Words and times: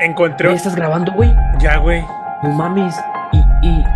Encontré. 0.00 0.48
¿Ya 0.50 0.54
estás 0.56 0.76
grabando, 0.76 1.12
güey? 1.12 1.34
Ya, 1.58 1.78
güey. 1.78 2.02
No 2.42 2.50
mames. 2.50 2.94
Y, 3.32 3.38
y... 3.66 3.84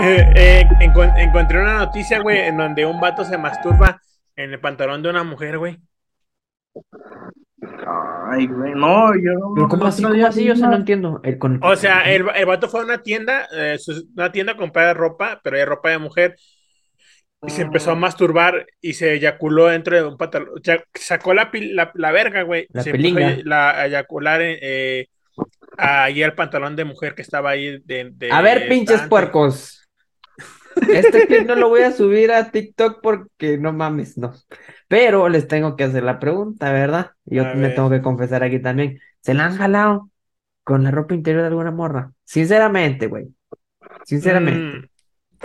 Eh, 0.00 0.32
eh, 0.36 0.68
encon- 0.80 1.12
encontré 1.16 1.60
una 1.60 1.78
noticia, 1.78 2.20
güey, 2.20 2.38
en 2.40 2.56
donde 2.56 2.86
un 2.86 3.00
vato 3.00 3.24
se 3.24 3.38
masturba 3.38 4.00
en 4.36 4.52
el 4.52 4.60
pantalón 4.60 5.02
de 5.02 5.10
una 5.10 5.24
mujer, 5.24 5.58
güey. 5.58 5.78
Ay, 8.30 8.46
güey, 8.46 8.72
no, 8.74 9.14
yo 9.14 9.32
no. 9.56 9.68
¿cómo 9.68 9.86
así? 9.86 10.02
¿Cómo 10.02 10.26
así? 10.26 10.44
Yo 10.44 10.54
no 10.54 10.74
entiendo. 10.74 11.20
El 11.22 11.38
con- 11.38 11.60
O 11.62 11.76
sea, 11.76 12.02
el, 12.10 12.26
el 12.34 12.46
vato 12.46 12.68
fue 12.68 12.80
a 12.80 12.84
una 12.84 13.02
tienda, 13.02 13.46
eh, 13.52 13.78
su- 13.78 14.08
una 14.16 14.30
tienda 14.32 14.52
a 14.52 14.56
comprar 14.56 14.96
ropa, 14.96 15.40
pero 15.42 15.56
hay 15.56 15.64
ropa 15.64 15.90
de 15.90 15.98
mujer, 15.98 16.36
y 17.46 17.50
se 17.50 17.62
empezó 17.62 17.92
a 17.92 17.94
masturbar 17.94 18.66
y 18.80 18.94
se 18.94 19.12
eyaculó 19.14 19.66
dentro 19.66 19.96
de 19.96 20.04
un 20.04 20.16
pantalón. 20.16 20.50
O 20.58 20.60
sea, 20.62 20.82
sacó 20.94 21.34
la, 21.34 21.50
pil- 21.52 21.72
la, 21.74 21.90
la 21.94 22.10
verga, 22.12 22.42
güey. 22.42 22.66
La 22.70 22.82
se 22.82 22.90
empezó 22.90 23.14
pilinga. 23.14 23.28
a, 23.28 23.36
la- 23.44 23.70
a 23.80 23.86
eyacular 23.86 24.42
en, 24.42 24.58
eh, 24.60 25.06
ahí 25.76 26.22
el 26.22 26.34
pantalón 26.34 26.74
de 26.76 26.84
mujer 26.84 27.14
que 27.14 27.22
estaba 27.22 27.50
ahí. 27.50 27.80
De, 27.84 28.10
de- 28.12 28.32
A 28.32 28.42
ver, 28.42 28.68
pinches 28.68 29.02
puercos. 29.02 29.74
Este 30.88 31.26
clip 31.26 31.46
no 31.46 31.56
lo 31.56 31.68
voy 31.68 31.82
a 31.82 31.90
subir 31.92 32.30
a 32.30 32.50
TikTok 32.50 33.00
porque 33.02 33.58
no 33.58 33.72
mames, 33.72 34.16
no. 34.16 34.32
Pero 34.86 35.28
les 35.28 35.48
tengo 35.48 35.74
que 35.76 35.84
hacer 35.84 36.04
la 36.04 36.18
pregunta, 36.20 36.72
¿verdad? 36.72 37.10
Yo 37.24 37.44
A 37.44 37.54
me 37.54 37.62
ver. 37.68 37.74
tengo 37.74 37.90
que 37.90 38.00
confesar 38.02 38.44
aquí 38.44 38.60
también. 38.60 39.00
¿Se 39.20 39.34
la 39.34 39.46
han 39.46 39.56
jalado 39.56 40.10
con 40.64 40.84
la 40.84 40.90
ropa 40.92 41.14
interior 41.14 41.42
de 41.42 41.48
alguna 41.48 41.72
morra? 41.72 42.12
Sinceramente, 42.24 43.06
güey. 43.08 43.26
Sinceramente. 44.04 44.78
Mm, 44.78 44.88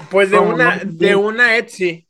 pues 0.09 0.29
de 0.31 0.38
¿Cómo 0.38 0.53
una, 0.53 0.75
no? 0.77 0.81
de 0.91 1.15
una 1.15 1.57
Etsy. 1.57 2.07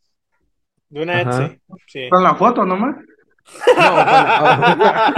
De 0.90 1.02
una 1.04 1.20
Ajá. 1.20 1.46
Etsy. 1.46 1.60
Sí. 1.88 2.10
Con 2.10 2.24
la 2.24 2.36
foto 2.36 2.66
nomás. 2.66 2.96
No, 2.96 3.74
con 3.76 3.96
la- 3.96 5.14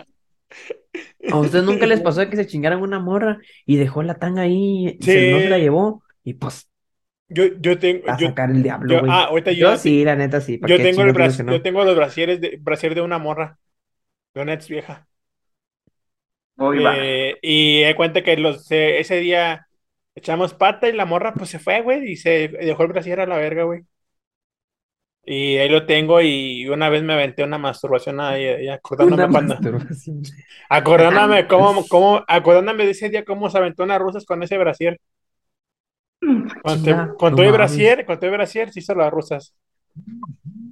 ¿A 1.30 1.36
ustedes 1.36 1.64
nunca 1.64 1.86
les 1.86 2.00
pasó 2.00 2.20
de 2.20 2.30
que 2.30 2.36
se 2.36 2.46
chingaran 2.46 2.80
una 2.82 2.98
morra 2.98 3.38
y 3.66 3.76
dejó 3.76 4.02
la 4.02 4.14
tanga 4.18 4.42
ahí 4.42 4.96
y 4.98 5.04
se- 5.04 5.30
no 5.32 5.38
se 5.38 5.48
la 5.50 5.58
llevó? 5.58 6.02
Y 6.24 6.34
pues, 6.34 6.68
Yo, 7.28 7.44
yo 7.60 7.78
tengo. 7.78 8.10
a 8.10 8.16
Yo, 8.16 8.28
sacar 8.28 8.50
el 8.50 8.62
diablo, 8.62 8.92
yo- 8.94 9.00
güey. 9.00 9.12
ah, 9.12 9.24
ahorita 9.26 9.52
yo- 9.52 9.70
Yo 9.72 9.76
sí, 9.78 10.04
la 10.04 10.16
neta 10.16 10.40
sí. 10.40 10.58
yo 10.66 10.76
tengo 11.62 11.84
los 11.84 11.94
brasieres 11.94 12.40
de, 12.40 12.58
brasier 12.60 12.94
de 12.94 13.02
una 13.02 13.18
morra. 13.18 13.58
De 14.34 14.42
una 14.42 14.54
ex 14.54 14.68
vieja. 14.68 15.06
Eh, 16.72 17.38
y 17.42 17.82
de 17.82 17.94
cuenta 17.96 18.22
que 18.22 18.36
los, 18.36 18.66
se- 18.66 19.00
ese 19.00 19.16
día 19.16 19.66
echamos 20.14 20.54
pata 20.54 20.88
y 20.88 20.92
la 20.92 21.06
morra 21.06 21.34
pues 21.34 21.50
se 21.50 21.58
fue, 21.58 21.80
güey, 21.82 22.12
y 22.12 22.16
se 22.16 22.48
dejó 22.48 22.82
el 22.84 22.88
brasier 22.88 23.20
a 23.20 23.26
la 23.26 23.36
verga, 23.36 23.64
güey. 23.64 23.82
Y 25.24 25.58
ahí 25.58 25.68
lo 25.68 25.86
tengo 25.86 26.20
y 26.20 26.66
una 26.68 26.88
vez 26.88 27.02
me 27.02 27.12
aventé 27.12 27.44
una 27.44 27.58
masturbación 27.58 28.20
ahí, 28.20 28.44
ahí 28.46 28.68
acordándome 28.68 29.24
Una 29.24 29.28
cuando, 29.28 29.54
masturbación. 29.54 30.22
acordándome 30.68 31.46
cómo, 31.46 31.86
cómo, 31.88 32.24
acordándome 32.26 32.84
de 32.84 32.92
ese 32.92 33.08
día 33.10 33.24
cómo 33.24 33.50
se 33.50 33.58
aventó 33.58 33.84
unas 33.84 34.00
rusas 34.00 34.24
con 34.24 34.42
ese 34.42 34.58
brasier. 34.58 34.98
Con, 36.62 36.82
te- 36.82 36.90
Chinga, 36.90 37.14
con 37.18 37.30
no 37.32 37.36
todo 37.36 37.46
el 37.46 37.52
brasier, 37.52 38.06
con 38.06 38.18
todo 38.18 38.26
el 38.30 38.36
brasier 38.36 38.72
se 38.72 38.80
hizo 38.80 38.94
las 38.94 39.10
rusas. 39.10 39.54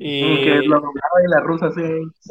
Y 0.00 0.44
Que 0.44 0.60
lo 0.62 0.76
doblaba 0.80 1.22
y 1.24 1.28
la 1.30 1.40
rusa 1.40 1.70
sí. 1.72 1.82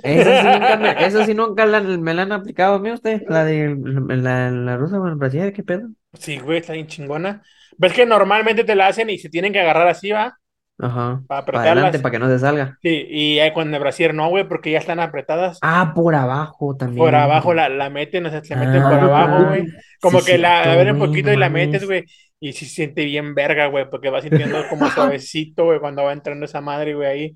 Eso 0.04 0.30
sí 0.42 0.48
nunca, 0.48 0.78
me, 0.78 1.06
eso 1.06 1.26
sí 1.26 1.34
nunca 1.34 1.66
la- 1.66 1.82
me 1.82 2.14
la 2.14 2.22
han 2.24 2.32
aplicado 2.32 2.76
a 2.76 2.80
mí 2.80 2.92
usted, 2.92 3.24
la 3.28 3.44
de 3.46 3.76
la, 4.10 4.52
la 4.52 4.78
rusa 4.78 4.98
con 4.98 5.10
el 5.10 5.16
brasier, 5.16 5.54
¿qué 5.54 5.64
pedo? 5.64 5.90
sí, 6.14 6.40
güey, 6.40 6.60
está 6.60 6.74
bien 6.74 6.88
chingona. 6.88 7.44
¿Ves 7.78 7.94
que 7.94 8.06
normalmente 8.06 8.64
te 8.64 8.76
la 8.76 8.88
hacen 8.88 9.10
y 9.10 9.20
se 9.20 9.30
tienen 9.30 9.54
que 9.54 9.60
agarrar 9.60 9.88
así, 9.88 10.12
va? 10.12 10.38
Ajá. 10.80 11.24
Para 11.28 11.46
Para 11.52 11.68
adelante, 11.72 11.98
apretarlas. 11.98 12.02
para 12.02 12.12
que 12.12 12.20
no 12.20 12.28
se 12.30 12.40
salga. 12.40 12.80
Sí, 12.82 13.06
y 13.10 13.40
ahí 13.40 13.54
con 13.54 13.74
el 13.74 13.80
brasier 13.80 14.14
no, 14.14 14.30
güey, 14.30 14.48
porque 14.48 14.72
ya 14.72 14.80
están 14.80 15.00
apretadas. 15.00 15.60
Ah, 15.62 15.92
por 15.96 16.16
abajo 16.16 16.76
también. 16.78 16.98
Por 16.98 17.16
abajo 17.16 17.54
la, 17.54 17.70
la 17.70 17.90
meten, 17.90 18.26
o 18.26 18.30
sea, 18.30 18.44
se 18.44 18.56
meten 18.56 18.82
Ah, 18.84 18.90
por 18.90 19.00
abajo, 19.00 19.46
güey. 19.46 19.66
Como 20.02 20.20
sí, 20.20 20.26
que 20.26 20.38
la 20.38 20.72
abren 20.74 20.92
un 20.96 21.00
poquito 21.00 21.32
y 21.32 21.38
la 21.38 21.50
metes, 21.50 21.86
güey. 21.86 22.06
Y 22.40 22.54
se 22.54 22.66
siente 22.66 23.04
bien 23.06 23.34
verga, 23.36 23.66
güey, 23.68 23.90
porque 23.90 24.10
va 24.12 24.22
sintiendo 24.22 24.68
como 24.68 24.90
suavecito, 24.92 25.66
güey, 25.66 25.80
cuando 25.80 26.04
va 26.04 26.14
entrando 26.14 26.46
esa 26.46 26.62
madre, 26.62 26.94
güey, 26.96 27.08
ahí. 27.10 27.36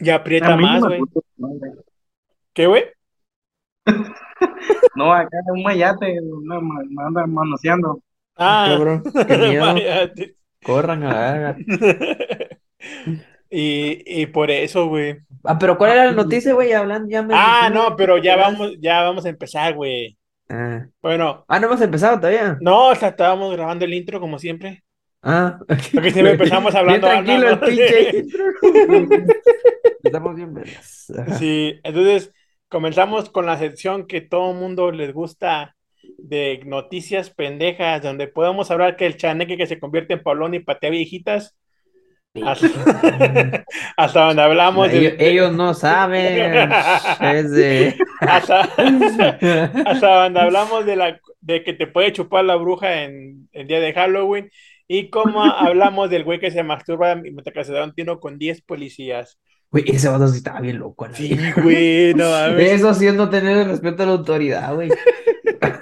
Y 0.00 0.10
aprieta 0.10 0.56
más, 0.56 0.82
güey. 0.82 1.00
¿Qué, 2.52 2.66
güey? 2.66 2.84
No, 4.94 5.12
acá 5.12 5.36
un 5.48 5.62
mayate 5.62 6.18
no, 6.22 6.60
me 6.62 7.02
anda 7.02 7.26
manoseando. 7.26 8.00
Ah, 8.36 8.68
Cabrón, 8.70 9.02
qué 9.26 9.36
miedo. 9.38 9.74
Corran 10.64 11.02
a 11.04 11.12
la 11.12 11.32
verga. 11.32 11.56
y, 13.50 14.02
y 14.22 14.26
por 14.26 14.50
eso, 14.50 14.86
güey. 14.88 15.18
Ah, 15.44 15.58
pero 15.58 15.76
¿cuál 15.76 15.92
era 15.92 16.06
la 16.06 16.12
noticia, 16.12 16.54
güey? 16.54 16.72
Hablando 16.72 17.08
ya 17.10 17.22
me. 17.22 17.34
Ah, 17.36 17.70
no, 17.72 17.96
pero 17.96 18.18
ya 18.18 18.36
vamos, 18.36 18.72
ya 18.80 19.02
vamos 19.02 19.24
a 19.26 19.28
empezar, 19.28 19.74
güey. 19.74 20.16
Ah. 20.48 20.86
Bueno, 21.02 21.44
Ah, 21.48 21.60
no 21.60 21.66
hemos 21.68 21.80
empezado 21.80 22.16
todavía. 22.18 22.58
no, 22.60 22.88
o 22.88 22.94
sea, 22.94 23.10
estábamos 23.10 23.52
grabando 23.52 23.84
el 23.84 23.94
intro 23.94 24.20
como 24.20 24.38
siempre. 24.38 24.82
Ah, 25.22 25.58
Porque 25.66 26.10
siempre 26.10 26.32
empezamos 26.32 26.74
hablando. 26.74 27.06
Bien 27.08 27.24
tranquilo 27.24 27.48
el 27.48 27.54
hablando. 27.54 27.66
pinche 27.66 28.18
intro. 28.18 28.44
Estamos 30.02 30.34
bien. 30.34 30.54
Sí, 31.38 31.78
entonces 31.82 32.32
comenzamos 32.68 33.28
con 33.28 33.46
la 33.46 33.58
sección 33.58 34.06
que 34.06 34.20
todo 34.22 34.54
mundo 34.54 34.92
les 34.92 35.12
gusta 35.12 35.76
de 36.16 36.62
noticias 36.64 37.30
pendejas, 37.30 38.02
donde 38.02 38.28
podemos 38.28 38.70
hablar 38.70 38.96
que 38.96 39.06
el 39.06 39.16
chaneque 39.16 39.56
que 39.56 39.66
se 39.66 39.78
convierte 39.78 40.14
en 40.14 40.22
Paulón 40.22 40.54
y 40.54 40.60
patea 40.60 40.90
viejitas, 40.90 41.56
hasta, 42.42 42.68
hasta 43.96 44.24
donde 44.26 44.42
hablamos 44.42 44.90
de, 44.90 44.98
ellos, 44.98 45.14
ellos 45.18 45.52
no 45.52 45.74
saben. 45.74 46.70
Es 47.20 47.50
de. 47.50 47.96
hasta, 48.20 48.60
hasta 49.84 50.22
donde 50.22 50.40
hablamos 50.40 50.86
de 50.86 50.96
la 50.96 51.20
de 51.40 51.64
que 51.64 51.72
te 51.72 51.86
puede 51.86 52.12
chupar 52.12 52.44
la 52.44 52.56
bruja 52.56 53.02
en 53.02 53.48
el 53.52 53.66
día 53.66 53.80
de 53.80 53.92
Halloween 53.92 54.50
y 54.92 55.08
cómo 55.08 55.44
hablamos 55.44 56.10
del 56.10 56.24
güey 56.24 56.40
que 56.40 56.50
se 56.50 56.64
masturba 56.64 57.14
mientras 57.14 57.54
que 57.54 57.62
se 57.62 57.72
da 57.72 57.84
un 57.84 57.94
tiro 57.94 58.18
con 58.18 58.38
10 58.38 58.62
policías. 58.62 59.38
Güey, 59.70 59.84
ese 59.86 60.08
vato 60.08 60.26
sí 60.26 60.38
estaba 60.38 60.60
bien 60.60 60.80
loco. 60.80 61.06
Sí, 61.12 61.38
güey, 61.62 62.12
no 62.14 62.24
mames. 62.30 62.72
Eso 62.72 62.92
sí 62.92 63.06
es 63.06 63.14
no 63.14 63.30
tener 63.30 63.56
el 63.56 63.68
respeto 63.68 64.02
a 64.02 64.06
la 64.06 64.12
autoridad, 64.12 64.74
güey. 64.74 64.90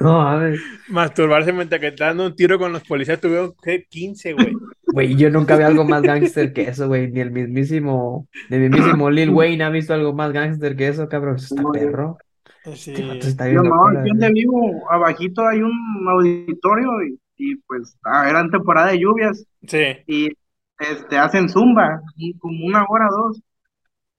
No 0.00 0.18
mames. 0.18 0.60
Masturbarse 0.88 1.52
mientras 1.52 1.80
que 1.80 1.88
está 1.88 2.06
dando 2.06 2.26
un 2.26 2.36
tiro 2.36 2.58
con 2.58 2.72
los 2.72 2.84
policías, 2.84 3.20
tuvieron 3.20 3.54
que 3.62 3.84
15, 3.88 4.32
güey. 4.34 4.52
Güey, 4.86 5.16
yo 5.16 5.30
nunca 5.30 5.56
vi 5.56 5.64
algo 5.64 5.84
más 5.84 6.02
gángster 6.02 6.52
que 6.52 6.62
eso, 6.62 6.86
güey. 6.86 7.10
Ni 7.10 7.20
el 7.20 7.30
mismísimo, 7.30 8.28
ni 8.50 8.56
el 8.56 8.70
mismísimo 8.70 9.10
Lil 9.10 9.30
Wayne 9.30 9.64
ha 9.64 9.70
visto 9.70 9.94
algo 9.94 10.12
más 10.12 10.32
gángster 10.32 10.76
que 10.76 10.88
eso, 10.88 11.08
cabrón. 11.08 11.36
Eso 11.36 11.54
está 11.54 11.68
perro. 11.72 12.18
Sí. 12.74 12.92
Este 12.92 13.06
vato 13.06 13.26
está 13.26 13.46
Yo 13.46 13.62
bien 13.62 13.64
no, 13.64 13.70
loco, 13.70 13.90
la 13.90 14.00
aquí 14.00 14.08
donde 14.10 14.32
vivo, 14.32 14.90
abajito 14.90 15.46
hay 15.46 15.62
un 15.62 16.06
auditorio 16.08 17.02
y, 17.04 17.18
y, 17.38 17.56
pues 17.56 17.96
ah, 18.04 18.28
eran 18.28 18.50
temporada 18.50 18.88
de 18.90 18.98
lluvias 19.00 19.44
Sí. 19.66 19.84
y 20.06 20.28
este 20.78 21.18
hacen 21.18 21.48
zumba, 21.48 22.00
como 22.40 22.66
una 22.66 22.84
hora 22.88 23.06
dos. 23.10 23.40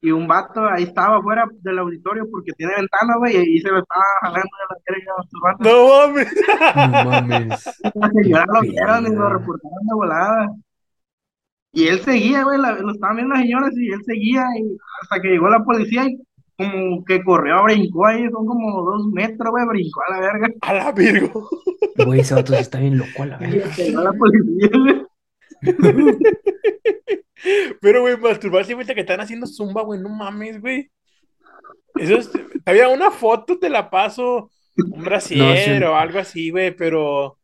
Y 0.02 0.12
un 0.12 0.28
vato 0.28 0.66
ahí 0.66 0.84
estaba 0.84 1.18
afuera 1.18 1.46
del 1.62 1.79
auditorio 1.79 2.25
porque 2.31 2.53
tiene 2.53 2.74
ventana, 2.75 3.18
güey, 3.18 3.35
y 3.35 3.59
se 3.59 3.69
lo 3.69 3.79
estaba 3.79 4.02
jalando 4.22 4.41
de 4.41 4.66
la 4.69 4.78
verga 4.88 5.13
masturbando. 5.18 5.69
No 5.69 6.08
mames. 6.08 7.03
No 7.03 7.12
mames. 7.12 7.79
La 7.96 8.09
señora 8.09 8.46
lo 8.47 8.62
vieron 8.62 9.08
y 9.08 9.16
lo 9.16 9.29
reportaron 9.29 9.88
de 9.88 9.94
volada. 9.94 10.47
Y 11.74 11.88
él 11.88 12.00
seguía, 12.00 12.44
güey, 12.44 12.58
lo 12.59 12.91
estaban 12.91 13.18
viendo 13.18 13.35
las 13.35 13.44
señoras 13.44 13.74
y 13.78 13.91
él 13.91 14.03
seguía 14.06 14.44
y 14.58 14.78
hasta 15.02 15.22
que 15.22 15.28
llegó 15.29 15.50
la 15.50 15.63
policía 15.63 16.06
y 16.06 16.18
como 16.59 17.06
que 17.06 17.24
corrió, 17.24 17.64
brincó 17.64 18.06
ahí, 18.06 18.30
son 18.30 18.46
como 18.46 18.84
dos 18.84 19.08
metros, 19.08 19.50
güey, 19.50 19.66
brincó 19.66 20.02
a 20.08 20.14
la 20.14 20.20
verga. 20.20 20.50
A 20.62 20.74
la 20.74 20.92
Virgo. 20.92 21.50
Güey, 22.06 22.20
ese 22.20 22.34
vato 22.34 22.53
está 22.53 22.80
bien 22.80 22.97
loco, 22.97 23.24
a 23.24 23.25
la 23.28 23.38
verga. 23.38 23.74
llegó 23.75 24.02
la 24.02 24.14
policía, 24.14 24.70
güey. 24.74 25.06
Pero, 27.82 28.02
güey, 28.02 28.17
masturbarse 28.17 28.76
mientras 28.76 28.96
que 28.96 29.02
están 29.02 29.22
haciendo 29.22 29.47
zumba, 29.47 29.84
güey, 29.84 30.02
no 30.02 30.09
mames, 30.09 30.59
güey. 30.59 30.91
Eso 31.96 32.17
es, 32.17 32.29
había 32.66 32.90
una 32.90 33.09
foto, 33.11 33.58
te 33.58 33.70
la 33.70 33.90
paso, 33.90 34.52
un 34.76 35.03
brasier 35.03 35.79
sí. 35.79 35.84
o 35.84 35.96
algo 35.96 36.20
así, 36.20 36.52
güey, 36.52 36.76
pero 36.76 37.40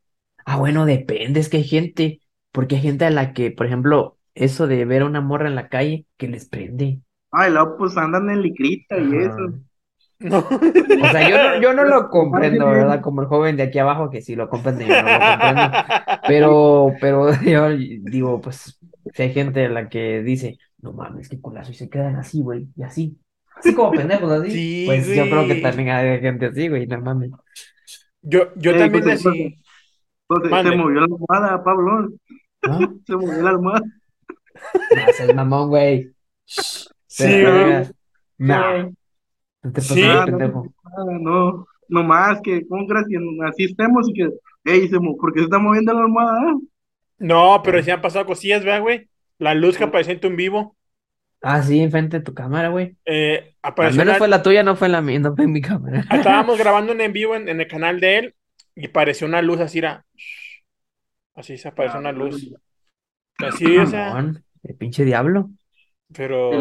Ah, 0.45 0.57
bueno, 0.57 0.85
depende, 0.85 1.39
es 1.39 1.49
que 1.49 1.57
hay 1.57 1.63
gente, 1.63 2.21
porque 2.51 2.75
hay 2.75 2.81
gente 2.81 3.05
a 3.05 3.09
la 3.09 3.33
que, 3.33 3.49
por 3.49 3.65
ejemplo, 3.65 4.19
eso 4.35 4.67
de 4.67 4.85
ver 4.85 5.01
a 5.01 5.05
una 5.05 5.21
morra 5.21 5.47
en 5.47 5.55
la 5.55 5.69
calle, 5.69 6.05
que 6.17 6.27
les 6.27 6.47
prende. 6.47 6.99
Ay, 7.35 7.51
luego 7.51 7.77
pues 7.77 7.97
andan 7.97 8.29
en 8.29 8.41
licrita 8.41 8.97
y 8.97 9.15
eso. 9.17 9.53
No. 10.19 10.39
O 10.39 11.07
sea, 11.11 11.29
yo 11.29 11.37
no, 11.37 11.61
yo 11.61 11.73
no 11.73 11.83
lo 11.83 12.09
comprendo, 12.09 12.67
¿verdad? 12.67 13.01
Como 13.01 13.21
el 13.21 13.27
joven 13.27 13.57
de 13.57 13.63
aquí 13.63 13.79
abajo 13.79 14.09
que 14.09 14.21
sí 14.21 14.35
lo 14.35 14.49
comprende, 14.49 14.87
yo 14.87 15.01
no 15.01 15.09
lo 15.09 15.19
comprendo. 15.19 15.71
Pero, 16.27 16.93
pero 17.01 17.29
yo 17.43 17.69
digo, 17.69 18.39
pues, 18.41 18.79
si 19.13 19.21
hay 19.21 19.33
gente 19.33 19.65
a 19.65 19.69
la 19.69 19.89
que 19.89 20.23
dice, 20.23 20.57
no 20.79 20.93
mames, 20.93 21.29
qué 21.29 21.39
culazo, 21.41 21.71
y 21.71 21.75
se 21.75 21.89
quedan 21.89 22.15
así, 22.15 22.41
güey, 22.41 22.67
y 22.75 22.83
así. 22.83 23.19
Así 23.57 23.73
como 23.73 23.91
pendejos, 23.91 24.31
así. 24.31 24.51
Sí, 24.51 24.83
Pues 24.85 25.07
yo 25.07 25.23
creo 25.25 25.47
que 25.47 25.55
también 25.55 25.89
hay 25.89 26.19
gente 26.21 26.47
así, 26.47 26.67
güey, 26.69 26.87
no 26.87 27.01
mames. 27.01 27.31
Yo, 28.21 28.53
yo 28.55 28.71
Sí, 28.73 28.79
también 28.79 29.03
pues, 29.03 29.25
así. 29.25 29.59
Pues, 30.27 30.43
se 30.43 30.49
Mande. 30.49 30.75
movió 30.77 31.01
la 31.01 31.05
almohada, 31.05 31.63
Pablo. 31.63 32.09
¿Ah? 32.63 32.79
Se 33.05 33.15
movió 33.15 33.41
la 33.43 33.49
almohada. 33.51 33.81
No 35.27 35.33
mamón, 35.33 35.69
güey. 35.69 36.15
Sí, 37.17 37.23
te 37.23 37.41
güey. 37.51 38.91
no 39.63 39.71
te 39.71 39.81
Sí. 39.81 40.01
de 40.01 40.07
Ah, 40.07 40.25
pendejo. 40.25 40.73
no, 40.97 41.19
no, 41.19 41.65
no 41.87 42.03
más 42.03 42.41
que, 42.41 42.67
¿cómo 42.67 42.85
crees 42.87 43.05
que 43.07 43.17
así 43.47 43.63
estemos 43.65 44.07
y 44.09 44.13
que, 44.13 44.29
ey, 44.65 44.87
se 44.87 44.99
mo- 44.99 45.17
¿por 45.17 45.33
qué 45.33 45.39
se 45.39 45.45
está 45.45 45.59
moviendo 45.59 45.93
la 45.93 46.01
almohada? 46.01 46.39
ah? 46.49 46.53
No, 47.17 47.61
pero 47.63 47.81
sí 47.81 47.89
han 47.91 48.01
pasado 48.01 48.25
cosillas, 48.25 48.63
¿verdad, 48.63 48.81
güey? 48.81 49.09
La 49.37 49.53
luz 49.53 49.77
que 49.77 49.85
apareció 49.85 50.13
en 50.13 50.19
tu 50.19 50.27
en 50.27 50.35
vivo. 50.35 50.75
Ah, 51.41 51.61
sí, 51.61 51.79
enfrente 51.79 52.17
de 52.19 52.23
tu 52.23 52.33
cámara, 52.33 52.69
güey. 52.69 52.95
eh, 53.05 53.55
Al 53.61 53.93
menos 53.93 54.05
la- 54.13 54.15
fue 54.17 54.27
la 54.27 54.41
tuya, 54.43 54.63
no 54.63 54.75
fue 54.75 54.89
la 54.89 55.01
mía, 55.01 55.19
no 55.19 55.35
fue 55.35 55.45
en 55.45 55.51
mi 55.51 55.61
cámara. 55.61 56.03
Estábamos 56.11 56.57
grabando 56.59 56.91
un 56.91 57.01
en 57.01 57.13
vivo 57.13 57.35
en, 57.35 57.47
en 57.47 57.61
el 57.61 57.67
canal 57.67 57.99
de 57.99 58.17
él 58.17 58.35
y 58.75 58.87
apareció 58.87 59.27
una 59.27 59.41
luz 59.41 59.59
así, 59.59 59.77
era. 59.79 60.05
Así 61.35 61.57
se 61.57 61.67
apareció 61.67 61.99
una 61.99 62.11
luz. 62.11 62.51
Así, 63.37 63.77
o 63.77 63.85
sea, 63.85 64.17
el 64.63 64.75
pinche 64.75 65.03
diablo. 65.05 65.49
Pero. 66.13 66.51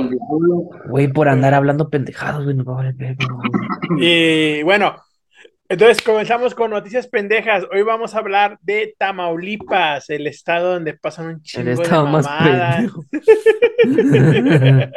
Güey, 0.89 1.09
por 1.09 1.29
andar 1.29 1.55
hablando 1.55 1.91
pendejados, 1.91 2.45
güey, 2.45 2.57
nos 2.57 2.67
va 2.67 2.73
a 2.73 2.77
valer 2.77 2.95
güey. 2.97 3.17
Y 4.01 4.63
bueno, 4.63 4.97
entonces 5.69 6.03
comenzamos 6.03 6.55
con 6.55 6.71
noticias 6.71 7.07
pendejas. 7.09 7.65
Hoy 7.73 7.83
vamos 7.83 8.15
a 8.15 8.19
hablar 8.19 8.59
de 8.63 8.95
Tamaulipas, 8.99 10.11
el 10.11 10.27
estado 10.27 10.73
donde 10.75 10.95
pasan 10.95 11.27
un 11.27 11.43
chingo 11.43 11.71
El 11.71 11.77
de 11.77 11.83
estado 11.83 12.07
más 12.07 12.25
mamadas. 12.27 12.77
pendejo. 12.77 13.05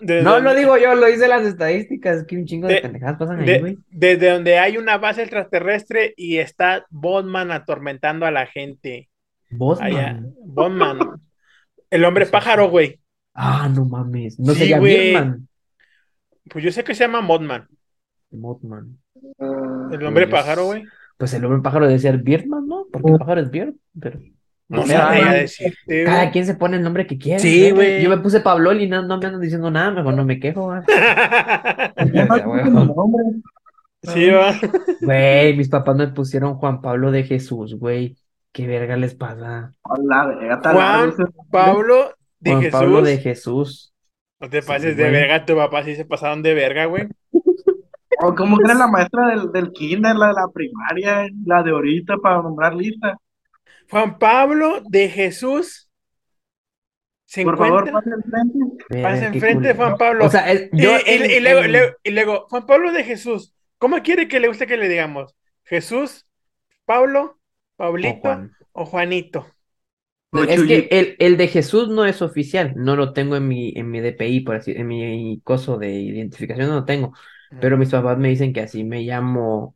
De 0.00 0.22
No 0.22 0.34
donde- 0.34 0.50
lo 0.50 0.56
digo 0.56 0.78
yo, 0.78 0.94
lo 0.94 1.06
dice 1.06 1.26
las 1.26 1.44
estadísticas, 1.44 2.24
que 2.24 2.36
un 2.36 2.44
chingo 2.44 2.68
de, 2.68 2.74
De- 2.74 2.80
pendejadas 2.82 3.18
pasan 3.18 3.40
ahí, 3.40 3.46
de- 3.46 3.58
güey. 3.58 3.78
desde 3.90 4.30
donde 4.30 4.58
hay 4.58 4.76
una 4.76 4.96
base 4.98 5.22
extraterrestre 5.22 6.14
y 6.16 6.38
está 6.38 6.86
Bondman 6.90 7.50
atormentando 7.50 8.24
a 8.26 8.30
la 8.30 8.46
gente. 8.46 9.08
Vos, 9.50 9.80
Allá. 9.80 10.14
man. 10.14 10.34
Bondman. 10.44 10.98
El 11.90 12.04
hombre 12.04 12.26
pájaro, 12.26 12.68
güey. 12.70 13.00
Ah, 13.40 13.68
no 13.72 13.84
mames. 13.84 14.36
No 14.40 14.52
Sí, 14.52 14.58
sería 14.58 14.80
güey. 14.80 15.10
Birdman. 15.10 15.48
Pues 16.50 16.64
yo 16.64 16.72
sé 16.72 16.82
que 16.82 16.94
se 16.94 17.04
llama 17.04 17.20
Modman. 17.20 17.68
Mothman. 18.32 18.98
El 19.92 20.04
hombre 20.04 20.26
Pues, 20.26 20.42
pájaro, 20.42 20.66
güey. 20.66 20.84
Pues 21.16 21.32
el 21.34 21.44
hombre 21.44 21.62
pájaro 21.62 21.86
debe 21.86 22.00
ser 22.00 22.18
Birdman, 22.18 22.66
¿no? 22.66 22.86
Porque 22.92 23.12
el 23.12 23.18
pájaro 23.18 23.40
es 23.40 23.50
Bird, 23.50 23.74
pero. 23.98 24.18
No 24.68 24.84
sé, 24.84 24.96
ah, 24.96 25.32
decirte, 25.32 26.04
Cada 26.04 26.30
quien 26.30 26.44
se 26.46 26.54
pone 26.54 26.76
el 26.76 26.82
nombre 26.82 27.06
que 27.06 27.16
quiere. 27.16 27.38
Sí, 27.38 27.70
güey. 27.70 28.02
Yo 28.02 28.10
me 28.10 28.18
puse 28.18 28.40
Pablo 28.40 28.72
y 28.74 28.88
no, 28.88 29.02
no 29.02 29.18
me 29.18 29.26
andan 29.26 29.40
diciendo 29.40 29.70
nada, 29.70 29.92
mejor 29.92 30.14
no 30.14 30.24
me 30.24 30.40
quejo, 30.40 30.64
güey. 30.66 30.82
Sí, 34.02 34.30
va. 34.30 34.52
Güey, 35.00 35.56
mis 35.56 35.68
papás 35.68 35.96
me 35.96 36.08
pusieron 36.08 36.54
Juan 36.56 36.80
Pablo 36.80 37.10
de 37.12 37.22
Jesús, 37.22 37.78
güey. 37.78 38.16
¿Qué 38.52 38.66
verga 38.66 38.96
les 38.96 39.14
pasa? 39.14 39.72
Hola, 39.82 40.60
Juan 40.72 41.14
Pablo 41.50 42.17
de 42.40 42.50
Juan 42.50 42.62
Jesús. 42.62 42.80
Pablo 42.80 43.02
de 43.02 43.18
Jesús. 43.18 43.94
No 44.40 44.48
te 44.50 44.62
Sí, 44.62 44.68
pases 44.68 44.96
de 44.96 45.02
güey. 45.02 45.12
verga, 45.12 45.44
tu 45.44 45.56
papá 45.56 45.82
sí 45.84 45.96
se 45.96 46.04
pasaron 46.04 46.42
de 46.42 46.54
verga, 46.54 46.84
güey. 46.86 47.08
O 48.20 48.34
como 48.34 48.56
que 48.58 48.64
era 48.64 48.74
la 48.74 48.86
maestra 48.88 49.28
del, 49.28 49.52
del 49.52 49.72
kinder, 49.72 50.16
la 50.16 50.28
de 50.28 50.32
la 50.34 50.48
primaria, 50.52 51.28
la 51.44 51.62
de 51.62 51.70
ahorita 51.70 52.16
para 52.18 52.42
nombrar 52.42 52.74
lista. 52.74 53.16
Juan 53.90 54.18
Pablo 54.18 54.80
de 54.88 55.08
Jesús 55.08 55.88
se 57.24 57.44
Por 57.44 57.58
favor, 57.58 57.86
encuentra. 57.88 57.92
pase 58.00 58.14
enfrente. 58.14 58.84
Qué 58.88 59.26
enfrente. 59.36 59.74
Juan 59.74 59.96
Pablo. 59.98 60.24
O 60.26 60.30
sea, 60.30 60.52
Y, 60.52 60.68
yo 60.72 60.96
y- 61.06 61.40
luego, 61.40 61.94
y 62.02 62.10
luego, 62.10 62.46
Juan 62.48 62.66
Pablo 62.66 62.92
de 62.92 63.04
Jesús. 63.04 63.54
¿Cómo 63.78 64.02
quiere 64.02 64.26
que 64.28 64.40
le 64.40 64.48
guste 64.48 64.66
que 64.66 64.76
le 64.76 64.88
digamos? 64.88 65.36
¿Jesús, 65.64 66.26
Pablo, 66.84 67.22
o 67.22 67.38
Pablito 67.76 68.18
Juan. 68.20 68.52
o 68.72 68.84
Juanito? 68.86 69.46
Es 70.32 70.62
que 70.64 70.88
el, 70.90 71.16
el 71.18 71.36
de 71.36 71.48
Jesús 71.48 71.88
no 71.88 72.04
es 72.04 72.22
oficial, 72.22 72.72
no 72.76 72.96
lo 72.96 73.12
tengo 73.12 73.36
en 73.36 73.48
mi, 73.48 73.72
en 73.76 73.90
mi 73.90 74.00
DPI, 74.00 74.40
por 74.40 74.56
así, 74.56 74.72
en 74.72 74.86
mi 74.86 75.40
coso 75.42 75.78
de 75.78 75.90
identificación 75.92 76.68
no 76.68 76.74
lo 76.76 76.84
tengo, 76.84 77.12
pero 77.58 77.76
mis 77.78 77.90
papás 77.90 78.18
me 78.18 78.28
dicen 78.28 78.52
que 78.52 78.60
así 78.60 78.84
me 78.84 79.02
llamo 79.02 79.74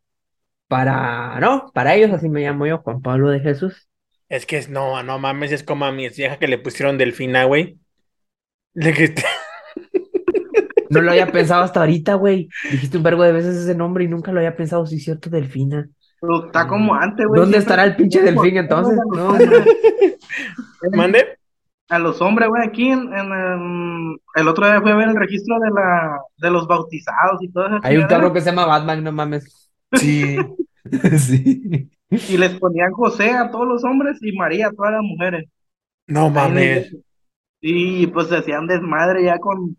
para, 0.69 1.41
no, 1.41 1.71
para 1.75 1.95
ellos 1.97 2.13
así 2.13 2.29
me 2.29 2.43
llamo 2.43 2.67
yo, 2.67 2.79
Juan 2.79 3.03
Pablo 3.03 3.31
de 3.31 3.41
Jesús. 3.41 3.89
Es 4.29 4.47
que 4.47 4.59
es, 4.59 4.69
no, 4.69 5.03
no 5.03 5.19
mames, 5.19 5.53
es 5.53 5.63
como 5.63 5.85
a 5.85 5.93
mi 5.93 6.09
vieja 6.09 6.39
que 6.39 6.49
le 6.49 6.59
pusieron 6.59 6.99
Delfina, 6.99 7.45
güey. 7.45 7.79
De 8.75 8.93
que- 8.95 9.15
No 10.89 11.01
lo 11.01 11.11
había 11.11 11.27
pensado 11.33 11.63
hasta 11.63 11.81
ahorita, 11.81 12.15
güey. 12.15 12.49
Dijiste 12.69 12.97
un 12.97 13.03
vergo 13.03 13.23
de 13.23 13.33
veces 13.33 13.57
ese 13.57 13.75
nombre 13.75 14.05
y 14.05 14.09
nunca 14.09 14.33
lo 14.33 14.39
había 14.41 14.57
pensado, 14.57 14.87
sí, 14.87 14.99
cierto, 15.01 15.31
Delfina. 15.31 15.89
Pero 16.23 16.47
está 16.47 16.69
como 16.69 16.95
antes, 16.95 17.27
güey. 17.27 17.41
¿Dónde 17.41 17.59
estará 17.59 17.83
el 17.83 17.97
pinche 17.97 18.23
delfín 18.23 18.57
entonces? 18.57 18.97
No, 19.13 19.37
¿Mande? 20.97 21.37
A 21.89 21.99
los 21.99 22.23
hombres, 22.23 22.49
güey, 22.49 22.63
aquí 22.65 22.91
en, 22.91 23.13
en, 23.13 24.17
el 24.37 24.49
otro 24.49 24.67
día 24.67 24.81
fui 24.81 24.93
a 24.93 24.95
ver 24.95 25.09
el 25.09 25.17
registro 25.17 25.59
de 25.59 25.71
la 25.71 26.21
de 26.37 26.51
los 26.51 26.69
bautizados 26.69 27.43
y 27.43 27.51
todo 27.51 27.67
eso. 27.67 27.81
hay 27.83 27.97
un 27.97 28.07
cabrón 28.07 28.33
que 28.33 28.41
se 28.41 28.51
llama 28.51 28.67
Batman, 28.67 29.03
no 29.03 29.13
mames. 29.13 29.71
Sí. 29.95 30.37
Sí. 31.17 31.89
Y 32.11 32.37
les 32.37 32.59
ponían 32.59 32.91
José 32.91 33.31
a 33.31 33.53
todos 33.53 33.69
los 33.69 33.85
hombres 33.85 34.19
y 34.21 34.37
María 34.37 34.67
a 34.67 34.73
todas 34.73 34.95
las 34.95 35.03
mujeres. 35.03 35.49
No 36.09 36.29
mames. 36.29 36.93
Y 37.61 38.09
pues 38.09 38.27
se 38.27 38.39
hacían 38.39 38.67
desmadre 38.67 39.25
ya 39.25 39.39
con. 39.39 39.77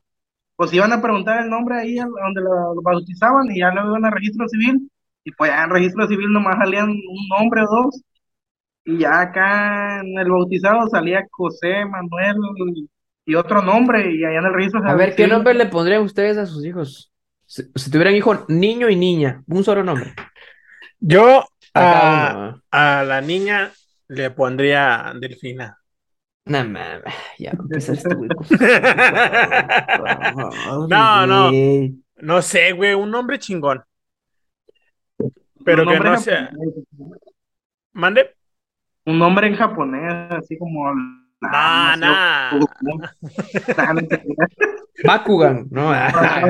Pues 0.55 0.73
iban 0.73 0.93
a 0.93 1.01
preguntar 1.01 1.43
el 1.43 1.49
nombre 1.49 1.75
ahí 1.75 1.95
donde 1.95 2.41
lo, 2.41 2.73
lo 2.73 2.81
bautizaban 2.81 3.51
y 3.51 3.59
ya 3.59 3.73
lo 3.73 3.89
iban 3.89 4.05
a 4.05 4.11
registro 4.11 4.47
civil. 4.47 4.89
Y 5.23 5.31
pues 5.31 5.51
ya 5.51 5.63
en 5.63 5.69
registro 5.69 6.07
civil 6.07 6.31
nomás 6.31 6.57
salían 6.57 6.89
un 6.89 7.27
nombre 7.29 7.61
o 7.61 7.67
dos. 7.67 8.01
Y 8.85 8.99
ya 8.99 9.21
acá 9.21 10.01
en 10.01 10.17
el 10.17 10.29
bautizado 10.29 10.87
salía 10.89 11.25
José, 11.31 11.85
Manuel 11.85 12.35
y 13.25 13.35
otro 13.35 13.61
nombre. 13.61 14.13
Y 14.13 14.25
allá 14.25 14.39
en 14.39 14.45
el 14.45 14.53
registro 14.53 14.81
A 14.85 14.95
ver, 14.95 15.15
¿qué 15.15 15.27
nombre 15.27 15.53
le 15.53 15.67
pondrían 15.67 16.01
ustedes 16.01 16.37
a 16.37 16.45
sus 16.45 16.65
hijos? 16.65 17.11
Si, 17.45 17.63
si 17.75 17.91
tuvieran 17.91 18.15
hijo, 18.15 18.45
niño 18.49 18.89
y 18.89 18.95
niña, 18.95 19.43
un 19.47 19.63
solo 19.63 19.83
nombre. 19.83 20.13
Yo 20.99 21.45
A 21.73 22.55
a, 22.71 23.03
la 23.03 23.21
niña 23.21 23.71
le 24.07 24.31
pondría 24.31 25.13
Delfina. 25.19 25.77
No 26.45 26.61
mames, 26.65 27.03
ya 27.39 27.51
empezaste, 27.51 28.15
güey. 28.15 28.29
No, 30.89 31.25
no. 31.25 31.51
No 32.17 32.41
sé, 32.41 32.73
güey, 32.73 32.93
un 32.93 33.11
nombre 33.11 33.39
chingón. 33.39 33.81
Pero 35.63 35.83
un 35.83 35.89
que 35.89 35.94
nombre 35.94 36.10
no 36.12 36.18
sea. 36.18 36.50
¿Mande? 37.94 38.36
Un 39.06 39.19
nombre 39.19 39.48
en 39.48 39.56
japonés, 39.56 40.12
así 40.31 40.57
como. 40.57 40.89
No 41.44 41.50
sé. 44.00 44.24
Bakugan, 45.03 45.67
no, 45.72 45.91
ah. 45.91 46.41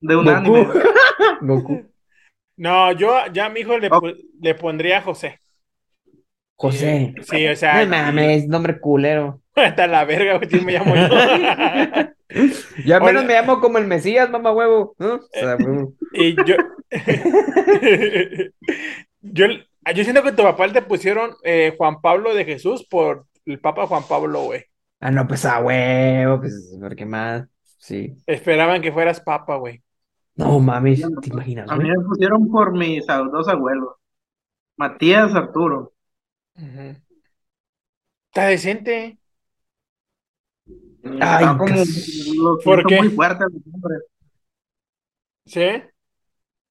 De 0.00 0.16
un 0.16 0.24
Goku. 0.24 0.36
anime. 0.36 0.66
Goku. 1.40 1.84
No, 2.56 2.92
yo 2.92 3.14
ya 3.32 3.46
a 3.46 3.50
mi 3.50 3.60
hijo 3.60 3.78
le, 3.78 3.88
le 4.40 4.54
pondría 4.54 5.00
José. 5.00 5.40
José. 6.56 7.14
Sí, 7.22 7.46
o 7.46 7.56
sea. 7.56 7.84
No 7.84 7.90
mames, 7.90 8.48
nombre 8.48 8.80
culero. 8.80 9.41
Hasta 9.54 9.86
la 9.86 10.04
verga, 10.04 10.38
güey, 10.38 10.48
sí 10.48 10.60
me 10.60 10.72
llamo 10.72 10.94
yo. 10.94 11.08
Yo 12.86 12.96
al 12.96 13.02
menos 13.02 13.24
me 13.26 13.34
llamo 13.34 13.60
como 13.60 13.76
el 13.76 13.86
Mesías, 13.86 14.30
mamá 14.30 14.52
huevo. 14.52 14.94
¿no? 14.98 15.16
O 15.16 15.20
sea, 15.32 15.56
huevo. 15.56 15.92
Y 16.12 16.34
yo. 16.34 16.56
yo, 19.20 19.46
yo 19.94 20.04
siento 20.04 20.22
que 20.22 20.30
a 20.30 20.36
tu 20.36 20.42
papá 20.42 20.72
te 20.72 20.80
pusieron 20.80 21.32
eh, 21.44 21.74
Juan 21.76 22.00
Pablo 22.00 22.34
de 22.34 22.46
Jesús 22.46 22.86
por 22.88 23.26
el 23.44 23.60
Papa 23.60 23.86
Juan 23.86 24.04
Pablo, 24.08 24.44
güey. 24.44 24.64
Ah, 25.00 25.10
no, 25.10 25.26
pues 25.26 25.44
a 25.44 25.60
huevo, 25.60 26.40
pues, 26.40 26.74
porque 26.80 27.04
más. 27.04 27.44
Sí. 27.78 28.16
Esperaban 28.26 28.80
que 28.80 28.92
fueras 28.92 29.20
papa, 29.20 29.56
güey. 29.56 29.82
No 30.36 30.60
mames, 30.60 31.02
¿te 31.20 31.30
imaginas, 31.30 31.68
A 31.68 31.76
mí 31.76 31.90
me 31.90 32.04
pusieron 32.04 32.48
por 32.48 32.72
mis 32.72 33.04
dos 33.06 33.48
abuelos. 33.48 33.96
Matías 34.76 35.34
Arturo. 35.34 35.92
Está 36.54 38.46
decente. 38.46 39.18
Ay, 41.04 41.44
Está 41.44 41.58
como 41.58 41.74
lo 42.42 42.58
¿Por 42.64 42.86
qué? 42.86 42.96
muy 42.98 43.08
fuerte. 43.10 43.44
¿Sí? 45.44 45.82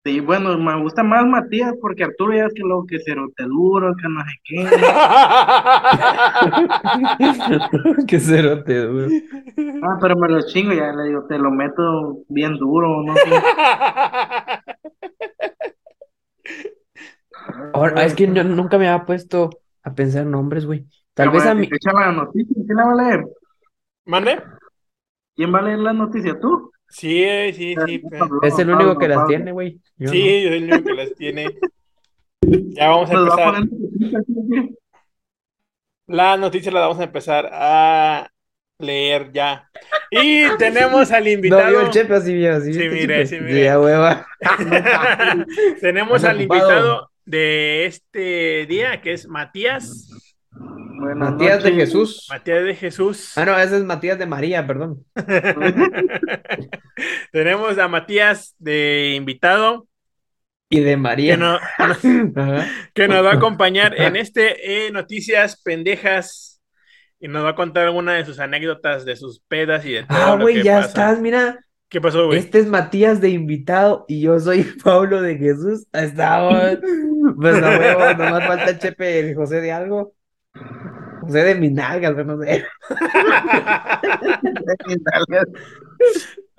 Sí, 0.03 0.19
bueno, 0.19 0.57
me 0.57 0.81
gusta 0.81 1.03
más 1.03 1.23
Matías 1.27 1.75
porque 1.79 2.03
Arturo 2.03 2.33
ya 2.35 2.45
es 2.47 2.53
que 2.55 2.63
lo 2.63 2.83
que 2.88 2.97
cerote 3.00 3.43
duro, 3.43 3.93
que 3.95 4.09
no 4.09 4.21
sé 4.21 4.31
qué. 4.43 4.67
Qué 8.07 8.19
cerote, 8.19 8.88
güey. 8.88 9.23
Ah, 9.83 9.97
pero 10.01 10.15
me 10.15 10.27
lo 10.29 10.41
chingo 10.47 10.73
ya, 10.73 10.91
le 10.93 11.09
digo, 11.09 11.25
te 11.27 11.38
lo 11.38 11.51
meto 11.51 12.23
bien 12.29 12.57
duro, 12.57 13.03
no 13.03 13.13
sé. 13.15 13.29
Ahora, 17.73 18.05
es 18.05 18.13
que 18.15 18.31
yo 18.33 18.43
nunca 18.43 18.77
me 18.77 18.88
había 18.88 19.05
puesto 19.05 19.50
a 19.83 19.93
pensar 19.95 20.25
nombres, 20.25 20.65
güey. 20.65 20.81
Tal 21.13 21.27
Pero 21.27 21.29
vez 21.29 21.45
a 21.45 21.55
mí. 21.55 21.67
que 21.67 21.75
Echa 21.75 21.91
la 21.93 22.11
noticia, 22.11 22.55
¿quién 22.65 22.77
la 22.77 22.85
va 22.85 22.91
a 22.93 22.95
leer? 22.95 23.25
¿Mande? 24.05 24.41
¿Quién 25.36 25.53
va 25.53 25.60
a 25.60 25.63
leer 25.63 25.79
la 25.79 25.93
noticia? 25.93 26.39
¿Tú? 26.39 26.72
Sí, 26.89 27.25
sí, 27.53 27.75
sí. 27.86 28.01
Es 28.43 28.60
el 28.60 28.70
único 28.70 28.98
que 28.98 29.08
las 29.08 29.25
tiene, 29.27 29.51
güey. 29.51 29.79
No. 29.98 30.12
Sí, 30.12 30.43
yo 30.43 30.50
soy 30.50 30.58
el 30.58 30.63
único 30.65 30.84
que 30.84 30.93
las 30.93 31.15
tiene. 31.15 31.46
Ya 32.41 32.89
vamos 32.89 33.10
a 33.10 33.13
empezar. 33.13 33.46
poner 33.46 33.70
noticia, 33.70 34.20
¿sí? 34.27 34.77
La 36.08 36.38
noticia 36.38 36.72
la 36.72 36.81
vamos 36.81 37.00
a 37.00 37.03
empezar 37.05 37.50
a 37.53 38.29
leer 38.79 39.31
ya. 39.31 39.70
Y 40.10 40.50
tenemos 40.58 41.12
al 41.12 41.27
invitado. 41.27 41.63
No, 41.63 41.72
yo 41.72 41.81
el 41.81 41.89
chepe 41.91 42.13
así, 42.15 42.46
así. 42.46 42.74
Sí, 42.74 42.81
este 42.81 42.89
mire, 42.89 43.25
chepe. 43.25 43.27
sí, 43.27 43.39
mire. 43.39 43.63
Ya, 43.63 43.79
hueva. 43.79 44.27
tenemos 45.79 46.24
al 46.25 46.38
ocupado. 46.38 46.60
invitado 46.60 47.12
de 47.25 47.86
este 47.86 48.65
día, 48.65 49.00
que 49.00 49.13
es 49.13 49.27
Matías. 49.27 50.11
Buenas 51.01 51.31
Matías 51.31 51.63
de. 51.63 51.72
Jesús. 51.74 52.27
Matías 52.29 52.63
de 52.63 52.75
Jesús. 52.75 53.38
Ah, 53.38 53.46
no, 53.46 53.58
ese 53.60 53.77
es 53.77 53.84
Matías 53.84 54.17
de 54.20 54.25
María, 54.25 54.65
perdón. 54.65 55.05
tenemos 57.31 57.77
a 57.77 57.88
Matías 57.88 58.55
de 58.60 59.13
invitado 59.15 59.88
Y 60.70 60.79
de 60.81 60.98
María. 60.98 61.36
que, 61.36 61.39
no- 61.39 61.60
nos 63.08 63.25
va 63.25 63.31
a 63.31 63.36
acompañar 63.36 64.00
en 64.00 64.15
este 64.15 64.88
eh, 64.88 64.91
Noticias 64.91 65.62
Pendejas 65.62 66.62
y 67.20 67.27
nos 67.27 67.43
va 67.46 67.50
a 67.50 67.55
contar 67.55 67.86
alguna 67.86 68.13
de 68.13 68.25
sus 68.25 68.39
anécdotas, 68.39 69.05
de 69.05 69.15
sus 69.15 69.41
pedas 69.48 69.86
y 69.86 69.93
de 69.93 70.03
todo 70.03 70.17
Ah, 70.17 70.38
güey, 70.39 70.63
ya 70.63 70.77
pasa. 70.77 70.88
estás, 70.88 71.22
mira. 71.22 71.60
¿Qué 71.88 72.00
pasó, 72.00 72.27
güey? 72.27 72.39
Este 72.39 72.60
es 72.60 72.67
Matías 72.67 73.20
de 73.20 73.29
invitado 73.29 74.05
y 74.08 74.22
yo 74.22 74.39
soy 74.39 74.63
Pablo 74.84 75.22
de 75.22 75.38
Jesús. 75.38 75.86
Ahí 75.91 76.05
Estamos. 76.05 76.77
Pues 77.38 77.62
a 77.62 77.70
huevo, 77.77 78.13
nomás 78.17 78.48
falta 78.48 78.70
el 78.70 78.79
chepe 78.79 79.20
el 79.20 79.36
José 79.36 79.62
de 79.62 79.72
algo. 79.72 80.13
José 81.22 81.43
de 81.43 81.55
mis 81.55 81.72
nalgas, 81.72 82.15
no 82.25 82.41
sé. 82.41 82.65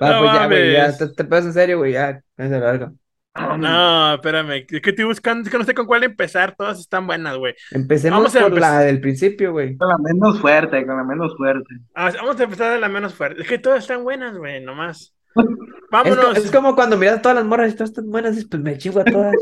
Va, 0.02 0.10
No 0.12 0.18
pues 0.20 0.32
ya, 0.32 0.46
güey, 0.46 0.72
ya, 0.72 0.96
te, 0.96 1.08
te 1.08 1.36
en 1.36 1.52
serio, 1.52 1.78
güey, 1.78 1.92
ya. 1.92 2.22
Verga. 2.36 2.92
No, 3.34 4.14
espérame, 4.14 4.66
es 4.68 4.80
que 4.82 4.90
estoy 4.90 5.04
buscando, 5.06 5.44
es 5.44 5.50
que 5.50 5.56
no 5.56 5.64
sé 5.64 5.74
con 5.74 5.86
cuál 5.86 6.04
empezar, 6.04 6.54
todas 6.54 6.78
están 6.80 7.06
buenas, 7.06 7.36
güey. 7.38 7.54
Empecemos 7.70 8.18
Vamos 8.18 8.36
a 8.36 8.40
por 8.42 8.60
la 8.60 8.80
del 8.80 9.00
principio, 9.00 9.52
güey. 9.52 9.76
Con 9.76 9.88
la 9.88 9.96
menos 9.98 10.38
fuerte, 10.38 10.84
con 10.86 10.96
la 10.96 11.04
menos 11.04 11.34
fuerte. 11.36 11.74
Ah, 11.94 12.12
Vamos 12.16 12.38
a 12.38 12.44
empezar 12.44 12.72
de 12.72 12.80
la 12.80 12.88
menos 12.88 13.14
fuerte. 13.14 13.42
Es 13.42 13.48
que 13.48 13.58
todas 13.58 13.80
están 13.80 14.04
buenas, 14.04 14.36
güey, 14.36 14.62
nomás. 14.62 15.14
Es, 15.34 15.44
Vámonos. 15.90 16.36
es 16.36 16.50
como 16.50 16.74
cuando 16.74 16.96
miras 16.96 17.22
todas 17.22 17.36
las 17.36 17.44
morras 17.44 17.72
y 17.72 17.74
todas 17.74 17.90
están 17.90 18.10
buenas, 18.10 18.34
dices, 18.34 18.48
pues 18.50 18.62
me 18.62 18.78
chingo 18.78 19.00
a 19.00 19.04
todas. 19.04 19.34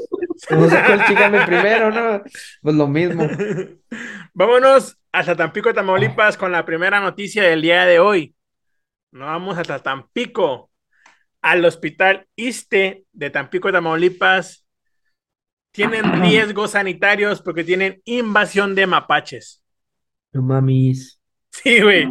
No 0.50 0.68
sé 0.68 0.82
cuál 0.86 1.06
chígame 1.06 1.44
primero, 1.46 1.90
¿no? 1.90 2.22
Pues 2.62 2.74
lo 2.74 2.86
mismo. 2.86 3.28
Vámonos 4.34 4.98
hasta 5.12 5.36
Tampico, 5.36 5.74
Tamaulipas, 5.74 6.36
con 6.36 6.52
la 6.52 6.64
primera 6.64 7.00
noticia 7.00 7.42
del 7.42 7.62
día 7.62 7.84
de 7.84 7.98
hoy. 7.98 8.34
Nos 9.12 9.26
vamos 9.26 9.58
hasta 9.58 9.80
Tampico, 9.80 10.70
al 11.42 11.64
hospital 11.64 12.26
ISTE 12.36 13.04
de 13.12 13.30
Tampico, 13.30 13.72
Tamaulipas. 13.72 14.66
Tienen 15.72 16.04
riesgos 16.22 16.72
sanitarios 16.72 17.42
porque 17.42 17.64
tienen 17.64 18.00
invasión 18.04 18.74
de 18.74 18.86
mapaches. 18.86 19.62
No 20.32 20.42
mamis. 20.42 21.20
Sí, 21.50 21.80
güey. 21.82 22.08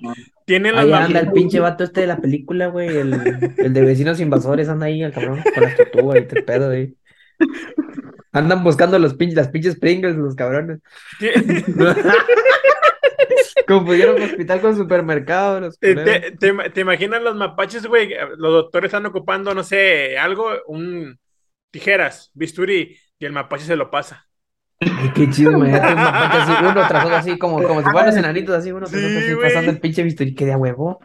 Tienen 0.49 0.75
los 0.75 0.85
Ahí 0.85 0.91
anda 0.93 1.19
el 1.19 1.31
pinche 1.31 1.59
vato 1.59 1.83
este 1.83 2.01
de 2.01 2.07
la 2.07 2.19
película, 2.19 2.67
güey, 2.69 2.87
el, 2.87 3.53
el 3.55 3.71
de 3.71 3.81
vecinos 3.83 4.19
invasores, 4.19 4.67
anda 4.67 4.87
ahí 4.87 5.03
el 5.03 5.11
cabrón 5.13 5.43
con 5.53 5.63
las 5.63 5.77
tortugas 5.77 6.21
y 6.21 6.25
te 6.25 6.41
pedo, 6.41 6.69
güey. 6.69 6.95
Andan 8.31 8.63
buscando 8.63 8.97
los 8.97 9.13
pinches, 9.13 9.35
las 9.37 9.49
pinches 9.49 9.77
Pringles, 9.79 10.15
los 10.15 10.33
cabrones. 10.35 10.79
Confundieron 13.67 14.21
hospital 14.21 14.61
con 14.61 14.75
supermercado, 14.75 15.59
los 15.59 15.79
¿Te, 15.79 15.93
culeros. 15.93 16.39
te, 16.39 16.51
te- 16.53 16.69
te 16.71 16.81
imaginas 16.81 17.21
los 17.21 17.35
mapaches, 17.35 17.85
güey? 17.85 18.09
Los 18.37 18.53
doctores 18.53 18.89
están 18.89 19.05
ocupando, 19.05 19.53
no 19.53 19.63
sé, 19.63 20.17
algo, 20.17 20.49
un 20.65 21.19
tijeras, 21.69 22.31
bisturí, 22.33 22.97
y 23.19 23.25
el 23.25 23.31
mapache 23.33 23.65
se 23.65 23.75
lo 23.75 23.91
pasa. 23.91 24.27
Ay, 24.81 25.11
qué 25.13 25.29
chido, 25.29 25.51
imagínate 25.51 25.87
un 25.93 25.95
mapache 25.95 26.37
así, 26.37 26.51
uno 26.61 26.87
tras 26.87 27.03
otro, 27.05 27.15
así 27.17 27.37
como, 27.37 27.61
como 27.63 27.81
si 27.81 27.89
fueran 27.89 28.05
los 28.07 28.15
enanitos, 28.17 28.55
así, 28.55 28.71
uno 28.71 28.87
tras 28.87 28.99
Sí, 29.01 29.05
otro, 29.07 29.19
así, 29.19 29.33
güey. 29.33 29.47
pasando 29.47 29.71
el 29.71 29.79
pinche 29.79 30.03
bisturí, 30.03 30.33
que 30.33 30.45
de 30.45 30.53
a 30.53 30.57
huevo. 30.57 30.99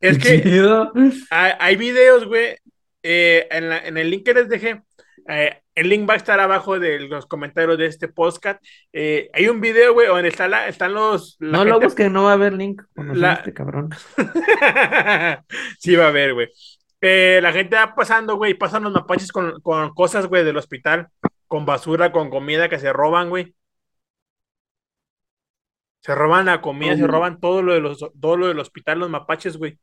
Es 0.00 0.16
Qué 0.18 0.40
que 0.40 0.42
chido. 0.50 0.92
hay, 1.30 1.52
hay 1.58 1.76
videos, 1.76 2.26
güey, 2.26 2.56
eh, 3.02 3.46
en, 3.50 3.68
la- 3.68 3.86
en 3.86 3.98
el 3.98 4.10
link 4.10 4.24
que 4.24 4.34
les 4.34 4.48
dejé. 4.48 4.82
eh, 5.28 5.60
el 5.74 5.88
link 5.90 6.08
va 6.08 6.14
a 6.14 6.16
estar 6.16 6.40
abajo 6.40 6.78
de 6.80 7.00
los 7.00 7.26
comentarios 7.26 7.76
de 7.78 7.86
este 7.86 8.08
podcast. 8.08 8.64
Eh, 8.92 9.28
hay 9.34 9.46
un 9.48 9.60
video, 9.60 9.92
güey, 9.92 10.08
donde 10.08 10.28
está 10.28 10.48
la- 10.48 10.66
están 10.66 10.94
los. 10.94 11.36
la 11.38 11.58
No 11.58 11.64
lo 11.64 11.72
gente- 11.72 11.86
busques, 11.86 12.10
no 12.10 12.24
va 12.24 12.30
a 12.30 12.34
haber 12.34 12.54
link. 12.54 12.82
La- 12.96 13.34
este 13.34 13.52
cabrón. 13.52 13.90
sí, 15.78 15.94
va 15.96 16.06
a 16.06 16.08
haber, 16.08 16.34
güey. 16.34 16.48
Eh, 17.00 17.38
la 17.42 17.52
gente 17.52 17.76
va 17.76 17.94
pasando, 17.94 18.36
güey, 18.36 18.54
pasan 18.54 18.82
los 18.84 18.92
mapaches 18.92 19.30
con, 19.30 19.60
con 19.60 19.94
cosas, 19.94 20.26
güey, 20.26 20.44
del 20.44 20.56
hospital, 20.56 21.08
con 21.48 21.66
basura, 21.66 22.12
con 22.12 22.30
comida 22.30 22.68
que 22.68 22.78
se 22.78 22.92
roban, 22.92 23.30
güey. 23.30 23.54
Se 26.00 26.12
roban 26.14 26.46
la 26.46 26.60
comida, 26.60 26.96
se 26.96 27.06
roban 27.06 27.38
todo 27.40 27.62
lo, 27.62 27.72
de 27.74 27.80
los, 27.80 27.98
todo 28.20 28.36
lo 28.36 28.48
del 28.48 28.58
hospital, 28.58 28.98
los 29.00 29.10
mapaches, 29.10 29.56
güey. 29.56 29.78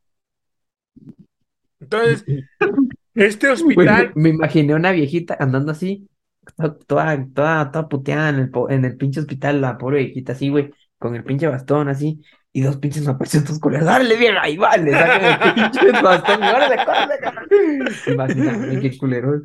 Entonces, 1.80 2.28
este 3.16 3.50
Güey, 3.58 3.90
hospital, 3.90 4.12
me 4.16 4.30
imaginé 4.30 4.76
una 4.76 4.92
viejita 4.92 5.38
andando 5.40 5.72
así, 5.72 6.10
to- 6.58 6.76
toda, 6.88 7.26
toda, 7.34 7.72
toda 7.72 7.88
puteada 7.90 8.30
en 8.30 8.36
el, 8.40 8.52
en 8.70 8.86
el 8.86 8.98
pinche 8.98 9.20
hospital, 9.22 9.62
la 9.62 9.78
pobre 9.78 10.00
viejita 10.00 10.34
así, 10.34 10.50
güey, 10.50 10.72
con 10.98 11.16
el 11.16 11.24
pinche 11.24 11.48
bastón 11.48 11.88
así, 11.90 12.22
y 12.58 12.62
dos 12.62 12.78
pinches 12.78 13.06
mapaches 13.06 13.44
todos 13.44 13.60
colegas, 13.60 13.86
¡dale, 13.86 14.16
vieja! 14.16 14.42
Ahí 14.42 14.56
va, 14.56 14.78
le 14.78 14.92
sacan 14.92 15.26
el 15.26 15.54
pinche 15.56 15.92
bastón, 16.02 16.42
y 16.42 16.48
¡órale, 16.48 16.78
córrele, 16.86 18.80
qué 18.82 18.98
culero. 18.98 19.42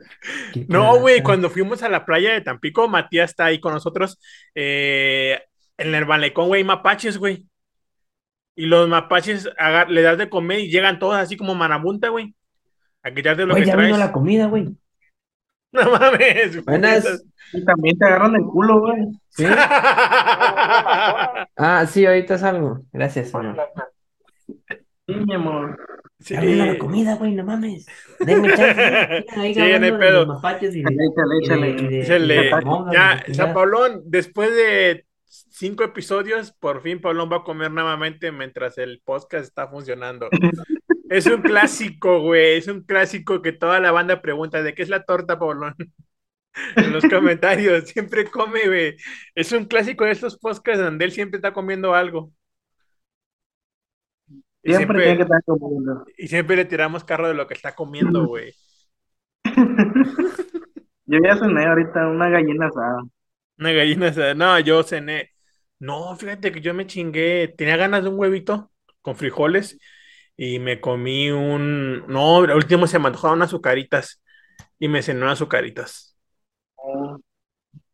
qué 0.53 0.65
No, 0.69 0.97
güey, 1.01 1.21
cuando 1.21 1.51
fuimos 1.51 1.83
a 1.83 1.89
la 1.89 2.05
playa 2.07 2.33
de 2.33 2.41
Tampico, 2.41 2.87
Matías 2.89 3.31
está 3.31 3.47
ahí 3.47 3.59
con 3.59 3.73
nosotros. 3.75 4.21
eh, 4.55 5.41
en 5.77 5.93
el 5.95 6.07
malecón, 6.07 6.47
güey, 6.49 6.63
mapaches, 6.63 7.19
güey. 7.19 7.49
Y 8.55 8.67
los 8.67 8.89
mapaches 8.89 9.49
le 9.89 10.03
das 10.03 10.19
de 10.19 10.29
comer 10.29 10.61
y 10.61 10.71
llegan 10.71 10.99
todos 11.01 11.17
así 11.17 11.37
como 11.37 11.55
marabunta, 11.57 12.11
güey. 12.11 12.35
A 13.03 13.11
quitarte 13.13 13.47
lo 13.47 13.55
Güey, 13.55 13.65
que 13.65 13.69
ya 13.69 13.73
traes. 13.75 13.89
vino 13.89 13.99
la 13.99 14.13
comida, 14.13 14.47
güey. 14.47 14.69
No 15.73 15.91
mames. 15.93 16.65
Buenas. 16.65 17.25
Y 17.53 17.65
también 17.65 17.97
te 17.99 18.05
agarran 18.07 18.35
el 18.37 18.43
culo, 18.45 18.81
güey. 18.81 18.99
¿Sí? 19.29 19.45
Ah, 21.63 21.85
sí, 21.87 22.07
ahorita 22.07 22.39
salgo. 22.39 22.81
Gracias, 22.93 23.31
señor. 23.31 23.57
Sí, 25.07 25.15
mi 25.15 25.35
amor. 25.35 25.79
Sí. 26.19 26.35
La 26.35 26.79
comida, 26.79 27.17
güey, 27.17 27.35
no 27.35 27.45
mames. 27.45 27.87
Denme 28.19 28.49
chance. 28.55 29.25
sigan 29.35 29.41
ahí 29.41 29.55
Sí, 29.55 29.61
no 29.61 29.85
hay 29.85 29.93
pedo. 29.93 30.41
y 30.63 30.83
de- 30.83 31.07
Échale, 31.41 31.71
échale. 31.99 32.35
y 32.91 32.93
Ya, 32.93 33.23
San. 33.35 33.53
Paulón, 33.55 34.03
después 34.07 34.51
de 34.55 35.05
cinco 35.27 35.85
episodios, 35.85 36.53
por 36.53 36.83
fin 36.83 37.01
Paulón 37.01 37.31
va 37.31 37.39
a 37.39 37.45
comer 37.45 37.71
nuevamente 37.71 38.33
mientras 38.33 38.79
el 38.79 39.01
podcast 39.05 39.45
está 39.45 39.69
funcionando. 39.69 40.29
Es 41.11 41.27
un 41.27 41.43
clásico, 41.43 42.21
güey. 42.23 42.59
Es 42.59 42.69
un 42.69 42.83
clásico 42.85 43.43
que 43.43 43.53
toda 43.53 43.81
la 43.81 43.93
banda 43.93 44.23
pregunta 44.23 44.63
de 44.63 44.75
qué 44.75 44.83
es 44.83 44.89
la 44.89 45.05
torta, 45.05 45.39
Paulón. 45.39 45.75
En 46.77 46.93
los 46.93 47.07
comentarios, 47.07 47.89
siempre 47.91 48.31
come, 48.31 48.67
güey. 48.67 48.97
Es 49.35 49.53
un 49.53 49.67
clásico 49.67 50.05
de 50.05 50.13
estos 50.13 50.39
podcasts 50.39 50.83
donde 50.83 51.05
él 51.07 51.13
siempre 51.13 51.39
está 51.39 51.53
comiendo 51.53 51.95
algo. 51.95 52.33
Y 54.63 54.75
Siempre 54.75 55.01
siempre, 55.01 55.03
tiene 55.05 55.17
que 55.17 55.23
estar 55.25 55.43
comiendo. 55.45 56.05
y 56.17 56.29
siempre 56.29 56.57
le 56.57 56.65
tiramos 56.67 57.05
carro 57.05 57.29
de 57.29 57.35
lo 57.35 57.47
que 57.47 57.55
está 57.55 57.75
comiendo, 57.75 58.25
güey. 58.27 58.55
Yo 61.07 61.19
ya 61.23 61.37
cené 61.37 61.67
ahorita 61.67 62.09
una 62.09 62.29
gallina 62.31 62.67
asada. 62.69 63.03
Una 63.59 63.73
gallina 63.73 64.09
asada. 64.09 64.35
No, 64.35 64.59
yo 64.61 64.83
cené. 64.83 65.31
No, 65.79 66.17
fíjate 66.17 66.53
que 66.53 66.61
yo 66.61 66.75
me 66.75 66.87
chingué. 66.87 67.49
Tenía 67.57 67.77
ganas 67.77 68.03
de 68.05 68.09
un 68.11 68.19
huevito 68.19 68.71
con 69.03 69.17
frijoles 69.17 69.79
y 70.43 70.59
me 70.59 70.81
comí 70.81 71.31
un. 71.31 72.07
No, 72.07 72.39
al 72.39 72.53
último 72.53 72.87
se 72.87 72.99
me 72.99 73.09
antojaron 73.09 73.37
unas 73.37 73.49
azucaritas 73.51 74.23
y 74.79 74.89
me 74.89 75.03
cené 75.03 75.21
unas 75.21 75.35
azucaritas. 75.35 76.17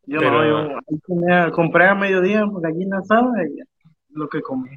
Yo 0.05 0.21
Pero- 0.21 0.31
no, 0.31 0.81
yo 0.89 0.99
tenía- 1.09 1.51
compré 1.51 1.89
a 1.89 1.97
mediodía 1.97 2.45
gallina 2.49 2.99
asada 2.99 3.33
y 3.45 3.59
lo 4.11 4.29
que 4.29 4.41
comí. 4.43 4.71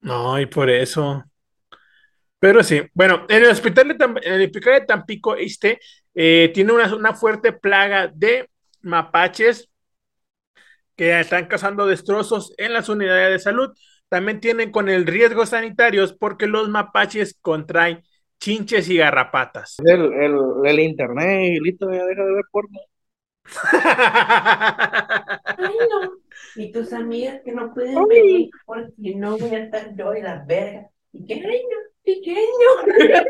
No, 0.00 0.40
y 0.40 0.46
por 0.46 0.68
eso. 0.68 1.22
Pero 2.40 2.64
sí, 2.64 2.82
bueno, 2.92 3.24
en 3.28 3.44
el 3.44 3.50
hospital 3.50 3.86
de, 3.88 3.94
Tam- 3.96 4.20
en 4.20 4.32
el 4.34 4.46
hospital 4.46 4.80
de 4.80 4.86
Tampico 4.86 5.36
Este 5.36 5.78
eh, 6.12 6.50
tiene 6.52 6.72
una, 6.72 6.92
una 6.94 7.14
fuerte 7.14 7.52
plaga 7.52 8.08
de 8.08 8.50
mapaches 8.82 9.70
que 10.96 11.20
están 11.20 11.46
causando 11.46 11.86
destrozos 11.86 12.52
en 12.58 12.72
las 12.72 12.88
unidades 12.88 13.30
de 13.30 13.38
salud. 13.38 13.70
También 14.08 14.40
tienen 14.40 14.70
con 14.70 14.88
el 14.88 15.06
riesgo 15.06 15.46
sanitarios 15.46 16.12
porque 16.12 16.46
los 16.46 16.68
mapaches 16.68 17.36
contraen 17.40 18.02
chinches 18.38 18.88
y 18.88 18.98
garrapatas. 18.98 19.76
El, 19.84 20.12
el, 20.12 20.36
el 20.64 20.80
internet, 20.80 21.54
y 21.56 21.60
listo, 21.60 21.90
ya 21.92 22.04
deja 22.04 22.24
de 22.24 22.32
ver 22.32 22.44
porno. 22.50 22.78
Ay, 23.72 25.74
no. 25.90 26.12
Y 26.56 26.72
tus 26.72 26.92
amigas 26.92 27.40
que 27.44 27.52
no 27.52 27.72
pueden 27.72 28.02
venir 28.08 28.50
porque 28.64 29.14
no 29.14 29.38
voy 29.38 29.54
a 29.54 29.64
estar 29.64 29.94
yo 29.96 30.14
y 30.14 30.22
las 30.22 30.46
vergas. 30.46 30.86
Pequeño, 31.12 31.76
pequeño. 32.04 33.26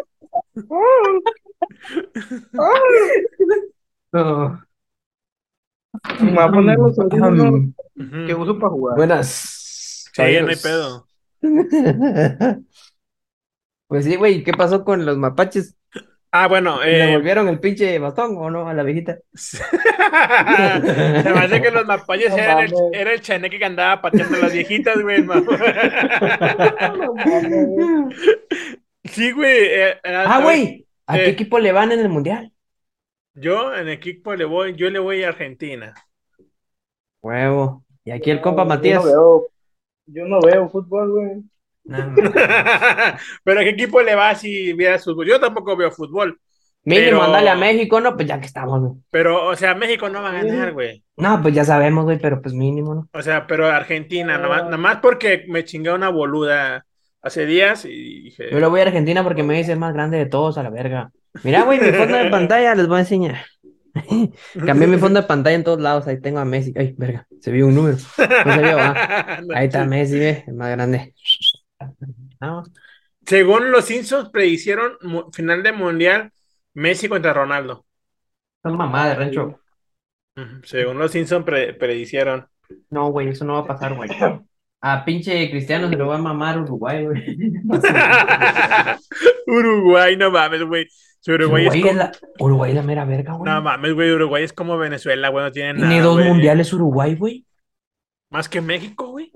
No. 4.12 4.62
Me 6.20 6.32
va 6.34 6.44
a 6.44 6.52
poner 6.52 6.78
los 6.78 6.98
audífonos 6.98 7.64
Ujú. 7.96 8.26
que 8.26 8.34
uso 8.34 8.58
para 8.58 8.70
jugar. 8.70 8.96
Buenas. 8.96 9.62
Sí, 10.16 10.22
no 10.40 10.48
hay 10.48 10.56
pedo. 10.56 11.06
Pues 13.88 14.04
sí, 14.04 14.16
güey, 14.16 14.42
¿qué 14.42 14.52
pasó 14.52 14.84
con 14.84 15.06
los 15.06 15.16
mapaches? 15.16 15.76
Ah, 16.32 16.48
bueno, 16.48 16.82
¿Le 16.82 17.04
eh, 17.04 17.12
volvieron 17.12 17.48
el 17.48 17.60
pinche 17.60 17.98
bastón 17.98 18.36
o 18.36 18.50
no 18.50 18.68
a 18.68 18.74
la 18.74 18.82
viejita? 18.82 19.18
se 19.32 19.62
me 21.32 21.40
hace 21.40 21.62
que 21.62 21.70
los 21.70 21.86
mapaches 21.86 22.30
No 22.30 22.36
eran 22.36 22.58
el, 22.58 22.74
era 22.92 23.12
el 23.12 23.20
chaneque 23.20 23.58
que 23.58 23.64
andaba 23.64 24.02
pateando 24.02 24.36
a 24.36 24.40
las 24.40 24.52
viejitas, 24.52 25.00
güey. 25.00 25.22
No 25.22 25.34
sí, 29.04 29.32
güey. 29.32 29.58
eh, 29.66 30.00
Ah, 30.04 30.40
güey, 30.42 30.86
¿a 31.06 31.14
qué 31.16 31.26
Eh. 31.26 31.30
equipo 31.30 31.58
le 31.58 31.72
van 31.72 31.92
en 31.92 32.00
el 32.00 32.08
mundial? 32.08 32.52
Yo 33.34 33.74
en 33.74 33.88
equipo 33.88 34.34
le 34.34 34.44
voy, 34.44 34.74
yo 34.74 34.90
le 34.90 34.98
voy 34.98 35.22
a 35.22 35.28
Argentina. 35.28 35.94
Huevo. 37.22 37.84
Y 38.04 38.12
aquí 38.12 38.30
el 38.30 38.40
compa 38.40 38.64
Matías. 38.64 39.02
Yo 39.02 39.10
no 39.10 39.12
veo, 39.12 39.48
yo 40.06 40.24
no 40.26 40.40
veo 40.40 40.68
fútbol, 40.68 41.10
güey. 41.10 41.42
No. 41.84 42.14
Pero 43.44 43.60
¿a 43.60 43.62
qué 43.62 43.70
equipo 43.70 44.02
le 44.02 44.14
va 44.14 44.34
si 44.34 44.72
vieras 44.72 45.04
fútbol? 45.04 45.26
Yo 45.26 45.40
tampoco 45.40 45.76
veo 45.76 45.90
fútbol. 45.90 46.38
Mínimo, 46.84 47.18
Pero- 47.18 47.22
andale 47.24 47.50
a 47.50 47.56
México, 47.56 48.00
¿no? 48.00 48.14
Pues 48.14 48.28
ya 48.28 48.38
que 48.38 48.46
estamos, 48.46 48.80
güey. 48.80 48.92
Pero, 49.10 49.46
o 49.46 49.56
sea, 49.56 49.74
México 49.74 50.08
no 50.08 50.22
va 50.22 50.30
a 50.30 50.42
ganar, 50.42 50.72
güey. 50.72 51.02
No, 51.16 51.42
pues 51.42 51.54
ya 51.54 51.64
sabemos, 51.64 52.04
güey, 52.04 52.18
pero 52.20 52.40
pues 52.40 52.54
mínimo, 52.54 52.94
¿no? 52.94 53.08
O 53.12 53.22
sea, 53.22 53.46
pero 53.46 53.66
Argentina, 53.66 54.36
nada 54.36 54.48
más, 54.48 54.64
nada 54.64 54.76
más 54.76 54.98
porque 54.98 55.44
me 55.48 55.64
chingué 55.64 55.92
una 55.92 56.10
boluda 56.10 56.86
hace 57.22 57.44
días 57.44 57.84
y 57.84 58.22
dije. 58.24 58.50
Yo 58.52 58.60
le 58.60 58.66
voy 58.68 58.80
a 58.80 58.84
Argentina 58.84 59.24
porque 59.24 59.42
me 59.42 59.56
dice 59.56 59.72
el 59.72 59.80
más 59.80 59.94
grande 59.94 60.16
de 60.18 60.26
todos 60.26 60.58
a 60.58 60.62
la 60.62 60.70
verga. 60.70 61.10
Mira, 61.42 61.62
güey, 61.62 61.80
mi 61.80 61.90
fondo 61.90 62.16
de 62.16 62.30
pantalla 62.30 62.74
les 62.76 62.86
voy 62.86 62.98
a 62.98 63.00
enseñar. 63.00 63.36
Cambié 64.66 64.86
mi 64.86 64.98
fondo 64.98 65.20
de 65.20 65.26
pantalla 65.26 65.56
en 65.56 65.64
todos 65.64 65.80
lados. 65.80 66.06
Ahí 66.06 66.20
tengo 66.20 66.38
a 66.38 66.44
Messi. 66.44 66.72
Ay, 66.76 66.94
verga, 66.96 67.26
se 67.40 67.50
vio 67.50 67.66
un 67.66 67.74
número. 67.74 67.96
No 67.96 68.54
se 68.54 68.62
vio, 68.62 68.78
ah. 68.78 69.40
Ahí 69.54 69.66
está 69.66 69.84
Messi, 69.84 70.18
ve, 70.18 70.44
el 70.46 70.54
más 70.54 70.70
grande. 70.70 71.14
No, 72.40 72.64
Según 73.26 73.70
los 73.70 73.84
Simpsons 73.86 74.30
predicieron 74.30 74.92
final 75.32 75.62
de 75.62 75.72
mundial 75.72 76.32
Messi 76.74 77.08
contra 77.08 77.32
Ronaldo. 77.32 77.86
son 78.62 78.76
mamá 78.76 79.08
de 79.08 79.14
rancho. 79.14 79.60
Ujú, 80.36 80.62
Según 80.64 80.98
los 80.98 81.10
Simpsons 81.12 81.44
pre- 81.44 81.74
predicieron. 81.74 82.46
No, 82.90 83.10
güey, 83.10 83.28
eso 83.28 83.44
no 83.44 83.54
va 83.54 83.60
a 83.60 83.66
pasar, 83.66 83.94
güey. 83.94 84.10
A 84.80 85.04
pinche 85.04 85.50
Cristiano 85.50 85.88
se 85.88 85.96
lo 85.96 86.06
va 86.06 86.16
a 86.16 86.18
mamar 86.18 86.60
Uruguay, 86.60 87.04
güey. 87.04 87.36
Uruguay, 89.46 90.16
no 90.16 90.30
mames, 90.30 90.62
güey. 90.64 90.86
Si 91.20 91.32
Uruguay 91.32 91.66
es 91.66 91.74
Uruguay 91.74 91.80
es 91.80 91.86
como... 91.86 91.98
la, 91.98 92.12
Uruguay 92.38 92.70
es 92.70 92.76
la 92.76 92.82
mera 92.82 93.04
verga, 93.04 93.32
güey. 93.34 93.52
No 93.52 93.62
mames, 93.62 93.94
güey. 93.94 94.12
Uruguay 94.12 94.44
es 94.44 94.52
como 94.52 94.78
Venezuela, 94.78 95.28
güey. 95.28 95.44
No 95.44 95.52
tiene 95.52 95.74
Tiene 95.74 95.88
nada. 95.88 96.02
dos 96.04 96.16
güey. 96.16 96.28
mundiales 96.28 96.72
Uruguay, 96.72 97.14
güey. 97.16 97.46
Más 98.30 98.48
que 98.48 98.60
México, 98.60 99.08
güey. 99.10 99.32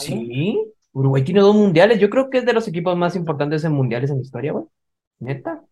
Sí. 0.00 0.60
Uruguay 0.92 1.24
tiene 1.24 1.40
dos 1.40 1.54
mundiales. 1.54 1.98
Yo 1.98 2.10
creo 2.10 2.28
que 2.30 2.38
es 2.38 2.46
de 2.46 2.52
los 2.52 2.68
equipos 2.68 2.96
más 2.96 3.16
importantes 3.16 3.64
en 3.64 3.72
mundiales 3.72 4.10
en 4.10 4.16
la 4.16 4.22
historia, 4.22 4.52
güey. 4.52 4.66
Neta. 5.18 5.62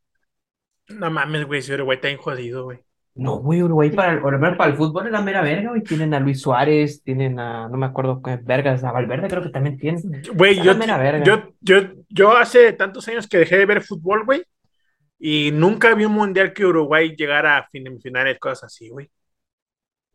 No 0.88 1.10
mames, 1.10 1.46
güey. 1.46 1.62
Si 1.62 1.72
Uruguay 1.72 1.96
está 1.96 2.08
bien 2.08 2.18
jodido, 2.18 2.64
güey. 2.64 2.78
No, 3.14 3.38
güey, 3.38 3.62
Uruguay 3.62 3.90
para 3.90 4.12
el, 4.12 4.24
Uruguay 4.24 4.54
para 4.56 4.70
el 4.70 4.76
fútbol 4.76 5.06
es 5.06 5.12
la 5.12 5.20
mera 5.20 5.42
verga, 5.42 5.70
güey. 5.70 5.82
Tienen 5.82 6.14
a 6.14 6.20
Luis 6.20 6.40
Suárez, 6.40 7.02
tienen 7.02 7.38
a, 7.38 7.68
no 7.68 7.76
me 7.76 7.86
acuerdo 7.86 8.22
qué 8.22 8.36
vergas, 8.36 8.84
a 8.84 8.92
Valverde 8.92 9.28
creo 9.28 9.42
que 9.42 9.50
también 9.50 9.76
tienen. 9.76 10.22
Güey, 10.34 10.62
yo, 10.62 10.72
yo, 11.24 11.42
yo, 11.60 11.76
yo 12.08 12.36
hace 12.36 12.72
tantos 12.72 13.06
años 13.08 13.26
que 13.26 13.38
dejé 13.38 13.58
de 13.58 13.66
ver 13.66 13.82
fútbol, 13.82 14.24
güey. 14.24 14.42
Y 15.18 15.50
nunca 15.52 15.94
vi 15.94 16.06
un 16.06 16.12
mundial 16.12 16.52
que 16.54 16.64
Uruguay 16.64 17.14
llegara 17.16 17.58
a 17.58 17.68
semifinales, 17.70 18.38
cosas 18.38 18.64
así, 18.64 18.88
güey. 18.88 19.10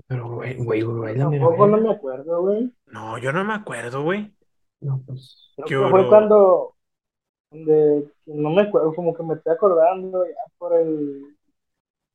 Pero, 0.07 0.29
güey, 0.29 0.55
güey, 0.57 0.83
Uruguay 0.83 1.13
es 1.13 1.19
la 1.19 1.29
mera 1.29 1.43
Tampoco 1.43 1.67
no 1.67 1.77
me 1.77 1.91
acuerdo, 1.91 2.41
güey. 2.41 2.73
No, 2.87 3.17
yo 3.17 3.31
no 3.31 3.43
me 3.43 3.53
acuerdo, 3.53 4.03
güey. 4.03 4.33
No, 4.79 5.01
pues. 5.05 5.53
Creo 5.65 5.85
que 5.85 5.89
fue 5.91 6.07
cuando, 6.07 6.75
no 7.51 8.49
me 8.49 8.61
acuerdo, 8.63 8.93
como 8.95 9.13
que 9.13 9.23
me 9.23 9.35
estoy 9.35 9.53
acordando 9.53 10.25
ya 10.25 10.33
por 10.57 10.75
el, 10.75 11.34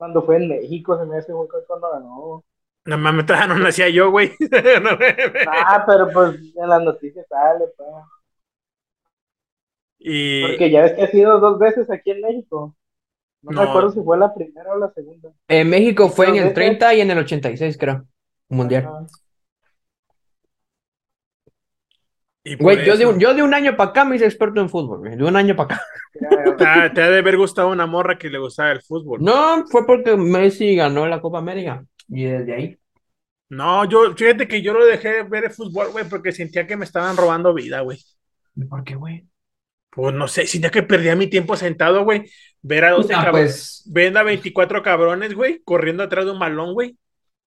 cuando 0.00 0.22
fue 0.22 0.36
en 0.36 0.48
México, 0.48 0.98
se 0.98 1.04
me 1.04 1.18
hace 1.18 1.30
fue 1.30 1.46
cuando 1.66 1.90
ganó. 1.92 2.42
No 2.86 2.96
mames, 2.96 3.26
todavía 3.26 3.48
no 3.54 3.58
nacía 3.58 3.90
yo, 3.90 4.10
güey. 4.10 4.32
No, 4.82 4.90
Ah, 5.46 5.84
pero 5.86 6.10
pues 6.10 6.36
en 6.56 6.68
las 6.68 6.82
noticias 6.82 7.26
sale, 7.28 7.66
pues. 7.76 7.88
y 9.98 10.40
Porque 10.42 10.70
ya 10.70 10.82
ves 10.82 10.92
que 10.94 11.02
ha 11.02 11.10
sido 11.10 11.38
dos 11.38 11.58
veces 11.58 11.90
aquí 11.90 12.10
en 12.12 12.22
México. 12.22 12.74
No, 13.42 13.52
No. 13.52 13.62
me 13.62 13.68
acuerdo 13.68 13.90
si 13.90 14.02
fue 14.02 14.16
la 14.18 14.32
primera 14.34 14.72
o 14.72 14.78
la 14.78 14.90
segunda. 14.92 15.30
En 15.48 15.68
México 15.68 16.08
fue 16.08 16.28
en 16.28 16.36
el 16.36 16.40
veces. 16.44 16.54
30 16.54 16.94
y 16.94 17.00
en 17.02 17.10
el 17.10 17.18
86, 17.18 17.76
creo. 17.78 18.06
Mundial. 18.48 18.84
Ajá. 18.86 19.06
y 22.14 22.20
por 22.20 22.29
Güey, 22.58 22.86
yo 22.86 22.96
de, 22.96 23.14
yo 23.18 23.34
de 23.34 23.42
un 23.42 23.52
año 23.52 23.76
para 23.76 23.90
acá 23.90 24.04
me 24.04 24.16
hice 24.16 24.24
experto 24.24 24.60
en 24.60 24.70
fútbol, 24.70 25.00
güey. 25.00 25.16
De 25.16 25.24
un 25.24 25.36
año 25.36 25.54
para 25.54 25.74
acá. 25.74 25.84
Ya, 26.20 26.56
te, 26.56 26.64
ha- 26.64 26.92
te 26.92 27.02
ha 27.02 27.10
de 27.10 27.18
haber 27.18 27.36
gustado 27.36 27.68
una 27.68 27.86
morra 27.86 28.16
que 28.18 28.30
le 28.30 28.38
gustaba 28.38 28.72
el 28.72 28.80
fútbol. 28.82 29.20
No, 29.22 29.64
fue 29.70 29.86
porque 29.86 30.16
Messi 30.16 30.74
ganó 30.74 31.06
la 31.06 31.20
Copa 31.20 31.38
América. 31.38 31.84
Y 32.08 32.24
desde 32.24 32.54
ahí. 32.54 32.78
No, 33.50 33.84
yo, 33.84 34.14
fíjate 34.16 34.48
que 34.48 34.62
yo 34.62 34.72
lo 34.72 34.86
dejé 34.86 35.08
de 35.08 35.22
ver 35.24 35.44
el 35.44 35.50
fútbol, 35.50 35.90
güey, 35.90 36.08
porque 36.08 36.32
sentía 36.32 36.66
que 36.66 36.76
me 36.76 36.84
estaban 36.84 37.16
robando 37.16 37.52
vida, 37.52 37.80
güey. 37.80 37.98
¿Por 38.68 38.84
qué, 38.84 38.94
güey? 38.94 39.26
Pues 39.90 40.14
no 40.14 40.28
sé, 40.28 40.46
sentía 40.46 40.70
que 40.70 40.84
perdía 40.84 41.16
mi 41.16 41.26
tiempo 41.26 41.56
sentado, 41.56 42.04
güey. 42.04 42.30
Ver 42.62 42.84
a 42.84 42.90
12 42.92 43.12
Ah, 43.12 43.24
cabrones, 43.24 43.82
pues. 43.84 43.92
ver 43.92 44.16
a 44.16 44.22
24 44.22 44.82
cabrones, 44.82 45.34
güey, 45.34 45.60
corriendo 45.64 46.02
atrás 46.04 46.24
de 46.24 46.30
un 46.30 46.38
balón, 46.38 46.74
güey. 46.74 46.96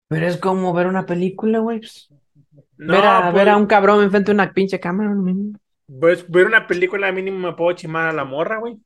Pero 0.08 0.26
es 0.26 0.36
como 0.36 0.72
ver 0.72 0.86
una 0.88 1.06
película, 1.06 1.60
güey. 1.60 1.80
Pues. 2.86 2.88
No, 2.88 2.94
ver, 2.94 3.06
a, 3.06 3.22
pues, 3.22 3.34
ver 3.34 3.48
a 3.48 3.56
un 3.56 3.66
cabrón 3.66 4.02
enfrente 4.02 4.30
de 4.30 4.34
una 4.34 4.52
pinche 4.52 4.80
cámara, 4.80 5.10
lo 5.10 5.22
mismo. 5.22 5.58
pues, 5.86 6.28
ver 6.30 6.46
una 6.46 6.66
película 6.66 7.12
mínimo 7.12 7.38
me 7.38 7.54
puedo 7.54 7.72
chimar 7.76 8.08
a 8.08 8.12
la 8.12 8.24
morra, 8.24 8.58
güey. 8.58 8.78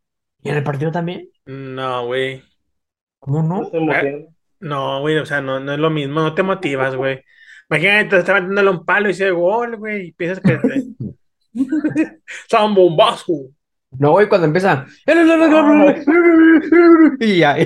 ¿Y 0.42 0.48
en 0.50 0.56
el 0.56 0.64
partido 0.64 0.90
también? 0.92 1.28
No, 1.46 2.06
güey. 2.06 2.42
¿Cómo 3.18 3.42
no 3.42 3.70
no? 3.70 4.28
No, 4.60 5.00
güey, 5.00 5.18
o 5.18 5.26
sea, 5.26 5.40
no, 5.40 5.60
no 5.60 5.72
es 5.72 5.78
lo 5.78 5.90
mismo, 5.90 6.20
no 6.20 6.34
te 6.34 6.42
motivas, 6.42 6.96
güey. 6.96 7.22
Imagínate, 7.68 8.10
te 8.10 8.18
estás 8.18 8.34
metiéndole 8.36 8.70
un 8.70 8.84
palo 8.84 9.06
y 9.06 9.12
dice 9.12 9.30
gol, 9.30 9.76
güey, 9.76 10.08
y 10.08 10.12
piensas 10.12 10.40
que 10.40 10.56
te... 10.56 10.84
¡Son 12.48 12.74
bombazo! 12.74 13.50
No, 13.92 14.10
güey, 14.12 14.28
cuando 14.28 14.46
empieza. 14.46 14.86
Y 17.20 17.38
ya. 17.38 17.56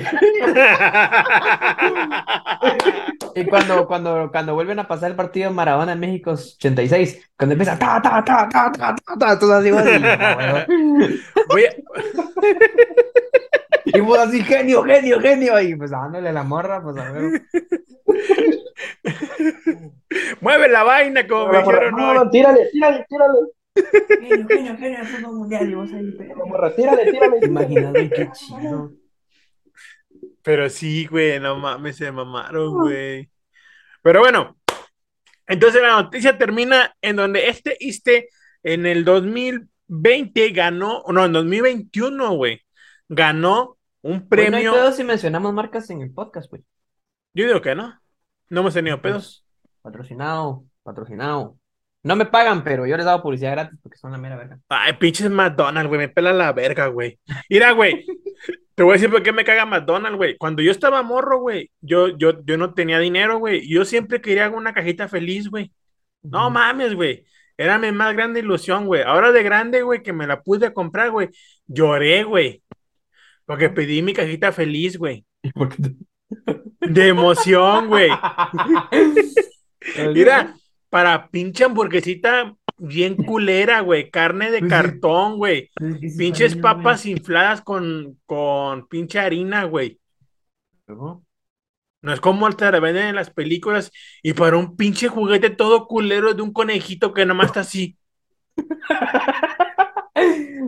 Y 3.33 3.45
cuando, 3.45 3.87
cuando, 3.87 4.29
cuando 4.31 4.53
vuelven 4.53 4.79
a 4.79 4.87
pasar 4.87 5.11
el 5.11 5.15
partido 5.15 5.49
de 5.49 5.55
Maradona 5.55 5.93
en 5.93 5.99
México 5.99 6.31
86, 6.31 7.31
cuando 7.37 7.53
empieza 7.53 7.79
ta, 7.79 8.01
ta, 8.01 8.23
ta, 8.23 8.49
ta, 8.49 8.71
ta, 8.71 8.95
ta, 8.95 9.17
ta, 9.17 9.39
todo 9.39 9.53
así, 9.55 9.69
Y 13.85 13.99
vos 13.99 14.19
así, 14.19 14.43
genio, 14.43 14.83
genio, 14.83 15.19
genio. 15.19 15.59
Y 15.61 15.75
pues 15.75 15.91
dándole 15.91 16.31
la 16.31 16.43
morra, 16.43 16.81
pues 16.83 16.97
a 16.97 17.11
ver. 17.11 17.41
mueve 20.41 20.69
la 20.69 20.83
vaina, 20.83 21.27
como 21.27 21.47
me 21.47 21.59
dijeron 21.59 21.95
no, 21.95 22.13
no, 22.13 22.29
tírale, 22.29 22.69
tírale, 22.71 23.05
tírale. 23.07 23.39
Genio, 23.75 24.47
genio, 24.47 24.77
genio, 24.77 24.99
el 24.99 25.07
fútbol 25.07 25.35
mundial. 25.37 25.69
Y 25.69 25.75
vos 25.75 25.91
ahí, 25.93 26.11
pero- 26.17 26.75
tírale, 26.75 27.11
tírale. 27.11 27.37
Imagínate, 27.45 27.89
güey, 27.91 28.09
qué 28.09 28.29
chido. 28.33 28.91
Pero 30.43 30.69
sí, 30.69 31.05
güey, 31.05 31.39
no 31.39 31.57
mames, 31.57 31.97
se 31.97 32.11
mamaron, 32.11 32.73
güey. 32.81 33.29
Pero 34.01 34.19
bueno, 34.21 34.57
entonces 35.47 35.81
la 35.81 36.01
noticia 36.01 36.37
termina 36.37 36.95
en 37.01 37.15
donde 37.15 37.47
este 37.47 37.77
Iste 37.79 38.29
en 38.63 38.85
el 38.85 39.05
2020 39.05 40.49
ganó, 40.49 41.03
no, 41.07 41.25
en 41.25 41.33
2021, 41.33 42.33
güey, 42.35 42.61
ganó 43.07 43.77
un 44.01 44.27
Pues 44.27 44.49
no 44.49 44.57
hay 44.57 44.63
premio. 44.63 44.73
pedo 44.73 44.91
si 44.91 45.03
mencionamos 45.03 45.53
marcas 45.53 45.89
en 45.91 46.01
el 46.01 46.11
podcast, 46.11 46.49
güey. 46.49 46.63
Yo 47.33 47.45
digo 47.45 47.61
que 47.61 47.75
no, 47.75 48.01
no 48.49 48.61
hemos 48.61 48.73
tenido 48.73 48.99
pedos. 49.01 49.45
Patrocinado, 49.83 50.65
patrocinado. 50.83 51.57
No 52.03 52.15
me 52.15 52.25
pagan, 52.25 52.63
pero 52.63 52.85
yo 52.87 52.97
les 52.97 53.05
dado 53.05 53.21
publicidad 53.21 53.51
gratis 53.51 53.79
porque 53.81 53.97
son 53.97 54.11
la 54.11 54.17
mera 54.17 54.35
verga. 54.35 54.57
Ay, 54.69 54.93
pinches 54.93 55.29
McDonald's, 55.29 55.87
güey, 55.87 55.99
me 55.99 56.09
pela 56.09 56.33
la 56.33 56.51
verga, 56.51 56.87
güey. 56.87 57.19
Mira, 57.49 57.71
güey, 57.71 58.05
te 58.75 58.83
voy 58.83 58.93
a 58.93 58.95
decir 58.95 59.11
por 59.11 59.21
qué 59.21 59.31
me 59.31 59.45
caga 59.45 59.65
McDonald's, 59.65 60.17
güey. 60.17 60.35
Cuando 60.37 60.63
yo 60.63 60.71
estaba 60.71 61.03
morro, 61.03 61.39
güey, 61.39 61.69
yo, 61.81 62.17
yo, 62.17 62.43
yo 62.43 62.57
no 62.57 62.73
tenía 62.73 62.97
dinero, 62.99 63.37
güey. 63.37 63.67
Yo 63.69 63.85
siempre 63.85 64.19
quería 64.19 64.49
una 64.49 64.73
cajita 64.73 65.07
feliz, 65.07 65.49
güey. 65.49 65.71
No 66.23 66.49
mames, 66.49 66.95
güey. 66.95 67.25
Era 67.57 67.77
mi 67.77 67.91
más 67.91 68.13
grande 68.13 68.39
ilusión, 68.39 68.87
güey. 68.87 69.03
Ahora 69.03 69.31
de 69.31 69.43
grande, 69.43 69.83
güey, 69.83 70.01
que 70.01 70.13
me 70.13 70.25
la 70.25 70.41
pude 70.41 70.73
comprar, 70.73 71.11
güey. 71.11 71.29
Lloré, 71.67 72.23
güey. 72.23 72.63
Porque 73.45 73.69
pedí 73.69 74.01
mi 74.01 74.13
cajita 74.13 74.51
feliz, 74.51 74.97
güey. 74.97 75.23
¿Por 75.53 75.69
qué 75.69 75.83
te- 75.83 76.87
De 76.87 77.07
emoción, 77.09 77.87
güey. 77.89 78.09
Mira, 80.13 80.55
para 80.91 81.29
pinche 81.29 81.63
hamburguesita 81.63 82.53
bien 82.77 83.15
culera, 83.15 83.79
güey. 83.79 84.11
Carne 84.11 84.51
de 84.51 84.59
Pues 84.59 84.69
cartón, 84.69 85.37
güey. 85.37 85.71
Es 86.01 86.17
Pinches 86.17 86.53
güey. 86.53 86.61
papas 86.61 87.05
infladas 87.07 87.61
con, 87.61 88.19
con 88.27 88.87
pinche 88.87 89.19
harina, 89.19 89.63
güey. 89.63 89.99
No 90.87 91.23
es 92.13 92.19
como 92.19 92.49
te 92.51 92.69
la 92.71 92.79
venden 92.79 93.07
en 93.07 93.15
las 93.15 93.29
películas 93.29 93.91
y 94.23 94.33
para 94.33 94.57
un 94.57 94.75
pinche 94.75 95.07
juguete 95.07 95.51
todo 95.51 95.87
culero 95.87 96.33
de 96.33 96.41
un 96.41 96.51
conejito 96.51 97.13
que 97.13 97.25
nomás 97.25 97.47
está 97.47 97.59
así. 97.61 97.97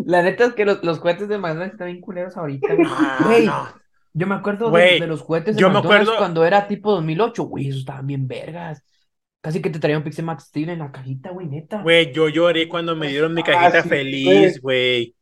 La 0.05 0.21
neta 0.23 0.45
es 0.45 0.53
que 0.53 0.65
los, 0.65 0.83
los 0.83 0.99
cohetes 0.99 1.27
de 1.27 1.37
McDonald's 1.37 1.73
están 1.73 1.87
bien 1.87 2.01
culeros 2.01 2.35
ahorita, 2.37 2.73
güey. 2.73 2.87
Ah, 2.89 3.17
Güey, 3.25 3.45
no. 3.45 3.67
yo 4.13 4.27
me 4.27 4.35
acuerdo 4.35 4.71
de, 4.71 4.99
los 5.07 5.23
cohetes 5.23 5.55
de 5.55 5.61
yo 5.61 5.69
me 5.69 5.79
acuerdo- 5.79 6.17
cuando 6.17 6.45
era 6.45 6.67
tipo 6.67 6.91
2008, 6.93 7.43
güey, 7.43 7.67
esos 7.67 7.81
estaban 7.81 8.07
bien 8.07 8.27
vergas. 8.27 8.83
Casi 9.43 9.61
que 9.61 9.69
te 9.69 9.77
traían 9.79 9.97
un 9.97 10.05
Pixel 10.05 10.23
Max 10.23 10.45
Steel 10.45 10.69
en 10.69 10.79
la 10.79 10.89
cajita, 10.89 11.31
güey, 11.31 11.47
neta. 11.47 11.81
Güey, 11.81 12.13
yo 12.13 12.29
lloré 12.29 12.69
cuando 12.69 12.95
me 12.95 13.09
dieron 13.09 13.33
mi 13.33 13.41
Ah, 13.41 13.43
cajita 13.45 13.83
sí, 13.83 13.89
feliz, 13.89 14.61
güey. 14.61 15.15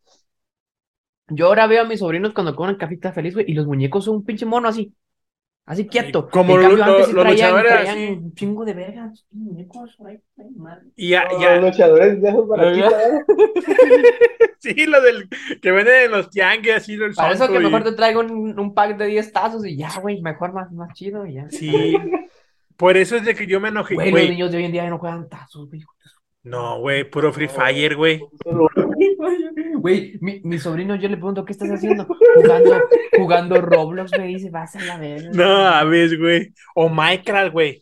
Yo 1.27 1.47
ahora 1.47 1.65
veo 1.65 1.81
a 1.81 1.85
mis 1.85 2.01
sobrinos 2.01 2.31
cuando 2.31 2.55
comen 2.55 2.75
cajita 2.75 3.11
feliz, 3.13 3.33
güey, 3.33 3.47
y 3.49 3.55
los 3.55 3.65
muñecos 3.65 4.05
son 4.05 4.17
un 4.17 4.23
pinche 4.23 4.45
mono 4.45 4.67
así. 4.67 4.93
Así 5.65 5.87
quieto. 5.87 6.29
como 6.29 6.53
En 6.53 6.61
lo- 6.61 6.67
cambio, 6.67 6.85
lo- 6.85 6.91
antes 6.91 7.07
sí 7.07 7.13
los 7.13 7.23
traían, 7.23 7.49
luchadores 7.55 7.71
traían 7.73 7.97
así. 7.97 8.07
un 8.23 8.33
chingo 8.35 8.65
de 8.65 8.73
vergas. 8.75 9.25
Muñecos, 9.31 9.95
por 9.95 10.07
ahí, 10.09 10.19
ay, 10.37 10.49
madre. 10.55 10.83
Y 10.95 11.09
ya, 11.09 11.23
Los 11.31 11.41
ya, 11.41 11.55
luchadores 11.57 12.21
de 12.21 12.29
esos 12.29 12.47
baraquitos, 12.47 12.93
¿eh? 12.93 13.25
sí, 14.59 14.85
lo 14.85 15.01
del 15.01 15.29
que 15.61 15.71
venden 15.71 16.05
en 16.05 16.11
los 16.11 16.29
tianguis, 16.29 16.73
así 16.75 16.93
el 16.93 17.13
Para 17.15 17.33
eso 17.33 17.47
que 17.47 17.55
y- 17.55 17.59
mejor 17.59 17.83
te 17.83 17.93
traigo 17.93 18.19
un, 18.19 18.59
un 18.59 18.73
pack 18.75 18.97
de 18.97 19.05
10 19.07 19.31
tazos 19.31 19.65
y 19.65 19.77
ya, 19.77 19.89
güey, 19.99 20.21
mejor 20.21 20.53
más, 20.53 20.71
más 20.71 20.93
chido 20.93 21.25
y 21.25 21.33
ya. 21.35 21.49
Sí. 21.49 21.71
Por 22.81 22.97
eso 22.97 23.15
es 23.15 23.23
de 23.23 23.33
que 23.35 23.47
yo 23.47 23.59
me 23.61 23.69
enojé, 23.69 23.93
Güey, 23.95 24.11
los 24.11 24.19
güey. 24.19 24.29
niños 24.31 24.51
de 24.51 24.57
hoy 24.57 24.65
en 24.65 24.71
día 24.73 24.83
ya 24.83 24.89
no 24.89 24.97
juegan 24.97 25.29
tazos, 25.29 25.69
güey. 25.69 25.81
No, 26.43 26.79
güey, 26.79 27.03
puro 27.09 27.31
Free 27.31 27.47
Fire, 27.47 27.95
güey. 27.95 28.19
Güey, 29.81 30.17
mi, 30.21 30.39
mi 30.43 30.59
sobrino, 30.59 30.93
yo 30.95 31.09
le 31.09 31.17
pregunto, 31.17 31.43
¿qué 31.43 31.53
estás 31.53 31.69
haciendo? 31.71 32.05
Jugando, 32.35 32.81
jugando 33.17 33.61
Roblox, 33.61 34.11
me 34.17 34.27
dice, 34.27 34.49
vas 34.51 34.75
a 34.75 34.81
la 34.81 34.97
verga. 34.97 35.29
No, 35.33 35.67
a 35.67 35.83
ver, 35.85 36.19
güey. 36.19 36.53
O 36.75 36.87
Minecraft, 36.87 37.51
güey. 37.51 37.81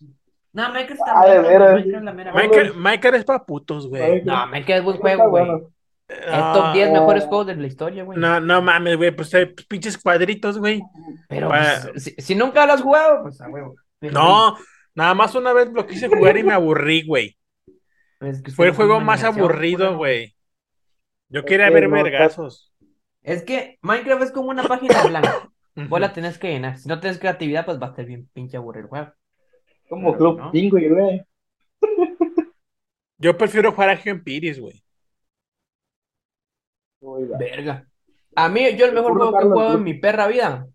No, 0.53 0.69
Minecraft 0.71 1.01
Ah, 1.05 1.21
está 1.25 1.33
de 1.33 1.39
bueno, 1.39 1.49
veras. 1.59 1.73
Minecraft 1.75 2.05
la 2.05 2.13
mera 2.13 2.33
Minecraft- 2.33 3.15
es 3.15 3.25
para 3.25 3.43
putos, 3.45 3.87
güey. 3.89 4.23
No, 4.23 4.47
Minecraft 4.47 4.79
es 4.79 4.83
buen 4.85 4.97
juego, 4.97 5.29
güey. 5.29 5.45
bueno. 5.45 5.61
Es 6.07 6.53
top 6.53 6.73
10 6.73 6.91
mejores 6.91 7.25
juegos 7.25 7.47
de 7.47 7.55
la 7.57 7.67
historia, 7.67 8.03
güey. 8.03 8.17
No, 8.17 8.39
no 8.39 8.61
mames, 8.61 8.95
güey, 8.97 9.11
pues 9.11 9.33
hay 9.35 9.47
pinches 9.67 9.97
cuadritos, 9.97 10.57
güey. 10.57 10.81
Pero 11.27 11.49
Ah. 11.53 11.79
pues, 11.91 12.03
si, 12.03 12.15
si 12.17 12.33
nunca 12.35 12.65
lo 12.65 12.73
has 12.73 12.81
jugado, 12.81 13.23
pues 13.23 13.39
a 13.41 13.49
huevo. 13.49 13.75
No, 14.01 14.55
nada 14.99 15.13
más 15.15 15.33
una 15.35 15.53
vez 15.53 15.69
lo 15.71 15.87
quise 15.87 16.07
jugar 16.09 16.37
y 16.37 16.43
me 16.43 16.53
aburrí, 16.53 17.05
güey. 17.05 17.37
güey, 18.19 18.31
es 18.31 18.41
que 18.41 18.51
Fue 18.51 18.67
el 18.67 18.73
juego 18.73 18.99
más 18.99 19.23
aburrido, 19.23 19.95
güey. 19.97 20.35
Yo 21.29 21.43
Es 21.43 21.45
quería 21.45 21.67
que 21.67 21.73
ver 21.73 21.89
no, 21.89 22.03
vergazos. 22.03 22.73
Es 23.21 23.43
que 23.43 23.79
Minecraft 23.81 24.23
es 24.23 24.31
como 24.31 24.49
una 24.49 24.63
página 24.67 25.03
blanca. 25.07 25.49
Vos 25.75 25.99
la 25.99 26.13
tenés 26.13 26.37
que 26.37 26.49
llenar. 26.51 26.77
Si 26.77 26.87
no 26.89 26.99
tienes 26.99 27.19
creatividad, 27.19 27.65
pues 27.65 27.79
va 27.81 27.87
a 27.87 27.89
estar 27.91 28.05
bien 28.05 28.29
pinche 28.33 28.57
aburrido 28.57 28.85
el 28.85 28.89
juego. 28.89 29.13
Como 29.89 30.15
Club 30.17 30.39
¿No? 30.39 30.51
Penguin, 30.51 30.93
güey. 30.93 31.25
Yo 33.17 33.37
prefiero 33.37 33.71
jugar 33.71 33.89
a 33.89 33.97
Gempiris, 33.97 34.59
güey. 34.59 34.83
Verga. 37.01 37.87
A 38.35 38.49
mí, 38.49 38.75
yo 38.77 38.85
el 38.85 38.93
mejor 38.93 39.15
juego 39.15 39.37
que 39.37 39.43
he 39.43 39.47
jugado 39.47 39.75
en 39.75 39.83
mi 39.83 39.93
perra 39.95 40.27
vida. 40.27 40.67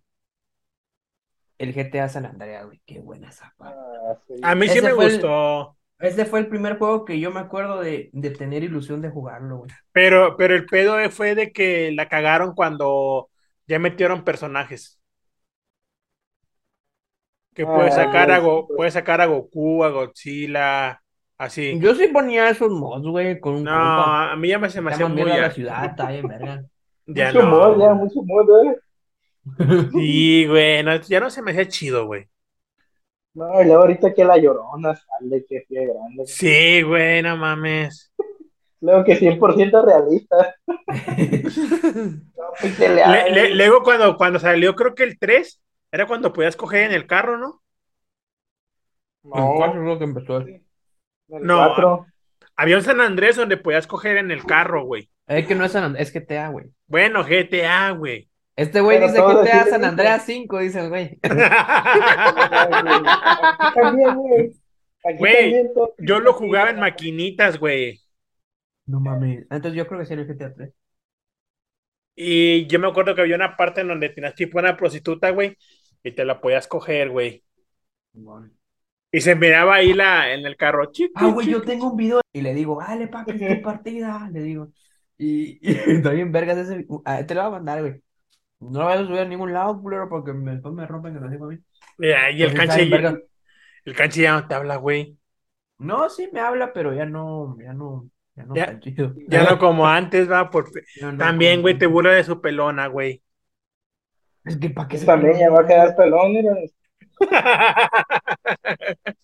El 1.58 1.74
GTA 1.74 2.08
San 2.08 2.26
Andreas, 2.26 2.66
güey. 2.66 2.80
Qué 2.86 3.00
buena 3.00 3.30
zapa. 3.32 3.70
Ah, 3.70 4.16
sí. 4.26 4.34
A 4.42 4.54
mí 4.54 4.68
sí 4.68 4.78
Ese 4.78 4.88
me 4.88 4.92
fue 4.94 5.06
el- 5.06 5.12
gustó. 5.12 5.76
Ese 6.00 6.24
fue 6.26 6.40
el 6.40 6.48
primer 6.48 6.76
juego 6.78 7.04
que 7.04 7.18
yo 7.20 7.30
me 7.30 7.40
acuerdo 7.40 7.80
de, 7.80 8.10
de 8.12 8.30
tener 8.30 8.62
ilusión 8.64 9.00
de 9.00 9.10
jugarlo, 9.10 9.58
güey. 9.58 9.70
Pero, 9.92 10.36
pero 10.36 10.54
el 10.54 10.66
pedo 10.66 10.96
fue 11.10 11.34
de 11.34 11.52
que 11.52 11.92
la 11.92 12.08
cagaron 12.08 12.54
cuando 12.54 13.30
ya 13.66 13.78
metieron 13.78 14.24
personajes. 14.24 15.00
Que 17.54 17.62
Ah, 17.62 17.90
sacar 17.90 18.30
a 18.32 18.38
Go- 18.40 18.66
pues. 18.66 18.76
puedes 18.78 18.94
sacar 18.94 19.20
a 19.20 19.26
Goku, 19.26 19.84
a 19.84 19.90
Godzilla, 19.90 21.00
así. 21.38 21.78
Yo 21.80 21.94
sí 21.94 22.08
ponía 22.08 22.48
esos 22.50 22.70
mods, 22.70 23.06
güey, 23.06 23.38
con 23.38 23.54
un 23.54 23.64
No, 23.64 23.70
compa. 23.72 24.32
a 24.32 24.36
mí 24.36 24.48
ya 24.48 24.58
me 24.58 24.68
se 24.70 24.80
me 24.80 24.90
hacía 24.90 25.06
muy 25.06 25.22
la 25.24 25.50
ciudad, 25.50 25.84
está 25.84 26.10
bien, 26.10 26.26
verga. 26.26 26.64
ya 27.06 27.26
mucho 27.32 27.42
no. 27.44 27.50
mod, 27.50 27.80
ya, 27.80 27.94
mucho 27.94 28.22
mod, 28.24 28.66
eh. 28.66 28.76
Sí, 29.92 30.46
güey, 30.46 30.82
no, 30.82 30.96
ya 31.00 31.20
no 31.20 31.30
se 31.30 31.42
me 31.42 31.52
hacía 31.52 31.68
chido, 31.68 32.06
güey. 32.06 32.28
No, 33.34 33.60
y 33.62 33.64
luego 33.66 33.82
ahorita 33.82 34.12
que 34.14 34.24
la 34.24 34.36
llorona 34.38 34.94
sale, 34.96 35.44
que 35.46 35.60
sí 35.68 35.74
grande. 35.74 36.24
Sí, 36.26 36.82
güey, 36.82 37.22
no 37.22 37.36
mames. 37.36 38.12
Luego 38.80 39.02
que 39.04 39.16
100% 39.16 39.82
realista. 39.84 40.54
No, 42.36 42.44
pixeleado, 42.60 43.12
Le- 43.12 43.30
le- 43.30 43.40
güey. 43.48 43.54
luego 43.54 43.82
cuando, 43.82 44.16
cuando 44.16 44.38
salió, 44.38 44.74
creo 44.74 44.94
que 44.94 45.04
el 45.04 45.18
3, 45.18 45.60
era 45.92 46.06
cuando 46.06 46.32
podías 46.32 46.56
coger 46.56 46.84
en 46.84 46.92
el 46.92 47.06
carro, 47.06 47.38
¿no? 47.38 47.62
No, 49.22 49.54
¿Cuál 49.56 49.70
es 49.70 49.76
lo 49.84 49.98
que 49.98 50.04
empezó? 50.04 50.36
el 50.38 50.62
No. 51.28 51.56
4. 51.56 52.06
Había 52.56 52.76
un 52.76 52.82
San 52.82 53.00
Andrés 53.00 53.36
donde 53.36 53.56
podías 53.56 53.86
coger 53.86 54.16
en 54.18 54.30
el 54.30 54.44
carro, 54.44 54.84
güey. 54.84 55.10
Es 55.26 55.46
que 55.46 55.54
no 55.54 55.64
es 55.64 55.72
San 55.72 55.84
Andreas, 55.84 56.08
es 56.08 56.14
GTA, 56.14 56.48
güey. 56.48 56.66
Bueno, 56.86 57.24
GTA, 57.24 57.90
güey. 57.92 58.28
Este 58.56 58.80
güey 58.80 59.00
dice 59.00 59.16
todos 59.16 59.44
GTA 59.44 59.60
así 59.62 59.70
San 59.70 59.84
Andreas 59.84 60.22
5, 60.26 60.58
dice 60.60 60.80
el 60.80 60.88
güey. 60.90 61.18
También, 63.74 64.14
güey. 64.14 64.52
Aquí 65.04 65.18
Güey, 65.18 65.34
también 65.34 65.74
todo- 65.74 65.94
Yo 65.98 66.20
lo 66.20 66.32
jugaba 66.32 66.70
en 66.70 66.80
maquinitas, 66.80 67.58
güey. 67.58 68.00
No 68.86 69.00
mames. 69.00 69.46
Entonces 69.50 69.74
yo 69.74 69.86
creo 69.86 70.00
que 70.00 70.06
sí 70.06 70.12
era 70.14 70.22
el 70.22 70.28
GTA 70.28 70.54
3. 70.54 70.72
Y 72.16 72.66
yo 72.68 72.78
me 72.78 72.86
acuerdo 72.88 73.14
que 73.14 73.22
había 73.22 73.34
una 73.36 73.56
parte 73.56 73.80
en 73.80 73.88
donde 73.88 74.08
tenías 74.08 74.34
tipo 74.34 74.58
una 74.58 74.76
prostituta, 74.76 75.30
güey, 75.30 75.56
y 76.02 76.12
te 76.12 76.24
la 76.24 76.40
podías 76.40 76.68
coger, 76.68 77.10
güey. 77.10 77.42
Y 79.10 79.20
se 79.20 79.34
miraba 79.34 79.76
ahí 79.76 79.92
la, 79.94 80.32
en 80.32 80.46
el 80.46 80.56
carro. 80.56 80.90
chiqui, 80.92 81.12
Ah, 81.16 81.26
güey, 81.28 81.48
yo 81.48 81.62
tengo 81.62 81.90
un 81.90 81.96
video 81.96 82.20
y 82.32 82.40
le 82.40 82.54
digo, 82.54 82.78
dale, 82.80 83.08
pa, 83.08 83.24
que 83.24 83.32
es 83.32 83.56
tu 83.58 83.62
partida, 83.64 84.28
le 84.32 84.42
digo. 84.42 84.72
Y, 85.18 85.58
y 85.68 85.96
está 85.96 86.10
bien 86.10 86.30
vergas 86.32 86.58
ese, 86.58 86.86
ah, 87.04 87.24
te 87.26 87.34
lo 87.34 87.40
voy 87.42 87.48
a 87.48 87.50
mandar, 87.52 87.80
güey. 87.80 88.00
No 88.70 88.80
lo 88.80 88.84
vayas 88.86 89.04
a 89.04 89.06
subir 89.06 89.20
a 89.20 89.24
ningún 89.24 89.52
lado, 89.52 89.80
culero, 89.80 90.08
porque 90.08 90.32
me- 90.32 90.52
después 90.52 90.74
me 90.74 90.86
rompen 90.86 91.14
que 91.14 91.20
lo 91.20 91.28
digo 91.28 91.46
a 91.46 91.48
mí. 91.48 91.58
Ya, 91.98 92.30
Y 92.30 92.42
el 92.42 92.54
canche, 92.54 92.84
verga. 92.88 93.18
el 93.84 93.94
canche 93.96 94.22
ya 94.22 94.32
no 94.32 94.46
te 94.48 94.54
habla, 94.54 94.76
güey. 94.76 95.16
No, 95.78 96.08
sí 96.08 96.28
me 96.32 96.40
habla, 96.40 96.72
pero 96.72 96.92
ya 96.94 97.04
no, 97.06 97.56
ya 97.62 97.72
no, 97.72 98.08
ya 98.36 98.44
no 98.44 98.54
Ya- 98.54 98.66
tan 98.66 98.80
chido. 98.80 99.14
Ya 99.28 99.44
no 99.44 99.58
como 99.58 99.86
antes, 99.86 100.30
va. 100.30 100.50
Por... 100.50 100.70
Ya 101.00 101.12
no 101.12 101.18
También, 101.18 101.54
como- 101.56 101.62
güey, 101.62 101.78
te 101.78 101.86
burla 101.86 102.12
de 102.12 102.24
su 102.24 102.40
pelona, 102.40 102.86
güey. 102.86 103.22
Es 104.44 104.56
que 104.56 104.70
para 104.70 104.88
qué 104.88 104.98
se 104.98 105.06
También 105.06 105.38
ya 105.38 105.50
va 105.50 105.60
a 105.60 105.66
quedar 105.66 105.96
pelón, 105.96 106.32
mira. 106.32 106.54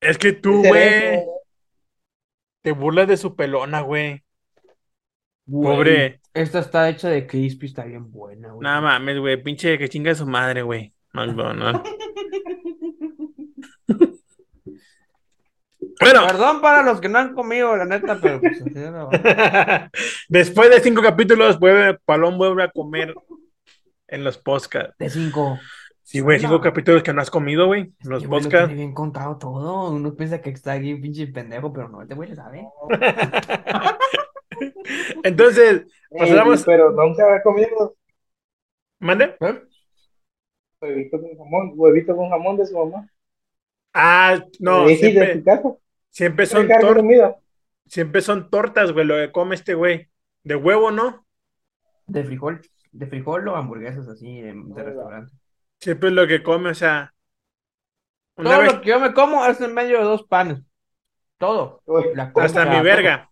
Es 0.00 0.18
que 0.18 0.32
tú, 0.32 0.62
güey, 0.66 1.24
te 2.62 2.72
burlas 2.72 3.08
de 3.08 3.16
su 3.16 3.36
pelona, 3.36 3.80
güey. 3.80 4.23
Güey, 5.46 5.76
Pobre. 5.76 6.20
Esta 6.32 6.58
está 6.60 6.88
hecha 6.88 7.08
de 7.08 7.26
crispy, 7.26 7.66
está 7.66 7.84
bien 7.84 8.10
buena, 8.10 8.48
güey. 8.48 8.60
Nada 8.62 8.80
mames, 8.80 9.18
güey. 9.18 9.42
Pinche 9.42 9.78
que 9.78 9.88
chinga 9.88 10.14
su 10.14 10.26
madre, 10.26 10.62
güey. 10.62 10.92
McDonald's. 11.12 11.88
Bueno, 16.00 16.26
Perdón 16.26 16.60
para 16.60 16.82
los 16.82 17.00
que 17.00 17.08
no 17.08 17.18
han 17.18 17.34
comido, 17.34 17.76
la 17.76 17.84
neta, 17.84 18.18
pero 18.20 18.40
pues 18.40 18.60
así 18.60 18.72
después 20.28 20.68
de 20.70 20.80
cinco 20.80 21.00
capítulos, 21.02 21.58
vuelve, 21.60 21.98
Palón 22.04 22.36
vuelve 22.36 22.64
a 22.64 22.70
comer 22.70 23.14
en 24.08 24.24
los 24.24 24.36
podcasts. 24.36 24.94
De 24.98 25.08
cinco. 25.08 25.56
Sí, 26.02 26.18
güey, 26.20 26.40
cinco 26.40 26.54
No. 26.54 26.60
capítulos 26.60 27.02
que 27.04 27.12
no 27.12 27.22
has 27.22 27.30
comido, 27.30 27.66
güey, 27.66 27.92
en 28.02 28.10
los 28.10 28.24
lo 28.24 28.28
podcasts. 28.30 28.66
tiene 28.66 28.74
bien 28.74 28.92
contado 28.92 29.38
todo. 29.38 29.90
Uno 29.92 30.14
piensa 30.14 30.40
que 30.40 30.50
está 30.50 30.72
aquí 30.72 30.96
pinche 30.96 31.28
pendejo, 31.28 31.72
pero 31.72 31.88
no, 31.88 32.02
este 32.02 32.14
güey 32.14 32.28
le 32.30 32.36
sabe. 32.36 32.66
Entonces, 35.24 35.84
Ey, 36.10 36.18
pasamos. 36.20 36.62
pero 36.64 36.90
nunca 36.92 37.34
ha 37.34 37.42
comido 37.42 37.96
¿Mande? 39.00 39.36
¿Eh? 39.40 39.62
huevito 40.80 41.20
con 41.20 41.36
jamón, 41.36 41.72
huevito 41.76 42.16
con 42.16 42.30
jamón 42.30 42.56
de 42.56 42.66
su 42.66 42.76
mamá. 42.78 43.08
Ah, 43.92 44.42
no, 44.60 44.88
Eh, 44.88 44.96
sí, 44.96 45.12
de 45.12 45.12
siempre, 45.12 45.36
tu 45.38 45.44
casa. 45.44 45.74
siempre 46.10 46.46
son 46.46 46.68
Son 46.68 46.78
tor- 46.80 46.96
comida. 46.96 47.36
siempre 47.86 48.20
son 48.22 48.50
tortas, 48.50 48.92
güey, 48.92 49.06
lo 49.06 49.14
que 49.16 49.32
come 49.32 49.54
este 49.54 49.74
güey. 49.74 50.08
De 50.42 50.56
huevo, 50.56 50.90
¿no? 50.90 51.26
De 52.06 52.24
frijol. 52.24 52.60
De 52.92 53.06
frijol 53.06 53.48
o 53.48 53.56
hamburguesas 53.56 54.08
así 54.08 54.40
de, 54.40 54.52
de 54.54 54.82
restaurante. 54.82 55.32
Siempre 55.80 56.08
es 56.10 56.14
lo 56.14 56.26
que 56.26 56.42
come, 56.42 56.70
o 56.70 56.74
sea. 56.74 57.14
Todo 58.36 58.58
vez, 58.60 58.72
lo 58.74 58.80
que 58.80 58.88
yo 58.88 59.00
me 59.00 59.14
como 59.14 59.44
es 59.46 59.60
en 59.60 59.74
medio 59.74 59.98
de 59.98 60.04
dos 60.04 60.24
panes. 60.24 60.60
Todo. 61.38 61.82
Uy, 61.86 62.04
La 62.14 62.32
hasta 62.36 62.66
mi 62.66 62.80
verga. 62.82 63.30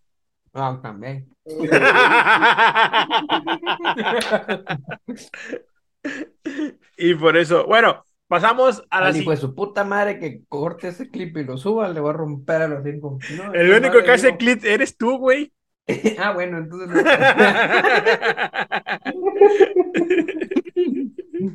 Ah, 0.53 0.79
también. 0.81 1.27
y 6.97 7.15
por 7.15 7.35
eso, 7.37 7.65
bueno, 7.65 8.03
pasamos 8.27 8.83
a 8.89 8.99
la 9.01 9.07
de 9.07 9.13
siguiente. 9.13 9.41
su 9.41 9.55
puta 9.55 9.83
madre 9.83 10.19
que 10.19 10.43
corte 10.47 10.89
ese 10.89 11.09
clip 11.09 11.35
y 11.37 11.43
lo 11.43 11.57
suba, 11.57 11.89
le 11.89 11.99
voy 11.99 12.11
a 12.11 12.13
romper 12.13 12.61
a 12.61 12.67
los 12.67 12.83
cinco. 12.83 13.17
No, 13.35 13.51
El 13.53 13.71
único 13.71 14.03
que 14.03 14.11
hace 14.11 14.37
clip 14.37 14.63
eres 14.63 14.95
tú, 14.97 15.17
güey. 15.17 15.51
Ah, 16.17 16.31
bueno, 16.31 16.59
entonces. 16.59 16.87
no. 16.87 17.03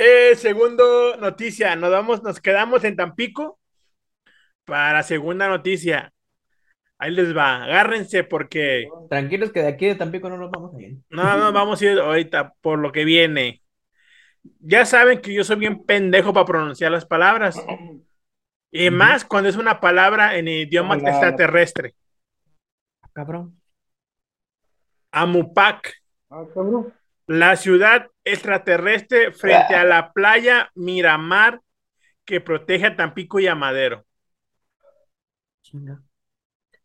Eh, 0.00 0.36
segundo 0.36 1.16
noticia, 1.16 1.74
nos 1.74 1.90
vamos, 1.90 2.22
nos 2.22 2.40
quedamos 2.40 2.84
en 2.84 2.94
Tampico 2.94 3.58
para 4.64 5.02
segunda 5.02 5.48
noticia. 5.48 6.12
Ahí 7.00 7.12
les 7.12 7.36
va, 7.36 7.62
agárrense 7.62 8.24
porque. 8.24 8.88
Tranquilos 9.08 9.52
que 9.52 9.62
de 9.62 9.68
aquí 9.68 9.86
de 9.86 9.94
Tampico 9.94 10.28
no 10.28 10.36
nos 10.36 10.50
vamos 10.50 10.74
a 10.74 10.80
ir. 10.82 10.96
No, 11.10 11.36
no, 11.38 11.52
vamos 11.52 11.80
a 11.80 11.84
ir 11.84 11.98
ahorita 11.98 12.54
por 12.60 12.78
lo 12.80 12.90
que 12.90 13.04
viene. 13.04 13.62
Ya 14.60 14.84
saben 14.84 15.20
que 15.20 15.32
yo 15.32 15.44
soy 15.44 15.56
bien 15.56 15.84
pendejo 15.84 16.32
para 16.32 16.46
pronunciar 16.46 16.90
las 16.90 17.06
palabras. 17.06 17.56
Y 18.72 18.90
más 18.90 19.24
cuando 19.24 19.48
es 19.48 19.56
una 19.56 19.80
palabra 19.80 20.36
en 20.36 20.48
idioma 20.48 20.96
Hola. 20.96 21.10
extraterrestre. 21.10 21.94
Cabrón. 23.12 23.60
Amupac, 25.12 25.94
Ah, 26.30 26.44
cabrón. 26.52 26.92
la 27.26 27.56
ciudad 27.56 28.08
extraterrestre 28.24 29.32
frente 29.32 29.74
a 29.74 29.84
la 29.84 30.12
playa 30.12 30.70
Miramar 30.74 31.60
que 32.24 32.40
protege 32.40 32.86
a 32.86 32.96
Tampico 32.96 33.40
y 33.40 33.46
a 33.46 33.54
Madero. 33.54 34.04
Chinga. 35.62 36.02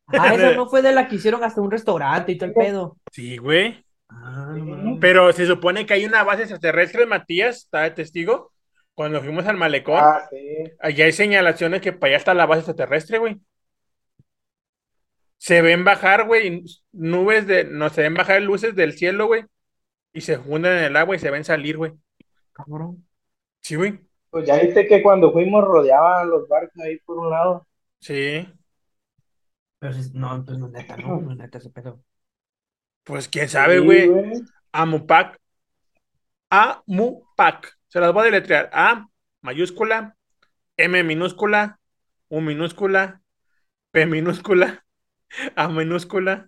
Ah, 0.07 0.33
esa 0.35 0.53
no 0.53 0.67
fue 0.69 0.81
de 0.81 0.91
la 0.91 1.07
que 1.07 1.15
hicieron 1.15 1.43
hasta 1.43 1.61
un 1.61 1.71
restaurante 1.71 2.31
y 2.31 2.37
todo 2.37 2.49
el 2.49 2.55
pedo. 2.55 2.97
Sí, 3.11 3.37
güey. 3.37 3.83
Ah, 4.09 4.53
no. 4.57 4.99
Pero 4.99 5.31
se 5.33 5.45
supone 5.47 5.85
que 5.85 5.93
hay 5.93 6.05
una 6.05 6.23
base 6.23 6.43
extraterrestre, 6.43 7.05
Matías, 7.05 7.57
está 7.57 7.81
de 7.81 7.91
testigo. 7.91 8.51
Cuando 8.95 9.21
fuimos 9.21 9.45
al 9.47 9.57
malecón, 9.57 9.97
Ah, 9.99 10.21
sí. 10.29 10.37
allá 10.79 11.05
hay 11.05 11.11
señalaciones 11.11 11.81
que 11.81 11.93
para 11.93 12.11
allá 12.11 12.17
está 12.17 12.33
la 12.35 12.45
base 12.45 12.59
extraterrestre, 12.59 13.17
güey. 13.17 13.39
Se 15.37 15.61
ven 15.61 15.83
bajar, 15.83 16.25
güey, 16.25 16.63
nubes 16.93 17.47
de, 17.47 17.65
no, 17.65 17.89
se 17.89 18.01
ven 18.01 18.13
bajar 18.13 18.41
luces 18.41 18.75
del 18.75 18.93
cielo, 18.93 19.25
güey, 19.27 19.43
y 20.13 20.21
se 20.21 20.37
funden 20.37 20.77
en 20.77 20.83
el 20.85 20.95
agua 20.95 21.15
y 21.15 21.19
se 21.19 21.31
ven 21.31 21.43
salir, 21.43 21.75
güey. 21.77 21.91
Cabrón. 22.53 23.05
Sí, 23.61 23.75
güey. 23.75 23.99
Pues 24.29 24.45
ya 24.45 24.57
viste 24.59 24.87
que 24.87 25.01
cuando 25.03 25.31
fuimos 25.33 25.63
rodeaban 25.63 26.29
los 26.29 26.47
barcos 26.47 26.79
ahí 26.81 26.97
por 26.99 27.17
un 27.17 27.29
lado. 27.29 27.67
Sí. 27.99 28.47
Pero 29.83 29.95
si- 29.95 30.11
no, 30.13 30.45
pues 30.45 30.57
no 30.57 30.67
es 30.67 30.71
neta, 30.71 30.95
no, 30.95 31.19
no 31.19 31.31
es 31.31 31.37
neta 31.37 31.57
ese 31.57 31.69
pedo. 31.69 32.01
Pues 33.03 33.27
quién 33.27 33.49
sabe, 33.49 33.79
Sí, 33.79 33.83
güey. 33.83 34.09
Amupac. 34.71 35.37
Amupac. 36.49 37.77
Se 37.89 37.99
las 37.99 38.13
voy 38.13 38.21
a 38.21 38.25
deletrear. 38.27 38.69
A 38.71 39.05
mayúscula, 39.41 40.15
M 40.77 41.03
minúscula, 41.03 41.81
U 42.29 42.39
minúscula, 42.39 43.21
P 43.91 44.05
minúscula, 44.05 44.85
A 45.57 45.67
minúscula 45.67 46.47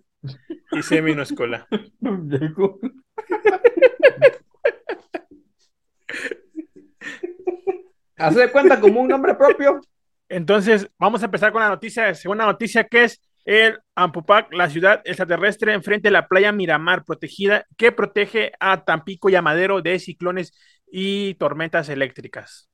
y 0.72 0.82
C 0.82 1.02
minúscula. 1.02 1.68
Hace 8.16 8.40
de 8.40 8.50
cuenta 8.50 8.80
como 8.80 9.02
un 9.02 9.08
nombre 9.08 9.34
propio. 9.34 9.82
Entonces, 10.28 10.90
vamos 10.98 11.22
a 11.22 11.26
empezar 11.26 11.52
con 11.52 11.62
la 11.62 11.68
noticia. 11.68 12.14
Segunda 12.14 12.46
noticia 12.46 12.84
que 12.84 13.04
es 13.04 13.20
el 13.44 13.78
Ampupac, 13.94 14.52
la 14.52 14.68
ciudad 14.68 15.02
extraterrestre 15.04 15.72
enfrente 15.72 16.08
de 16.08 16.12
la 16.12 16.26
playa 16.26 16.50
Miramar, 16.52 17.04
protegida, 17.04 17.64
que 17.76 17.92
protege 17.92 18.52
a 18.58 18.84
Tampico 18.84 19.30
y 19.30 19.36
a 19.36 19.42
Madero 19.42 19.82
de 19.82 19.98
ciclones 20.00 20.52
y 20.90 21.34
tormentas 21.34 21.88
eléctricas. 21.88 22.68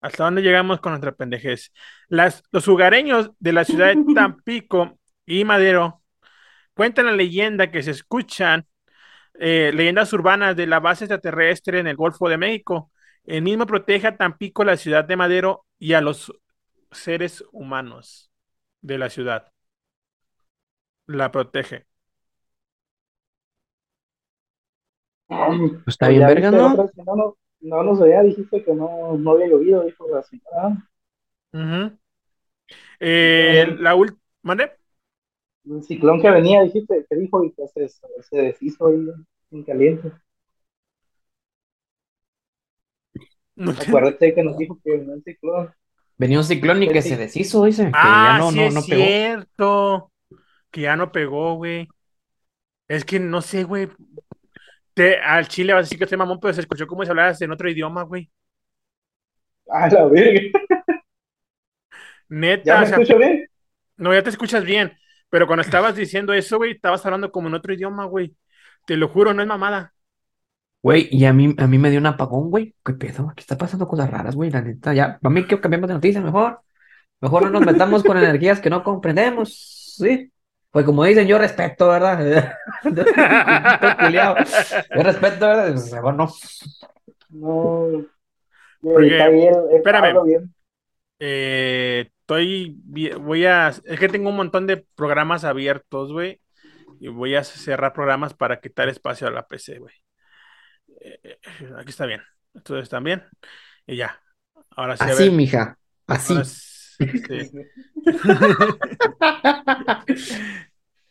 ¿Hasta 0.00 0.24
dónde 0.24 0.42
llegamos 0.42 0.80
con 0.80 0.92
nuestra 0.92 1.12
pendejez? 1.12 1.72
Las, 2.08 2.42
los 2.50 2.66
hogareños 2.66 3.30
de 3.38 3.52
la 3.52 3.64
ciudad 3.64 3.94
de 3.94 4.04
Tampico 4.14 4.98
y 5.24 5.44
Madero 5.44 6.02
cuentan 6.74 7.06
la 7.06 7.12
leyenda 7.12 7.70
que 7.70 7.82
se 7.84 7.92
escuchan 7.92 8.66
eh, 9.34 9.70
leyendas 9.72 10.12
urbanas 10.12 10.56
de 10.56 10.66
la 10.66 10.80
base 10.80 11.04
extraterrestre 11.04 11.78
en 11.78 11.86
el 11.86 11.96
Golfo 11.96 12.28
de 12.28 12.38
México. 12.38 12.90
El 13.24 13.42
mismo 13.42 13.66
protege 13.66 14.08
a 14.08 14.16
Tampico, 14.16 14.64
la 14.64 14.76
ciudad 14.76 15.04
de 15.04 15.16
Madero, 15.16 15.64
y 15.78 15.94
a 15.94 16.00
los 16.00 16.32
seres 16.92 17.44
humanos 17.52 18.30
de 18.80 18.98
la 18.98 19.10
ciudad. 19.10 19.52
La 21.06 21.30
protege. 21.30 21.86
Pues 25.26 25.82
está 25.86 26.08
bien 26.08 26.26
verga, 26.26 26.50
¿no? 26.50 26.74
No, 26.76 27.16
no, 27.16 27.36
no 27.60 27.82
nos 27.82 28.00
veía, 28.00 28.22
dijiste 28.22 28.62
que 28.62 28.74
no, 28.74 29.16
no 29.16 29.30
había 29.32 29.48
llovido, 29.48 29.84
dijo 29.84 30.06
la 30.08 30.22
señora. 30.22 30.88
Ujú. 31.52 31.98
Eh, 33.00 33.76
la 33.78 33.94
última. 33.94 34.20
¿Mande? 34.42 34.72
El 35.64 35.82
ciclón 35.82 36.20
que 36.20 36.30
venía, 36.30 36.62
dijiste, 36.62 37.06
que 37.08 37.16
dijo 37.16 37.44
y 37.44 37.52
que 37.52 37.68
se, 37.68 37.88
se 37.88 38.36
deshizo 38.36 38.88
ahí 38.88 39.06
en 39.52 39.62
caliente. 39.64 40.12
No 43.54 43.70
Acuérdate 43.70 44.34
que 44.34 44.42
nos 44.42 44.56
dijo 44.58 44.78
que 44.82 44.92
venía 44.92 45.14
un 45.14 45.22
ciclón. 45.22 45.72
Venía 46.18 46.38
un 46.38 46.44
ciclón 46.44 46.82
y 46.82 46.90
que 46.90 47.02
se 47.02 47.16
deshizo, 47.18 47.64
dice. 47.64 47.98
Que 48.00 48.18
Ah, 48.20 48.32
ya 48.32 48.38
no, 48.38 48.50
sí 48.50 48.60
no, 48.70 48.70
es 48.70 48.86
pegó. 48.86 49.14
cierto. 49.14 50.12
Que 50.70 50.82
ya 50.82 50.96
no 50.96 51.12
pegó, 51.12 51.56
güey. 51.56 51.88
Es 52.88 53.04
que 53.04 53.18
no 53.20 53.42
sé, 53.42 53.64
güey. 53.64 53.88
Te, 54.94 55.18
al 55.18 55.48
chile 55.48 55.72
vas 55.72 55.80
a 55.80 55.82
decir 55.84 55.98
que 55.98 56.04
estoy 56.04 56.18
mamón, 56.18 56.38
pero 56.40 56.52
se 56.54 56.60
escuchó 56.60 56.86
como 56.86 57.04
si 57.04 57.10
hablaras 57.10 57.40
en 57.42 57.50
otro 57.52 57.70
idioma, 57.70 58.02
güey. 58.04 58.30
A 59.70 59.88
la 59.88 60.04
verga. 60.06 60.40
Neta, 62.28 62.74
¿Ya 62.74 62.78
o 62.80 62.84
me 62.84 62.86
sea, 62.86 63.00
escucho 63.02 63.16
bien? 63.18 63.46
no, 63.96 64.14
ya 64.14 64.22
te 64.22 64.30
escuchas 64.30 64.64
bien. 64.64 64.92
Pero 65.30 65.46
cuando 65.46 65.62
estabas 65.62 65.96
diciendo 65.96 66.32
eso, 66.34 66.58
güey, 66.58 66.72
estabas 66.72 67.04
hablando 67.06 67.32
como 67.32 67.48
en 67.48 67.54
otro 67.54 67.74
idioma, 67.74 68.04
güey. 68.06 68.36
Te 68.86 68.96
lo 68.96 69.08
juro, 69.08 69.34
no 69.34 69.42
es 69.42 69.48
mamada. 69.48 69.94
Güey, 70.82 71.08
y 71.12 71.24
a 71.26 71.32
mí, 71.32 71.54
a 71.58 71.66
mí 71.68 71.78
me 71.78 71.90
dio 71.90 72.00
un 72.00 72.06
apagón, 72.06 72.50
güey. 72.50 72.74
¿Qué 72.84 72.92
pedo? 72.94 73.30
Aquí 73.30 73.40
está 73.40 73.56
pasando 73.56 73.86
cosas 73.86 74.10
raras, 74.10 74.34
güey, 74.34 74.50
la 74.50 74.60
neta. 74.60 74.92
Ya, 74.92 75.18
a 75.22 75.30
mí 75.30 75.46
que 75.46 75.60
cambiamos 75.60 75.88
de 75.88 75.94
noticia 75.94 76.20
mejor. 76.20 76.60
Mejor 77.20 77.44
no 77.44 77.50
nos 77.50 77.64
metamos 77.64 78.02
con 78.02 78.18
energías 78.18 78.60
que 78.60 78.68
no 78.68 78.82
comprendemos, 78.82 79.94
¿sí? 79.96 80.32
Pues 80.72 80.84
como 80.84 81.04
dicen, 81.04 81.28
yo 81.28 81.38
respeto, 81.38 81.88
¿verdad? 81.88 82.56
Yo 84.12 85.02
respeto, 85.02 85.46
¿verdad? 85.46 85.72
Pues, 85.72 85.92
mejor 85.92 86.14
no. 86.14 86.28
No. 87.28 88.06
Porque, 88.80 89.12
Está 89.12 89.28
bien, 89.28 89.54
espérame. 89.72 90.24
Bien. 90.24 90.54
Eh, 91.20 92.10
estoy, 92.20 92.80
voy 93.20 93.44
a, 93.46 93.68
es 93.68 94.00
que 94.00 94.08
tengo 94.08 94.30
un 94.30 94.36
montón 94.36 94.66
de 94.66 94.84
programas 94.96 95.44
abiertos, 95.44 96.12
güey, 96.12 96.40
y 96.98 97.08
voy 97.08 97.36
a 97.36 97.44
cerrar 97.44 97.92
programas 97.92 98.34
para 98.34 98.58
quitar 98.58 98.88
espacio 98.88 99.28
a 99.28 99.30
la 99.30 99.46
PC, 99.46 99.78
güey. 99.78 100.01
Eh, 101.04 101.38
aquí 101.78 101.90
está 101.90 102.06
bien, 102.06 102.22
ustedes 102.54 102.84
están 102.84 103.02
bien, 103.04 103.22
y 103.86 103.96
ya. 103.96 104.20
Ahora 104.70 104.96
sí, 104.96 105.04
a 105.08 105.08
Así, 105.08 105.22
ver, 105.24 105.32
mija. 105.32 105.78
Así. 106.06 106.32
ahora 106.34 106.44
sí, 106.44 107.06
sí. 107.26 107.50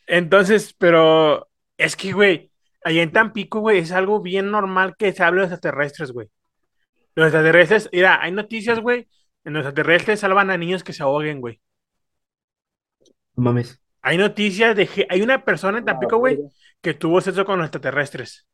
Entonces, 0.06 0.74
pero 0.78 1.48
es 1.76 1.96
que, 1.96 2.12
güey, 2.12 2.50
allá 2.84 3.02
en 3.02 3.12
Tampico, 3.12 3.60
güey, 3.60 3.78
es 3.78 3.92
algo 3.92 4.20
bien 4.20 4.50
normal 4.50 4.94
que 4.96 5.12
se 5.12 5.22
hable 5.22 5.42
de 5.42 5.46
extraterrestres, 5.48 6.12
güey. 6.12 6.28
Los 7.14 7.26
extraterrestres, 7.26 7.88
mira, 7.92 8.20
hay 8.22 8.32
noticias, 8.32 8.80
güey, 8.80 9.08
en 9.44 9.54
los 9.54 9.64
extraterrestres 9.64 10.20
salvan 10.20 10.50
a 10.50 10.56
niños 10.56 10.84
que 10.84 10.92
se 10.92 11.02
ahoguen, 11.02 11.40
güey. 11.40 11.60
No 13.36 13.44
mames. 13.44 13.80
Hay 14.02 14.18
noticias 14.18 14.76
de 14.76 14.86
que 14.86 15.06
hay 15.08 15.22
una 15.22 15.44
persona 15.44 15.78
en 15.78 15.84
Tampico, 15.84 16.18
güey, 16.18 16.38
que 16.80 16.94
tuvo 16.94 17.20
sexo 17.20 17.44
con 17.44 17.58
los 17.58 17.66
extraterrestres. 17.66 18.46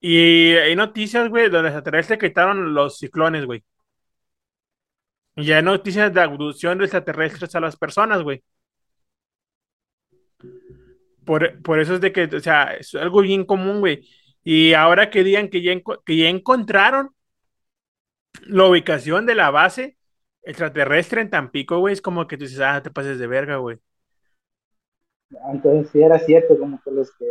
Y 0.00 0.52
hay 0.56 0.76
noticias, 0.76 1.28
güey, 1.28 1.44
donde 1.44 1.62
los 1.62 1.68
extraterrestres 1.70 2.18
quitaron 2.20 2.74
los 2.74 2.98
ciclones, 2.98 3.46
güey. 3.46 3.64
Y 5.36 5.52
hay 5.52 5.62
noticias 5.62 6.12
de 6.12 6.20
abducción 6.20 6.78
de 6.78 6.84
extraterrestres 6.84 7.54
a 7.54 7.60
las 7.60 7.76
personas, 7.76 8.22
güey. 8.22 8.42
Por, 11.24 11.62
por 11.62 11.80
eso 11.80 11.94
es 11.94 12.00
de 12.00 12.12
que, 12.12 12.24
o 12.24 12.40
sea, 12.40 12.74
es 12.74 12.94
algo 12.94 13.22
bien 13.22 13.44
común, 13.44 13.80
güey. 13.80 14.06
Y 14.42 14.74
ahora 14.74 15.10
que 15.10 15.24
digan 15.24 15.48
que 15.48 15.62
ya, 15.62 15.72
que 16.04 16.16
ya 16.16 16.28
encontraron 16.28 17.10
la 18.46 18.64
ubicación 18.66 19.26
de 19.26 19.34
la 19.34 19.50
base 19.50 19.96
extraterrestre 20.42 21.20
en 21.22 21.30
Tampico, 21.30 21.78
güey, 21.78 21.94
es 21.94 22.02
como 22.02 22.26
que 22.26 22.36
tú 22.36 22.44
dices, 22.44 22.60
ah, 22.60 22.82
te 22.82 22.90
pases 22.90 23.18
de 23.18 23.26
verga, 23.26 23.56
güey. 23.56 23.78
Entonces 25.52 25.90
sí 25.92 26.02
era 26.02 26.18
cierto, 26.18 26.58
como 26.58 26.80
que 26.82 26.90
los 26.90 27.10
que 27.16 27.24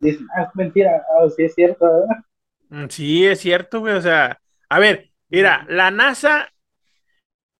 dicen, 0.00 0.26
ah, 0.36 0.42
es 0.44 0.48
mentira, 0.54 1.02
ah, 1.18 1.28
sí 1.34 1.44
es 1.44 1.54
cierto, 1.54 1.84
¿verdad? 1.84 2.24
Mm, 2.68 2.86
Sí, 2.90 3.24
es 3.26 3.40
cierto, 3.40 3.80
güey. 3.80 3.94
O 3.94 4.00
sea, 4.00 4.40
a 4.68 4.78
ver, 4.78 5.10
mira, 5.28 5.66
la 5.68 5.90
NASA 5.90 6.48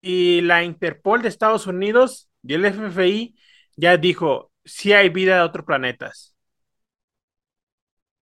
y 0.01 0.41
la 0.43 0.63
Interpol 0.65 1.23
de 1.23 1.29
Estados 1.29 1.67
Unidos 1.67 2.29
y 2.43 2.55
el 2.55 2.65
FFI 2.65 3.37
ya 3.77 3.97
dijo, 3.97 4.53
sí 4.65 4.93
hay 4.93 5.09
vida 5.09 5.37
de 5.37 5.43
otros 5.43 5.65
planetas. 5.67 6.35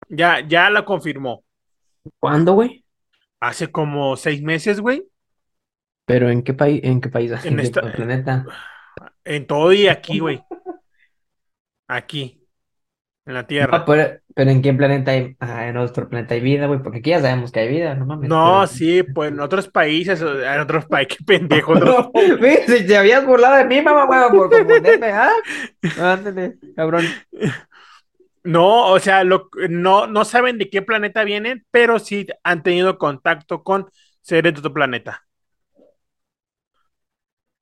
Ya, 0.09 0.41
ya 0.47 0.71
lo 0.71 0.85
confirmó. 0.85 1.45
¿Cuándo, 2.21 2.55
güey? 2.55 2.85
Hace 3.41 3.71
como 3.71 4.17
seis 4.17 4.43
meses, 4.43 4.81
güey. 4.81 5.05
Pero 6.07 6.29
¿en 6.31 6.43
qué 6.43 6.55
país? 6.55 6.81
¿En 6.85 7.01
qué 7.01 7.09
país? 7.09 7.33
En 7.33 7.39
¿En 7.45 7.57
qué 7.57 7.63
esta- 7.63 7.81
planeta? 7.93 8.47
En 9.25 9.47
todo 9.47 9.73
y 9.73 9.89
aquí, 9.89 10.19
güey. 10.19 10.43
Aquí. 11.95 12.41
en 13.25 13.35
la 13.35 13.47
Tierra. 13.47 13.85
pero, 13.85 14.51
¿en 14.51 14.63
qué 14.63 14.75
planeta 14.75 15.13
hay? 15.13 15.37
Ah, 15.39 15.69
en 15.69 15.75
nuestro 15.75 16.09
planeta 16.09 16.35
hay 16.35 16.41
vida, 16.41 16.67
güey, 16.67 16.83
porque 16.83 16.99
aquí 16.99 17.11
ya 17.11 17.21
sabemos 17.21 17.53
que 17.53 17.61
hay 17.61 17.69
vida, 17.69 17.95
no 17.95 18.05
mames. 18.05 18.29
No, 18.29 18.67
sí, 18.67 19.03
pues 19.03 19.31
en 19.31 19.41
otros 19.41 19.69
países, 19.69 20.21
en 20.21 20.61
otros 20.61 20.87
países, 20.87 21.17
qué 21.19 21.25
pendejo. 21.25 21.75
¿no? 21.77 22.11
si 22.67 22.87
te 22.87 22.97
habías 22.97 23.25
burlado 23.25 23.57
de 23.57 23.65
mí, 23.65 23.81
mamá, 23.81 24.07
güey, 24.07 24.21
por 24.31 24.51
confundirme, 24.51 25.13
¿ah? 25.13 25.33
Ándale, 25.99 26.57
cabrón. 26.75 27.05
No, 28.43 28.89
o 28.89 28.99
sea, 28.99 29.25
lo, 29.25 29.49
no, 29.71 30.07
no 30.07 30.25
saben 30.25 30.59
de 30.59 30.69
qué 30.69 30.83
planeta 30.83 31.25
vienen, 31.25 31.65
pero 31.71 31.99
sí 31.99 32.27
han 32.43 32.63
tenido 32.63 32.99
contacto 32.99 33.63
con 33.63 33.89
seres 34.21 34.53
de 34.53 34.59
otro 34.59 34.75
planeta. 34.75 35.25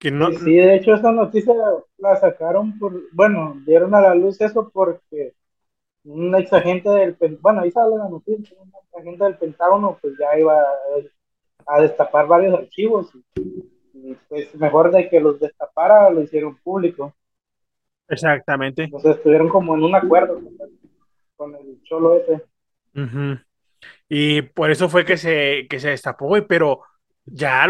Que 0.02 0.10
no... 0.10 0.32
Sí, 0.32 0.56
de 0.56 0.74
hecho 0.74 0.94
esa 0.94 1.12
noticia 1.12 1.54
la 1.98 2.16
sacaron 2.16 2.76
por, 2.76 2.92
bueno, 3.12 3.54
dieron 3.64 3.94
a 3.94 4.00
la 4.00 4.16
luz 4.16 4.40
eso 4.40 4.68
porque 4.74 5.34
un 6.02 6.34
ex 6.34 6.52
agente 6.52 6.90
del, 6.90 7.16
bueno, 7.40 7.60
ahí 7.60 7.70
sale 7.70 7.96
la 7.96 8.08
noticia, 8.08 8.56
un 8.60 8.68
ex 8.70 8.96
agente 8.98 9.22
del 9.22 9.36
Pentágono 9.36 9.96
pues 10.02 10.14
ya 10.18 10.36
iba 10.36 10.60
a, 11.68 11.80
destapar 11.80 12.26
varios 12.26 12.52
archivos 12.52 13.12
y, 13.36 14.16
pues 14.28 14.52
mejor 14.56 14.90
de 14.90 15.08
que 15.08 15.20
los 15.20 15.38
destapara 15.38 16.10
lo 16.10 16.20
hicieron 16.22 16.56
público. 16.56 17.14
Exactamente. 18.08 18.82
Entonces 18.82 19.18
estuvieron 19.18 19.48
como 19.48 19.76
en 19.76 19.84
un 19.84 19.94
acuerdo 19.94 20.40
con 21.36 21.54
el 21.54 21.80
cholo 21.84 22.16
ese. 22.16 22.42
Y 24.08 24.42
por 24.42 24.72
eso 24.72 24.88
fue 24.88 25.04
que 25.04 25.16
se, 25.16 25.68
que 25.70 25.78
se 25.78 25.90
destapó, 25.90 26.26
güey, 26.26 26.44
pero 26.44 26.80
ya, 27.24 27.66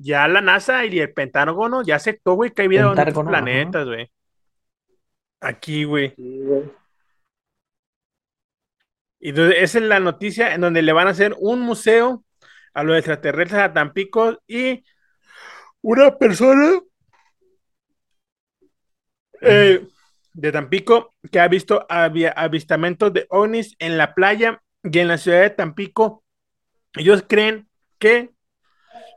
ya 0.00 0.28
la 0.28 0.40
NASA 0.40 0.84
y 0.84 0.98
el 0.98 1.12
Pentágono 1.12 1.82
ya 1.82 1.96
aceptó, 1.96 2.34
güey, 2.34 2.50
que 2.50 2.62
hay 2.62 2.68
vida 2.68 2.80
en 2.82 2.98
otros 2.98 3.26
planetas, 3.26 3.86
güey. 3.86 4.10
Aquí, 5.40 5.84
güey. 5.84 6.14
Y 9.18 9.40
esa 9.40 9.78
es 9.78 9.84
la 9.84 10.00
noticia 10.00 10.54
en 10.54 10.60
donde 10.60 10.82
le 10.82 10.92
van 10.92 11.06
a 11.06 11.10
hacer 11.10 11.34
un 11.38 11.60
museo 11.60 12.24
a 12.74 12.82
los 12.82 12.96
extraterrestres 12.96 13.60
a 13.60 13.72
Tampico 13.72 14.40
y 14.46 14.84
una 15.80 16.16
persona 16.16 16.80
eh, 19.40 19.86
de 20.34 20.52
Tampico 20.52 21.14
que 21.30 21.40
ha 21.40 21.48
visto 21.48 21.86
avistamientos 21.88 23.12
de 23.12 23.26
ovnis 23.30 23.76
en 23.78 23.98
la 23.98 24.14
playa 24.14 24.62
y 24.82 24.98
en 24.98 25.08
la 25.08 25.18
ciudad 25.18 25.42
de 25.42 25.50
Tampico. 25.50 26.24
Ellos 26.94 27.24
creen 27.28 27.68
que 27.98 28.30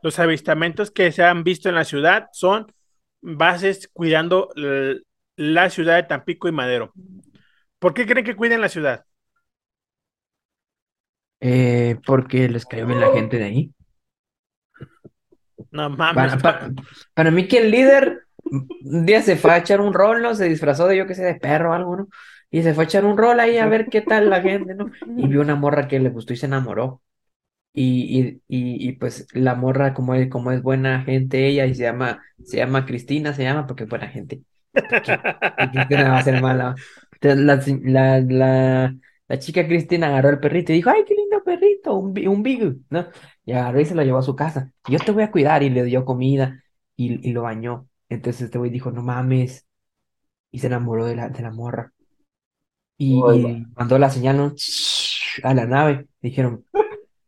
los 0.06 0.20
avistamientos 0.20 0.92
que 0.92 1.12
se 1.12 1.24
han 1.24 1.44
visto 1.44 1.68
en 1.68 1.74
la 1.74 1.84
ciudad 1.84 2.28
son 2.32 2.72
bases 3.22 3.90
cuidando 3.92 4.50
la 5.36 5.70
ciudad 5.72 5.96
de 5.96 6.04
Tampico 6.04 6.48
y 6.48 6.52
Madero. 6.52 6.94
¿Por 7.80 7.96
qué 7.96 8.06
creen 8.06 8.24
que 8.24 8.36
cuiden 8.36 8.62
la 8.62 8.70
ciudad? 8.70 9.04
Eh, 11.40 11.98
porque 12.06 12.48
les 12.48 12.68
cayó 12.68 12.86
bien 12.86 13.00
la 13.00 13.14
gente 13.14 13.40
de 13.40 13.46
ahí. 13.46 13.74
No 15.72 15.90
mames. 15.90 16.36
Para, 17.16 17.32
mí 17.32 17.48
que 17.48 17.58
el 17.58 17.72
líder 17.72 18.28
un 18.44 19.08
día 19.08 19.24
se 19.24 19.38
fue 19.38 19.54
a 19.54 19.58
echar 19.58 19.82
un 19.82 19.92
rol, 19.92 20.22
¿no? 20.22 20.36
Se 20.36 20.46
disfrazó 20.46 20.88
de 20.88 20.98
yo 20.98 21.08
que 21.08 21.16
sé, 21.16 21.24
de 21.24 21.34
perro 21.34 21.72
o 21.72 21.74
algo, 21.74 21.98
¿no? 21.98 22.08
Y 22.52 22.62
se 22.62 22.76
fue 22.76 22.84
a 22.84 22.86
echar 22.86 23.06
un 23.06 23.18
rol 23.18 23.40
ahí 23.40 23.58
a 23.58 23.66
ver 23.66 23.88
qué 23.88 24.02
tal 24.02 24.30
la 24.30 24.40
gente, 24.40 24.76
¿no? 24.76 24.92
Y 25.18 25.28
vio 25.28 25.42
una 25.42 25.56
morra 25.56 25.88
que 25.88 26.00
le 26.00 26.10
gustó 26.10 26.34
y 26.34 26.38
se 26.38 26.46
enamoró. 26.46 27.02
Y, 27.78 28.40
y, 28.48 28.88
y, 28.88 28.94
pues 28.94 29.28
la 29.34 29.54
morra, 29.56 29.94
como 29.94 30.16
es, 30.16 30.30
como 30.30 30.52
es 30.52 30.62
buena 30.62 31.02
gente 31.04 31.46
ella, 31.46 31.66
y 31.66 31.76
se 31.76 31.84
llama, 31.84 32.24
se 32.44 32.58
llama 32.58 32.86
Cristina, 32.86 33.34
se 33.34 33.44
llama 33.44 33.68
porque 33.68 33.84
es 33.84 33.90
buena 33.90 34.08
gente. 34.08 34.44
Cristina 34.72 36.10
va 36.10 36.18
a 36.20 36.24
ser 36.24 36.42
mala. 36.42 36.76
la, 37.22 37.62
la, 37.84 38.22
la, 38.22 38.96
la 39.28 39.40
chica 39.40 39.68
Cristina 39.68 40.08
agarró 40.08 40.30
el 40.30 40.40
perrito 40.40 40.72
y 40.72 40.76
dijo, 40.76 40.90
ay, 40.90 41.04
qué 41.06 41.16
lindo 41.16 41.44
perrito, 41.44 41.96
un, 41.96 42.28
un 42.28 42.44
big, 42.44 42.78
¿no? 42.90 43.08
Y 43.46 43.52
agarró 43.52 43.82
y 43.82 43.86
se 43.86 43.96
lo 43.96 44.04
llevó 44.04 44.20
a 44.20 44.24
su 44.24 44.36
casa. 44.36 44.72
Yo 44.88 45.00
te 45.00 45.12
voy 45.12 45.24
a 45.24 45.32
cuidar 45.32 45.62
y 45.62 45.70
le 45.70 45.84
dio 45.84 46.06
comida 46.06 46.64
y, 46.96 47.28
y 47.28 47.34
lo 47.34 47.42
bañó. 47.44 47.90
Entonces 48.08 48.44
este 48.44 48.58
güey 48.58 48.72
dijo, 48.72 48.92
no 48.92 49.02
mames. 49.02 49.68
Y 50.52 50.60
se 50.60 50.68
enamoró 50.68 51.06
de 51.06 51.16
la, 51.18 51.30
de 51.30 51.42
la 51.42 51.52
morra. 51.52 51.92
Y, 52.98 53.22
mandó 53.76 53.98
la 54.00 54.10
señal 54.10 54.56
a 55.44 55.54
la 55.54 55.66
nave. 55.66 56.08
Dijeron, 56.22 56.64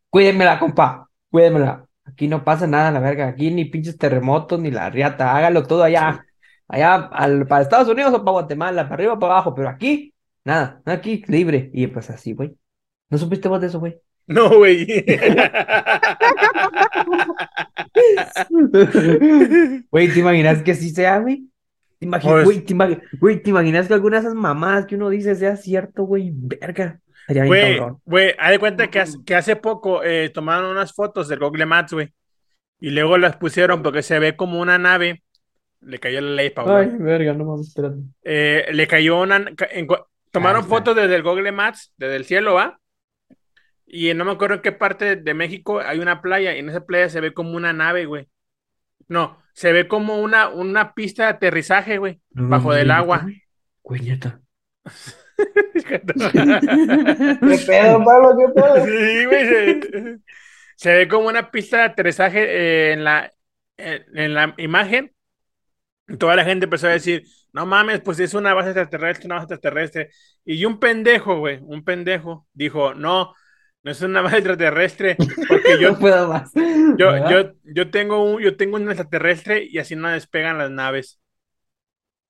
cuídenmela, 0.10 0.60
compa, 0.60 1.10
cuídenmela. 1.30 1.86
Aquí 2.06 2.28
no 2.28 2.44
pasa 2.44 2.68
nada, 2.68 2.92
la 2.92 3.00
verga. 3.00 3.28
Aquí 3.28 3.52
ni 3.52 3.66
pinches 3.66 3.98
terremotos, 3.98 4.60
ni 4.60 4.72
la 4.72 4.90
riata. 4.90 5.36
Hágalo 5.36 5.64
todo 5.64 5.84
allá. 5.84 6.26
Allá 6.68 6.96
al, 6.96 7.48
para 7.48 7.64
Estados 7.64 7.90
Unidos 7.90 8.14
o 8.14 8.24
para 8.24 8.32
Guatemala, 8.32 8.84
para 8.84 8.96
arriba 8.96 9.14
o 9.14 9.20
para 9.20 9.34
abajo. 9.34 9.54
Pero 9.54 9.70
aquí, 9.70 10.14
nada, 10.44 10.82
aquí 10.86 11.24
libre. 11.28 11.70
Y 11.74 11.88
pues 11.88 12.10
así, 12.10 12.34
güey. 12.34 12.56
¿No 13.10 13.18
supiste 13.18 13.48
vos 13.48 13.62
de 13.62 13.68
eso, 13.68 13.80
güey? 13.80 13.98
No, 14.28 14.58
güey. 14.58 14.86
Güey, 19.92 20.14
¿te 20.14 20.20
imaginas 20.20 20.62
que 20.62 20.72
así 20.72 20.90
sea, 20.90 21.20
güey? 21.20 21.50
¿Te 22.00 22.08
pues 22.08 22.46
güey, 22.46 22.62
te, 22.62 22.76
¿te 23.38 23.50
imaginas 23.50 23.88
que 23.88 23.94
alguna 23.94 24.18
de 24.18 24.22
esas 24.22 24.36
mamadas 24.36 24.86
que 24.86 24.96
uno 24.96 25.10
dice 25.10 25.36
sea 25.36 25.56
cierto, 25.56 26.04
güey? 26.04 26.32
Verga. 26.34 27.00
Güey, 27.28 27.80
güey, 28.06 28.36
haz 28.40 28.52
de 28.52 28.60
cuenta 28.60 28.88
que 28.90 29.00
hace, 29.00 29.18
que 29.26 29.36
hace 29.36 29.56
poco 29.58 30.04
eh, 30.04 30.30
tomaron 30.30 30.72
unas 30.72 30.94
fotos 30.94 31.28
del 31.28 31.40
Google 31.40 31.66
Maps, 31.66 31.94
güey. 31.94 32.14
Y 32.80 32.92
luego 32.92 33.18
las 33.18 33.36
pusieron 33.36 33.84
porque 33.84 34.02
se 34.02 34.20
ve 34.20 34.36
como 34.36 34.60
una 34.60 34.78
nave. 34.78 35.24
Le 35.82 36.00
cayó 36.00 36.22
la 36.22 36.32
ley, 36.32 36.50
Pablo. 36.52 36.76
Ay, 36.76 36.90
verga, 36.98 37.34
no 37.34 37.46
mames, 37.46 37.68
espérate. 37.68 37.98
Eh, 38.24 38.68
le 38.72 38.88
cayó 38.88 39.22
una. 39.22 39.46
tomaron 40.32 40.66
fotos 40.66 40.96
desde 40.96 41.16
el 41.16 41.24
Google 41.24 41.52
Maps, 41.52 41.94
desde 41.98 42.16
el 42.16 42.26
cielo, 42.26 42.54
¿va? 42.54 42.80
Y 43.86 44.14
no 44.14 44.26
me 44.26 44.32
acuerdo 44.32 44.56
en 44.56 44.62
qué 44.62 44.72
parte 44.72 45.16
de 45.16 45.34
México 45.34 45.80
hay 45.80 46.00
una 46.00 46.22
playa. 46.22 46.56
Y 46.56 46.60
en 46.60 46.70
esa 46.70 46.86
playa 46.86 47.10
se 47.10 47.22
ve 47.22 47.34
como 47.34 47.52
una 47.52 47.74
nave, 47.74 48.06
güey. 48.06 48.28
No, 49.08 49.38
se 49.54 49.72
ve 49.72 49.88
como 49.88 50.22
una, 50.22 50.50
una 50.50 50.94
pista 50.94 51.24
de 51.24 51.30
aterrizaje, 51.30 51.98
güey. 51.98 52.22
bajo 52.32 52.74
del 52.74 52.92
agua. 52.92 53.26
Güey, 53.84 54.02
neta. 54.02 54.42
¿Qué 55.88 56.00
pedo, 57.66 58.04
Pablo? 58.04 58.36
¿Qué 58.38 58.54
pedo? 58.54 58.86
Sí, 58.86 59.26
güey. 59.26 60.20
Se, 60.76 60.94
ve 60.94 61.08
como 61.08 61.28
una 61.28 61.52
pista 61.52 61.78
de 61.78 61.84
aterrizaje 61.84 62.44
eh, 62.44 62.94
en, 62.94 63.04
la, 63.04 63.32
en, 63.78 64.34
la 64.34 64.54
imagen. 64.58 65.14
toda 66.20 66.36
la 66.36 66.44
gente 66.44 66.66
empezó 66.66 66.88
a 66.88 66.92
decir, 66.92 67.24
no 67.54 67.66
mames, 67.66 68.02
pues 68.02 68.20
es 68.20 68.34
una 68.34 68.54
base 68.54 68.70
extraterrestre, 68.70 69.26
una 69.26 69.36
base 69.36 69.54
extraterrestre. 69.54 70.10
Y 70.46 70.66
un 70.66 70.80
pendejo, 70.80 71.40
güey, 71.40 71.60
un 71.62 71.84
pendejo, 71.84 72.48
dijo, 72.54 72.94
no, 72.94 73.34
no 73.84 73.92
es 73.92 74.02
una 74.02 74.22
base 74.24 74.38
extraterrestre, 74.38 75.18
porque 75.48 75.80
yo, 75.80 75.98
puedo 76.00 76.28
más. 76.30 76.52
Yo, 76.98 77.30
yo, 77.30 77.54
yo, 77.64 77.90
tengo 77.90 78.24
un, 78.24 78.42
yo 78.42 78.58
tengo 78.58 78.78
un 78.78 78.88
extraterrestre 78.88 79.64
y 79.64 79.78
así 79.78 79.96
no 79.96 80.10
despegan 80.10 80.58
las 80.58 80.72
naves. 80.72 81.20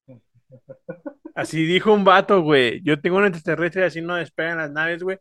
Así 1.38 1.66
dijo 1.68 1.94
un 1.94 2.04
vato, 2.04 2.42
güey. 2.42 2.82
Yo 2.84 3.00
tengo 3.00 3.18
un 3.18 3.26
extraterrestre 3.28 3.84
y 3.84 3.86
así 3.86 4.02
no 4.02 4.16
despegan 4.16 4.58
las 4.58 4.72
naves, 4.72 5.04
güey. 5.04 5.20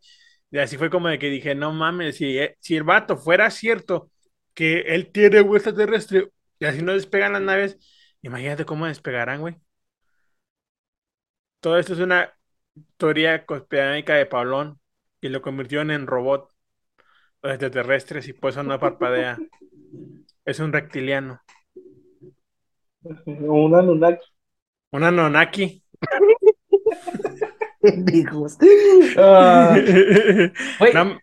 Y 0.49 0.57
así 0.57 0.75
fue 0.75 0.89
como 0.89 1.09
de 1.09 1.19
que 1.19 1.29
dije, 1.29 1.53
no 1.53 1.71
mames, 1.73 2.17
si, 2.17 2.39
eh, 2.39 2.57
si 2.59 2.75
el 2.75 2.83
vato 2.83 3.17
fuera 3.17 3.51
cierto 3.51 4.09
que 4.55 4.79
él 4.79 5.11
tiene 5.11 5.41
un 5.41 5.55
extraterrestre 5.55 6.31
y 6.59 6.65
así 6.65 6.81
no 6.81 6.93
despegan 6.93 7.33
las 7.33 7.43
naves, 7.43 7.77
imagínate 8.23 8.65
cómo 8.65 8.87
despegarán, 8.87 9.41
güey. 9.41 9.57
Todo 11.59 11.77
esto 11.77 11.93
es 11.93 11.99
una 11.99 12.33
teoría 12.97 13.45
conspiranoica 13.45 14.15
de 14.15 14.25
Pablón 14.25 14.79
y 15.21 15.29
lo 15.29 15.43
convirtió 15.43 15.81
en 15.81 16.07
robot 16.07 16.49
los 17.43 17.53
extraterrestres 17.53 18.27
y 18.27 18.33
por 18.33 18.49
eso 18.49 18.63
no 18.63 18.79
parpadea. 18.79 19.37
Es 20.45 20.59
un 20.59 20.73
reptiliano. 20.73 21.41
Un 23.03 23.75
Anunnaki. 23.75 24.25
Un 24.91 25.03
Anunnaki. 25.03 25.83
Ah. 29.17 29.77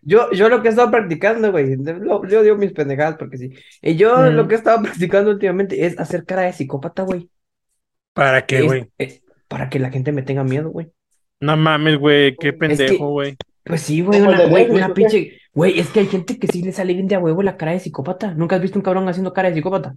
yo, 0.01 0.31
yo 0.31 0.49
lo 0.49 0.61
que 0.61 0.67
he 0.67 0.71
estado 0.71 0.89
practicando, 0.91 1.51
güey, 1.51 1.77
yo 2.29 2.43
digo 2.43 2.55
mis 2.55 2.71
pendejadas 2.71 3.17
porque 3.17 3.37
sí. 3.37 3.53
Y 3.81 3.95
yo 3.95 4.31
lo 4.31 4.47
que 4.47 4.55
he 4.55 4.57
estado 4.57 4.81
practicando 4.81 5.31
últimamente 5.31 5.85
es 5.85 5.99
hacer 5.99 6.25
cara 6.25 6.43
de 6.43 6.53
psicópata, 6.53 7.03
güey. 7.03 7.29
¿Para 8.13 8.45
qué, 8.45 8.61
güey? 8.61 8.91
Para 9.47 9.69
que 9.69 9.79
la 9.79 9.91
gente 9.91 10.11
me 10.11 10.23
tenga 10.23 10.43
miedo, 10.43 10.69
güey. 10.69 10.91
No 11.39 11.57
mames, 11.57 11.97
güey, 11.97 12.35
qué 12.37 12.53
pendejo, 12.53 13.09
güey. 13.09 13.35
Pues 13.63 13.81
sí, 13.81 14.01
güey, 14.01 14.21
una, 14.21 14.47
güey, 14.47 14.69
una 14.69 14.93
pinche. 14.93 15.39
Güey, 15.53 15.79
es 15.79 15.89
que 15.89 16.01
hay 16.01 16.07
gente 16.07 16.37
que 16.37 16.47
sí 16.47 16.61
le 16.61 16.71
sale 16.71 16.93
bien 16.93 17.07
de 17.07 17.15
a 17.15 17.19
huevo 17.19 17.41
la 17.43 17.57
cara 17.57 17.71
de 17.71 17.79
psicópata. 17.79 18.33
¿Nunca 18.33 18.55
has 18.55 18.61
visto 18.61 18.77
un 18.77 18.83
cabrón 18.83 19.07
haciendo 19.09 19.33
cara 19.33 19.49
de 19.49 19.55
psicópata? 19.55 19.95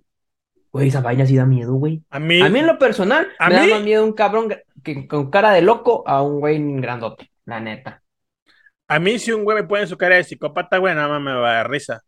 Güey, 0.73 0.89
esa 0.89 1.01
vaina 1.01 1.27
sí 1.27 1.37
da 1.37 1.47
miedo, 1.47 1.75
güey. 1.75 2.03
A 2.11 2.19
mí, 2.19 2.41
a 2.41 2.49
mí 2.49 2.59
en 2.59 2.67
lo 2.67 2.79
personal, 2.79 3.29
me 3.49 3.55
da 3.55 3.67
más 3.67 3.83
miedo 3.83 4.05
un 4.05 4.13
cabrón 4.13 4.49
que, 4.95 5.09
con 5.09 5.31
cara 5.31 5.53
de 5.53 5.63
loco 5.63 6.05
a 6.07 6.23
un 6.23 6.41
güey 6.41 6.59
grandote, 6.81 7.31
la 7.45 7.61
neta. 7.61 8.03
A 8.89 8.99
mí, 8.99 9.19
si 9.19 9.33
un 9.33 9.45
güey 9.45 9.57
me 9.63 9.69
pone 9.69 9.87
su 9.87 9.97
cara 9.97 10.17
de 10.17 10.25
psicópata, 10.25 10.79
güey, 10.79 10.95
nada 10.95 11.09
más 11.09 11.21
me 11.21 11.33
va 11.33 11.51
a 11.51 11.55
dar 11.55 11.71
risa. 11.71 12.03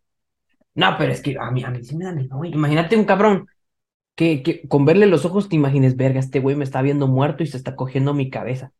No, 0.75 0.97
pero 0.97 1.13
es 1.13 1.21
que 1.21 1.37
a 1.39 1.51
mí, 1.51 1.63
a 1.63 1.71
mí 1.71 1.85
sí 1.85 1.97
me 1.97 2.05
da 2.05 2.13
miedo, 2.13 2.37
güey. 2.37 2.53
Imagínate 2.53 2.97
un 2.97 3.05
cabrón 3.05 3.47
que, 4.15 4.43
que 4.43 4.67
con 4.69 4.85
verle 4.85 5.07
los 5.07 5.25
ojos 5.25 5.49
te 5.49 5.57
imagines, 5.57 5.97
verga, 5.97 6.21
este 6.21 6.41
güey 6.41 6.57
me 6.57 6.65
está 6.65 6.81
viendo 6.83 7.07
muerto 7.07 7.43
y 7.43 7.47
se 7.47 7.57
está 7.57 7.77
cogiendo 7.77 8.15
mi 8.15 8.31
cabeza. 8.31 8.73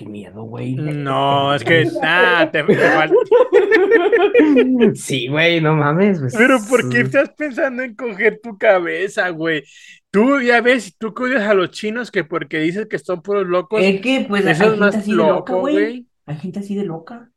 Qué 0.00 0.08
miedo, 0.08 0.44
güey. 0.44 0.74
No, 0.76 1.54
es 1.54 1.62
que. 1.62 1.86
Ah, 2.02 2.48
te, 2.50 2.62
te. 2.64 2.74
Sí, 4.94 5.28
güey, 5.28 5.60
no 5.60 5.74
mames. 5.74 6.20
pues, 6.20 6.34
Pero 6.36 6.56
¿por 6.68 6.88
qué 6.88 7.00
estás 7.02 7.30
pensando 7.36 7.82
en 7.82 7.94
coger 7.94 8.40
tu 8.42 8.56
cabeza, 8.56 9.28
güey? 9.28 9.62
Tú 10.10 10.40
ya 10.40 10.60
ves, 10.62 10.96
tú 10.96 11.12
cuidas 11.14 11.46
a 11.48 11.52
los 11.54 11.70
chinos 11.70 12.10
que 12.10 12.24
porque 12.24 12.58
dices 12.58 12.86
que 12.86 12.98
son 12.98 13.20
puros 13.22 13.46
locos, 13.46 13.80
Es 13.82 14.00
que, 14.00 14.24
pues, 14.26 14.44
hay 14.46 14.52
es 14.52 14.58
gente 14.58 14.76
más 14.78 14.96
así 14.96 15.10
de 15.10 15.16
loca, 15.18 15.52
loco, 15.52 15.60
güey. 15.60 16.06
Hay 16.26 16.36
gente 16.36 16.58
así 16.60 16.74
de 16.74 16.84
loca. 16.84 17.30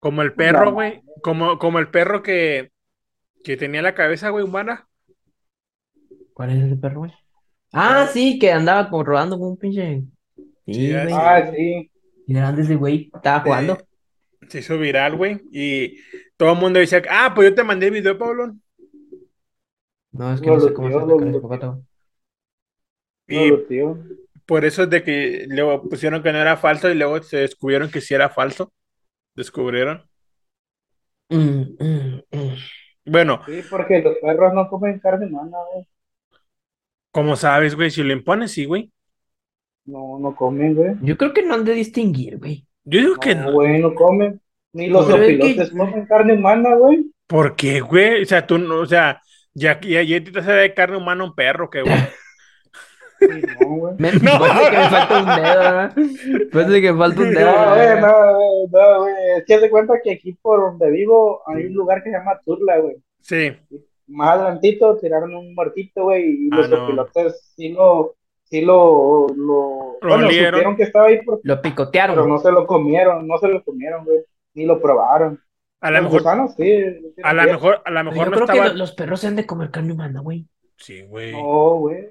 Como 0.00 0.22
el 0.22 0.32
perro, 0.34 0.64
No. 0.66 0.72
güey. 0.72 1.00
Como, 1.22 1.58
como 1.58 1.78
el 1.78 1.88
perro 1.88 2.22
que, 2.22 2.72
que 3.44 3.56
tenía 3.56 3.80
la 3.82 3.94
cabeza, 3.94 4.28
güey, 4.30 4.44
humana. 4.44 4.88
¿Cuál 6.34 6.50
es 6.50 6.64
ese 6.64 6.76
perro, 6.76 7.00
güey? 7.00 7.12
Ah, 7.72 8.06
sí, 8.12 8.38
que 8.38 8.52
andaba 8.52 8.90
como 8.90 9.04
rodando 9.04 9.38
con 9.38 9.48
un 9.50 9.56
pinche. 9.56 10.02
Sí, 10.66 10.96
güey. 10.96 11.14
Ah, 11.14 11.50
sí. 11.54 11.90
Y 12.26 12.36
era 12.36 12.48
antes 12.48 12.68
de 12.68 12.76
güey, 12.76 13.10
estaba 13.14 13.40
jugando. 13.40 13.78
Se 14.48 14.58
hizo 14.60 14.78
viral, 14.78 15.16
güey. 15.16 15.40
Y 15.52 15.98
todo 16.36 16.52
el 16.52 16.58
mundo 16.58 16.78
decía, 16.80 17.02
ah, 17.10 17.32
pues 17.34 17.50
yo 17.50 17.54
te 17.54 17.64
mandé 17.64 17.86
el 17.86 17.92
video, 17.92 18.18
Pablo. 18.18 18.54
No, 20.12 20.32
es 20.34 20.40
que 20.40 20.50
No, 20.50 20.54
no 20.54 20.60
sé 20.60 20.68
lo 20.68 20.74
cómo 20.74 20.90
se 20.90 20.98
el. 20.98 21.42
Y 23.26 23.52
tío. 23.66 23.98
por 24.46 24.64
eso 24.64 24.84
es 24.84 24.90
de 24.90 25.02
que 25.04 25.46
luego 25.48 25.88
pusieron 25.88 26.22
que 26.22 26.32
no 26.32 26.38
era 26.38 26.56
falso 26.56 26.90
y 26.90 26.94
luego 26.94 27.22
se 27.22 27.38
descubrieron 27.38 27.90
que 27.90 28.00
sí 28.00 28.14
era 28.14 28.30
falso. 28.30 28.72
Descubrieron. 29.34 30.08
Mm, 31.30 31.76
mm, 31.80 32.22
mm. 32.32 32.56
Bueno, 33.06 33.42
Sí, 33.44 33.62
porque 33.70 34.00
los 34.02 34.16
perros 34.18 34.52
no 34.54 34.68
comen 34.68 34.98
carne 34.98 35.26
humana, 35.26 35.58
güey. 35.72 35.86
como 37.10 37.36
sabes, 37.36 37.74
güey, 37.74 37.90
si 37.90 38.02
lo 38.02 38.12
impones, 38.12 38.52
sí, 38.52 38.64
güey. 38.64 38.92
No, 39.84 40.18
no 40.20 40.34
comen, 40.36 40.74
güey. 40.74 40.94
Yo 41.02 41.16
creo 41.16 41.32
que 41.32 41.42
no 41.42 41.54
han 41.54 41.64
de 41.64 41.72
distinguir, 41.74 42.38
güey. 42.38 42.64
Yo 42.84 43.00
digo 43.00 43.16
que 43.16 43.34
No, 43.34 43.46
no. 43.46 43.52
güey, 43.52 43.80
no 43.80 43.94
comen. 43.94 44.40
Ni 44.72 44.86
los 44.88 45.06
Pero 45.06 45.22
es 45.22 45.28
que- 45.28 45.34
opilotes 45.44 45.70
comen 45.70 46.06
carne 46.06 46.32
humana, 46.34 46.74
güey. 46.76 47.06
¿Por 47.26 47.56
qué, 47.56 47.80
güey? 47.80 48.22
O 48.22 48.26
sea, 48.26 48.46
tú 48.46 48.58
no, 48.58 48.76
o 48.80 48.86
sea, 48.86 49.20
ya, 49.54 49.80
ya, 49.80 50.02
ya 50.02 50.22
te 50.22 50.38
hace 50.38 50.52
de 50.52 50.74
carne 50.74 50.96
humana 50.96 51.24
un 51.24 51.34
perro, 51.34 51.68
que 51.70 51.82
güey. 51.82 51.94
Sí, 53.20 53.28
no, 53.60 53.68
güey. 53.76 53.94
Me, 53.98 54.10
No. 54.14 54.38
parece 54.38 54.70
que 54.70 54.78
me 54.78 54.88
falta 54.90 55.18
un 55.20 55.26
dedo, 55.26 55.58
¿verdad? 55.60 55.94
Parece 56.52 56.80
que 56.82 56.92
me 56.92 56.98
falta 56.98 57.20
un 57.20 57.34
dedo. 57.34 57.52
No, 57.52 57.74
güey, 57.74 58.00
no, 58.00 58.36
güey, 58.36 58.66
no, 58.72 59.00
güey. 59.02 59.14
Es 59.38 59.44
que 59.46 59.60
se 59.60 59.70
cuenta 59.70 59.94
que 60.02 60.12
aquí 60.12 60.32
por 60.42 60.60
donde 60.60 60.90
vivo 60.90 61.40
hay 61.46 61.66
un 61.66 61.74
lugar 61.74 62.02
que 62.02 62.10
se 62.10 62.16
llama 62.16 62.40
Turla, 62.44 62.78
güey. 62.78 62.96
Sí. 63.20 63.52
Más 64.08 64.36
adelantito 64.38 64.96
tiraron 64.98 65.36
un 65.36 65.54
muertito, 65.54 66.02
güey, 66.02 66.46
y 66.46 66.48
Ah, 66.50 66.56
los 66.56 66.70
no. 66.70 66.84
opilotes 66.84 67.52
sí 67.54 67.68
lo, 67.68 68.16
sí 68.52 68.60
lo, 68.60 69.26
lo, 69.34 69.96
bueno, 70.02 70.26
olieron. 70.26 70.52
supieron 70.54 70.76
que 70.76 70.82
estaba 70.82 71.06
ahí, 71.06 71.22
por- 71.22 71.40
Lo 71.42 71.62
picotearon. 71.62 72.14
pero 72.16 72.26
no 72.28 72.38
se 72.38 72.52
lo 72.52 72.66
comieron, 72.66 73.26
no 73.26 73.38
se 73.38 73.48
lo 73.48 73.64
comieron, 73.64 74.04
güey, 74.04 74.18
ni 74.54 74.66
lo 74.66 74.80
probaron. 74.80 75.40
A 75.80 75.90
lo 75.90 76.02
mejor, 76.02 76.20
gusanos, 76.20 76.54
sí. 76.54 76.70
a 77.24 77.32
lo 77.32 77.42
sí. 77.42 77.48
mejor, 77.48 77.82
a 77.84 77.90
lo 77.90 77.98
Pero 78.00 78.04
mejor 78.04 78.24
yo 78.26 78.30
no 78.30 78.36
creo 78.36 78.46
que 78.46 78.52
estaba. 78.52 78.68
lo- 78.68 78.78
los 78.78 78.92
perros 78.92 79.20
se 79.20 79.26
han 79.26 79.36
de 79.36 79.46
comer 79.46 79.70
carne 79.70 79.92
humana, 79.94 80.20
güey. 80.20 80.46
Sí, 80.76 81.02
güey. 81.02 81.32
No, 81.32 81.76
güey. 81.78 82.08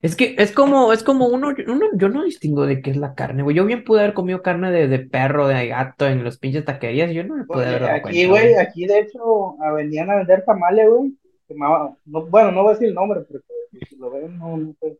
Es 0.00 0.14
que 0.14 0.36
es 0.38 0.52
como, 0.52 0.92
es 0.92 1.02
como 1.02 1.26
uno, 1.26 1.52
uno, 1.66 1.86
yo 1.94 2.08
no 2.08 2.22
distingo 2.22 2.64
de 2.66 2.80
qué 2.80 2.90
es 2.90 2.96
la 2.96 3.14
carne, 3.14 3.42
güey. 3.42 3.56
Yo 3.56 3.64
bien 3.64 3.82
pude 3.82 4.00
haber 4.00 4.14
comido 4.14 4.40
carne 4.42 4.70
de, 4.70 4.86
de 4.88 4.98
perro, 5.00 5.48
de 5.48 5.66
gato 5.68 6.06
en 6.06 6.22
los 6.22 6.38
pinches 6.38 6.64
taquerías, 6.64 7.10
yo 7.10 7.24
no 7.24 7.34
me 7.36 7.44
pude 7.44 7.66
haber 7.66 7.80
dado 7.82 7.94
Aquí, 7.96 8.02
cuenta, 8.26 8.28
güey, 8.28 8.54
aquí 8.54 8.86
de 8.86 9.00
hecho 9.00 9.56
venían 9.74 10.10
a 10.10 10.16
vender 10.16 10.44
tamales, 10.44 10.88
güey. 10.88 11.12
que 11.48 11.54
no- 11.54 11.96
bueno, 12.28 12.52
no 12.52 12.62
voy 12.62 12.70
a 12.70 12.72
decir 12.74 12.88
el 12.88 12.94
nombre, 12.94 13.20
porque 13.20 13.44
si 13.88 13.96
lo 13.96 14.10
ven, 14.10 14.38
no, 14.38 14.56
no 14.56 14.74
sé. 14.80 14.98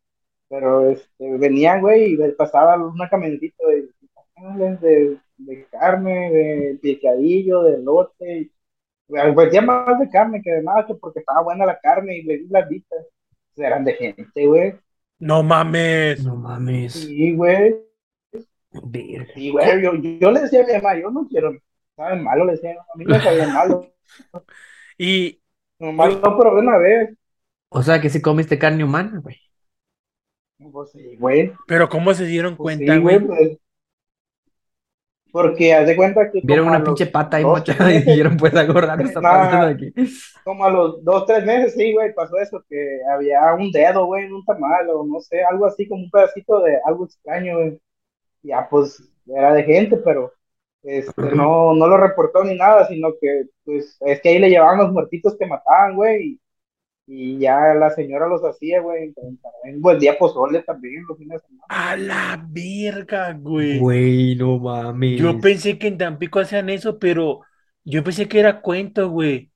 Pero 0.48 0.90
este, 0.90 1.38
venían, 1.38 1.80
güey, 1.80 2.14
y 2.14 2.32
pasaba 2.32 2.76
una 2.76 3.08
camionetita 3.08 3.66
de 3.66 3.88
de, 4.80 5.18
de 5.38 5.66
carne, 5.70 6.30
de 6.30 6.78
picadillo, 6.80 7.62
de 7.62 7.78
lote. 7.78 8.38
y- 8.40 8.52
Pues 9.34 9.52
ya 9.52 9.62
más 9.62 9.98
de 9.98 10.08
carne 10.10 10.42
que 10.42 10.50
de 10.50 10.62
nada, 10.62 10.86
que 10.86 10.94
porque 10.94 11.20
estaba 11.20 11.42
buena 11.42 11.66
la 11.66 11.78
carne 11.78 12.18
y 12.18 12.22
le 12.22 12.38
di 12.38 12.46
las 12.48 12.68
vistas. 12.68 13.06
Eran 13.56 13.84
de 13.84 13.94
gente, 13.94 14.46
güey. 14.46 14.74
No 15.18 15.42
mames. 15.42 16.24
No 16.24 16.36
mames. 16.36 16.92
Sí, 16.92 17.34
güey. 17.34 17.76
Sí, 19.34 19.50
güey. 19.50 19.82
Yo, 19.82 19.94
yo 19.94 20.30
le 20.30 20.40
decía 20.40 20.62
a 20.62 20.66
mi 20.66 20.72
mamá, 20.74 20.98
yo 20.98 21.10
no 21.10 21.26
quiero. 21.26 21.52
Saben 21.96 22.22
malo, 22.22 22.44
le 22.44 22.52
decía, 22.52 22.72
a 22.72 22.98
mí 22.98 23.04
me 23.06 23.18
sabía 23.20 23.48
malo. 23.48 23.86
Y, 24.98 25.40
Nomás 25.78 26.14
no 26.22 26.38
probé 26.38 26.60
una 26.60 26.78
vez. 26.78 27.14
O 27.68 27.82
sea 27.82 28.00
que 28.00 28.08
si 28.08 28.22
comiste 28.22 28.58
carne 28.58 28.84
humana, 28.84 29.20
güey. 29.22 29.36
Pues 30.58 30.90
sí, 30.90 31.16
güey. 31.16 31.52
pero 31.66 31.88
¿cómo 31.88 32.14
se 32.14 32.24
dieron 32.24 32.56
Pues 32.56 32.76
cuenta, 32.76 32.94
sí, 32.94 33.00
güey? 33.00 33.18
pues. 33.20 33.58
Porque 35.32 35.74
haz 35.74 35.86
de 35.86 35.96
cuenta 35.96 36.30
que. 36.30 36.40
Vieron 36.42 36.64
como 36.64 36.70
una 36.70 36.76
a 36.76 36.80
los 36.80 36.88
pinche 36.98 37.06
pata 37.12 37.36
ahí 37.36 37.42
dos, 37.42 37.58
mochada 37.58 37.78
tres 37.78 37.90
y 37.90 37.94
meses- 37.98 38.06
dijeron, 38.06 38.36
pues 38.38 38.52
esta 38.54 39.20
Nah. 39.20 39.30
pata 39.30 39.66
de 39.66 39.72
aquí. 39.74 39.94
Como 40.44 40.64
a 40.64 40.70
los 40.70 41.04
dos, 41.04 41.26
tres 41.26 41.44
meses, 41.44 41.74
sí, 41.74 41.92
güey, 41.92 42.14
pasó 42.14 42.38
eso, 42.38 42.64
que 42.68 43.00
había 43.12 43.52
un 43.54 43.70
dedo, 43.70 44.06
güey, 44.06 44.24
en 44.24 44.32
un 44.32 44.44
tamal, 44.46 44.88
o 44.90 45.04
no 45.04 45.20
sé, 45.20 45.42
algo 45.44 45.66
así, 45.66 45.86
como 45.88 46.04
un 46.04 46.10
pedacito 46.10 46.60
de 46.62 46.78
algo 46.86 47.04
extraño, 47.04 47.58
güey. 47.58 47.78
Ya, 48.42 48.66
pues, 48.70 49.02
era 49.26 49.52
de 49.52 49.64
gente, 49.64 49.96
pero 49.98 50.32
este, 50.84 51.20
no, 51.34 51.74
no 51.74 51.86
lo 51.88 51.96
reportó 51.98 52.44
ni 52.44 52.54
nada, 52.56 52.86
sino 52.86 53.08
que, 53.20 53.46
pues, 53.64 53.98
es 54.00 54.20
que 54.22 54.28
ahí 54.30 54.38
le 54.38 54.48
llevaban 54.48 54.78
los 54.78 54.92
muertitos 54.92 55.36
que 55.36 55.46
mataban, 55.46 55.96
güey, 55.96 56.22
y, 56.24 56.40
y 57.06 57.38
ya 57.38 57.72
la 57.74 57.90
señora 57.90 58.26
los 58.26 58.42
hacía, 58.44 58.80
güey, 58.80 59.14
en, 59.16 59.38
en 59.64 59.80
buen 59.80 59.98
día 59.98 60.18
pozole 60.18 60.62
también, 60.62 61.04
los 61.08 61.16
fines 61.16 61.40
de 61.40 61.46
semana. 61.48 61.64
A 61.68 61.96
la 61.96 62.46
verga, 62.48 63.32
güey. 63.32 63.78
Güey, 63.78 64.34
no 64.36 64.58
mames. 64.58 65.20
Yo 65.20 65.38
pensé 65.40 65.78
que 65.78 65.86
en 65.88 65.98
Tampico 65.98 66.40
hacían 66.40 66.68
eso, 66.68 66.98
pero 66.98 67.40
yo 67.84 68.02
pensé 68.02 68.26
que 68.28 68.40
era 68.40 68.60
cuento, 68.60 69.08
güey. 69.10 69.50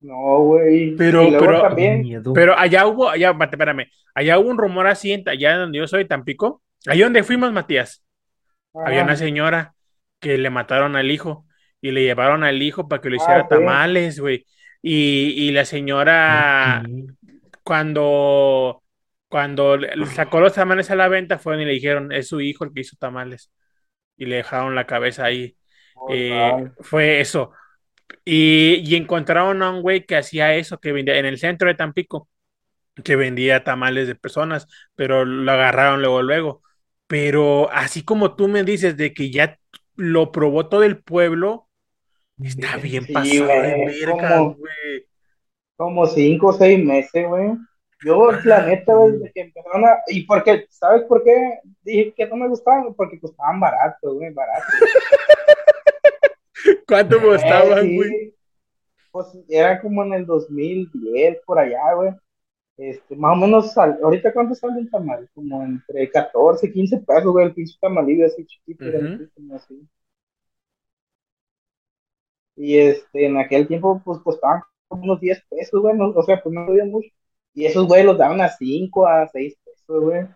No, 0.00 0.38
güey, 0.44 0.94
Pero- 0.96 1.26
pero- 1.40 1.60
también, 1.62 2.02
miedo. 2.02 2.32
Pero 2.32 2.56
allá 2.56 2.86
hubo, 2.86 3.08
allá, 3.08 3.32
mate, 3.32 3.56
espérame, 3.56 3.86
allá 4.14 4.38
hubo 4.38 4.48
un 4.50 4.58
rumor 4.58 4.86
así, 4.86 5.12
en- 5.12 5.28
allá 5.28 5.56
donde 5.56 5.78
yo 5.78 5.88
soy, 5.88 6.04
Tampico, 6.06 6.62
allá 6.86 7.04
donde 7.04 7.24
fuimos, 7.24 7.52
Matías, 7.52 8.04
había 8.74 9.02
una 9.02 9.16
señora 9.16 9.74
que 10.20 10.38
le 10.38 10.50
mataron 10.50 10.94
al 10.94 11.10
hijo 11.10 11.46
y 11.80 11.90
le 11.90 12.02
llevaron 12.04 12.44
al 12.44 12.62
hijo 12.62 12.86
para 12.88 13.00
que 13.02 13.08
le 13.10 13.16
Ah, 13.16 13.22
hiciera 13.22 13.42
sí. 13.42 13.48
tamales, 13.48 14.20
güey. 14.20 14.44
Y, 14.82 15.48
y 15.48 15.52
la 15.52 15.64
señora, 15.64 16.82
cuando, 17.64 18.82
cuando 19.28 19.76
le- 19.76 19.96
le 19.96 20.06
sacó 20.06 20.40
los 20.40 20.54
tamales 20.54 20.90
a 20.90 20.96
la 20.96 21.08
venta, 21.08 21.38
fueron 21.38 21.62
y 21.62 21.66
le 21.66 21.72
dijeron, 21.72 22.12
es 22.12 22.28
su 22.28 22.40
hijo 22.40 22.64
el 22.64 22.72
que 22.74 22.80
hizo 22.82 22.96
tamales. 22.98 23.50
Y 24.16 24.26
le 24.26 24.36
dejaron 24.38 24.74
la 24.74 24.86
cabeza 24.86 25.24
ahí. 25.26 25.56
Oh, 25.94 26.16
Eh, 26.16 26.54
wow. 26.56 26.72
fue 26.80 27.20
eso. 27.20 27.52
Y, 28.24 28.82
y 28.84 28.96
encontraron 28.96 29.62
a 29.62 29.70
un 29.70 29.82
güey 29.82 30.06
que 30.06 30.16
hacía 30.16 30.54
eso, 30.56 30.78
que 30.80 30.92
vendía 30.92 31.18
en 31.18 31.26
el 31.26 31.38
centro 31.38 31.68
de 31.68 31.74
Tampico, 31.76 32.28
que 33.04 33.16
vendía 33.16 33.64
tamales 33.64 34.08
de 34.08 34.14
personas, 34.16 34.66
pero 34.94 35.24
lo 35.24 35.50
agarraron 35.52 36.00
luego, 36.00 36.22
luego. 36.22 36.62
Pero 37.06 37.70
así 37.72 38.04
como 38.04 38.34
tú 38.36 38.48
me 38.48 38.64
dices 38.64 38.96
de 38.96 39.14
que 39.14 39.30
ya 39.30 39.58
lo 39.96 40.32
probó 40.32 40.68
todo 40.68 40.82
el 40.84 41.02
pueblo, 41.02 41.67
está 42.42 42.76
bien 42.76 43.04
Sí, 43.04 43.12
pasado 43.12 43.46
de 43.46 43.74
güey, 43.74 44.00
verga, 44.04 44.38
¿cómo? 44.38 44.54
güey. 44.56 45.06
Como 45.76 46.06
cinco 46.06 46.48
o 46.48 46.52
seis 46.52 46.84
meses, 46.84 47.26
güey. 47.28 47.50
Yo, 48.04 48.30
la 48.44 48.64
neta, 48.66 48.94
desde 48.96 49.32
que 49.32 49.40
empezaron 49.40 49.84
a... 49.84 49.98
Y 50.06 50.24
porque, 50.24 50.66
¿sabes 50.70 51.02
por 51.04 51.24
qué? 51.24 51.58
Dije 51.82 52.14
que 52.16 52.26
no 52.26 52.36
me 52.36 52.48
gustaban, 52.48 52.94
porque 52.94 53.18
costaban 53.18 53.58
barato, 53.58 54.14
güey, 54.14 54.32
barato. 54.32 54.64
¿Cuánto 56.86 57.20
costaban, 57.20 57.86
Eh, 57.86 57.88
sí. 57.88 57.96
güey? 57.96 58.34
Pues 59.10 59.26
era 59.48 59.80
como 59.80 60.04
en 60.04 60.14
el 60.14 60.26
2010, 60.26 61.38
por 61.44 61.58
allá, 61.58 61.92
güey. 61.94 62.10
Este, 62.76 63.16
más 63.16 63.32
o 63.32 63.36
menos, 63.36 63.72
sal- 63.72 63.98
ahorita 64.02 64.32
cuánto 64.32 64.54
sale 64.54 64.74
un 64.74 64.90
tamal, 64.90 65.28
como 65.34 65.64
entre 65.64 66.08
14 66.10 66.68
y 66.68 66.72
15 66.72 66.98
pesos, 66.98 67.32
güey, 67.32 67.46
el 67.46 67.54
pinche 67.54 67.76
tamalillo 67.80 68.26
así 68.26 68.44
chiquito, 68.46 68.84
Ujú. 68.84 68.96
así, 68.96 69.28
como 69.34 69.56
así. 69.56 69.88
Y 72.58 72.78
este, 72.78 73.26
en 73.26 73.38
aquel 73.38 73.66
tiempo, 73.68 74.02
pues 74.04 74.18
costaban 74.20 74.62
como 74.88 75.04
unos 75.04 75.20
10 75.20 75.42
pesos, 75.48 75.80
güey, 75.80 75.96
no- 75.96 76.10
o 76.10 76.22
sea, 76.24 76.42
pues 76.42 76.52
no 76.54 76.62
había 76.62 76.84
mucho. 76.84 77.08
Y 77.54 77.66
esos, 77.66 77.86
güey, 77.86 78.04
los 78.04 78.18
daban 78.18 78.40
a 78.40 78.48
5, 78.50 79.06
a 79.06 79.28
6 79.28 79.56
pesos, 79.64 80.02
güey. 80.02 80.26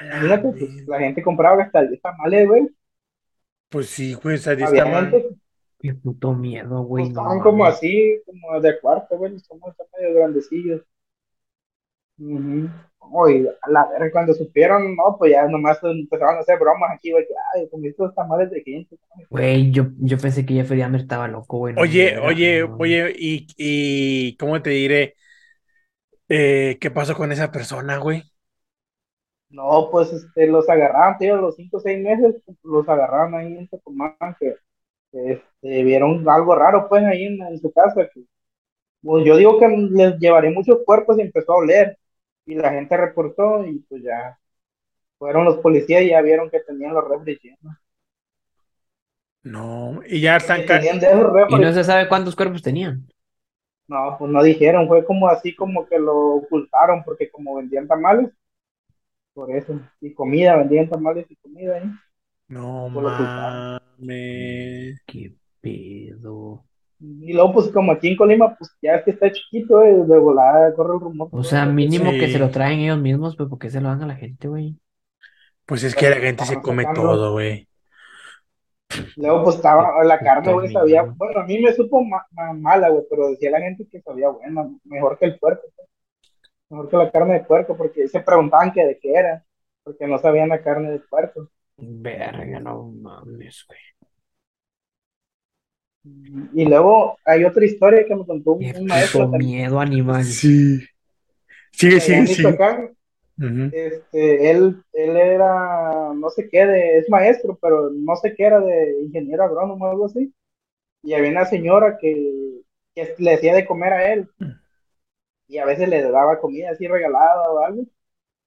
Imagínate, 0.00 0.48
pues, 0.58 0.86
la 0.88 0.98
gente 1.00 1.22
compraba 1.22 1.62
hasta 1.62 1.82
10 1.86 2.00
tamales, 2.02 2.48
güey. 2.48 2.68
Pues 3.68 3.88
sí, 3.90 4.14
güey, 4.14 4.36
estaban- 4.36 5.10
gente 5.10 5.22
que 5.28 5.34
Qué 5.80 5.94
puto 5.94 6.32
miedo, 6.32 6.82
güey. 6.82 7.04
no 7.10 7.14
costaban 7.14 7.40
como 7.40 7.58
mames. 7.58 7.74
así, 7.76 8.20
como 8.26 8.60
de 8.60 8.80
cuarto, 8.80 9.18
güey, 9.18 9.38
somos 9.40 9.70
están 9.70 9.86
medio 9.98 10.14
grandecillos. 10.14 10.82
Ujú. 12.18 12.38
Oye, 12.38 12.70
a 13.62 13.70
la 13.70 13.86
verga, 13.88 14.10
cuando 14.12 14.34
supieron, 14.34 14.96
no, 14.96 15.16
pues 15.18 15.32
ya 15.32 15.46
nomás 15.48 15.78
empezaron 15.82 16.36
a 16.36 16.40
hacer 16.40 16.58
bromas 16.58 16.90
aquí, 16.94 17.12
güey, 17.12 17.26
que, 17.26 17.34
ay, 17.54 17.68
comiste 17.70 18.02
estos 18.02 18.14
tamales 18.14 18.50
de 18.50 18.62
gente. 18.62 18.96
Güey, 19.30 19.70
yo, 19.72 19.86
yo 19.98 20.18
pensé 20.18 20.46
que 20.46 20.54
Jeffrey 20.54 20.78
Dahmer 20.80 21.00
estaba 21.02 21.28
loco, 21.28 21.58
güey. 21.58 21.74
no, 21.74 21.82
Oye, 21.82 22.18
oye, 22.18 22.62
no. 22.64 22.78
oye, 22.78 23.12
y, 23.18 23.46
y 23.56 24.36
¿cómo 24.36 24.62
te 24.62 24.70
diré? 24.70 25.16
Eh, 26.28 26.78
¿qué 26.80 26.90
pasó 26.90 27.14
con 27.16 27.32
esa 27.32 27.50
persona, 27.52 27.96
güey? 27.98 28.22
No, 29.50 29.88
pues 29.90 30.12
este, 30.12 30.46
los 30.48 30.68
agarraban, 30.68 31.18
tío, 31.18 31.36
los 31.36 31.54
cinco 31.56 31.76
o 31.76 31.80
seis 31.80 32.02
meses, 32.02 32.36
los 32.62 32.88
agarraban 32.88 33.34
ahí 33.34 33.56
en 33.56 33.68
Tecomán, 33.68 34.16
que 34.40 34.56
este, 35.12 35.84
vieron 35.84 36.28
algo 36.28 36.54
raro, 36.56 36.88
pues, 36.88 37.04
ahí 37.04 37.26
en, 37.26 37.42
en 37.42 37.58
su 37.60 37.72
casa. 37.72 38.08
Que, 38.14 38.24
pues 39.02 39.24
yo 39.26 39.36
digo 39.36 39.58
que 39.60 39.68
les 39.68 40.18
llevaré 40.20 40.50
muchos 40.52 40.80
cuerpos 40.86 41.18
y 41.18 41.22
empezó 41.22 41.52
a 41.54 41.56
oler. 41.58 41.98
Y 42.46 42.54
la 42.54 42.70
gente 42.72 42.96
reportó 42.96 43.66
y 43.66 43.80
pues 43.88 44.02
ya 44.02 44.38
fueron 45.18 45.44
los 45.46 45.58
policías 45.58 46.02
y 46.02 46.10
ya 46.10 46.22
vieron 46.22 46.50
que 46.50 46.60
tenían 46.60 46.94
los 46.94 47.08
refres 47.08 47.40
llenos. 47.42 47.76
No, 49.42 50.00
y 50.06 50.20
ya 50.20 50.36
están... 50.36 50.64
Y 51.46 51.58
no 51.58 51.72
se 51.72 51.84
sabe 51.84 52.08
cuántos 52.08 52.34
cuerpos 52.36 52.62
tenían. 52.62 53.06
No, 53.88 54.16
pues 54.18 54.30
no 54.30 54.42
dijeron, 54.42 54.88
fue 54.88 55.04
como 55.06 55.28
así 55.28 55.54
como 55.54 55.86
que 55.86 55.98
lo 55.98 56.34
ocultaron, 56.36 57.02
porque 57.04 57.30
como 57.30 57.56
vendían 57.56 57.86
tamales, 57.88 58.30
por 59.32 59.50
eso, 59.54 59.80
y 60.00 60.12
comida, 60.14 60.56
vendían 60.56 60.88
tamales 60.88 61.26
y 61.30 61.36
comida 61.36 61.76
ahí. 61.76 61.90
No 62.48 62.88
Pues 62.92 63.02
lo 63.04 63.10
ocultaron. 63.10 63.60
mames. 63.98 65.00
Qué 65.06 65.34
pedo. 65.60 66.64
Y 67.20 67.32
luego, 67.32 67.52
pues 67.54 67.68
como 67.70 67.92
aquí 67.92 68.08
en 68.08 68.16
Colima, 68.16 68.54
pues 68.56 68.70
ya 68.82 68.96
es 68.96 69.04
que 69.04 69.10
está 69.12 69.30
chiquito, 69.30 69.82
eh, 69.82 69.92
de 70.06 70.18
volada 70.18 70.74
corre 70.74 70.94
el 70.94 71.00
rumor. 71.00 71.28
O 71.32 71.42
sea, 71.44 71.66
mínimo 71.66 72.10
que 72.12 72.28
se 72.28 72.38
lo 72.38 72.50
traen 72.50 72.80
ellos 72.80 72.98
mismos, 72.98 73.36
pues, 73.36 73.48
¿por 73.48 73.58
qué 73.58 73.70
se 73.70 73.80
lo 73.80 73.88
dan 73.88 74.02
a 74.02 74.06
la 74.06 74.16
gente, 74.16 74.48
güey? 74.48 74.76
Pues 75.66 75.82
es 75.84 75.94
que 75.94 76.10
la 76.10 76.16
gente 76.16 76.44
se 76.44 76.60
come 76.60 76.82
sacando. 76.84 77.02
todo, 77.02 77.32
güey. 77.32 77.68
Luego, 79.16 79.44
pues 79.44 79.56
estaba, 79.56 80.04
la 80.04 80.18
carne, 80.20 80.52
güey, 80.52 80.68
sabía, 80.72 81.02
bueno, 81.02 81.40
a 81.40 81.44
mí 81.44 81.58
me 81.58 81.72
supo 81.72 82.02
ma- 82.04 82.26
ma- 82.32 82.52
mala, 82.52 82.88
güey, 82.90 83.04
pero 83.10 83.30
decía 83.30 83.50
la 83.50 83.60
gente 83.60 83.86
que 83.90 84.00
sabía 84.02 84.28
buena, 84.28 84.68
mejor 84.84 85.18
que 85.18 85.26
el 85.26 85.38
puerco, 85.38 85.62
pues. 85.74 85.88
mejor 86.70 86.88
que 86.90 86.96
la 86.98 87.10
carne 87.10 87.34
de 87.34 87.40
puerco, 87.44 87.76
porque 87.76 88.08
se 88.08 88.20
preguntaban 88.20 88.72
que 88.72 88.84
de 88.86 88.98
qué 88.98 89.12
era, 89.14 89.44
porque 89.84 90.06
no 90.06 90.18
sabían 90.18 90.48
la 90.50 90.62
carne 90.62 90.90
de 90.92 91.00
puerco. 91.00 91.48
Verga, 91.76 92.60
no 92.60 92.90
mames, 92.90 93.64
güey. 93.68 93.78
Y 96.04 96.66
luego 96.66 97.16
hay 97.24 97.44
otra 97.44 97.64
historia 97.64 98.04
que 98.06 98.14
me 98.14 98.26
contó 98.26 98.52
un, 98.52 98.64
un 98.64 98.86
maestro 98.86 99.30
también, 99.30 99.62
miedo 99.62 99.80
animal. 99.80 100.24
Sí. 100.24 100.80
Sigue, 101.72 102.00
sigue, 102.00 102.26
sigue. 102.26 102.56
Este, 103.72 104.50
él, 104.50 104.82
él 104.92 105.16
era, 105.16 106.12
no 106.14 106.30
sé 106.30 106.48
qué, 106.48 106.66
de, 106.66 106.98
es 106.98 107.08
maestro, 107.08 107.58
pero 107.60 107.90
no 107.90 108.14
sé 108.16 108.34
qué 108.34 108.44
era 108.44 108.60
de 108.60 109.00
ingeniero 109.02 109.44
agrónomo 109.44 109.86
o 109.86 109.90
algo 109.90 110.06
así. 110.06 110.32
Y 111.02 111.14
había 111.14 111.30
una 111.30 111.44
señora 111.46 111.98
que, 112.00 112.60
que 112.94 113.14
le 113.18 113.34
hacía 113.34 113.54
de 113.54 113.66
comer 113.66 113.92
a 113.92 114.12
él 114.12 114.28
y 115.48 115.58
a 115.58 115.64
veces 115.64 115.88
le 115.88 116.02
daba 116.02 116.40
comida 116.40 116.70
así 116.70 116.86
regalada 116.86 117.50
o 117.50 117.58
algo. 117.58 117.82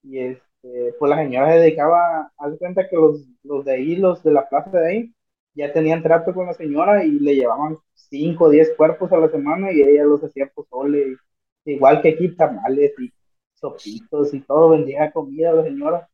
Y 0.03 0.19
este, 0.19 0.93
pues 0.97 1.09
la 1.09 1.17
señora 1.17 1.51
se 1.51 1.59
dedicaba, 1.59 2.31
haz 2.37 2.51
de 2.51 2.57
cuenta 2.57 2.87
que 2.87 2.95
los, 2.95 3.27
los 3.43 3.65
de 3.65 3.73
ahí, 3.73 3.95
los 3.95 4.23
de 4.23 4.31
la 4.31 4.47
plaza 4.47 4.79
de 4.79 4.87
ahí, 4.87 5.13
ya 5.57 5.73
tenían 5.73 6.03
trato 6.03 6.33
con 6.33 6.47
la 6.47 6.53
señora 6.55 7.05
y 7.05 7.11
le 7.19 7.35
llevaban 7.35 7.77
5 7.95 8.45
o 8.45 8.51
10 8.51 8.73
cuerpos 8.77 9.11
a 9.13 9.17
la 9.19 9.29
semana 9.29 9.71
y 9.73 9.81
ella 9.81 10.05
los 10.05 10.23
hacía 10.23 10.47
pozole, 10.53 11.17
igual 11.65 12.01
que 12.01 12.09
aquí 12.11 12.35
tamales 12.35 12.93
y 12.99 13.13
sopitos 13.55 14.33
y 14.33 14.41
todo, 14.41 14.69
vendía 14.71 15.11
comida 15.11 15.51
a 15.51 15.53
la 15.55 15.63
señora. 15.63 16.09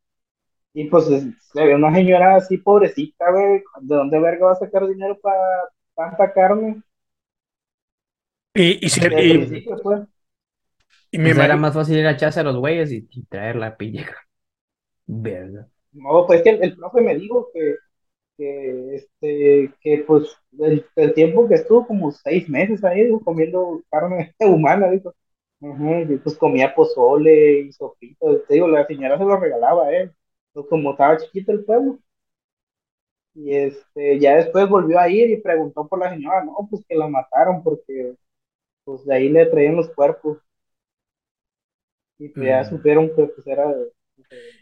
Y 0.73 0.85
pues 0.89 1.09
es- 1.09 1.25
se 1.53 1.65
ve 1.65 1.75
una 1.75 1.93
señora 1.95 2.35
así 2.37 2.57
pobrecita, 2.59 3.31
güey, 3.31 3.63
¿de 3.81 3.95
dónde 3.95 4.19
verga 4.19 4.47
va 4.47 4.51
a 4.53 4.55
sacar 4.55 4.87
dinero 4.87 5.19
para 5.21 5.39
tanta 5.95 6.33
carne? 6.33 6.83
Y, 8.55 8.79
y, 8.85 8.89
el 8.99 9.13
y, 9.17 9.67
pues. 9.81 10.01
y 11.11 11.17
me 11.19 11.31
era 11.31 11.55
más 11.57 11.73
fácil 11.73 11.97
ir 11.97 12.07
a 12.07 12.11
echarse 12.11 12.39
a 12.39 12.43
los 12.43 12.57
güeyes 12.57 12.91
y, 12.91 13.07
y 13.11 13.23
traer 13.25 13.55
la 13.55 13.77
pilla. 13.77 14.07
Verga. 15.07 15.69
No, 15.93 16.25
pues 16.27 16.41
que 16.43 16.49
el, 16.49 16.63
el 16.63 16.75
profe 16.75 17.01
me 17.01 17.15
dijo 17.15 17.49
que, 17.53 17.75
que, 18.37 18.95
este, 18.95 19.73
que 19.81 20.03
pues 20.07 20.35
el, 20.59 20.85
el 20.95 21.13
tiempo 21.13 21.47
que 21.47 21.55
estuvo, 21.55 21.85
como 21.87 22.11
seis 22.11 22.49
meses 22.49 22.83
ahí 22.83 23.09
comiendo 23.23 23.81
carne 23.89 24.33
humana, 24.39 24.89
dijo. 24.91 25.13
Y 25.61 26.17
pues 26.17 26.35
comía 26.37 26.75
pozole 26.75 27.61
y 27.61 27.71
sopitas, 27.71 28.37
te 28.47 28.55
digo, 28.55 28.67
la 28.67 28.85
señora 28.85 29.17
se 29.17 29.23
lo 29.23 29.37
regalaba 29.39 29.85
a 29.87 29.95
él, 29.97 30.11
pues 30.53 30.65
como 30.67 30.91
estaba 30.91 31.17
chiquito 31.17 31.51
el 31.53 31.63
pueblo. 31.63 31.99
Y 33.35 33.53
este, 33.55 34.19
ya 34.19 34.35
después 34.37 34.67
volvió 34.69 34.99
a 34.99 35.09
ir 35.09 35.29
y 35.31 35.41
preguntó 35.41 35.87
por 35.87 35.99
la 35.99 36.09
señora, 36.13 36.43
no, 36.43 36.55
pues 36.69 36.83
que 36.87 36.95
la 36.95 37.07
mataron 37.07 37.63
porque 37.63 38.15
pues 38.85 39.05
de 39.05 39.15
ahí 39.15 39.29
le 39.29 39.45
traían 39.47 39.75
los 39.77 39.89
cuerpos. 39.93 40.39
Y 42.19 42.29
pues 42.29 42.45
ya 42.47 42.61
Mm. 42.61 42.69
supieron 42.69 43.07
que 43.15 43.25
pues 43.27 43.45
era 43.47 43.67
de, 43.67 43.75
de- 43.85 43.91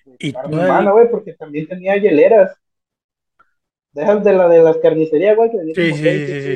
de 0.06 0.16
Y 0.20 0.34
carne 0.34 0.52
todavía- 0.52 0.72
humana, 0.74 0.92
güey, 0.92 1.10
porque 1.12 1.34
también 1.34 1.68
tenía 1.68 1.98
hieleras. 1.98 2.56
Dejas 3.94 4.24
de 4.24 4.34
la 4.34 4.48
de 4.48 4.64
las 4.64 4.78
carnicerías, 4.78 5.36
güey, 5.36 5.52
que 5.52 5.58
tenía 5.58 5.76
Sí, 5.76 5.90
como 5.90 6.04
sí, 6.04 6.56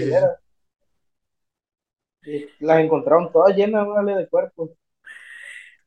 sí, 2.21 2.45
las 2.59 2.79
encontraron 2.79 3.31
todas 3.31 3.55
llenas, 3.55 3.88
vale, 3.88 4.15
de 4.15 4.27
cuerpos. 4.27 4.71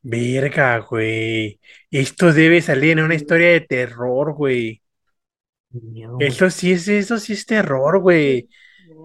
Verga, 0.01 0.77
güey. 0.79 1.59
Esto 1.91 2.31
debe 2.31 2.61
salir 2.61 2.91
en 2.97 3.03
una 3.03 3.15
historia 3.15 3.49
de 3.49 3.61
terror, 3.61 4.33
güey. 4.33 4.81
Güey. 5.71 6.27
Eso 6.27 6.49
sí 6.49 6.71
es, 6.71 6.87
eso 6.87 7.17
sí 7.17 7.33
es 7.33 7.45
terror, 7.45 7.99
güey. 7.99 8.49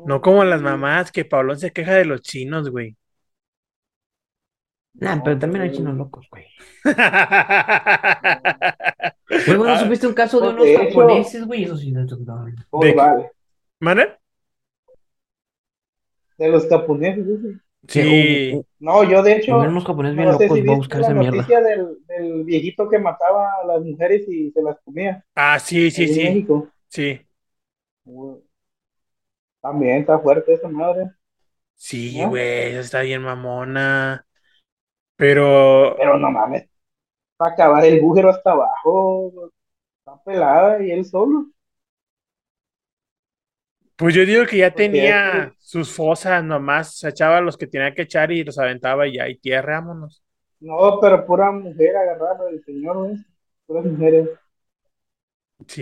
No 0.06 0.20
como 0.20 0.44
las 0.44 0.62
mamás 0.62 1.10
que 1.10 1.24
Pablón 1.24 1.58
se 1.58 1.72
queja 1.72 1.94
de 1.94 2.04
los 2.04 2.22
chinos, 2.22 2.70
güey. 2.70 2.96
Nah, 5.00 5.16
No, 5.16 5.22
pero 5.22 5.38
también 5.38 5.62
hay 5.64 5.68
güey. 5.68 5.72
chinos 5.72 5.94
locos, 5.96 6.26
güey. 6.30 6.46
Güey, 9.44 9.58
¿no 9.58 9.72
Ah, 9.72 9.76
supiste 9.76 10.06
un 10.06 10.14
caso 10.14 10.40
de 10.40 10.46
pues, 10.46 10.50
unos 10.50 10.64
de 10.64 10.72
japoneses, 10.72 11.44
güey? 11.46 11.64
Eso 11.64 11.76
sí, 11.76 11.92
no, 11.92 12.04
no, 12.04 12.16
no. 12.16 12.44
Pues, 12.70 12.92
¿De 12.92 12.96
qué? 12.96 12.96
vale. 12.96 13.30
¿Mana? 13.80 14.18
De 16.38 16.48
los 16.48 16.66
japoneses, 16.68 17.26
dice. 17.26 17.58
Que 17.86 18.02
Sí. 18.02 18.62
No, 18.78 19.04
yo 19.04 19.22
de 19.22 19.36
hecho, 19.36 19.68
unos 19.68 19.84
japoneses 19.84 20.16
bien 20.16 20.28
no 20.28 20.34
sé 20.34 20.44
locos, 20.44 20.50
si 20.50 20.62
voy 20.62 20.74
a 20.74 20.76
buscar 20.76 21.00
la 21.00 21.02
esa 21.02 21.14
mierda. 21.14 21.36
noticia 21.36 21.60
del, 21.62 21.98
del 22.06 22.44
viejito 22.44 22.88
que 22.88 22.98
mataba 22.98 23.50
a 23.62 23.66
las 23.66 23.82
mujeres 23.82 24.26
y 24.28 24.50
se 24.52 24.62
las 24.62 24.80
comía. 24.80 25.24
Ah, 25.34 25.58
sí, 25.58 25.90
sí, 25.90 26.06
en 26.06 26.08
sí. 26.08 26.22
México. 26.22 26.68
Sí. 26.88 27.20
Uy, 28.06 28.38
También 29.60 29.98
está 29.98 30.18
fuerte 30.20 30.54
esa 30.54 30.68
madre. 30.68 31.10
Sí, 31.76 32.18
¿No? 32.18 32.26
güey, 32.26 32.76
está 32.76 33.02
bien 33.02 33.22
mamona. 33.22 34.26
Pero, 35.16 35.96
Pero 35.96 36.18
no 36.18 36.30
mames, 36.30 36.68
para 37.36 37.52
acabar 37.54 37.84
el 37.86 38.00
bújero 38.02 38.30
hasta 38.30 38.52
abajo, 38.52 39.50
está 40.00 40.22
pelada 40.24 40.82
y 40.84 40.92
él 40.92 41.04
solo. 41.06 41.46
pues 43.96 44.14
yo 44.14 44.24
digo 44.26 44.44
que 44.46 44.58
ya 44.58 44.74
tenía 44.74 45.54
sus 45.58 45.92
fosas 45.92 46.42
nomás, 46.44 46.98
se 46.98 47.08
echaba 47.10 47.40
los 47.40 47.56
que 47.56 47.66
tenía 47.66 47.94
que 47.94 48.02
echar 48.02 48.32
y 48.32 48.42
los 48.44 48.58
aventaba 48.58 49.06
y 49.06 49.14
ya, 49.16 49.28
y 49.28 49.38
tierra, 49.38 49.80
vámonos. 49.80 50.22
No, 50.60 50.98
pero 51.00 51.24
pura 51.26 51.52
mujer 51.52 51.96
agarrada 51.96 52.50
el 52.50 52.64
señor, 52.64 52.96
güey. 52.98 53.16
Puras 53.66 53.84
mujeres. 53.84 54.28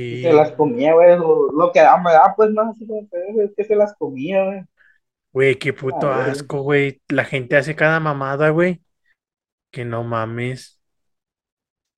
Y 0.08 0.16
Sí. 0.16 0.20
se 0.20 0.32
las 0.32 0.52
comía, 0.52 0.94
güey. 0.94 1.16
Lo, 1.18 1.50
lo 1.52 1.72
que 1.72 1.80
da, 1.80 1.96
me 1.98 2.12
da, 2.12 2.34
pues 2.36 2.50
más 2.50 2.68
así 2.76 2.86
como 2.86 3.08
es 3.42 3.52
que 3.56 3.64
se 3.64 3.74
las 3.76 3.94
comía, 3.96 4.44
güey. 4.44 4.62
Güey, 5.32 5.58
qué 5.58 5.72
puto 5.72 6.08
A 6.08 6.16
ver. 6.16 6.32
asco, 6.32 6.60
güey. 6.62 7.00
La 7.08 7.24
gente 7.24 7.56
hace 7.56 7.74
cada 7.76 8.00
mamada, 8.00 8.50
güey. 8.50 8.82
Que 9.72 9.84
no 9.84 10.04
mames. 10.04 10.80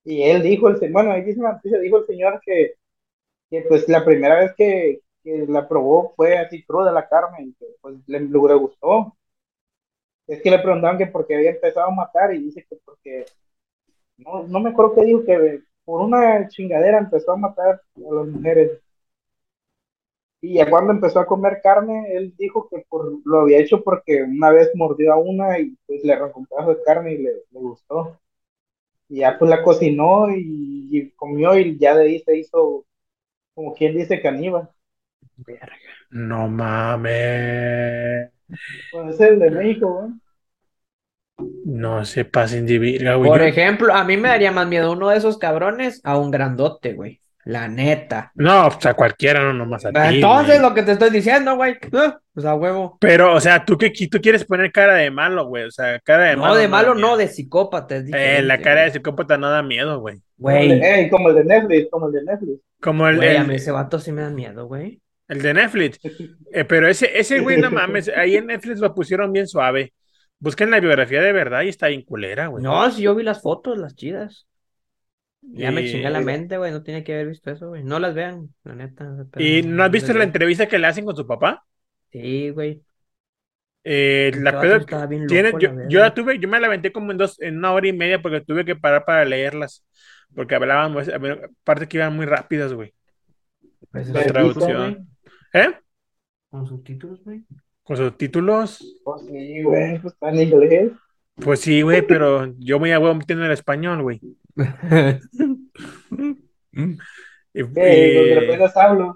Y 0.05 0.23
él 0.23 0.43
dijo, 0.43 0.69
el, 0.69 0.93
bueno, 0.93 1.13
ahí 1.13 1.23
dice 1.23 1.41
dijo 1.81 1.99
el 1.99 2.07
señor 2.07 2.41
que, 2.45 2.75
que 3.51 3.63
pues 3.69 3.89
la 3.89 4.05
primera 4.05 4.41
vez 4.41 4.55
que, 4.57 5.03
que 5.25 5.47
la 5.49 5.69
probó 5.69 6.15
fue 6.17 6.39
así 6.39 6.65
cruda 6.65 6.93
la 6.93 7.09
carne, 7.09 7.45
y 7.47 7.55
que 7.55 7.67
pues 7.83 7.97
le, 8.09 8.21
le 8.21 8.55
gustó. 8.57 9.17
Es 10.27 10.43
que 10.43 10.51
le 10.51 10.59
preguntaban 10.59 10.99
que 10.99 11.07
por 11.07 11.27
qué 11.27 11.37
había 11.37 11.51
empezado 11.51 11.89
a 11.89 11.95
matar 11.95 12.35
y 12.35 12.39
dice 12.45 12.65
que 12.69 12.77
porque, 12.85 13.25
no, 14.19 14.45
no 14.49 14.61
me 14.61 14.71
acuerdo 14.71 14.95
qué 14.97 15.05
dijo, 15.05 15.25
que 15.25 15.63
por 15.85 16.03
una 16.03 16.49
chingadera 16.49 16.99
empezó 16.99 17.33
a 17.33 17.37
matar 17.39 17.83
a 17.97 18.15
las 18.15 18.29
mujeres. 18.29 18.81
Y 20.45 20.55
ya 20.57 20.69
cuando 20.69 20.93
empezó 20.93 21.21
a 21.21 21.27
comer 21.27 21.61
carne, 21.63 22.05
él 22.15 22.35
dijo 22.37 22.69
que 22.69 22.85
por, 22.87 23.11
lo 23.25 23.41
había 23.41 23.61
hecho 23.61 23.83
porque 23.83 24.23
una 24.23 24.51
vez 24.51 24.71
mordió 24.75 25.15
a 25.15 25.17
una 25.17 25.59
y 25.59 25.75
pues 25.87 26.05
le 26.05 26.13
arrancó 26.13 26.41
un 26.41 26.47
pedazo 26.47 26.75
de 26.75 26.83
carne 26.83 27.15
y 27.15 27.19
le, 27.19 27.31
le 27.51 27.61
gustó. 27.61 28.21
Y 29.09 29.21
ya 29.21 29.39
pues 29.39 29.51
la 29.51 29.63
cocinó 29.63 30.29
y, 30.29 30.89
y 30.91 31.11
comió 31.13 31.57
y 31.57 31.79
ya 31.79 31.97
de 31.97 32.05
ahí 32.05 32.19
se 32.19 32.37
hizo, 32.37 32.85
como 33.55 33.73
quien 33.73 33.97
dice, 33.97 34.21
caníbal. 34.21 34.69
No 36.11 36.47
mames. 36.47 38.31
Pues 38.93 39.15
es 39.15 39.21
el 39.23 39.39
de 39.39 39.51
México, 39.51 39.95
güey. 39.95 40.11
No 41.65 42.05
se 42.05 42.27
pasen 42.27 42.67
de 42.67 42.79
virga, 42.79 43.15
güey. 43.15 43.31
Por 43.31 43.41
ejemplo, 43.41 43.95
a 43.95 44.05
mí 44.05 44.19
me 44.19 44.29
daría 44.29 44.53
más 44.53 44.69
miedo 44.69 44.93
uno 44.93 45.09
de 45.09 45.17
esos 45.17 45.39
cabrones 45.39 46.03
a 46.05 46.19
un 46.19 46.31
grandote, 46.31 46.93
güey. 46.93 47.24
La 47.47 47.69
neta. 47.69 48.33
No, 48.35 48.69
o 48.69 48.81
sea, 48.81 48.95
cualquiera, 48.95 49.43
no 49.43 49.53
nomás 49.53 49.85
a 49.85 49.93
ti. 49.93 49.99
Entonces, 50.03 50.59
güey. 50.61 50.69
lo 50.69 50.75
que 50.75 50.83
te 50.83 50.93
estoy 50.93 51.11
diciendo, 51.11 51.57
güey. 51.57 51.77
Ah, 51.93 52.19
Pues 52.33 52.47
a 52.47 52.55
huevo. 52.55 52.97
Pero, 53.01 53.35
o 53.35 53.41
sea, 53.41 53.65
tú 53.65 53.77
que 53.77 53.91
tú 54.11 54.21
quieres 54.21 54.45
poner 54.45 54.73
cara 54.73 54.95
de 54.95 55.11
malo, 55.11 55.47
güey. 55.47 55.65
O 55.65 55.71
sea, 55.71 56.01
cara 56.01 56.25
de 56.31 56.37
No, 56.37 56.43
malo. 56.43 56.55
de 56.57 56.63
da 56.63 56.69
malo 56.69 56.95
no, 56.95 57.17
de 57.17 57.29
psicópata. 57.29 57.97
Es 57.97 58.07
Eh, 58.13 58.43
la 58.43 58.61
cara 58.61 58.83
de 58.85 58.91
psicópata 58.93 59.37
no 59.37 59.51
da 59.51 59.63
miedo, 59.63 60.01
güey. 60.01 60.21
Güey, 60.39 60.73
Ey, 60.83 61.11
como 61.11 61.29
el 61.29 61.35
de 61.37 61.45
Netflix, 61.45 61.89
como 61.91 62.07
el 62.07 62.13
de 62.15 62.25
Netflix. 62.25 62.61
Como 62.81 63.09
el, 63.09 63.17
güey, 63.17 63.37
a 63.37 63.41
el- 63.43 63.47
mí 63.49 63.55
ese 63.57 63.71
vato 63.71 63.99
sí 63.99 64.11
me 64.11 64.23
da 64.23 64.31
miedo, 64.31 64.67
güey. 64.67 65.01
el 65.29 65.43
de 65.43 65.55
Netflix. 65.55 65.99
Eh, 66.53 66.65
pero 66.65 66.87
ese, 66.89 67.19
ese 67.19 67.41
güey, 67.41 67.61
no 67.61 67.71
mames, 67.71 68.09
ahí 68.17 68.37
en 68.37 68.47
Netflix 68.47 68.79
lo 68.79 68.95
pusieron 68.95 69.33
bien 69.33 69.47
suave. 69.49 69.93
Busquen 70.39 70.71
la 70.71 70.79
biografía 70.81 71.21
de 71.21 71.33
verdad 71.33 71.63
y 71.63 71.69
está 71.69 71.89
bien 71.89 72.03
culera, 72.03 72.47
güey. 72.47 72.63
No, 72.63 72.89
si 72.91 73.03
yo 73.03 73.15
vi 73.15 73.23
las 73.25 73.43
fotos, 73.43 73.77
las 73.79 73.95
chidas. 73.97 74.47
Ya 75.53 75.71
me 75.71 75.83
Y- 75.83 75.91
chingué 75.91 76.11
la 76.11 76.21
mente, 76.21 76.57
güey. 76.59 76.73
No 76.73 76.83
tenía 76.83 77.05
que 77.05 77.15
haber 77.15 77.29
visto 77.29 77.51
eso, 77.51 77.69
güey. 77.69 77.85
No 77.85 77.99
las 77.99 78.15
vean, 78.15 78.49
la 78.65 78.75
neta. 78.75 79.27
pero 79.31 79.45
¿Y 79.45 79.63
no 79.63 79.85
has 79.85 79.91
visto 79.91 80.13
la 80.13 80.25
entrevista 80.25 80.67
que 80.67 80.79
le 80.79 80.87
hacen 80.87 81.05
con 81.05 81.15
su 81.17 81.27
papá? 81.27 81.65
Sí, 82.11 82.51
güey. 82.51 82.83
Eh, 83.87 84.33
la 84.41 84.59
pedo 84.61 84.81
bien 85.09 85.27
tiene, 85.27 85.51
loco, 85.51 85.59
yo, 85.61 85.73
la 85.73 85.89
yo 85.89 86.01
la 86.01 86.15
tuve, 86.15 86.39
yo 86.39 86.49
me 86.49 86.59
la 86.59 86.69
aventé 86.69 86.91
como 86.91 87.13
en 87.13 87.19
dos, 87.19 87.39
en 87.43 87.59
una 87.59 87.73
hora 87.73 87.87
y 87.87 87.93
media 87.93 88.23
porque 88.23 88.41
tuve 88.41 88.65
que 88.65 88.75
parar 88.77 89.05
para 89.05 89.25
leerlas. 89.25 89.85
Porque 90.35 90.55
hablaban, 90.55 90.95
pues, 90.95 91.09
a 91.09 91.21
partes 91.63 91.87
que 91.89 91.99
iban 91.99 92.17
muy 92.17 92.27
rápidas, 92.27 92.73
güey. 92.73 92.95
Pues, 93.93 94.09
La 94.09 94.25
traducción. 94.25 95.07
güey. 95.53 95.65
¿Eh? 95.65 95.75
Con 96.49 96.67
subtítulos, 96.67 97.23
güey. 97.23 97.45
Con 97.83 97.97
subtítulos. 97.97 99.01
Pues 99.05 99.23
sí, 99.27 99.63
güey, 99.63 99.99
pues 100.01 100.15
está 100.15 100.31
en 100.31 100.41
inglés. 100.41 100.93
Pues 101.37 101.61
sí, 101.61 101.83
güey, 101.83 102.03
pero 102.07 102.55
yo 102.59 102.81
me 102.81 102.97
voy 102.97 103.15
metiendo 103.15 103.45
en 103.45 103.51
el 103.51 103.55
español, 103.55 104.03
güey. 104.03 104.21
Y- 104.57 104.63
Eh, 107.77 108.35
repente 108.35 108.81
hablo. 108.81 109.15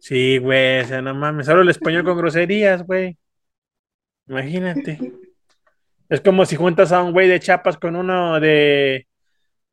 Sí, 0.00 0.38
güey, 0.38 0.80
o 0.80 0.84
sea, 0.84 1.02
no 1.02 1.14
mames, 1.14 1.46
solo 1.46 1.62
el 1.62 1.68
español 1.68 2.04
con 2.04 2.18
groserías, 2.18 2.84
güey. 2.84 3.16
Imagínate. 4.26 4.98
Es 6.08 6.20
como 6.20 6.44
si 6.46 6.56
juntas 6.56 6.92
a 6.92 7.02
un 7.02 7.12
güey 7.12 7.28
de 7.28 7.40
Chiapas 7.40 7.76
con 7.76 7.96
uno 7.96 8.40
de 8.40 9.06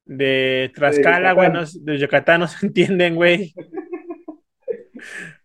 de 0.06 0.72
Tlaxcala, 0.76 1.34
güey, 1.34 1.52
no 1.52 1.64
de 1.66 1.98
Yucatán 1.98 2.42
no 2.42 2.48
se 2.48 2.66
entienden, 2.68 3.16
güey. 3.16 3.54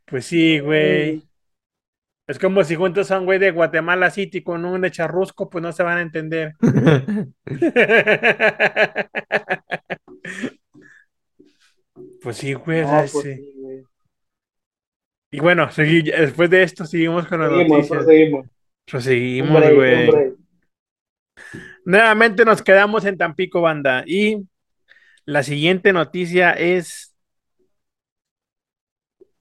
Pues 0.05 0.27
sí, 0.27 0.59
güey. 0.59 1.23
Es 2.31 2.39
como 2.39 2.63
si 2.63 2.77
juntas 2.77 3.11
a 3.11 3.19
un 3.19 3.25
güey 3.27 3.41
de 3.41 3.51
Guatemala 3.51 4.09
City 4.11 4.43
con 4.43 4.65
un 4.65 4.83
de 4.83 4.91
Charrusco, 4.93 5.51
pues 5.51 5.63
no 5.63 5.73
se 5.73 5.83
van 5.83 5.99
a 5.99 6.03
entender. 6.03 6.55
Pues 12.23 12.37
sí, 12.37 12.53
güey. 12.55 12.83
No, 12.83 12.89
pues 12.91 13.11
sí. 13.11 13.35
sí, 13.35 13.53
güey. 13.57 13.83
Y 15.33 15.41
bueno, 15.41 15.69
segui- 15.71 16.05
después 16.17 16.51
de 16.51 16.63
esto 16.63 16.85
seguimos 16.85 17.27
con 17.27 17.41
las 17.41 17.51
Seguimos, 17.51 17.91
noticias. 17.91 18.47
proseguimos. 18.87 19.61
Break, 19.61 19.75
güey. 19.75 20.35
Nuevamente 21.85 22.45
nos 22.45 22.63
quedamos 22.63 23.05
en 23.05 23.17
Tampico, 23.17 23.61
banda. 23.61 24.03
Y 24.07 24.47
la 25.25 25.43
siguiente 25.43 25.93
noticia 25.93 26.53
es: 26.53 27.10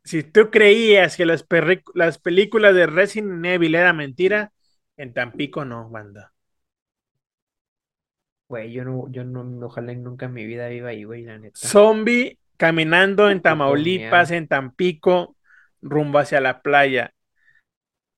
si 0.10 0.24
tú 0.24 0.49
creías 0.49 1.16
que 1.16 1.24
las, 1.28 1.43
películas 1.43 2.74
de 2.74 2.88
Resident 2.88 3.45
Evil 3.45 3.76
era 3.76 3.93
mentira, 3.93 4.51
en 4.97 5.14
Tampico 5.14 5.66
no, 5.66 5.88
banda. 5.88 6.34
Güey, 8.47 8.72
yo 8.72 8.84
no, 8.86 9.05
yo 9.12 9.24
no, 9.24 9.68
ojalá 9.68 9.93
nunca 9.93 10.26
en 10.26 10.34
mi 10.34 10.47
vida 10.47 10.68
viva 10.68 10.89
ahí, 10.89 11.03
güey, 11.03 11.26
la 11.26 11.38
neta. 11.38 11.60
Zombie 11.60 12.39
caminando 12.57 13.30
en 13.30 13.43
Tamaulipas, 13.43 14.32
en 14.32 14.47
Tampico, 14.47 15.36
rumbo 15.80 16.18
hacia 16.18 16.41
la 16.41 16.64
playa. 16.64 17.14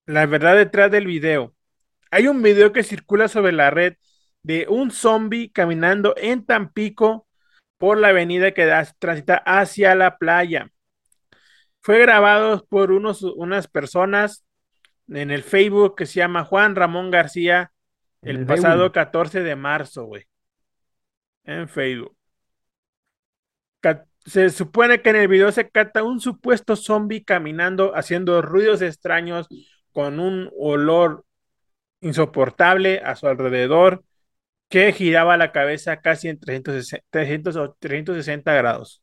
La 0.06 0.26
verdad 0.28 0.56
detrás 0.56 0.92
del 0.92 1.08
video. 1.08 1.54
Hay 2.10 2.30
un 2.30 2.42
video 2.42 2.72
que 2.72 2.84
circula 2.84 3.28
sobre 3.28 3.52
la 3.52 3.70
red 3.70 3.98
de 4.44 4.66
un 4.70 4.92
zombie 4.92 5.52
caminando 5.52 6.16
en 6.16 6.46
Tampico 6.46 7.28
por 7.78 7.98
la 7.98 8.08
avenida 8.08 8.54
que 8.54 8.72
transita 8.98 9.44
hacia 9.46 9.94
la 9.94 10.18
playa. 10.18 10.72
Fue 11.82 12.00
grabado 12.00 12.66
por 12.70 12.92
unos, 12.92 13.24
unas 13.24 13.68
personas 13.68 14.46
en 15.08 15.32
el 15.32 15.44
Facebook 15.44 15.96
que 15.96 16.06
se 16.06 16.20
llama 16.20 16.46
Juan 16.46 16.76
Ramón 16.76 17.12
García 17.12 17.72
el 18.22 18.38
el 18.38 18.46
pasado 18.46 18.80
Facebook. 18.80 18.94
14 18.94 19.44
de 19.44 19.56
marzo, 19.56 20.06
güey. 20.06 20.26
En 21.44 21.68
Facebook. 21.68 22.16
Se 24.24 24.52
supone 24.52 25.02
que 25.02 25.10
en 25.10 25.16
el 25.16 25.28
video 25.28 25.52
se 25.52 25.70
cata 25.70 26.04
un 26.04 26.20
supuesto 26.20 26.76
zombie 26.76 27.24
caminando, 27.24 27.96
haciendo 27.96 28.44
ruidos 28.44 28.84
extraños, 28.84 29.48
con 29.92 30.20
un 30.20 30.52
olor 30.60 31.26
insoportable 32.02 33.02
a 33.04 33.16
su 33.16 33.28
alrededor, 33.28 34.04
que 34.70 34.94
giraba 34.94 35.38
la 35.38 35.52
cabeza 35.52 36.02
casi 36.02 36.30
en 36.30 36.40
360, 36.40 37.06
300 37.10 37.56
o 37.56 37.74
360 37.80 38.54
grados. 38.54 39.01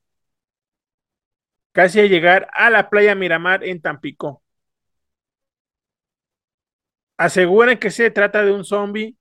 Casi 1.79 2.01
a 2.01 2.07
llegar 2.07 2.49
a 2.55 2.71
la 2.71 2.91
playa 2.91 3.15
Miramar 3.15 3.63
en 3.63 3.81
Tampico. 3.81 4.43
Aseguran 7.17 7.79
que 7.79 7.93
se 7.93 8.11
trata 8.11 8.45
de 8.45 8.51
un 8.51 8.65
zombie 8.65 9.17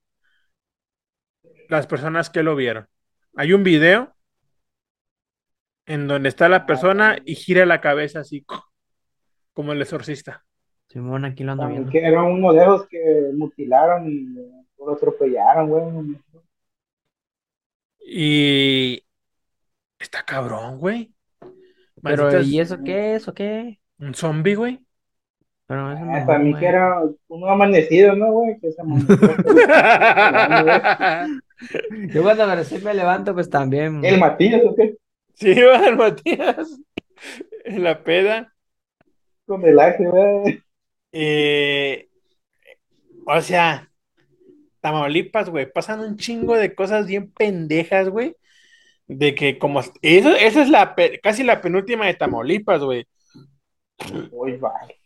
las 1.68 1.86
personas 1.86 2.30
que 2.30 2.42
lo 2.42 2.56
vieron. 2.56 2.88
Hay 3.36 3.52
un 3.52 3.62
video 3.62 4.12
en 5.86 6.08
donde 6.08 6.30
está 6.30 6.48
la 6.48 6.66
persona 6.66 7.18
y 7.24 7.36
gira 7.36 7.64
la 7.64 7.80
cabeza 7.80 8.18
así 8.18 8.44
como 9.52 9.72
el 9.72 9.80
exorcista. 9.80 10.44
Simón, 10.88 11.26
aquí 11.26 11.44
lo 11.44 11.52
ando 11.52 11.62
También 11.62 11.88
viendo. 11.88 11.92
que 11.92 12.04
era 12.04 12.24
uno 12.24 12.52
de 12.52 12.60
esos 12.60 12.88
que 12.88 13.30
mutilaron 13.36 14.10
y 14.10 14.34
lo 14.78 14.94
atropellaron, 14.94 15.68
güey. 15.68 16.20
Y 18.00 19.06
está 20.00 20.24
cabrón, 20.24 20.80
güey. 20.80 21.14
Pero, 22.02 22.40
¿y 22.42 22.60
eso 22.60 22.78
qué? 22.84 23.14
¿Eso 23.14 23.34
qué? 23.34 23.80
Un 23.98 24.14
zombie, 24.14 24.54
güey. 24.54 24.80
Pero 25.66 25.92
eso 25.92 26.02
Ah, 26.02 26.20
no, 26.20 26.26
para 26.26 26.38
mí 26.38 26.50
güey. 26.50 26.60
que 26.60 26.66
era 26.68 27.02
uno 27.28 27.46
amanecido, 27.48 28.16
¿no, 28.16 28.32
güey? 28.32 28.58
Que 28.60 28.72
se 28.72 28.80
amaneció. 28.80 29.16
Yo 32.12 32.22
cuando 32.22 32.54
recién 32.54 32.84
me 32.84 32.94
levanto, 32.94 33.34
pues 33.34 33.50
también. 33.50 34.04
¿El 34.04 34.18
Matías 34.18 34.62
o 34.64 34.74
qué? 34.74 34.96
Sí, 35.34 35.54
va 35.60 35.78
el 35.88 35.96
Matías 35.96 36.80
en 37.64 37.84
la 37.84 38.02
peda. 38.02 38.52
Con 39.46 39.62
relaje, 39.62 40.06
güey. 40.06 40.62
Eh, 41.12 42.08
o 43.26 43.40
sea, 43.40 43.90
Tamaulipas, 44.80 45.50
güey, 45.50 45.70
pasan 45.70 46.00
un 46.00 46.16
chingo 46.16 46.56
de 46.56 46.74
cosas 46.74 47.06
bien 47.06 47.30
pendejas, 47.32 48.08
güey. 48.08 48.36
De 49.08 49.34
que 49.34 49.58
como 49.58 49.80
eso, 50.02 50.34
esa 50.36 50.62
es 50.62 50.68
la 50.68 50.94
pe- 50.94 51.18
casi 51.20 51.42
la 51.42 51.60
penúltima 51.60 52.06
de 52.06 52.14
Tamaulipas, 52.14 52.80
güey. 52.82 53.06
Uy, 54.30 54.56
vale. 54.58 54.96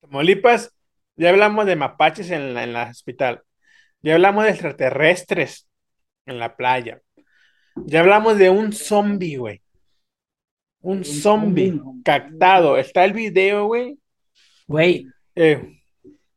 Tamaulipas, 0.00 0.74
ya 1.16 1.30
hablamos 1.30 1.66
de 1.66 1.76
mapaches 1.76 2.30
en 2.30 2.54
la, 2.54 2.64
en 2.64 2.72
la 2.72 2.90
hospital. 2.90 3.42
Ya 4.02 4.14
hablamos 4.14 4.44
de 4.44 4.50
extraterrestres 4.50 5.68
en 6.26 6.38
la 6.38 6.56
playa. 6.56 7.00
Ya 7.86 8.00
hablamos 8.00 8.38
de 8.38 8.50
un 8.50 8.72
zombie, 8.72 9.36
güey. 9.36 9.62
Un 10.80 11.04
zombie 11.04 11.70
zombie. 11.78 12.02
captado. 12.04 12.76
Está 12.76 13.04
el 13.04 13.12
video, 13.12 13.66
güey. 13.66 13.98
Güey, 14.66 15.06
Eh, 15.34 15.80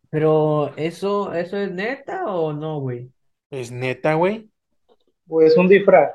pero 0.10 0.76
¿eso, 0.78 1.34
eso 1.34 1.58
es 1.58 1.72
neta 1.72 2.26
o 2.28 2.54
no, 2.54 2.80
güey? 2.80 3.10
es 3.52 3.72
neta, 3.72 4.14
güey. 4.16 4.50
Pues 5.28 5.56
un 5.58 5.68
disfraz. 5.68 6.12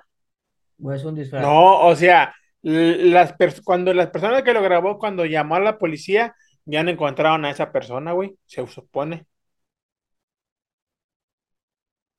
¿O 0.82 0.92
es 0.92 1.04
un 1.04 1.14
disfraz? 1.14 1.42
No, 1.42 1.80
o 1.86 1.94
sea, 1.96 2.34
las 2.62 3.34
cuando 3.64 3.92
las 3.94 4.10
personas 4.10 4.42
que 4.42 4.52
lo 4.52 4.62
grabó, 4.62 4.98
cuando 4.98 5.24
llamó 5.24 5.56
a 5.56 5.60
la 5.60 5.78
policía, 5.78 6.34
ya 6.64 6.82
no 6.82 6.90
encontraron 6.90 7.44
a 7.44 7.50
esa 7.50 7.72
persona, 7.72 8.12
güey. 8.12 8.36
Se 8.46 8.66
supone. 8.66 9.26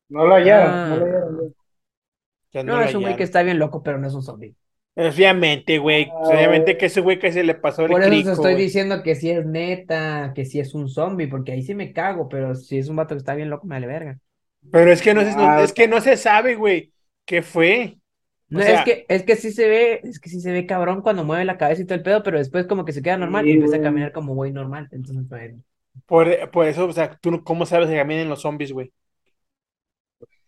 No 0.10 0.26
lo 0.26 0.36
hallaron, 0.36 0.70
Ah. 0.74 0.89
no 0.89 0.95
lo 0.97 1.06
hallaron. 1.06 1.56
No, 2.53 2.78
lo 2.78 2.84
es 2.84 2.95
un 2.95 3.01
güey 3.01 3.16
que 3.18 3.24
está 3.24 3.43
bien 3.43 3.60
loco, 3.60 3.84
pero 3.84 3.97
no 3.97 4.08
es 4.08 4.14
un 4.14 4.24
zombie. 4.24 4.56
Obviamente, 4.95 5.78
güey. 5.78 6.08
Ah. 6.10 6.22
Obviamente 6.30 6.78
que 6.78 6.86
ese 6.86 7.01
güey 7.01 7.20
que 7.20 7.32
se 7.32 7.43
le 7.43 7.56
pasó 7.56 7.84
el 7.84 7.91
Por 7.91 8.01
eso 8.01 8.10
crico, 8.10 8.32
estoy 8.32 8.56
diciendo 8.56 9.03
que 9.03 9.16
sí 9.16 9.30
es 9.30 9.45
neta, 9.45 10.32
que 10.34 10.45
sí 10.45 10.60
es 10.60 10.74
un 10.74 10.88
zombie, 10.88 11.28
porque 11.28 11.51
ahí 11.51 11.64
sí 11.64 11.76
me 11.76 11.91
cago, 11.91 12.30
pero 12.30 12.56
si 12.56 12.78
es 12.78 12.88
un 12.88 12.95
vato 12.95 13.14
que 13.16 13.20
está 13.20 13.36
bien 13.36 13.49
loco, 13.49 13.68
me 13.68 13.76
vale 13.76 13.88
verga. 13.88 14.20
Pero 14.72 14.91
es 14.91 15.01
que 15.01 15.14
no 15.14 15.22
se, 15.22 15.36
no- 15.36 15.49
Ah, 15.49 15.62
es 15.64 15.74
que 15.74 15.88
no 15.88 15.99
se 15.99 16.16
sabe, 16.16 16.56
güey, 16.56 16.93
qué 17.26 17.41
fue. 17.41 17.97
No, 18.56 18.62
sea- 18.62 18.80
es 18.80 18.86
que, 18.86 19.06
es 19.10 19.24
que 19.24 19.36
sí 19.36 19.51
se 19.51 19.68
ve, 19.68 20.01
es 20.03 20.20
que 20.20 20.30
sí 20.30 20.39
se 20.41 20.51
ve 20.51 20.66
cabrón 20.66 21.01
cuando 21.01 21.24
mueve 21.24 21.45
la 21.45 21.58
cabeza 21.58 21.82
y 21.82 21.86
todo 21.86 21.95
el 21.95 22.03
pedo, 22.03 22.24
pero 22.24 22.38
después 22.38 22.66
como 22.68 22.86
que 22.86 22.93
se 22.93 23.01
queda 23.01 23.18
normal 23.18 23.47
y 23.47 23.51
empieza 23.53 23.78
a 23.78 23.82
caminar 23.82 24.12
como 24.12 24.34
güey 24.34 24.51
normal. 24.51 24.88
Entonces, 24.91 25.26
pues, 25.30 25.53
Por, 26.06 26.51
por 26.51 26.68
eso, 26.68 26.86
o 26.86 26.93
sea, 26.93 27.18
tú 27.18 27.32
no- 27.32 27.43
cómo 27.43 27.66
sabes 27.66 27.89
que 27.89 27.95
caminan 27.95 28.30
los 28.30 28.41
zombies, 28.41 28.72
güey. 28.72 28.91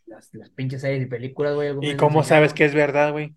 las, 0.05 0.33
las 0.33 0.49
pinches 0.49 0.81
series 0.81 1.03
y 1.03 1.05
películas, 1.05 1.55
güey. 1.55 1.73
¿Y 1.81 1.95
cómo 1.95 2.23
sabes 2.23 2.53
que 2.53 2.65
es 2.65 2.73
verdad, 2.73 3.11
güey? 3.11 3.35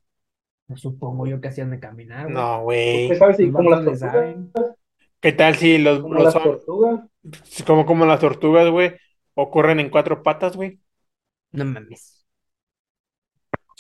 Pues 0.67 0.81
supongo 0.81 1.27
yo 1.27 1.41
que 1.41 1.49
hacían 1.49 1.71
de 1.71 1.81
caminar, 1.81 2.25
güey. 2.25 2.35
No, 2.35 2.59
¿Tú 2.59 2.63
güey. 2.65 3.09
qué 3.09 3.17
sabes? 3.17 3.53
Como 3.53 3.71
las 3.71 3.99
saben. 3.99 4.53
¿Qué 5.21 5.33
tal 5.33 5.57
si 5.57 5.79
los, 5.79 6.01
como 6.01 6.15
los 6.15 6.25
las 6.25 6.35
tortugas. 6.43 7.01
como, 7.67 7.85
como 7.85 8.07
las 8.07 8.21
tortugas, 8.21 8.71
güey, 8.71 8.93
o 9.35 9.51
corren 9.51 9.81
en 9.81 9.91
cuatro 9.91 10.23
patas, 10.23 10.57
güey? 10.57 10.81
No 11.53 11.65
mames. 11.65 12.20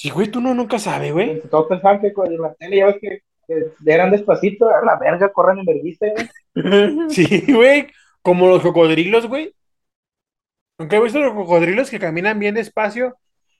Sí, 0.00 0.10
güey, 0.10 0.28
tú 0.30 0.40
no 0.40 0.54
nunca 0.54 0.78
sabes, 0.78 1.12
güey. 1.12 1.42
Todos 1.50 1.66
pensaban 1.68 2.00
que 2.00 2.12
con 2.12 2.34
la 2.40 2.54
tele, 2.54 2.78
ya 2.78 2.86
ves 2.86 2.96
que, 3.00 3.22
que 3.46 3.92
eran 3.92 4.10
despacito, 4.10 4.68
a 4.68 4.84
la 4.84 4.96
verga, 4.98 5.32
corren 5.32 5.58
en 5.58 5.64
vergüenza, 5.66 6.06
güey. 6.12 6.28
Sí, 7.10 7.44
güey. 7.52 7.88
Como 8.22 8.48
los 8.48 8.62
cocodrilos, 8.62 9.26
güey. 9.26 9.54
Nunca 10.78 10.96
he 10.96 11.02
visto 11.02 11.20
los 11.20 11.34
cocodrilos 11.34 11.90
que 11.90 11.98
caminan 11.98 12.38
bien 12.38 12.54
despacio, 12.54 13.16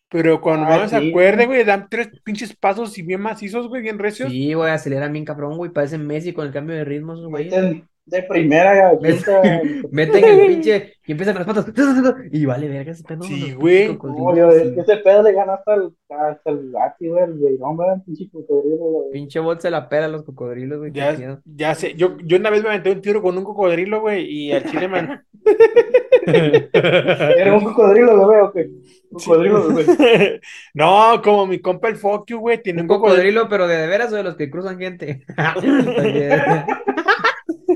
pero 0.09 0.41
cuando 0.41 0.67
Ah, 0.67 0.79
no 0.79 0.89
se 0.89 0.97
sí, 0.97 1.11
acuerde, 1.11 1.47
güey. 1.47 1.47
güey, 1.47 1.65
dan 1.65 1.89
tres 1.91 2.09
pinches 2.25 2.57
pasos 2.57 2.97
y 2.99 3.03
bien 3.03 3.21
macizos, 3.21 3.69
güey, 3.69 3.83
bien 3.83 3.99
recios. 3.99 4.31
Sí, 4.31 4.55
güey, 4.55 4.71
aceleran 4.73 5.13
bien 5.13 5.25
cabrón, 5.25 5.57
güey. 5.57 5.71
Parecen 5.73 6.07
Messi 6.07 6.33
con 6.33 6.47
el 6.47 6.53
cambio 6.53 6.77
de 6.77 6.85
ritmo, 6.85 7.13
esos 7.15 7.27
güeyes. 7.29 7.53
Meten 7.53 7.89
de 8.11 8.23
primera 8.25 8.99
quinta. 9.03 9.43
Meten 9.91 10.25
el 10.25 10.47
pinche 10.47 10.95
y 11.07 11.13
empiezan 11.13 11.35
con 11.45 11.47
las 11.55 11.65
patas. 11.65 12.15
Y 12.33 12.45
vale, 12.45 12.69
verga 12.69 12.93
ese 12.93 13.05
pedo. 13.05 13.23
Sí, 13.23 13.51
los 13.51 13.55
güey. 13.57 13.89
pinches 13.89 13.93
No, 13.93 13.99
cocodrilos, 13.99 14.55
yo, 14.55 14.61
sí. 14.71 14.75
ese 14.81 14.97
pedo 14.99 15.23
le 15.23 15.33
gana 15.33 15.55
hasta 15.55 15.75
el, 15.75 15.93
hasta 16.09 16.51
el 16.51 16.71
gati, 16.73 17.09
güey, 17.09 17.25
el 17.25 17.35
beirón, 17.35 17.77
¿verdad? 17.77 18.03
Pinche 18.05 18.29
cocodrilo, 18.31 18.77
güey. 18.77 19.11
Pinche 19.13 19.41
bot 19.41 19.61
se 19.61 19.71
la 19.71 19.89
pela 19.89 20.07
a 20.07 20.09
los 20.09 20.23
cocodrilos, 20.25 20.79
güey. 20.79 20.93
Ya, 20.93 21.75
sé, 21.75 21.95
yo, 21.95 22.17
yo 22.25 22.37
una 22.37 22.51
vez 22.51 22.63
me 22.63 22.69
aventé 22.69 22.91
un 22.93 23.01
tiro 23.01 23.23
con 23.23 23.37
un 23.39 23.45
cocodrilo, 23.45 24.01
güey, 24.01 24.25
y 24.25 24.53
al 24.53 24.65
chile 24.65 24.89
man. 24.89 25.25
Era 26.27 27.55
un 27.57 27.65
cocodrilo, 27.65 28.27
güey, 28.27 28.41
o 28.41 28.53
qué? 28.53 28.71
Cocodrilo, 29.13 29.71
güey. 29.71 29.87
No, 30.75 31.21
como 31.23 31.47
mi 31.47 31.61
compa 31.61 31.89
el 31.89 31.97
Fokio, 31.97 32.39
güey, 32.39 32.63
tiene 32.63 32.81
Un 32.81 32.85
un 32.85 32.89
cocodrilo. 32.89 33.43
cocodrilo, 33.43 33.49
pero 33.49 33.67
de, 33.67 33.77
de 33.77 33.87
veras 33.89 34.13
o 34.13 34.17
de 34.17 34.23
los 34.23 34.37
que 34.37 34.51
cruzan 34.51 34.79
gente. 34.79 35.25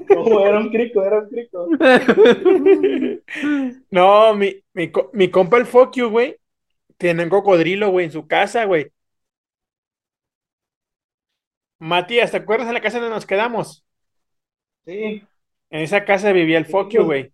No, 0.08 0.40
era 0.46 0.58
un 0.58 0.70
crico, 0.70 1.02
era 1.04 1.20
un 1.20 1.28
crico. 1.28 1.68
No, 3.90 4.34
mi, 4.34 4.62
mi, 4.74 4.90
mi 5.12 5.30
compa 5.30 5.56
el 5.58 5.66
Fokio, 5.66 6.10
güey, 6.10 6.36
tiene 6.98 7.24
un 7.24 7.30
cocodrilo, 7.30 7.90
güey, 7.90 8.06
en 8.06 8.12
su 8.12 8.26
casa, 8.26 8.64
güey. 8.66 8.92
Matías, 11.78 12.30
¿te 12.30 12.38
acuerdas 12.38 12.66
de 12.68 12.74
la 12.74 12.80
casa 12.80 12.98
donde 12.98 13.14
nos 13.14 13.26
quedamos? 13.26 13.84
Sí. 14.86 15.22
En 15.70 15.80
esa 15.80 16.04
casa 16.04 16.32
vivía 16.32 16.58
el 16.58 16.66
Fokio, 16.66 17.04
güey. 17.04 17.32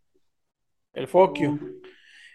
El 0.93 1.09
Fokio. 1.09 1.59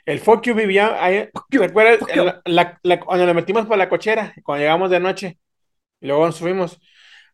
El 0.05 0.19
Fokio 0.19 0.55
vivía 0.55 1.03
ahí. 1.03 1.29
¿Te 1.49 1.63
acuerdas? 1.65 1.99
En 2.09 2.25
la- 2.25 2.41
la- 2.45 2.79
la- 2.83 2.99
cuando 2.99 3.25
nos 3.25 3.35
metimos 3.35 3.65
por 3.65 3.77
la 3.77 3.89
cochera, 3.89 4.33
cuando 4.43 4.63
llegamos 4.63 4.91
de 4.91 4.99
noche, 4.99 5.39
y 6.01 6.07
luego 6.07 6.25
nos 6.27 6.37
subimos, 6.37 6.79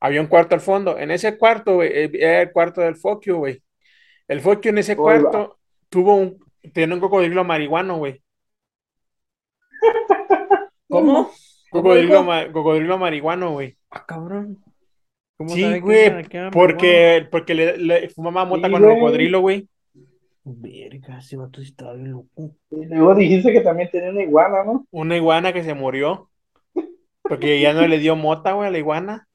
había 0.01 0.19
un 0.21 0.27
cuarto 0.27 0.55
al 0.55 0.61
fondo. 0.61 0.97
En 0.97 1.11
ese 1.11 1.37
cuarto, 1.37 1.75
güey, 1.75 1.89
eh, 1.93 2.11
era 2.15 2.41
el 2.41 2.51
cuarto 2.51 2.81
del 2.81 2.95
Fokio, 2.97 3.37
güey. 3.37 3.61
El 4.27 4.41
Fokio 4.41 4.71
en 4.71 4.79
ese 4.79 4.93
Hola. 4.93 5.01
cuarto 5.01 5.59
tuvo 5.89 6.15
un, 6.15 6.39
tenía 6.73 6.93
un 6.95 7.01
cocodrilo 7.01 7.43
marihuano, 7.45 7.97
güey. 7.97 8.21
¿Cómo? 10.89 11.31
¿Cómo 11.71 11.83
Cocodrilo, 11.83 12.23
ma- 12.23 12.51
cocodrilo 12.51 12.97
marihuano, 12.97 13.51
güey. 13.53 13.77
Ah, 13.89 14.05
cabrón. 14.05 14.61
¿Cómo 15.37 15.49
Sí, 15.51 15.79
güey, 15.79 16.11
porque, 16.51 17.27
porque 17.31 17.53
le, 17.55 17.77
le 17.77 18.09
fumaba 18.09 18.45
mota 18.45 18.67
Sí, 18.67 18.73
con 18.73 18.83
el 18.83 18.89
cocodrilo, 18.95 19.39
güey. 19.39 19.67
Verga, 20.43 21.19
ese 21.19 21.37
vato 21.37 21.61
estaba 21.61 21.93
bien 21.93 22.11
loco. 22.11 22.55
Y 22.71 22.85
luego 22.85 23.15
dijiste 23.15 23.53
que 23.53 23.61
también 23.61 23.89
tenía 23.89 24.09
una 24.09 24.23
iguana, 24.23 24.63
¿no? 24.65 24.85
Una 24.91 25.15
iguana 25.15 25.53
que 25.53 25.63
se 25.63 25.73
murió. 25.73 26.29
Porque 27.21 27.61
ya 27.61 27.73
no 27.73 27.87
le 27.87 27.99
dio 27.99 28.15
mota, 28.15 28.51
güey, 28.53 28.67
a 28.67 28.71
la 28.71 28.77
iguana. 28.77 29.27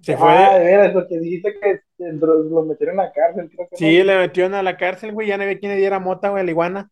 Se 0.00 0.16
fue. 0.16 0.28
Ah, 0.30 0.58
de 0.58 0.64
veras, 0.64 0.92
porque 0.92 1.18
dijiste 1.18 1.54
que 1.60 1.80
dentro- 1.98 2.42
lo 2.42 2.62
metieron 2.64 3.00
a 3.00 3.04
la 3.04 3.12
cárcel, 3.12 3.50
creo 3.54 3.68
que 3.68 3.76
Sí, 3.76 3.98
no. 3.98 4.04
le 4.04 4.18
metieron 4.18 4.54
a 4.54 4.62
la 4.62 4.76
cárcel, 4.76 5.12
güey. 5.12 5.28
Ya 5.28 5.36
no 5.36 5.42
había 5.42 5.58
quien 5.58 5.72
le 5.72 5.78
diera 5.78 5.98
mota, 5.98 6.28
güey, 6.30 6.42
a 6.42 6.44
la 6.44 6.50
iguana. 6.50 6.90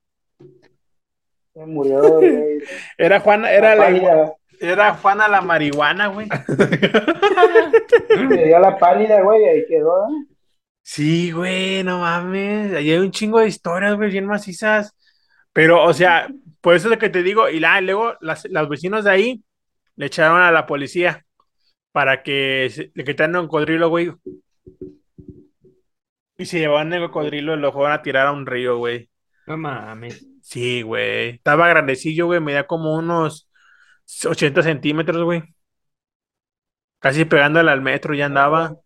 Se 1.54 1.64
murió, 1.64 2.00
güey. 2.18 2.58
Era 2.98 3.20
Juana, 3.20 3.50
era 3.52 3.74
la 3.74 3.90
la 3.90 3.96
iguana. 3.96 4.32
Era 4.60 4.94
Juana 4.94 5.28
la 5.28 5.40
marihuana, 5.42 6.06
güey. 6.08 6.28
Le 8.28 8.44
dio 8.46 8.58
la 8.58 8.78
pálida, 8.78 9.20
güey, 9.22 9.42
y 9.42 9.48
ahí 9.48 9.66
quedó, 9.66 10.04
¿eh? 10.08 10.26
Sí, 10.82 11.32
güey, 11.32 11.82
no 11.82 12.00
mames. 12.00 12.72
Ahí 12.72 12.90
hay 12.90 12.98
un 12.98 13.10
chingo 13.10 13.40
de 13.40 13.48
historias, 13.48 13.96
güey, 13.96 14.10
bien 14.10 14.26
macizas. 14.26 14.94
Pero, 15.52 15.82
o 15.84 15.92
sea, 15.92 16.28
por 16.60 16.74
eso 16.76 16.86
es 16.88 16.92
lo 16.92 16.98
que 16.98 17.08
te 17.10 17.22
digo. 17.22 17.48
Y 17.48 17.58
la, 17.60 17.80
luego 17.80 18.14
las, 18.20 18.44
los 18.46 18.68
vecinos 18.68 19.04
de 19.04 19.10
ahí 19.10 19.44
le 19.96 20.06
echaron 20.06 20.40
a 20.40 20.52
la 20.52 20.64
policía 20.66 21.25
para 21.96 22.22
que 22.22 22.68
se- 22.70 22.90
le 22.94 23.04
quitaran 23.04 23.36
un 23.36 23.46
cocodrilo, 23.46 23.88
güey. 23.88 24.12
Y 26.36 26.44
se 26.44 26.58
llevaban 26.58 26.92
el 26.92 27.00
cocodrilo 27.06 27.54
y 27.54 27.58
lo 27.58 27.72
fueron 27.72 27.92
a 27.92 28.02
tirar 28.02 28.26
a 28.26 28.32
un 28.32 28.44
río, 28.44 28.76
güey. 28.76 29.08
No 29.46 29.56
mames. 29.56 30.28
Sí, 30.42 30.82
güey. 30.82 31.30
Estaba 31.30 31.68
grandecillo, 31.68 32.26
güey. 32.26 32.38
Medía 32.40 32.66
como 32.66 32.98
unos 32.98 33.48
80 34.26 34.62
centímetros, 34.62 35.24
güey. 35.24 35.42
Casi 36.98 37.24
pegándole 37.24 37.70
al 37.70 37.80
metro 37.80 38.12
ya 38.12 38.26
andaba. 38.26 38.76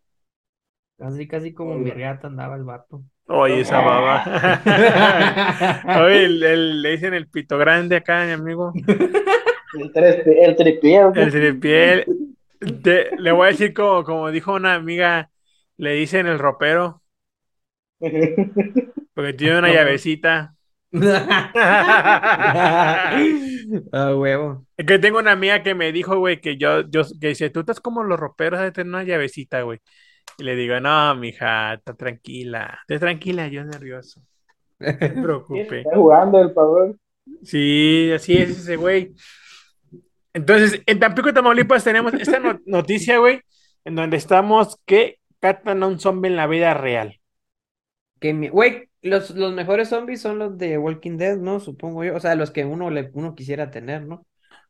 Casi, 0.96 1.26
casi 1.26 1.52
como 1.52 1.74
mi 1.78 1.90
riata 1.90 2.28
andaba 2.28 2.54
el 2.54 2.62
vato. 2.62 3.02
Oye, 3.26 3.62
esa 3.62 3.80
baba. 3.80 4.22
Oye, 6.04 6.26
el, 6.26 6.42
el- 6.44 6.82
le 6.82 6.90
dicen 6.92 7.14
el 7.14 7.28
pito 7.28 7.58
grande 7.58 7.96
acá, 7.96 8.24
mi 8.24 8.30
amigo. 8.30 8.72
El, 9.80 9.92
tres, 9.92 10.24
el 10.24 10.54
tripié, 10.54 11.04
güey. 11.06 11.22
El 11.24 11.30
tripié. 11.32 12.06
Te- 12.60 13.16
le 13.18 13.32
voy 13.32 13.48
a 13.48 13.50
decir 13.52 13.72
como, 13.74 14.04
como 14.04 14.30
dijo 14.30 14.52
una 14.54 14.74
amiga, 14.74 15.30
le 15.76 15.94
dicen 15.94 16.26
el 16.26 16.38
ropero, 16.38 17.02
porque 19.14 19.32
tiene 19.34 19.58
una 19.58 19.68
llavecita. 19.72 20.54
Ah, 23.92 24.14
huevo. 24.16 24.66
Es 24.76 24.86
que 24.86 24.98
tengo 24.98 25.18
una 25.18 25.32
amiga 25.32 25.62
que 25.62 25.74
me 25.74 25.92
dijo, 25.92 26.18
güey, 26.18 26.40
que 26.40 26.56
yo, 26.56 26.82
yo, 26.88 27.02
que 27.20 27.28
dice, 27.28 27.50
tú 27.50 27.60
estás 27.60 27.80
como 27.80 28.02
los 28.02 28.18
roperos, 28.18 28.60
de 28.60 28.72
tener 28.72 28.88
una 28.88 29.04
llavecita, 29.04 29.62
güey. 29.62 29.78
Y 30.38 30.44
le 30.44 30.56
digo, 30.56 30.80
no, 30.80 31.14
mija, 31.16 31.74
está 31.74 31.94
tranquila, 31.94 32.78
esté 32.82 32.98
tranquila, 32.98 33.48
yo 33.48 33.64
nervioso. 33.64 34.22
No 34.84 34.98
te 34.98 35.12
preocupes. 35.22 35.86
Está 35.86 35.96
jugando 35.96 36.40
el 36.40 36.52
pavón. 36.52 36.98
Sí, 37.42 38.10
así 38.14 38.36
es 38.36 38.50
ese 38.50 38.76
güey. 38.76 39.14
Entonces, 40.32 40.82
en 40.86 41.00
Tampico, 41.00 41.32
Tamaulipas, 41.32 41.84
tenemos 41.84 42.14
esta 42.14 42.38
no- 42.38 42.60
noticia, 42.66 43.18
güey, 43.18 43.40
en 43.84 43.94
donde 43.96 44.16
estamos 44.16 44.78
que 44.86 45.18
catan 45.40 45.82
a 45.82 45.86
un 45.86 45.98
zombie 45.98 46.28
en 46.30 46.36
la 46.36 46.46
vida 46.46 46.74
real. 46.74 47.20
Que 48.20 48.32
mi- 48.34 48.48
Güey, 48.48 48.88
los, 49.02 49.30
los 49.30 49.52
mejores 49.52 49.88
zombies 49.88 50.20
son 50.20 50.38
los 50.38 50.58
de 50.58 50.78
Walking 50.78 51.16
Dead, 51.16 51.36
¿no? 51.38 51.58
Supongo 51.60 52.04
yo. 52.04 52.14
O 52.16 52.20
sea, 52.20 52.34
los 52.34 52.50
que 52.50 52.64
uno, 52.64 52.90
le, 52.90 53.10
uno 53.14 53.34
quisiera 53.34 53.70
tener, 53.70 54.02
¿no? 54.06 54.26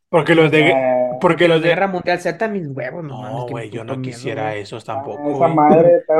Porque 0.08 0.34
los 0.34 0.50
de. 0.50 0.74
Porque 1.20 1.48
los 1.48 1.60
de. 1.62 1.68
Guerra 1.68 1.86
Mundial 1.88 2.20
Z, 2.20 2.48
mis 2.48 2.66
huevos, 2.68 3.04
no 3.04 3.22
No, 3.22 3.46
güey, 3.48 3.70
yo 3.70 3.84
no 3.84 3.96
miedo, 3.96 4.02
quisiera 4.02 4.56
esos 4.56 4.88
ah, 4.88 4.94
tampoco, 4.94 5.30
esa 5.30 5.38
güey. 5.38 5.54
madre 5.54 5.96
está 5.96 6.14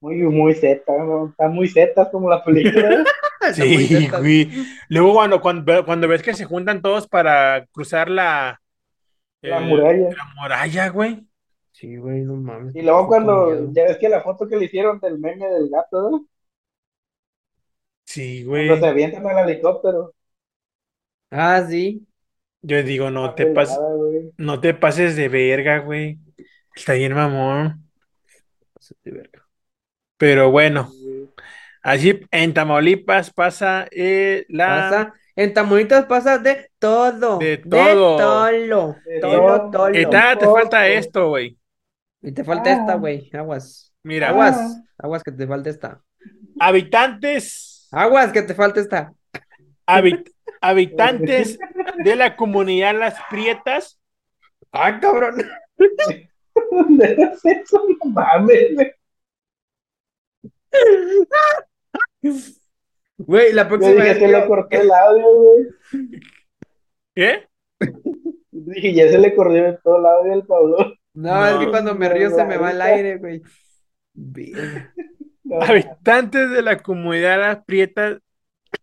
muy, 0.00 0.16
muy 0.16 0.56
¿no? 0.88 1.28
Están 1.28 1.54
muy 1.54 1.68
zetas 1.68 2.08
como 2.10 2.28
la 2.28 2.44
película. 2.44 3.04
Sí, 3.54 4.08
güey. 4.08 4.50
Luego, 4.88 5.14
cuando, 5.14 5.40
cuando, 5.40 5.84
cuando 5.84 6.08
ves 6.08 6.22
que 6.22 6.34
se 6.34 6.44
juntan 6.44 6.82
todos 6.82 7.08
para 7.08 7.66
cruzar 7.72 8.08
la. 8.10 8.60
La 9.40 9.58
el- 9.58 9.64
muralla. 9.64 10.08
La 10.10 10.24
muralla, 10.40 10.88
güey. 10.88 11.26
Sí, 11.72 11.96
güey, 11.96 12.20
no 12.20 12.36
mames. 12.36 12.76
Y 12.76 12.82
luego 12.82 13.08
cuando, 13.08 13.72
ya 13.72 13.84
ves 13.84 13.98
que 13.98 14.08
la 14.08 14.20
foto 14.22 14.46
que 14.46 14.56
le 14.56 14.66
hicieron 14.66 15.00
del 15.00 15.18
meme 15.18 15.48
del 15.48 15.68
gato, 15.68 16.10
¿no? 16.10 16.26
Sí, 18.04 18.44
güey. 18.44 18.68
Cuando 18.68 18.86
se 18.86 18.90
avientan 18.90 19.26
al 19.26 19.48
helicóptero. 19.48 20.14
Ah, 21.30 21.64
sí. 21.68 22.06
Yo 22.60 22.82
digo, 22.82 23.10
no 23.10 23.34
te 23.34 23.46
pases. 23.46 23.78
No 24.36 24.60
te 24.60 24.74
pases 24.74 25.16
de 25.16 25.28
verga, 25.28 25.78
güey. 25.78 26.18
Está 26.76 26.92
bien, 26.92 27.14
mamón. 27.14 27.90
Pásate 28.74 29.10
de 29.10 29.16
verga. 29.16 29.48
Pero 30.16 30.50
bueno, 30.50 30.92
Sí, 31.84 31.88
allí 32.10 32.20
en 32.30 32.54
Tamaulipas 32.54 33.30
pasa 33.32 33.86
eh, 33.90 34.44
la. 34.48 34.66
Pasa, 34.66 35.14
en 35.36 35.52
Tamaulipas 35.54 36.04
pasa 36.06 36.38
de 36.38 36.70
todo. 36.78 37.38
De 37.38 37.58
todo. 37.58 38.16
tolo. 38.18 38.96
De 39.04 39.20
Tolo, 39.20 39.46
todo. 39.46 39.70
tolo. 39.70 39.98
Y 39.98 40.06
te 40.08 40.46
falta 40.46 40.86
esto, 40.88 41.28
güey. 41.28 41.58
Y 42.22 42.32
te 42.32 42.44
falta 42.44 42.70
Ah. 42.70 42.72
esta, 42.74 42.94
güey. 42.94 43.30
Aguas. 43.32 43.92
Mira, 44.04 44.28
Aguas. 44.28 44.80
Aguas 44.98 45.22
que 45.22 45.32
te 45.32 45.46
falta 45.46 45.70
esta. 45.70 46.00
habitantes, 46.60 47.88
Aguas 47.90 48.32
que 48.32 48.42
te 48.42 48.54
falta 48.54 48.80
esta. 48.80 49.12
habit- 49.86 50.30
habitantes 50.60 51.58
de 52.04 52.16
la 52.16 52.36
comunidad 52.36 52.94
Las 52.98 53.16
Prietas 53.28 53.98
Ah, 54.70 54.98
cabrón. 55.00 55.42
¿Dónde 56.70 57.16
es 57.18 57.44
eso? 57.44 57.84
No 58.04 58.10
mames, 58.10 58.70
güey. 63.18 63.52
La 63.52 63.62
Yo 63.62 63.68
próxima 63.68 63.94
dije 63.94 64.08
vez 64.08 64.18
que 64.18 64.28
le 64.28 64.46
corté 64.46 64.80
el 64.80 64.90
audio, 64.90 65.34
güey. 65.34 65.66
¿Qué? 67.14 67.48
Dije, 68.50 68.94
ya 68.94 69.08
se 69.08 69.18
le 69.18 69.34
corrió 69.34 69.78
todo 69.82 70.00
lado 70.00 70.24
del 70.24 70.44
Pablo. 70.46 70.94
No, 71.14 71.46
es 71.46 71.56
que 71.56 71.70
cuando 71.70 71.94
me 71.94 72.08
no, 72.08 72.14
río 72.14 72.30
se 72.30 72.44
me 72.44 72.56
va 72.56 72.70
el 72.70 72.80
aire, 72.80 73.18
güey. 73.18 73.42
No, 75.44 75.60
Habitantes 75.60 76.50
de 76.50 76.62
la 76.62 76.78
comunidad 76.78 77.38
Las 77.40 77.64
Prietas 77.64 78.18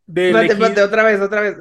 de 0.05 0.27
Espérate, 0.29 0.53
espérate, 0.53 0.81
otra 0.83 1.03
vez, 1.03 1.21
otra 1.21 1.41
vez. 1.41 1.55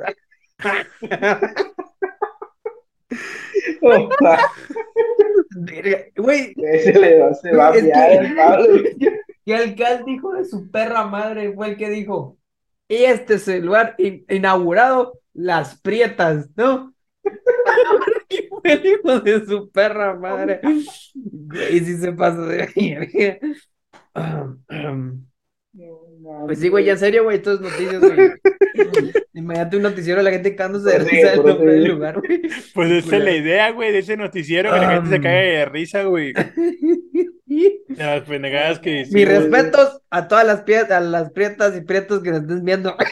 Güey, 6.17 6.55
se 6.83 6.93
le 6.99 7.19
va, 7.21 7.35
se 7.35 7.53
va 7.55 7.69
a 7.69 7.75
Es 7.75 7.83
que- 7.83 7.87
fiar 7.87 8.25
el 8.25 8.35
Pablo. 8.37 8.67
y 9.49 9.53
el 9.53 9.63
alcalde 9.71 10.13
hijo 10.13 10.35
de 10.35 10.45
su 10.45 10.71
perra 10.71 11.07
madre 11.07 11.55
fue 11.55 11.71
el 11.71 11.79
que 11.79 11.89
dijo, 11.89 12.37
este 12.87 13.37
es 13.37 13.49
el 13.49 13.65
lugar 13.65 13.95
in- 13.97 14.27
inaugurado, 14.29 15.21
Las 15.33 15.81
Prietas, 15.81 16.51
¿no? 16.55 16.93
Y 18.29 18.47
el 18.65 18.85
hijo 18.85 19.21
de 19.21 19.47
su 19.47 19.71
perra 19.71 20.15
madre. 20.15 20.61
Güey, 21.15 21.81
sí 21.81 21.97
se 21.97 22.13
pasó 22.13 22.45
de 22.45 23.41
um, 24.15 25.27
Pues 26.45 26.59
sí, 26.59 26.69
güey, 26.69 26.85
ya 26.85 26.93
en 26.93 26.99
serio, 26.99 27.25
güey, 27.25 27.39
esto 27.39 27.55
es 27.55 27.61
noticias, 27.63 28.03
güey. 28.03 28.33
Imagínate 29.33 29.77
un 29.79 29.83
noticiero 29.83 30.21
la 30.21 30.31
gente 30.31 30.55
cagándose 30.55 30.91
de 30.91 30.97
Pues 30.99 31.11
risa 31.11 31.31
del 31.31 31.43
nombre 31.43 31.73
del 31.73 31.85
lugar, 31.89 32.21
güey. 32.21 32.43
Pues 32.75 32.91
esa 32.91 33.17
es 33.17 33.25
la 33.25 33.35
idea, 33.35 33.71
güey, 33.71 33.93
de 33.93 34.01
ese 34.01 34.19
noticiero, 34.19 34.71
que 34.75 34.79
la 34.79 34.91
gente 34.91 35.09
se 35.09 35.21
cague 35.23 35.57
de 35.57 35.65
risa, 35.65 36.03
güey. 36.03 36.35
De 37.89 38.05
las 38.05 38.23
pendejadas 38.23 38.79
que 38.81 39.07
Mis 39.11 39.29
respetos 39.29 40.01
a 40.11 40.29
todas 40.29 40.47
las, 40.47 40.65
pie- 40.65 40.91
a 40.91 41.01
las 41.01 41.31
prietas 41.33 41.77
y 41.77 41.81
prietos 41.81 42.23
que 42.23 42.31
nos 42.31 42.43
estén 42.43 42.65
viendo. 42.65 42.97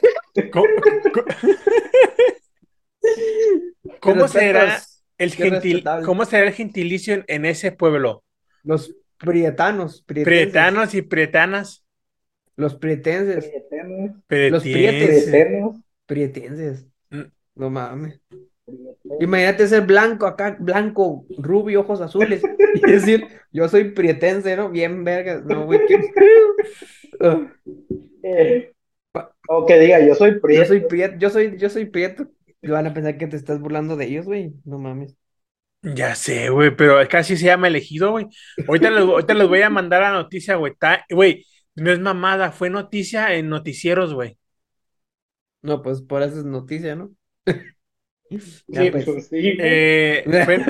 ¿Cómo, 4.00 4.28
será 4.28 4.82
el 5.18 5.32
gentil, 5.32 5.84
cómo 6.04 6.24
será 6.24 6.46
el 6.46 6.52
gentilicio 6.52 7.14
en, 7.14 7.24
en 7.28 7.44
ese 7.44 7.72
pueblo? 7.72 8.22
Los 8.62 8.94
prietanos, 9.18 10.02
prietenses, 10.02 10.42
Prietanos 10.52 10.94
y 10.94 11.02
prietanas. 11.02 11.84
los 12.56 12.74
prietenses, 12.76 13.44
Prietenos, 13.46 14.10
Los 14.52 14.62
Prietenses. 14.62 15.24
prietenos, 15.24 15.76
prietenses. 16.06 16.86
Mm. 17.10 17.22
No 17.54 17.70
mames. 17.70 18.20
Imagínate 19.20 19.68
ser 19.68 19.82
blanco 19.86 20.26
acá, 20.26 20.56
blanco, 20.58 21.24
rubio, 21.38 21.80
ojos 21.80 22.00
azules. 22.00 22.42
Y 22.74 22.90
decir, 22.90 23.26
yo 23.52 23.68
soy 23.68 23.90
prietense, 23.92 24.56
¿no? 24.56 24.70
Bien 24.70 25.04
vergas. 25.04 25.44
No, 25.44 25.66
güey, 25.66 25.80
qué- 25.86 26.00
Eh, 28.22 28.72
O 29.48 29.64
que 29.66 29.78
diga, 29.78 30.04
yo 30.04 30.14
soy 30.14 30.32
Yo 30.32 30.40
prieto. 30.40 30.66
soy 30.66 30.80
prieto, 30.80 31.16
yo 31.18 31.30
soy, 31.30 31.56
yo 31.58 31.70
soy 31.70 31.84
prieto. 31.86 32.28
Y 32.60 32.68
van 32.68 32.86
a 32.86 32.94
pensar 32.94 33.16
que 33.16 33.26
te 33.26 33.36
estás 33.36 33.60
burlando 33.60 33.96
de 33.96 34.06
ellos, 34.06 34.26
güey. 34.26 34.52
No 34.64 34.78
mames. 34.78 35.16
Ya 35.82 36.14
sé, 36.16 36.50
güey, 36.50 36.74
pero 36.74 36.96
casi 37.08 37.36
se 37.36 37.44
llama 37.46 37.68
elegido, 37.68 38.10
güey. 38.10 38.26
Ahorita 38.66 38.90
les, 38.90 39.04
ahorita 39.04 39.34
les 39.34 39.48
voy 39.48 39.62
a 39.62 39.70
mandar 39.70 40.02
la 40.02 40.12
noticia, 40.12 40.56
güey. 40.56 40.72
Güey, 41.10 41.46
no 41.76 41.92
es 41.92 42.00
mamada, 42.00 42.50
fue 42.50 42.70
noticia 42.70 43.34
en 43.34 43.48
noticieros, 43.48 44.12
güey. 44.12 44.36
No, 45.62 45.82
pues 45.82 46.00
por 46.02 46.22
eso 46.22 46.38
es 46.38 46.44
noticia, 46.44 46.96
¿no? 46.96 47.12
Ya, 48.28 48.82
Sí, 48.82 48.90
pues. 48.90 49.04
Pues 49.04 49.26
sí, 49.28 49.40
güey. 49.56 49.56
Eh, 49.60 50.24
fue- 50.44 50.64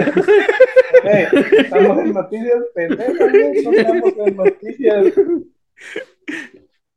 Eh, 1.04 1.28
estamos 1.58 1.98
en 1.98 2.12
noticias 2.12 2.62
pendejas, 2.74 3.16
güey, 3.18 3.62
no 3.62 3.70
estamos 3.72 4.12
en 4.26 4.36
noticias. 4.36 5.06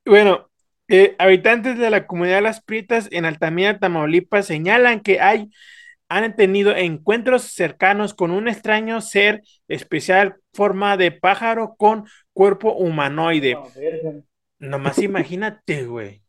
Bueno, 0.05 0.49
eh, 0.87 1.15
habitantes 1.19 1.77
de 1.77 1.89
la 1.89 2.07
comunidad 2.07 2.41
Las 2.41 2.61
Prietas 2.63 3.07
en 3.11 3.25
Altamira, 3.25 3.77
Tamaulipas, 3.79 4.47
señalan 4.47 5.01
que 5.01 5.19
hay, 5.19 5.49
han 6.07 6.35
tenido 6.35 6.75
encuentros 6.75 7.43
cercanos 7.43 8.13
con 8.15 8.31
un 8.31 8.47
extraño 8.47 9.01
ser 9.01 9.41
especial, 9.67 10.37
forma 10.53 10.97
de 10.97 11.11
pájaro 11.11 11.75
con 11.77 12.05
cuerpo 12.33 12.73
humanoide. 12.73 13.53
No. 14.03 14.23
Nomás 14.59 14.97
imagínate, 14.99 15.85
güey. 15.85 16.21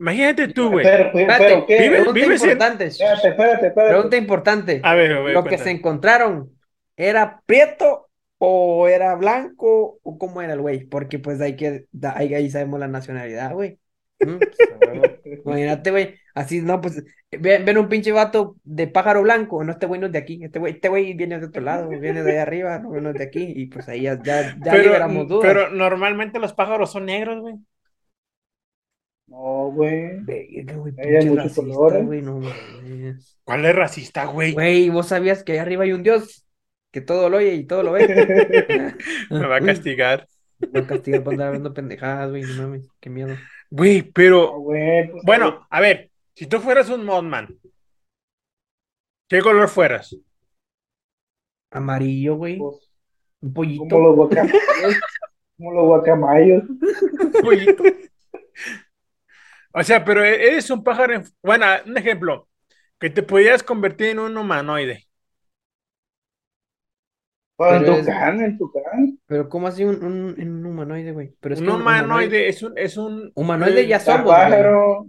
Imagínate 0.00 0.48
tú, 0.48 0.70
güey. 0.70 0.84
Pero, 0.84 1.12
vive- 1.12 1.98
en- 1.98 2.32
importante. 2.32 2.86
Espérate, 2.86 3.28
espérate, 3.28 3.66
espérate. 3.68 3.92
Pregunta 3.92 4.16
importante. 4.16 4.80
A 4.82 4.94
ver, 4.94 5.20
güey, 5.22 5.34
Lo 5.34 5.42
que 5.44 5.50
cuéntame. 5.50 5.70
se 5.70 5.76
encontraron, 5.76 6.50
¿era 6.96 7.42
prieto 7.46 8.08
o 8.38 8.88
era 8.88 9.14
blanco 9.14 9.98
o 10.02 10.18
cómo 10.18 10.42
era 10.42 10.52
el 10.54 10.60
güey? 10.60 10.84
Porque 10.84 11.18
pues 11.18 11.40
hay 11.40 11.56
que, 11.56 11.86
ahí, 12.14 12.34
ahí 12.34 12.50
sabemos 12.50 12.80
la 12.80 12.88
nacionalidad, 12.88 13.52
güey. 13.52 13.78
Mm, 14.20 14.36
pues, 14.38 14.50
a. 14.70 15.20
Imagínate, 15.44 15.90
güey, 15.90 16.14
así, 16.34 16.60
no, 16.60 16.80
pues, 16.80 17.02
ven, 17.30 17.64
ven 17.64 17.78
un 17.78 17.88
pinche 17.88 18.12
vato 18.12 18.56
de 18.64 18.86
pájaro 18.88 19.22
blanco, 19.22 19.62
no, 19.64 19.72
este 19.72 19.86
güey 19.86 20.00
no 20.00 20.06
es 20.06 20.12
de 20.12 20.18
aquí, 20.18 20.40
este 20.42 20.58
güey, 20.58 20.74
este 20.74 20.88
güey 20.88 21.14
viene 21.14 21.38
de 21.38 21.46
otro 21.46 21.62
lado, 21.62 21.88
viene 21.88 22.22
de 22.22 22.32
ahí 22.32 22.38
arriba, 22.38 22.78
no, 22.78 22.90
no 23.00 23.10
es 23.10 23.16
de 23.16 23.24
aquí, 23.24 23.52
y 23.54 23.66
pues 23.66 23.88
ahí 23.88 24.02
ya, 24.02 24.20
ya, 24.22 24.42
ya 24.64 24.72
Pero, 24.72 24.82
liberamos 24.84 25.28
dudas. 25.28 25.52
pero 25.52 25.70
normalmente 25.70 26.38
los 26.38 26.52
pájaros 26.54 26.90
son 26.92 27.06
negros, 27.06 27.40
güey. 27.40 27.54
No, 29.34 29.70
güey. 29.72 30.20
Verga, 30.24 30.76
güey, 30.76 30.94
Hay 30.96 31.06
pinche 31.08 31.30
muchos 31.30 31.44
racista, 31.56 31.62
colores. 31.74 32.06
güey, 32.06 32.22
no 32.22 32.38
mames. 32.38 33.38
¿Cuál 33.44 33.64
es 33.64 33.74
racista, 33.74 34.24
güey? 34.26 34.52
Güey, 34.52 34.90
¿vos 34.90 35.08
sabías 35.08 35.42
que 35.42 35.52
ahí 35.52 35.58
arriba 35.58 35.84
hay 35.84 35.92
un 35.92 36.02
Dios 36.02 36.46
que 36.92 37.00
todo 37.00 37.28
lo 37.28 37.38
oye 37.38 37.54
y 37.54 37.64
todo 37.66 37.82
lo 37.82 37.92
ve? 37.92 38.06
Me 39.30 39.46
va 39.46 39.56
a 39.56 39.60
castigar. 39.60 40.28
Me 40.60 40.80
va 40.80 40.84
a 40.86 40.86
castigar 40.86 41.24
por 41.24 41.32
andar 41.34 41.48
hablando 41.48 41.74
pendejadas, 41.74 42.30
güey, 42.30 42.42
no 42.44 42.54
mames, 42.54 42.88
qué 43.00 43.10
miedo. 43.10 43.42
Güey, 43.70 44.02
No, 44.02 44.10
pero, 44.14 44.58
güey, 44.60 45.10
pues, 45.10 45.22
bueno, 45.24 45.66
a 45.68 45.80
ver, 45.80 46.10
si 46.34 46.46
tú 46.46 46.60
fueras 46.60 46.88
un 46.90 47.04
Mothman, 47.04 47.48
¿qué 49.28 49.40
color 49.40 49.68
fueras? 49.68 50.16
Amarillo, 51.70 52.36
güey, 52.36 52.58
pues, 52.58 52.90
un 53.40 53.50
como 53.50 53.54
pollito. 53.54 53.98
los 53.98 54.16
guacamayos. 54.16 54.62
como 55.56 55.72
los 55.72 55.84
guacamayos. 55.86 56.62
Pollito. 57.42 57.82
O 59.74 59.82
sea, 59.82 60.04
pero 60.04 60.24
e-, 60.24 60.46
eres 60.48 60.70
un 60.70 60.82
pájaro. 60.84 61.14
en- 61.14 61.24
Bueno, 61.42 61.66
un 61.86 61.96
ejemplo, 61.98 62.48
que 62.98 63.10
te 63.10 63.22
pudieras 63.22 63.62
convertir 63.62 64.08
en 64.08 64.18
un 64.20 64.36
humanoide. 64.38 65.06
Pues, 67.56 67.72
en 67.72 67.80
Pero 67.82 67.94
tu 67.94 68.00
es- 68.00 68.06
can, 68.06 68.40
en 68.40 68.58
tu 68.58 68.72
can. 68.72 69.18
Pero 69.26 69.48
¿cómo 69.48 69.68
así 69.68 69.84
un, 69.84 70.02
un, 70.04 70.34
en 70.40 70.50
un 70.52 70.66
humanoide, 70.66 71.12
güey? 71.12 71.34
Pero 71.40 71.54
es 71.54 71.60
Un 71.60 71.66
que 71.66 71.70
un 71.70 71.80
humanoide 71.82 72.48
es 72.48 72.62
un, 72.62 72.76
es 72.76 72.96
un. 72.96 73.30
Humanoide 73.34 73.86
ya 73.86 74.00
somos, 74.00 74.28
pájaro. 74.28 75.06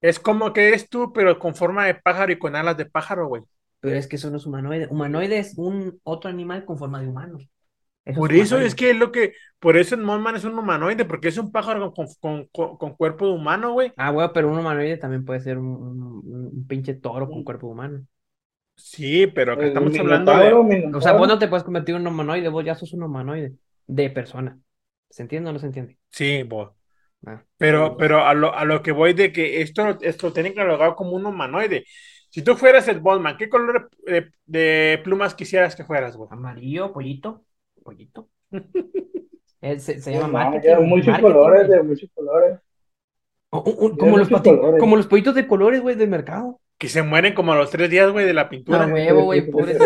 Es 0.00 0.18
como 0.20 0.52
que 0.52 0.68
eres 0.68 0.88
tú, 0.88 1.12
pero 1.12 1.38
con 1.38 1.54
forma 1.54 1.86
de 1.86 1.94
pájaro 1.94 2.32
y 2.32 2.38
con 2.38 2.54
alas 2.56 2.76
de 2.76 2.86
pájaro, 2.86 3.26
güey. 3.28 3.42
Pero 3.80 3.96
es 3.96 4.06
que 4.06 4.16
eso 4.16 4.30
no 4.30 4.36
es 4.36 4.46
humanoide. 4.46 4.86
Humanoide 4.90 5.38
es 5.38 5.54
un 5.56 6.00
otro 6.04 6.30
animal 6.30 6.64
con 6.64 6.78
forma 6.78 7.00
de 7.00 7.08
humano. 7.08 7.38
Eso 8.08 8.20
Por 8.20 8.32
es 8.32 8.38
eso 8.40 8.56
humanoide. 8.56 8.66
es 8.66 8.74
que 8.74 8.90
es 8.90 8.96
lo 8.96 9.12
que. 9.12 9.34
Por 9.58 9.76
eso 9.76 9.94
el 9.94 10.02
Mothman 10.02 10.36
es 10.36 10.44
un 10.44 10.58
humanoide, 10.58 11.04
porque 11.04 11.28
es 11.28 11.38
un 11.38 11.52
pájaro 11.52 11.92
con, 11.92 12.06
con, 12.20 12.46
con- 12.52 12.76
con 12.76 12.94
cuerpo 12.96 13.26
de 13.26 13.32
humano, 13.32 13.72
güey. 13.72 13.92
Ah, 13.96 14.10
güey, 14.10 14.28
pero 14.32 14.48
un 14.50 14.58
humanoide 14.58 14.96
también 14.98 15.24
puede 15.24 15.40
ser 15.40 15.58
un, 15.58 15.66
un- 15.66 16.50
un 16.54 16.66
pinche 16.66 16.94
toro 16.94 17.28
con 17.28 17.44
cuerpo 17.44 17.66
humano. 17.68 18.06
Sí, 18.76 19.26
pero 19.26 19.52
acá 19.54 19.62
El 19.64 19.68
estamos 19.68 19.98
hablando 19.98 20.36
de. 20.36 20.50
minotauro, 20.52 20.98
O 20.98 21.00
sea, 21.00 21.12
vos 21.12 21.28
no 21.28 21.38
te 21.38 21.48
puedes 21.48 21.64
convertir 21.64 21.94
en 21.96 22.02
un 22.02 22.08
humanoide, 22.08 22.48
vos 22.48 22.64
ya 22.64 22.74
sos 22.74 22.92
un 22.92 23.02
humanoide 23.02 23.56
de 23.86 24.10
persona. 24.10 24.58
¿Se 25.10 25.22
entiende 25.22 25.50
o 25.50 25.52
no 25.52 25.58
se 25.58 25.66
entiende? 25.66 25.98
Sí, 26.10 26.42
bo. 26.42 26.76
Ah. 27.26 27.44
Pero, 27.56 27.96
pero 27.96 28.24
a 28.26 28.34
lo, 28.34 28.54
a 28.54 28.64
lo 28.64 28.82
que 28.82 28.92
voy 28.92 29.12
de 29.14 29.32
que 29.32 29.62
esto, 29.62 29.98
esto 30.02 30.32
tiene 30.32 30.50
que 30.50 30.56
catalogado 30.56 30.96
como 30.96 31.12
un 31.12 31.26
humanoide. 31.26 31.84
Si 32.30 32.42
tú 32.42 32.56
fueras 32.56 32.88
el 32.88 33.00
Bondman, 33.00 33.36
¿qué 33.36 33.48
color 33.48 33.90
de, 34.06 34.30
de 34.46 35.00
plumas 35.04 35.34
quisieras 35.34 35.74
que 35.76 35.84
fueras, 35.84 36.16
güey? 36.16 36.28
Amarillo, 36.32 36.92
pollito, 36.92 37.44
pollito. 37.78 38.28
Eh, 39.60 39.80
se, 39.80 39.94
se 39.94 40.02
Sí, 40.02 40.10
llama 40.12 40.26
no, 40.28 40.32
marketing. 40.34 40.84
muchos 40.86 41.08
marketing, 41.08 41.32
colores, 41.32 41.66
güey. 41.66 41.78
de 41.78 41.84
muchos 41.84 42.10
colores. 42.14 42.58
O- 43.50 43.58
o- 43.58 43.86
o- 43.86 43.90
ya 43.90 43.96
como, 43.96 44.18
los 44.18 44.30
muchos 44.30 44.40
pati- 44.46 44.56
colores. 44.56 44.80
como 44.80 44.96
los 44.96 45.06
pollitos 45.08 45.34
de 45.34 45.46
colores, 45.48 45.80
güey, 45.82 45.96
del 45.96 46.08
mercado. 46.08 46.60
Que 46.78 46.88
se 46.88 47.02
mueren 47.02 47.34
como 47.34 47.52
a 47.52 47.56
los 47.56 47.68
tres 47.68 47.90
días, 47.90 48.12
güey, 48.12 48.24
de 48.24 48.34
la 48.34 48.48
pintura. 48.48 48.84
Ah, 48.84 48.86
huevo, 48.86 49.24
güey, 49.24 49.40
pobre. 49.50 49.76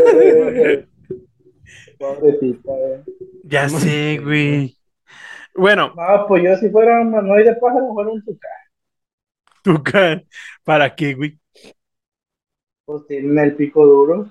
Pobrecita, 1.99 2.71
güey. 2.71 3.01
Ya 3.45 3.69
sé, 3.71 4.19
güey. 4.23 4.77
Bueno, 5.55 5.95
No, 5.97 6.27
pues 6.29 6.43
yo 6.45 6.55
si 6.57 6.69
fuera 6.69 7.01
un 7.01 7.09
humanoide 7.09 7.55
pájaro, 7.57 7.95
fuera 7.95 8.11
un 8.11 8.23
tucán. 8.23 8.51
Tucán, 9.63 10.25
¿para 10.65 10.95
qué, 10.95 11.15
güey? 11.15 11.39
Pues 12.85 13.07
tienen 13.07 13.39
el 13.39 13.55
pico 13.57 13.87
duro. 13.87 14.31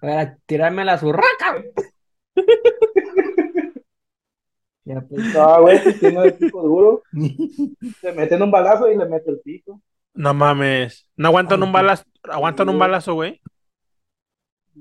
Para 0.00 0.36
tirarme 0.46 0.84
la 0.84 0.98
zurraca, 0.98 1.52
güey. 1.54 1.72
Ya, 4.88 5.02
pues. 5.02 5.34
No, 5.34 5.60
güey, 5.60 5.82
pues 5.82 6.00
tiene 6.00 6.24
el 6.24 6.34
pico 6.34 6.62
duro. 6.62 7.02
Le 7.12 8.12
meten 8.14 8.42
un 8.42 8.50
balazo 8.50 8.90
y 8.90 8.96
le 8.96 9.04
mete 9.04 9.30
el 9.30 9.38
pico. 9.40 9.82
No 10.14 10.32
mames. 10.32 11.06
¿No 11.14 11.28
aguantan 11.28 11.62
Ay, 11.62 11.66
un 11.66 11.72
balazo? 11.72 12.04
¿Aguantan 12.22 12.68
un 12.70 12.78
balazo, 12.78 13.12
güey? 13.12 13.38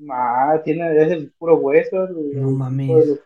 Ah, 0.09 0.61
tiene 0.63 0.95
es 1.03 1.11
el 1.11 1.31
puro 1.37 1.57
hueso. 1.57 2.05
El, 2.05 2.41
No 2.41 2.51
mames. 2.51 3.19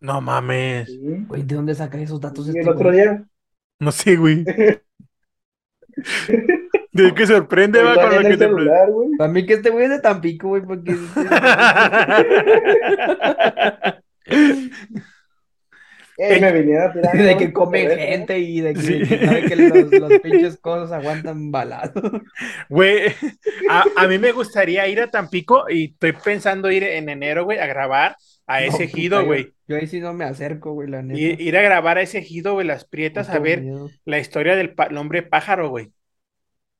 No 0.00 0.20
mames. 0.22 0.88
Sí. 0.88 1.24
Güey, 1.28 1.42
¿de 1.42 1.54
dónde 1.54 1.74
sacas 1.74 2.00
esos 2.00 2.20
datos 2.20 2.46
Y 2.46 2.50
este 2.50 2.62
el 2.62 2.68
otro 2.70 2.88
güey? 2.88 3.02
día, 3.02 3.24
No 3.78 3.92
sé, 3.92 4.16
güey. 4.16 4.44
De 6.92 7.14
que 7.14 7.26
sorprende, 7.26 7.82
va 7.82 7.94
con 7.94 8.14
lo 8.14 8.22
que 8.22 8.36
te 8.38 8.46
güey. 8.46 8.68
Para 9.18 9.30
mí 9.30 9.44
que 9.44 9.54
este 9.54 9.68
güey 9.68 9.84
es 9.84 9.90
de 9.90 10.00
Tampico, 10.00 10.48
güey, 10.48 10.62
porque... 10.62 10.96
Ey, 16.24 16.40
me 16.40 16.52
vinieron 16.52 16.90
a 16.90 16.92
tirar. 16.92 17.12
de 17.16 17.36
que 17.36 17.48
por 17.48 17.52
come 17.52 17.82
teléfono. 17.82 18.06
gente 18.06 18.38
y 18.38 18.60
de 18.60 18.74
que, 18.74 18.80
Sí. 18.80 18.98
de 18.98 19.06
que 19.08 19.26
sabe 19.26 19.44
que 19.46 19.56
los, 19.56 19.90
los 19.92 20.20
pinches 20.20 20.56
cosas 20.58 20.92
aguantan 20.92 21.50
balazos. 21.50 22.02
Güey, 22.68 23.12
a, 23.68 23.84
a 23.96 24.06
mí 24.06 24.18
me 24.18 24.32
gustaría 24.32 24.86
ir 24.88 25.00
a 25.00 25.10
Tampico 25.10 25.64
y 25.68 25.92
estoy 25.92 26.12
pensando 26.12 26.70
ir 26.70 26.84
en 26.84 27.08
enero, 27.08 27.44
güey, 27.44 27.58
a 27.58 27.66
grabar 27.66 28.16
a 28.46 28.62
ese 28.62 28.84
ejido, 28.84 29.24
güey. 29.24 29.52
Yo 29.66 29.76
ahí 29.76 29.86
sí 29.86 30.00
no 30.00 30.12
me 30.14 30.24
acerco, 30.24 30.72
güey, 30.72 30.88
la 30.88 31.02
neta. 31.02 31.18
Ir, 31.18 31.40
ir 31.40 31.56
a 31.56 31.62
grabar 31.62 31.98
a 31.98 32.02
ese 32.02 32.18
ejido, 32.18 32.54
güey, 32.54 32.66
las 32.66 32.84
prietas, 32.84 33.28
a 33.30 33.38
ver 33.38 33.62
miedo. 33.62 33.90
la 34.04 34.18
historia 34.18 34.54
del 34.56 34.74
hombre 34.96 35.22
pájaro, 35.22 35.70
güey. 35.70 35.90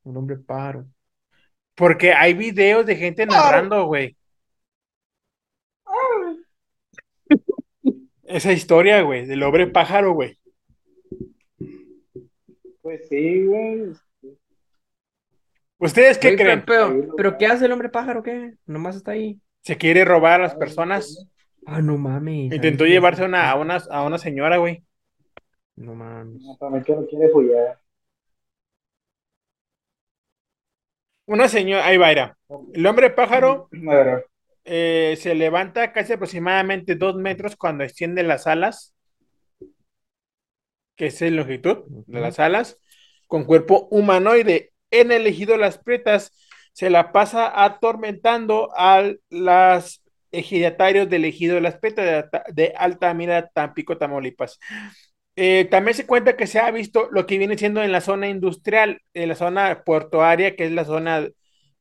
Un 0.05 0.17
hombre 0.17 0.37
paro. 0.37 0.87
Porque 1.75 2.13
hay 2.13 2.35
videos 2.35 2.85
de 2.87 2.97
gente 2.97 3.25
narrando, 3.27 3.87
güey. 3.87 4.17
Esa 8.33 8.53
historia, 8.53 9.03
güey, 9.03 9.27
del 9.27 9.43
hombre 9.43 9.67
pájaro, 9.67 10.13
güey. 10.15 10.39
Pues 12.81 13.09
sí, 13.09 13.47
güey. 13.47 13.93
¿Ustedes 15.79 16.19
qué 16.19 16.29
Oye, 16.29 16.37
creen? 16.37 16.65
Pero, 16.65 16.89
pero, 16.89 17.07
lo 17.07 17.17
¿pero 17.17 17.31
va. 17.33 17.39
qué 17.39 17.47
hace 17.47 17.65
el 17.67 17.73
hombre 17.73 17.89
pájaro? 17.89 18.23
¿Qué? 18.23 18.55
Nomás 18.67 18.97
está 18.97 19.13
ahí. 19.13 19.41
¿Se 19.63 19.77
quiere 19.77 20.05
robar 20.05 20.41
a 20.41 20.45
las 20.45 20.55
personas? 20.55 21.29
Ah, 21.67 21.81
no 21.81 21.97
mames. 21.99 22.53
Intentó 22.53 22.85
llevarse 22.87 23.23
a 23.23 23.27
una, 23.27 23.51
a 23.51 23.57
una, 23.57 23.77
a 23.91 24.05
una 24.05 24.19
señora, 24.19 24.57
güey. 24.59 24.83
No 25.77 25.95
mames. 25.95 26.41
No, 26.43 26.57
para 26.57 26.77
mí 26.77 26.83
que 26.83 26.93
lo 26.95 27.07
quiere 27.07 27.29
follar. 27.31 27.79
Una 31.27 31.49
señora, 31.49 31.87
ahí 31.87 31.97
va, 31.97 32.09
mira. 32.09 32.39
El 32.75 32.87
hombre 32.87 33.11
pájaro 33.11 33.69
A 33.73 33.95
ver, 33.95 34.27
eh, 34.65 35.17
se 35.21 35.35
levanta 35.35 35.93
casi 35.93 36.15
aproximadamente 36.15 36.95
dos 36.97 37.17
metros 37.17 37.57
cuando 37.57 37.85
extiende 37.85 38.23
las 38.23 38.47
alas, 38.47 38.95
que 40.97 41.07
es 41.07 41.21
la 41.21 41.31
longitud 41.31 41.79
de 42.07 42.21
las 42.21 42.39
alas, 42.39 42.79
con 43.27 43.45
cuerpo 43.45 43.89
humanoide. 43.91 44.73
En 44.91 45.11
el 45.13 45.27
ejido 45.27 45.57
Las 45.57 45.79
Pretas 45.79 46.33
se 46.73 46.91
la 46.91 47.13
pasa 47.13 47.65
atormentando 47.65 48.71
a 48.77 49.11
las 49.31 50.03
ejidatarios 50.31 51.09
del 51.11 51.25
ejido 51.27 51.55
de 51.57 51.61
Las 51.61 51.77
Pretas 51.79 52.05
de, 52.07 52.15
Alta- 52.15 52.45
de 52.53 52.75
Altamira, 52.77 53.49
Tampico, 53.49 53.99
Tamaulipas. 53.99 54.59
Eh, 55.37 55.67
también 55.71 55.95
se 55.97 56.07
cuenta 56.07 56.37
que 56.37 56.47
se 56.47 56.59
ha 56.61 56.71
visto 56.71 57.09
lo 57.11 57.27
que 57.27 57.39
viene 57.39 57.57
siendo 57.59 57.83
en 57.83 57.93
la 57.93 58.01
zona 58.03 58.29
industrial, 58.29 59.01
en 59.15 59.29
la 59.29 59.35
zona 59.35 59.83
portuaria, 59.85 60.57
que 60.57 60.67
es 60.67 60.73
la 60.73 60.85
zona 60.85 61.29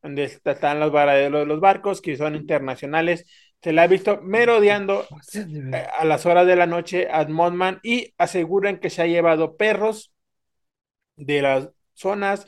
donde 0.02 0.24
están 0.24 0.80
los 0.80 0.92
varaderos 0.92 1.40
de 1.40 1.46
los 1.46 1.60
barcos, 1.60 2.00
que 2.00 2.16
son 2.16 2.34
internacionales. 2.34 3.26
Se 3.62 3.72
la 3.72 3.84
ha 3.84 3.86
visto 3.86 4.20
merodeando 4.22 5.06
eh, 5.34 5.86
a 5.98 6.04
las 6.04 6.26
horas 6.26 6.46
de 6.46 6.56
la 6.56 6.66
noche 6.66 7.08
a 7.10 7.24
Mothman 7.26 7.80
y 7.82 8.14
aseguran 8.18 8.78
que 8.78 8.90
se 8.90 9.02
ha 9.02 9.06
llevado 9.06 9.56
perros 9.56 10.12
de 11.16 11.42
las 11.42 11.68
zonas 11.94 12.46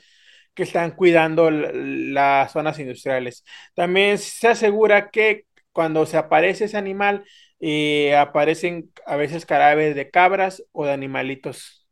que 0.54 0.62
están 0.62 0.92
cuidando 0.92 1.50
las 1.50 2.52
zonas 2.52 2.78
industriales. 2.78 3.44
También 3.74 4.18
se 4.18 4.48
asegura 4.48 5.10
que 5.10 5.46
cuando 5.72 6.06
se 6.06 6.16
aparece 6.16 6.66
ese 6.66 6.76
animal, 6.76 7.24
eh, 7.60 8.16
aparecen 8.16 8.92
a 9.06 9.16
veces 9.16 9.46
cadáveres 9.46 9.96
de 9.96 10.10
cabras 10.10 10.64
o 10.72 10.86
de 10.86 10.92
animalitos 10.92 11.86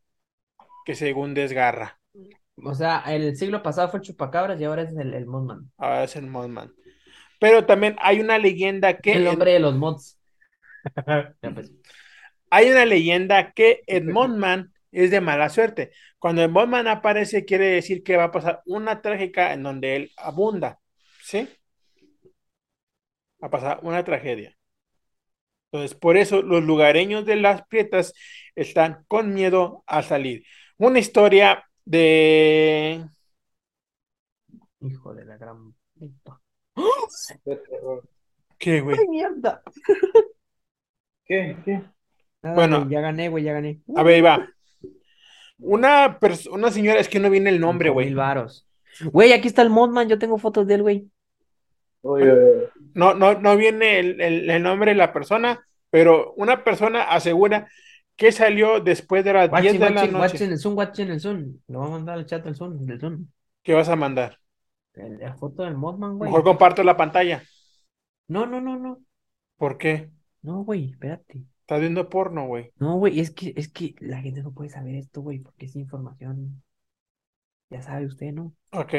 que 0.85 0.95
según 0.95 1.35
desgarra. 1.35 2.02
O 2.57 2.75
sea, 2.75 3.03
el 3.09 3.37
siglo 3.37 3.63
pasado 3.63 3.89
fue 3.89 3.99
el 4.01 4.05
chupacabras 4.07 4.61
y 4.61 4.65
ahora 4.65 4.83
es 4.83 4.95
el, 4.97 5.15
el 5.15 5.27
Mothman. 5.27 5.71
Ahora 5.79 6.05
es 6.05 6.17
el 6.17 6.27
Mothman. 6.27 6.73
Pero 7.41 7.67
también 7.67 7.97
hay 8.01 8.21
una 8.21 8.39
leyenda 8.39 8.99
que 8.99 9.13
El 9.13 9.23
en- 9.23 9.29
hombre 9.29 9.53
de 9.53 9.61
los 9.61 9.75
mods. 9.75 10.19
Pues. 11.41 11.73
Hay 12.51 12.71
una 12.71 12.85
leyenda 12.85 13.53
que 13.53 13.83
Edmondman 13.87 14.73
es 14.93 15.11
de 15.11 15.21
mala 15.21 15.49
suerte. 15.49 15.93
Cuando 16.19 16.43
Edmondman 16.43 16.87
aparece, 16.89 17.45
quiere 17.45 17.67
decir 17.67 18.03
que 18.03 18.17
va 18.17 18.25
a 18.25 18.31
pasar 18.33 18.63
una 18.67 19.01
trágica 19.03 19.53
en 19.53 19.63
donde 19.63 19.97
él 19.97 20.13
abunda. 20.17 20.79
¿Sí? 21.23 21.49
Va 23.43 23.49
a 23.49 23.51
pasar 23.57 23.81
una 23.91 24.03
tragedia. 24.09 24.57
Entonces, 25.71 25.97
por 25.99 26.17
eso 26.17 26.43
los 26.43 26.63
lugareños 26.63 27.25
de 27.25 27.37
las 27.37 27.67
Prietas 27.67 28.13
están 28.55 29.05
con 29.09 29.33
miedo 29.33 29.85
a 29.87 30.03
salir. 30.03 30.45
Una 30.77 30.99
historia 30.99 31.65
de. 31.85 33.05
Hijo 34.81 35.15
de 35.15 35.25
la 35.25 35.37
gran 35.37 35.75
puta. 35.99 36.41
¿Qué, 38.59 38.81
güey? 38.81 38.97
¡Ay, 38.99 39.09
mierda! 39.09 39.63
¿Qué? 41.25 41.57
¿Qué? 41.65 41.83
Nada, 42.43 42.55
Bueno. 42.57 42.79
güey, 42.81 42.91
ya 42.91 43.01
gané, 43.01 43.29
güey, 43.29 43.45
ya 43.45 43.53
gané. 43.53 43.81
A 43.97 44.03
ver, 44.03 44.15
ahí 44.17 44.21
va. 44.21 44.49
Una, 45.59 46.19
pers- 46.19 46.51
una 46.51 46.71
señora, 46.71 47.01
es 47.01 47.09
que 47.09 47.21
no 47.21 47.31
viene 47.31 47.51
el 47.51 47.61
nombre, 47.61 47.91
güey. 47.91 48.07
mil 48.07 48.17
varos. 48.17 48.67
Güey, 49.05 49.33
aquí 49.33 49.49
está 49.49 49.63
el 49.63 49.71
Mothman, 49.71 50.09
yo 50.09 50.19
tengo 50.19 50.39
fotos 50.39 50.67
de 50.67 50.75
él, 50.75 50.83
güey. 50.83 51.09
Oye, 52.03 52.31
oye, 52.33 52.69
No, 52.95 53.15
no, 53.15 53.35
no 53.41 53.57
viene 53.57 54.01
el, 54.01 54.21
el- 54.21 54.51
el 54.51 54.63
nombre 54.63 54.91
de 54.91 54.97
la 54.97 55.13
persona, 55.13 55.65
pero 55.91 56.33
una 56.35 56.65
persona 56.65 57.05
asegura 57.05 57.69
que 58.23 58.31
salió 58.31 58.79
después 58.79 59.25
de 59.25 59.33
las 59.33 59.51
10 59.51 59.53
Watching, 59.53 59.73
de 59.73 59.79
la 59.79 59.87
watching, 59.87 60.13
noche. 60.13 60.23
watching 60.23 60.51
el 60.53 60.59
Zoom, 60.61 60.77
watching 60.77 61.11
el 61.11 61.21
Zoom. 61.21 61.59
Lo 61.67 61.81
voy 61.81 61.89
a 61.89 61.91
mandar 61.91 62.19
al 62.19 62.25
chat 62.25 62.45
del 62.45 62.55
Zoom, 62.55 62.87
del 62.87 63.01
Zoom. 63.01 63.27
¿Qué 63.65 63.75
vas 63.75 63.89
a 63.89 63.97
mandar? 63.97 64.39
La 64.95 65.35
foto 65.35 65.65
del 65.65 65.77
Mothman, 65.77 66.19
güey. 66.19 66.31
Mejor 66.31 66.45
comparto 66.45 66.85
la 66.85 66.97
pantalla. 66.97 67.43
No, 68.29 68.47
no, 68.47 68.61
no, 68.61 68.79
no. 68.79 69.01
¿Por 69.57 69.77
qué? 69.77 70.11
No, 70.41 70.63
güey, 70.63 70.91
espérate. 70.91 71.43
Estás 71.63 71.81
viendo 71.81 72.09
porno, 72.09 72.47
güey. 72.47 72.71
No, 72.77 72.95
güey, 72.95 73.19
es 73.19 73.33
que, 73.33 73.55
es 73.57 73.73
que 73.73 73.97
la 73.99 74.21
gente 74.21 74.41
no 74.45 74.53
puede 74.53 74.71
saber 74.71 74.95
esto, 74.95 75.21
güey, 75.21 75.41
porque 75.41 75.67
es 75.67 75.75
información. 75.75 76.63
Ya 77.71 77.83
sabe 77.83 78.07
usted, 78.07 78.31
¿no? 78.33 78.55
Ok. 78.71 78.95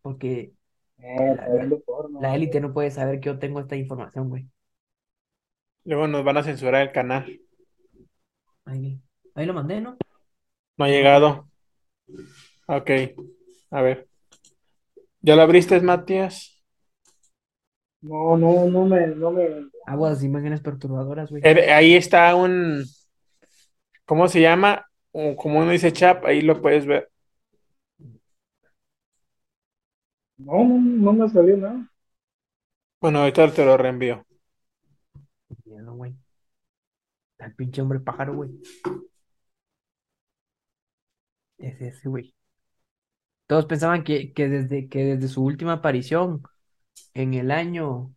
Porque 0.00 0.52
eh, 0.98 1.36
porno. 1.84 2.20
la 2.20 2.36
élite 2.36 2.60
no 2.60 2.72
puede 2.72 2.92
saber 2.92 3.18
que 3.18 3.26
yo 3.26 3.38
tengo 3.40 3.58
esta 3.58 3.74
información, 3.74 4.28
güey. 4.28 4.46
Luego 5.84 6.06
nos 6.06 6.22
van 6.22 6.36
a 6.36 6.44
censurar 6.44 6.82
el 6.82 6.92
canal. 6.92 7.40
Ahí, 8.70 9.02
ahí 9.34 9.46
lo 9.46 9.54
mandé, 9.54 9.80
¿no? 9.80 9.96
No 10.78 10.84
ha 10.84 10.88
llegado. 10.88 11.48
Ok. 12.68 12.90
A 13.72 13.82
ver. 13.82 14.06
¿Ya 15.22 15.34
lo 15.34 15.42
abriste, 15.42 15.80
Matías? 15.80 16.62
No, 18.00 18.36
no, 18.36 18.66
no 18.66 18.84
me, 18.84 19.08
no 19.08 19.32
me. 19.32 19.68
Aguas, 19.86 20.22
imágenes 20.22 20.60
perturbadoras, 20.60 21.30
güey. 21.30 21.42
Eh, 21.44 21.72
ahí 21.72 21.96
está 21.96 22.36
un. 22.36 22.84
¿Cómo 24.04 24.28
se 24.28 24.40
llama? 24.40 24.86
O 25.10 25.34
como 25.34 25.58
uno 25.58 25.72
dice 25.72 25.92
chap, 25.92 26.24
ahí 26.24 26.40
lo 26.40 26.62
puedes 26.62 26.86
ver. 26.86 27.10
No, 30.38 30.64
no, 30.64 30.80
no 30.80 31.12
me 31.12 31.28
salió 31.28 31.56
nada. 31.56 31.90
Bueno, 33.00 33.18
ahorita 33.18 33.52
te 33.52 33.64
lo 33.64 33.76
reenvío. 33.76 34.24
Míralo, 35.64 35.94
güey. 35.94 36.19
Está 37.40 37.48
el 37.48 37.54
pinche 37.54 37.80
hombre 37.80 38.00
pájaro, 38.00 38.34
güey. 38.34 38.50
Es 41.56 41.80
ese, 41.80 42.06
güey. 42.10 42.34
Todos 43.46 43.64
pensaban 43.64 44.04
que, 44.04 44.34
que 44.34 44.46
desde, 44.46 44.90
que 44.90 45.16
desde 45.16 45.28
su 45.28 45.42
última 45.42 45.72
aparición 45.72 46.42
en 47.14 47.32
el 47.32 47.50
año 47.50 48.14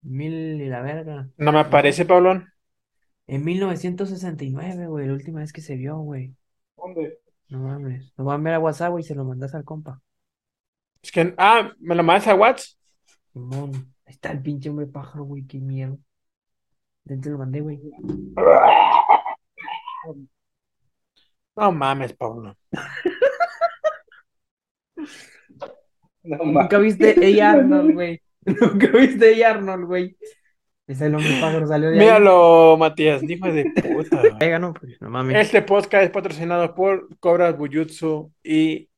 mil 0.00 0.32
y 0.32 0.70
la 0.70 0.80
verga. 0.80 1.28
¿No 1.36 1.52
me 1.52 1.58
aparece, 1.58 2.06
Pablón? 2.06 2.50
En 3.26 3.44
1969, 3.44 4.86
güey, 4.86 5.06
la 5.06 5.12
última 5.12 5.40
vez 5.40 5.52
que 5.52 5.60
se 5.60 5.76
vio, 5.76 5.98
güey. 5.98 6.34
¿Dónde? 6.78 7.18
No 7.50 7.58
mames. 7.58 8.10
Lo 8.16 8.24
van 8.24 8.40
a 8.40 8.44
ver 8.44 8.54
a 8.54 8.58
WhatsApp, 8.58 8.92
güey, 8.92 9.04
y 9.04 9.06
se 9.06 9.14
lo 9.14 9.26
mandas 9.26 9.54
al 9.54 9.64
compa. 9.64 10.00
Es 11.02 11.12
que. 11.12 11.34
Ah, 11.36 11.72
¿me 11.78 11.94
lo 11.94 12.02
mandas 12.02 12.26
a 12.28 12.34
WhatsApp? 12.34 12.78
Simón. 13.34 13.94
Ahí 14.06 14.14
está 14.14 14.32
el 14.32 14.40
pinche 14.40 14.70
hombre 14.70 14.86
pájaro, 14.86 15.24
güey, 15.24 15.46
qué 15.46 15.58
miedo. 15.58 15.98
Ya 17.08 17.18
te 17.18 17.30
lo 17.30 17.38
mandé, 17.38 17.60
güey. 17.60 17.80
No 21.56 21.72
mames, 21.72 22.12
Pablo. 22.12 22.54
No. 26.22 26.36
Nunca 26.44 26.78
viste 26.78 27.40
A. 27.42 27.50
Arnold, 27.52 27.94
güey. 27.94 28.20
Nunca 28.44 28.88
viste 28.88 29.42
A. 29.42 29.50
Arnold, 29.50 29.86
güey. 29.86 30.18
Es 30.86 31.00
el 31.00 31.14
hombre 31.14 31.30
pájaro, 31.40 31.66
salió 31.66 31.90
de 31.90 31.98
ahí. 31.98 32.04
Míralo, 32.04 32.76
Matías, 32.78 33.22
hijo 33.22 33.50
de 33.50 33.64
puta. 33.64 34.22
no, 34.58 34.74
pues, 34.74 35.00
no 35.00 35.08
mames. 35.08 35.46
Este 35.46 35.62
podcast 35.62 36.04
es 36.04 36.10
patrocinado 36.10 36.74
por 36.74 37.18
Cobras 37.18 37.56
Bujutsu 37.56 38.32
y 38.42 38.90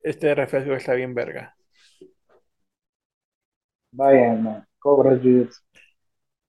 este 0.00 0.34
refresco 0.34 0.74
está 0.74 0.94
bien 0.94 1.14
verga. 1.14 1.56
Vaya, 3.90 4.34
no. 4.34 4.64
Cobra 4.78 5.16
Jujutsu. 5.16 5.60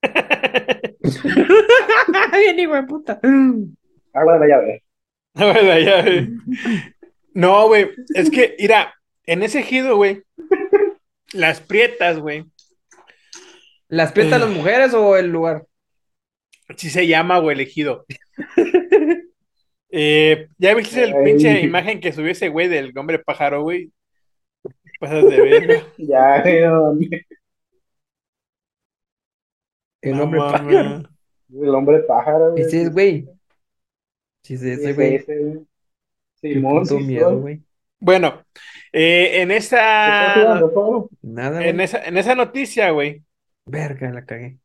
Bien, 2.32 2.60
hijo 2.60 2.74
de 2.74 2.84
puta. 2.84 3.20
Agua 4.14 4.34
de 4.34 4.40
la 4.40 4.48
llave. 4.48 4.84
Bueno, 5.34 5.80
ya, 5.80 6.00
eh. 6.02 6.30
No, 7.34 7.68
güey, 7.68 7.90
es 8.14 8.30
que, 8.30 8.56
mira, 8.60 8.94
en 9.26 9.44
ese 9.44 9.60
ejido, 9.60 9.96
güey, 9.96 10.24
las 11.34 11.62
prietas, 11.62 12.20
güey, 12.20 12.46
¿Las 13.92 14.14
prietas 14.14 14.40
las 14.40 14.50
mujeres 14.50 14.94
o 14.94 15.18
el 15.18 15.28
lugar? 15.28 15.66
sí 16.78 16.90
se 16.90 17.08
llama, 17.08 17.40
güey, 17.40 17.56
el 17.56 17.62
ejido. 17.62 18.06
Eh, 19.94 20.48
¿ya 20.58 20.74
viste 20.74 21.04
el 21.04 21.14
pinche 21.26 21.60
imagen 21.60 22.00
que 22.00 22.14
subió 22.14 22.32
ese 22.32 22.48
güey 22.48 22.70
del 22.70 22.98
hombre 22.98 23.20
pájaro, 23.20 23.64
güey? 23.64 23.92
Pasas 25.02 25.30
de 25.30 25.42
verga. 25.42 25.84
Ya, 25.98 26.38
eh, 26.46 26.66
hombre, 26.70 27.28
El 30.02 30.18
No 30.18 30.24
hombre 30.24 30.44
mames. 30.44 30.52
pájaro. 30.52 31.04
el 31.50 31.70
hombre 31.76 32.00
pájaro, 32.04 32.54
güey. 32.54 32.64
Ese 32.64 32.82
es, 32.84 32.92
güey. 32.94 33.30
Sí, 34.44 34.58
sí, 34.58 34.70
Ese, 34.70 34.92
ese, 34.92 34.94
güey. 34.94 35.16
ese, 35.16 35.38
güey. 35.40 35.68
Simón, 36.42 36.86
puto 36.86 36.88
sí, 36.88 37.02
miedo, 37.02 37.40
soy. 37.40 37.40
güey. 37.40 37.64
Bueno, 38.00 38.46
eh, 38.94 39.42
en 39.42 39.52
¿Qué 40.04 40.12
estás 40.12 40.32
esa, 40.32 40.34
jugando, 40.34 40.74
Pablo? 40.74 41.10
Nada, 41.22 41.66
en 41.66 41.80
esa, 41.82 42.04
en 42.06 42.18
esa 42.18 42.36
noticia, 42.36 42.92
güey, 42.92 43.24
Verga, 43.66 44.12
la 44.12 44.26
cagué. 44.26 44.60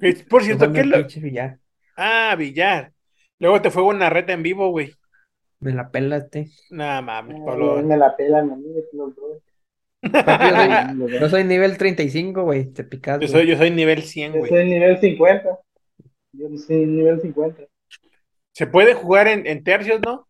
que, 0.00 0.14
por 0.30 0.42
cierto, 0.44 0.66
Jugando 0.66 0.72
¿qué 0.72 0.80
es 0.80 0.86
al 0.86 0.90
lo? 0.90 0.96
pinche 0.96 1.20
billar. 1.20 1.60
Ah, 1.96 2.34
billar. 2.38 2.92
Luego 3.38 3.60
te 3.62 3.70
fue 3.70 3.82
una 3.84 4.10
reta 4.10 4.32
en 4.32 4.42
vivo, 4.42 4.70
güey. 4.70 4.92
Me 5.60 5.72
la 5.74 5.90
pelaste. 5.90 6.50
Nada 6.70 7.02
mames, 7.02 7.40
Ay, 7.40 7.42
Pablo. 7.44 7.84
me 7.84 7.96
la 7.96 8.16
pelan 8.16 8.50
a 8.50 8.56
mí, 8.56 8.68
los 8.92 9.14
dos. 9.14 9.42
Papi, 10.10 10.44
yo 10.50 10.56
soy, 10.56 11.18
yo 11.20 11.28
soy 11.28 11.44
nivel 11.44 11.76
35, 11.78 12.42
güey. 12.42 12.72
Te 12.72 12.84
picas, 12.84 13.20
Yo 13.20 13.28
soy, 13.28 13.46
yo 13.46 13.56
soy 13.56 13.70
nivel 13.70 14.02
100, 14.02 14.32
Yo 14.32 14.38
güey. 14.40 14.50
soy 14.50 14.64
nivel 14.64 14.98
50. 15.00 15.58
Yo 16.32 16.58
soy 16.58 16.86
nivel 16.86 17.20
50. 17.20 17.62
Se 18.52 18.66
puede 18.66 18.94
jugar 18.94 19.28
en, 19.28 19.46
en 19.46 19.62
tercios, 19.62 20.00
¿no? 20.00 20.26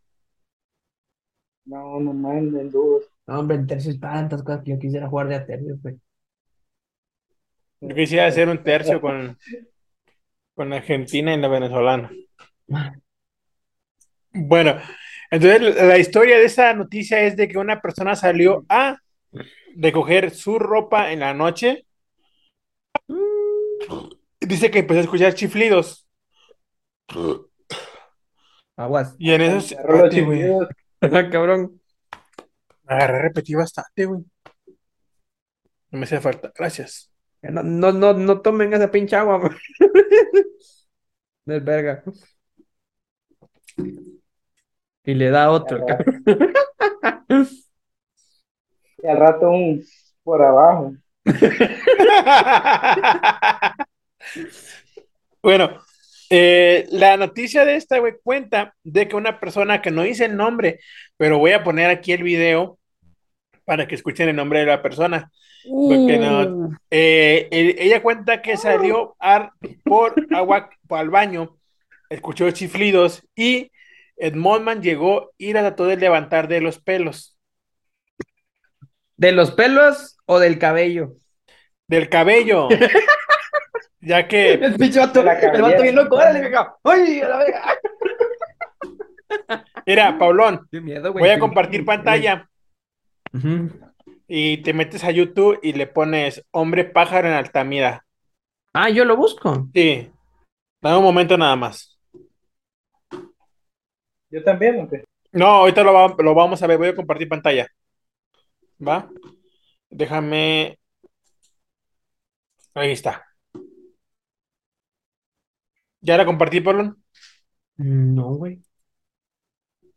No, 1.65 2.01
no 2.01 2.13
manden 2.13 2.71
duros. 2.71 3.11
No, 3.27 3.41
hombre, 3.41 3.57
en 3.57 3.67
tercios 3.67 3.99
tantas 3.99 4.43
cosas 4.43 4.63
que 4.65 4.71
yo 4.73 4.79
quisiera 4.79 5.09
jugar 5.09 5.29
de 5.29 5.35
a 5.37 5.47
tercios, 5.47 5.81
güey. 5.83 5.99
Yo 7.81 7.95
quisiera 7.95 8.27
hacer 8.27 8.49
un 8.49 8.63
tercio 8.63 9.01
con, 9.01 9.39
con 10.55 10.73
Argentina 10.73 11.35
y 11.35 11.39
la 11.41 11.49
venezolana. 11.49 12.11
Bueno, 14.39 14.77
entonces 15.31 15.63
la 15.77 15.85
la 15.85 15.99
historia 15.99 16.37
de 16.39 16.45
esa 16.45 16.75
noticia 16.75 17.21
es 17.23 17.37
de 17.37 17.49
que 17.49 17.57
una 17.59 17.81
persona 17.81 18.15
salió 18.15 18.67
a 18.69 18.99
recoger 19.77 20.31
su 20.31 20.59
ropa 20.59 21.13
en 21.13 21.21
la 21.21 21.35
noche. 21.35 21.87
Dice 24.41 24.71
que 24.71 24.81
empezó 24.81 25.01
a 25.01 25.03
escuchar 25.05 25.35
chiflidos. 25.35 26.07
Aguas. 28.77 29.15
Y 29.19 29.33
en 29.33 29.41
eso... 29.43 29.61
se- 29.61 29.75
Agarró 29.77 29.99
los 29.99 30.15
Espérate, 30.15 30.23
güey. 30.27 30.39
chiflidos. 30.39 30.69
Ah, 31.01 31.31
cabrón. 31.31 31.81
Agarré, 32.87 33.23
repetí 33.23 33.55
bastante, 33.55 34.05
güey. 34.07 34.21
No 35.91 35.99
me 35.99 36.05
hace 36.05 36.21
falta. 36.21 36.53
Gracias. 36.55 37.11
No, 37.43 37.63
no, 37.63 37.93
no, 37.93 38.13
no 38.13 38.41
tomen 38.41 38.73
esa 38.75 38.91
pinche 38.91 39.17
agua, 39.17 39.39
güey. 39.39 39.53
Del 41.45 41.61
verga. 41.61 42.03
Y 45.05 45.15
le 45.15 45.31
da 45.31 45.51
otro, 45.51 45.85
cabrón. 45.87 46.25
Y 49.07 49.09
al 49.09 49.19
rato 49.19 49.51
un 49.51 49.85
por 50.25 50.43
abajo. 50.43 50.93
Bueno, 55.43 55.79
eh, 56.29 56.87
la 56.91 57.17
noticia 57.17 57.65
de 57.65 57.77
esta, 57.77 57.99
güey, 58.01 58.15
cuenta 58.25 58.75
de 58.83 59.07
que 59.07 59.15
una 59.15 59.39
persona 59.39 59.81
que 59.81 59.93
no 59.93 60.03
dice 60.03 60.25
el 60.25 60.37
nombre, 60.37 60.81
pero 61.17 61.39
voy 61.39 61.53
a 61.53 61.63
poner 61.63 61.89
aquí 61.89 62.11
el 62.13 62.25
video 62.25 62.79
para 63.65 63.87
que 63.87 63.95
escuchen 63.95 64.29
el 64.29 64.35
nombre 64.37 64.61
de 64.61 64.67
la 64.67 64.83
persona. 64.83 65.31
Porque 65.65 66.19
no- 66.19 66.71
Eh, 66.91 67.47
e- 67.53 67.77
ella 67.79 68.03
cuenta 68.03 68.43
que 68.43 68.57
salió 68.57 69.15
a- 69.21 69.53
por 69.85 70.15
agua 70.35 70.69
al 70.91 71.11
baño, 71.11 71.57
escuchó 72.11 72.51
chiflidos 72.51 73.23
y 73.37 73.71
Edmondman 74.17 74.83
llegó 74.83 75.31
y 75.39 75.53
la 75.53 75.61
trató 75.61 75.87
de 75.87 75.97
levantar 75.97 76.49
de 76.49 76.61
los 76.61 76.81
pelos, 76.81 77.36
¿De 79.17 79.33
los 79.33 79.51
pelos 79.53 80.19
o 80.27 80.39
del 80.39 80.59
cabello? 80.59 81.15
del 81.89 82.09
cabello. 82.09 82.69
Ya 83.99 84.29
que 84.29 84.53
El 84.53 84.77
pinche 84.77 85.01
vato, 85.01 85.19
el 85.21 85.63
vato 85.63 85.83
bien 85.83 85.97
loco, 85.97 86.15
órale. 86.15 86.53
¡Ay, 86.85 87.21
a 87.23 87.29
la 87.29 87.37
verga! 87.39 87.63
Mira, 89.85 90.17
Paulón, 90.17 90.69
Qué 90.71 90.81
miedo, 90.81 91.11
güey. 91.13 91.23
voy 91.23 91.31
a 91.31 91.39
compartir 91.41 91.85
pantalla 91.85 92.49
y 94.29 94.59
te 94.59 94.73
metes 94.73 95.03
a 95.03 95.11
YouTube 95.11 95.59
y 95.61 95.73
le 95.73 95.89
pones 95.89 96.45
hombre 96.53 96.85
pájaro 96.85 97.27
en 97.27 97.35
Altamira. 97.35 98.05
Ah, 98.73 98.91
yo 98.91 99.05
lo 99.05 99.17
busco. 99.17 99.67
Sí, 99.75 100.09
dame 100.81 100.99
un 100.99 101.05
momento 101.05 101.37
nada 101.37 101.57
más. 101.57 101.99
Yo 104.31 104.43
también, 104.45 104.81
¿o 104.83 104.89
qué? 104.89 105.03
No, 105.33 105.47
ahorita 105.47 105.83
lo, 105.83 105.93
va- 105.93 106.15
lo 106.19 106.35
vamos 106.35 106.63
a 106.63 106.67
ver, 106.69 106.79
voy 106.79 106.89
a 106.89 106.95
compartir 106.95 107.29
pantalla. 107.29 107.67
¿Va? 108.81 109.09
Déjame. 109.91 110.79
Ahí 112.75 112.93
está. 112.93 113.25
¿Ya 116.01 116.17
la 116.17 116.25
compartí, 116.25 116.61
Paulón? 116.61 117.03
No, 117.77 118.35
güey. 118.35 118.63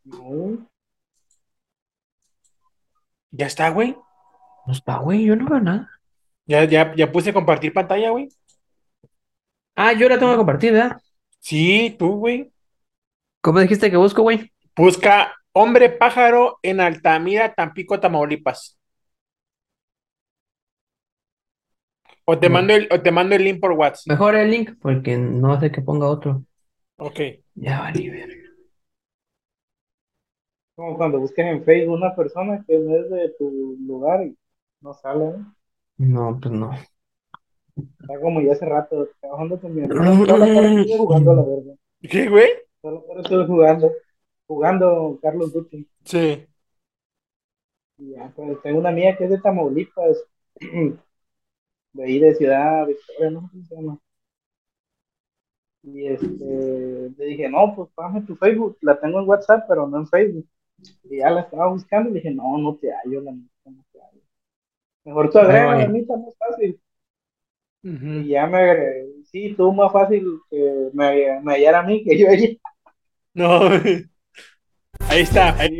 No. 0.04 0.66
Ya 3.30 3.46
está, 3.46 3.70
güey. 3.70 3.96
No 4.66 4.72
está, 4.72 4.98
güey. 4.98 5.24
Yo 5.24 5.36
no 5.36 5.48
veo 5.48 5.60
nada. 5.60 5.90
Ya, 6.46 6.64
ya, 6.64 6.94
ya 6.96 7.12
puse 7.12 7.32
compartir 7.32 7.72
pantalla, 7.72 8.10
güey. 8.10 8.28
Ah, 9.76 9.92
yo 9.92 10.08
la 10.08 10.18
tengo 10.18 10.32
que 10.32 10.38
compartir, 10.38 10.72
¿verdad? 10.72 11.00
Sí, 11.38 11.94
tú, 11.98 12.16
güey. 12.16 12.52
¿Cómo 13.40 13.60
dijiste 13.60 13.90
que 13.90 13.96
busco, 13.96 14.22
güey? 14.22 14.52
Busca 14.76 15.32
hombre 15.52 15.90
pájaro 15.90 16.58
en 16.62 16.80
Altamira, 16.80 17.54
Tampico, 17.54 18.00
Tamaulipas. 18.00 18.78
O 22.24 22.38
te 22.38 22.48
No. 22.48 22.54
mando 22.54 22.72
el, 22.74 22.88
o 22.90 23.02
te 23.02 23.10
mando 23.10 23.34
el 23.34 23.44
link 23.44 23.60
por 23.60 23.72
WhatsApp. 23.72 24.06
Mejor 24.08 24.34
el 24.36 24.50
link, 24.50 24.70
porque 24.80 25.18
no 25.18 25.52
hace 25.52 25.70
que 25.70 25.82
ponga 25.82 26.06
otro. 26.08 26.44
Ok. 26.98 27.20
Ya 27.54 27.80
vale, 27.80 28.10
verga. 28.10 28.50
Como 30.74 30.96
cuando 30.96 31.20
busques 31.20 31.46
en 31.46 31.62
Facebook 31.62 31.94
una 31.94 32.12
persona 32.16 32.64
que 32.66 32.76
no 32.76 32.96
es 32.96 33.08
de 33.08 33.28
tu 33.38 33.76
lugar 33.86 34.26
y 34.26 34.36
no 34.80 34.92
sale, 34.94 35.26
¿no? 35.26 35.54
No, 35.98 36.38
pues 36.40 36.52
no. 36.52 36.72
Está 38.02 38.20
como 38.20 38.42
ya 38.42 38.52
hace 38.52 38.66
rato 38.66 39.08
trabajando 39.20 39.58
con 39.58 39.74
mi 39.74 39.82
amigo. 39.82 40.20
Solo 40.26 40.52
por 40.52 40.64
eso 40.66 40.76
estuve 40.76 40.98
jugando 40.98 41.30
a 41.30 41.34
la 41.36 41.42
verga. 41.44 41.74
¿Qué, 42.02 42.28
güey? 42.28 42.50
Solo 42.82 43.06
por 43.06 43.14
eso 43.18 43.22
estuve 43.22 43.46
jugando. 43.46 43.90
Jugando 44.50 45.16
Carlos 45.22 45.52
Duty. 45.52 45.88
Sí. 46.04 46.44
Y 47.98 48.10
ya, 48.10 48.32
pues 48.34 48.60
tengo 48.62 48.80
una 48.80 48.88
amiga 48.88 49.16
que 49.16 49.22
es 49.22 49.30
de 49.30 49.38
Tamaulipas. 49.38 50.24
De 51.92 52.04
ahí 52.04 52.18
de 52.20 52.34
Ciudad 52.34 52.86
Victoria, 52.86 53.30
no 53.30 53.42
sé 53.42 53.48
cómo 53.50 53.64
se 53.66 53.74
llama. 53.74 53.98
Y 55.82 56.06
este, 56.06 57.10
le 57.16 57.24
dije, 57.26 57.48
no, 57.48 57.74
pues 57.74 57.90
pásame 57.94 58.22
tu 58.22 58.34
Facebook. 58.36 58.76
La 58.80 58.98
tengo 58.98 59.20
en 59.20 59.28
WhatsApp, 59.28 59.66
pero 59.68 59.88
no 59.88 59.98
en 59.98 60.06
Facebook. 60.08 60.48
Y 61.04 61.18
ya 61.18 61.30
la 61.30 61.42
estaba 61.42 61.68
buscando 61.68 62.10
y 62.10 62.14
le 62.14 62.20
dije, 62.20 62.34
no, 62.34 62.58
no 62.58 62.76
te 62.76 62.92
hallo, 62.92 63.20
la 63.20 63.32
neta, 63.32 63.70
no 63.70 63.84
te 63.92 64.00
hallo. 64.00 64.22
Mejor 65.04 65.30
tú 65.30 65.38
agrega, 65.38 65.76
la 65.76 65.86
neta, 65.88 66.16
más 66.16 66.36
fácil. 66.36 66.80
Y 67.82 68.28
ya 68.28 68.46
me 68.46 68.58
agregué. 68.58 69.12
Sí, 69.26 69.54
tú 69.56 69.72
más 69.72 69.92
fácil 69.92 70.24
que 70.48 70.90
me, 70.92 71.40
me 71.40 71.54
hallara 71.54 71.80
a 71.80 71.82
mí 71.84 72.04
que 72.04 72.18
yo 72.18 72.28
a 72.28 72.32
ella. 72.32 72.56
No. 73.34 73.60
Ahí 75.08 75.22
está. 75.22 75.54
ahí-. 75.58 75.78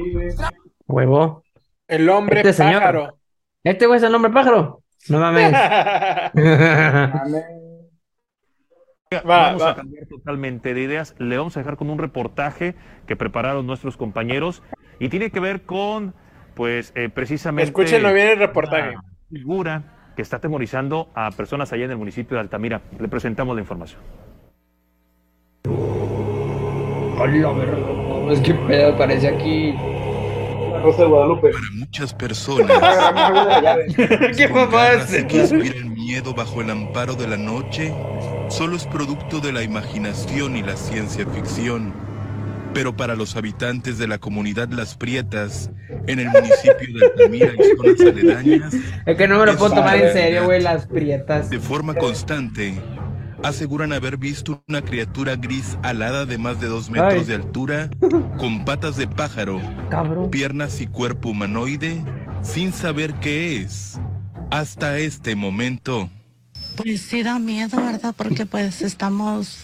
Huevo. 0.86 1.42
El 1.88 2.08
hombre 2.08 2.40
Este 2.40 2.52
señor. 2.52 2.80
pájaro. 2.80 3.18
¿Este 3.64 3.86
güey 3.86 3.98
es 3.98 4.02
el 4.02 4.12
nombre 4.12 4.32
pájaro? 4.32 4.82
No 5.08 5.18
mames. 5.18 5.52
Va, 9.12 9.20
Vamos 9.24 9.62
va. 9.62 9.70
a 9.70 9.74
cambiar 9.74 10.06
totalmente 10.06 10.72
de 10.72 10.82
ideas. 10.82 11.16
Le 11.18 11.36
vamos 11.36 11.56
a 11.56 11.60
dejar 11.60 11.76
con 11.76 11.90
un 11.90 11.98
reportaje 11.98 12.76
que 13.08 13.16
prepararon 13.16 13.66
nuestros 13.66 13.96
compañeros 13.96 14.62
y 15.00 15.08
tiene 15.08 15.32
que 15.32 15.40
ver 15.40 15.62
con, 15.62 16.14
pues, 16.54 16.92
eh, 16.94 17.08
precisamente. 17.08 17.68
Escúchenlo 17.70 18.12
bien 18.14 18.28
el 18.28 18.38
reportaje. 18.38 18.94
figura 19.28 20.12
que 20.14 20.22
está 20.22 20.36
atemorizando 20.36 21.08
a 21.14 21.32
personas 21.32 21.72
allá 21.72 21.86
en 21.86 21.90
el 21.90 21.96
municipio 21.96 22.36
de 22.36 22.42
Altamira. 22.42 22.82
Le 23.00 23.08
presentamos 23.08 23.56
la 23.56 23.62
información. 23.62 24.00
Hola, 27.18 27.50
verga. 28.30 28.34
No, 28.34 28.34
es 28.34 28.40
que 28.40 28.54
pedo 28.54 28.96
parece 28.96 29.28
aquí. 29.28 29.72
La 30.72 30.80
Rosa 30.82 31.02
de 31.02 31.08
Guadalupe. 31.08 31.50
Para 31.50 31.70
muchas 31.74 32.14
personas. 32.14 32.78
¿Qué 34.36 34.48
con 34.48 34.60
mamá 34.62 34.84
ganas 34.88 35.04
es? 35.06 35.10
de 35.12 35.26
que 35.26 35.36
inspiren 35.38 35.94
miedo 35.94 36.34
bajo 36.34 36.60
el 36.60 36.70
amparo 36.70 37.14
de 37.14 37.26
la 37.26 37.36
noche, 37.36 37.92
solo 38.48 38.76
es 38.76 38.86
producto 38.86 39.40
de 39.40 39.52
la 39.52 39.62
imaginación 39.62 40.56
y 40.56 40.62
la 40.62 40.76
ciencia 40.76 41.26
ficción. 41.26 41.92
Pero 42.72 42.96
para 42.96 43.16
los 43.16 43.34
habitantes 43.34 43.98
de 43.98 44.06
la 44.06 44.18
comunidad 44.18 44.68
Las 44.68 44.94
Prietas, 44.96 45.70
en 46.06 46.20
el 46.20 46.28
municipio 46.28 46.98
de 47.00 47.06
Altamira 47.06 47.52
y 47.52 47.76
zonas 47.76 48.00
aledañas, 48.16 48.74
Es 49.06 49.16
que 49.16 49.26
no 49.26 49.40
me 49.40 49.46
lo 49.46 49.56
puedo 49.58 49.74
tomar 49.74 49.96
en 49.96 50.12
serio, 50.12 50.44
güey, 50.44 50.62
las 50.62 50.86
prietas. 50.86 51.50
de 51.50 51.58
forma 51.58 51.94
constante, 51.94 52.80
aseguran 53.42 53.92
haber 53.92 54.16
visto 54.16 54.62
una 54.68 54.82
criatura 54.82 55.36
gris 55.36 55.78
alada 55.82 56.26
de 56.26 56.38
más 56.38 56.60
de 56.60 56.68
dos 56.68 56.90
metros 56.90 57.20
Ay. 57.20 57.24
de 57.24 57.34
altura, 57.34 57.90
con 58.38 58.64
patas 58.64 58.96
de 58.96 59.06
pájaro, 59.06 59.60
Cabrón. 59.90 60.30
piernas 60.30 60.80
y 60.80 60.86
cuerpo 60.86 61.30
humanoide, 61.30 62.02
sin 62.42 62.72
saber 62.72 63.14
qué 63.14 63.62
es. 63.62 63.98
Hasta 64.50 64.98
este 64.98 65.36
momento. 65.36 66.10
Pues 66.76 67.02
sí 67.02 67.22
da 67.22 67.38
miedo, 67.38 67.76
¿verdad? 67.76 68.14
Porque 68.16 68.46
pues 68.46 68.82
estamos 68.82 69.62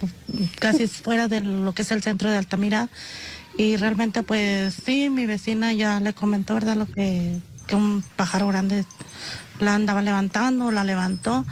casi 0.60 0.86
fuera 0.86 1.28
de 1.28 1.40
lo 1.40 1.72
que 1.72 1.82
es 1.82 1.90
el 1.90 2.02
centro 2.02 2.30
de 2.30 2.36
Altamira 2.36 2.88
y 3.56 3.76
realmente 3.76 4.22
pues 4.22 4.74
sí, 4.74 5.10
mi 5.10 5.26
vecina 5.26 5.72
ya 5.72 5.98
le 6.00 6.12
comentó, 6.12 6.54
¿verdad? 6.54 6.76
Lo 6.76 6.86
que, 6.86 7.38
que 7.66 7.74
un 7.74 8.04
pájaro 8.16 8.48
grande 8.48 8.84
la 9.58 9.74
andaba 9.74 10.02
levantando, 10.02 10.70
la 10.70 10.84
levantó 10.84 11.44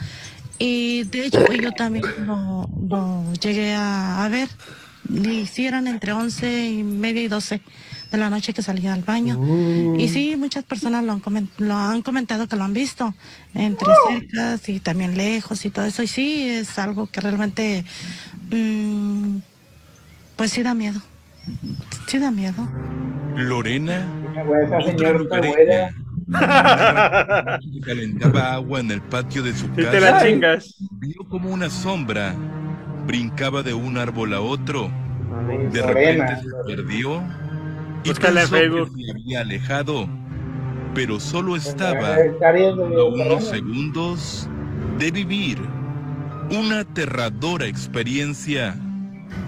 y 0.58 1.04
de 1.04 1.26
hecho 1.26 1.44
pues, 1.44 1.60
yo 1.60 1.72
también 1.72 2.04
lo, 2.26 2.68
lo 2.88 3.32
llegué 3.34 3.74
a, 3.74 4.24
a 4.24 4.28
ver. 4.28 4.48
Le 5.08 5.34
hicieron 5.34 5.86
entre 5.86 6.12
11 6.12 6.66
y 6.70 6.82
media 6.82 7.22
y 7.22 7.28
12 7.28 7.60
de 8.10 8.16
la 8.18 8.30
noche 8.30 8.54
que 8.54 8.62
salía 8.62 8.94
al 8.94 9.02
baño. 9.02 9.38
Y 9.98 10.08
sí, 10.08 10.34
muchas 10.36 10.64
personas 10.64 11.04
lo 11.04 11.12
han, 11.12 11.20
comen- 11.20 11.50
lo 11.58 11.74
han 11.76 12.00
comentado 12.00 12.48
que 12.48 12.56
lo 12.56 12.64
han 12.64 12.72
visto, 12.72 13.14
entre 13.54 13.86
cercas 14.08 14.66
y 14.70 14.80
también 14.80 15.14
lejos 15.16 15.62
y 15.66 15.70
todo 15.70 15.84
eso. 15.84 16.02
Y 16.02 16.06
sí, 16.06 16.48
es 16.48 16.78
algo 16.78 17.06
que 17.06 17.20
realmente, 17.20 17.84
mm, 18.50 19.36
pues 20.36 20.52
sí 20.52 20.62
da 20.62 20.72
miedo. 20.72 21.02
Sí 22.06 22.18
da 22.18 22.30
miedo. 22.30 22.66
Lorena, 23.36 24.06
esa 24.66 24.78
otra 24.78 25.12
lugareña, 25.12 25.90
calentaba 27.84 28.54
agua 28.54 28.80
en 28.80 28.90
el 28.90 29.02
patio 29.02 29.42
de 29.42 29.54
su 29.54 29.70
Si 29.74 29.86
te 29.88 30.00
la 30.00 30.12
casa, 30.12 30.26
chingas. 30.26 30.76
vio 30.90 31.28
como 31.28 31.50
una 31.50 31.70
sombra 31.70 32.34
brincaba 33.06 33.62
de 33.62 33.74
un 33.74 33.98
árbol 33.98 34.34
a 34.34 34.40
otro. 34.40 34.90
De 35.72 35.82
repente 35.82 36.36
se 36.36 36.54
perdió 36.66 37.22
y 38.04 38.14
pensó 38.14 38.70
que 38.70 38.86
se 38.86 39.10
había 39.10 39.40
alejado, 39.40 40.08
pero 40.94 41.20
solo 41.20 41.56
estaba 41.56 42.32
a 42.96 43.04
unos 43.04 43.44
segundos 43.44 44.48
de 44.98 45.10
vivir 45.10 45.58
una 46.50 46.80
aterradora 46.80 47.66
experiencia. 47.66 48.76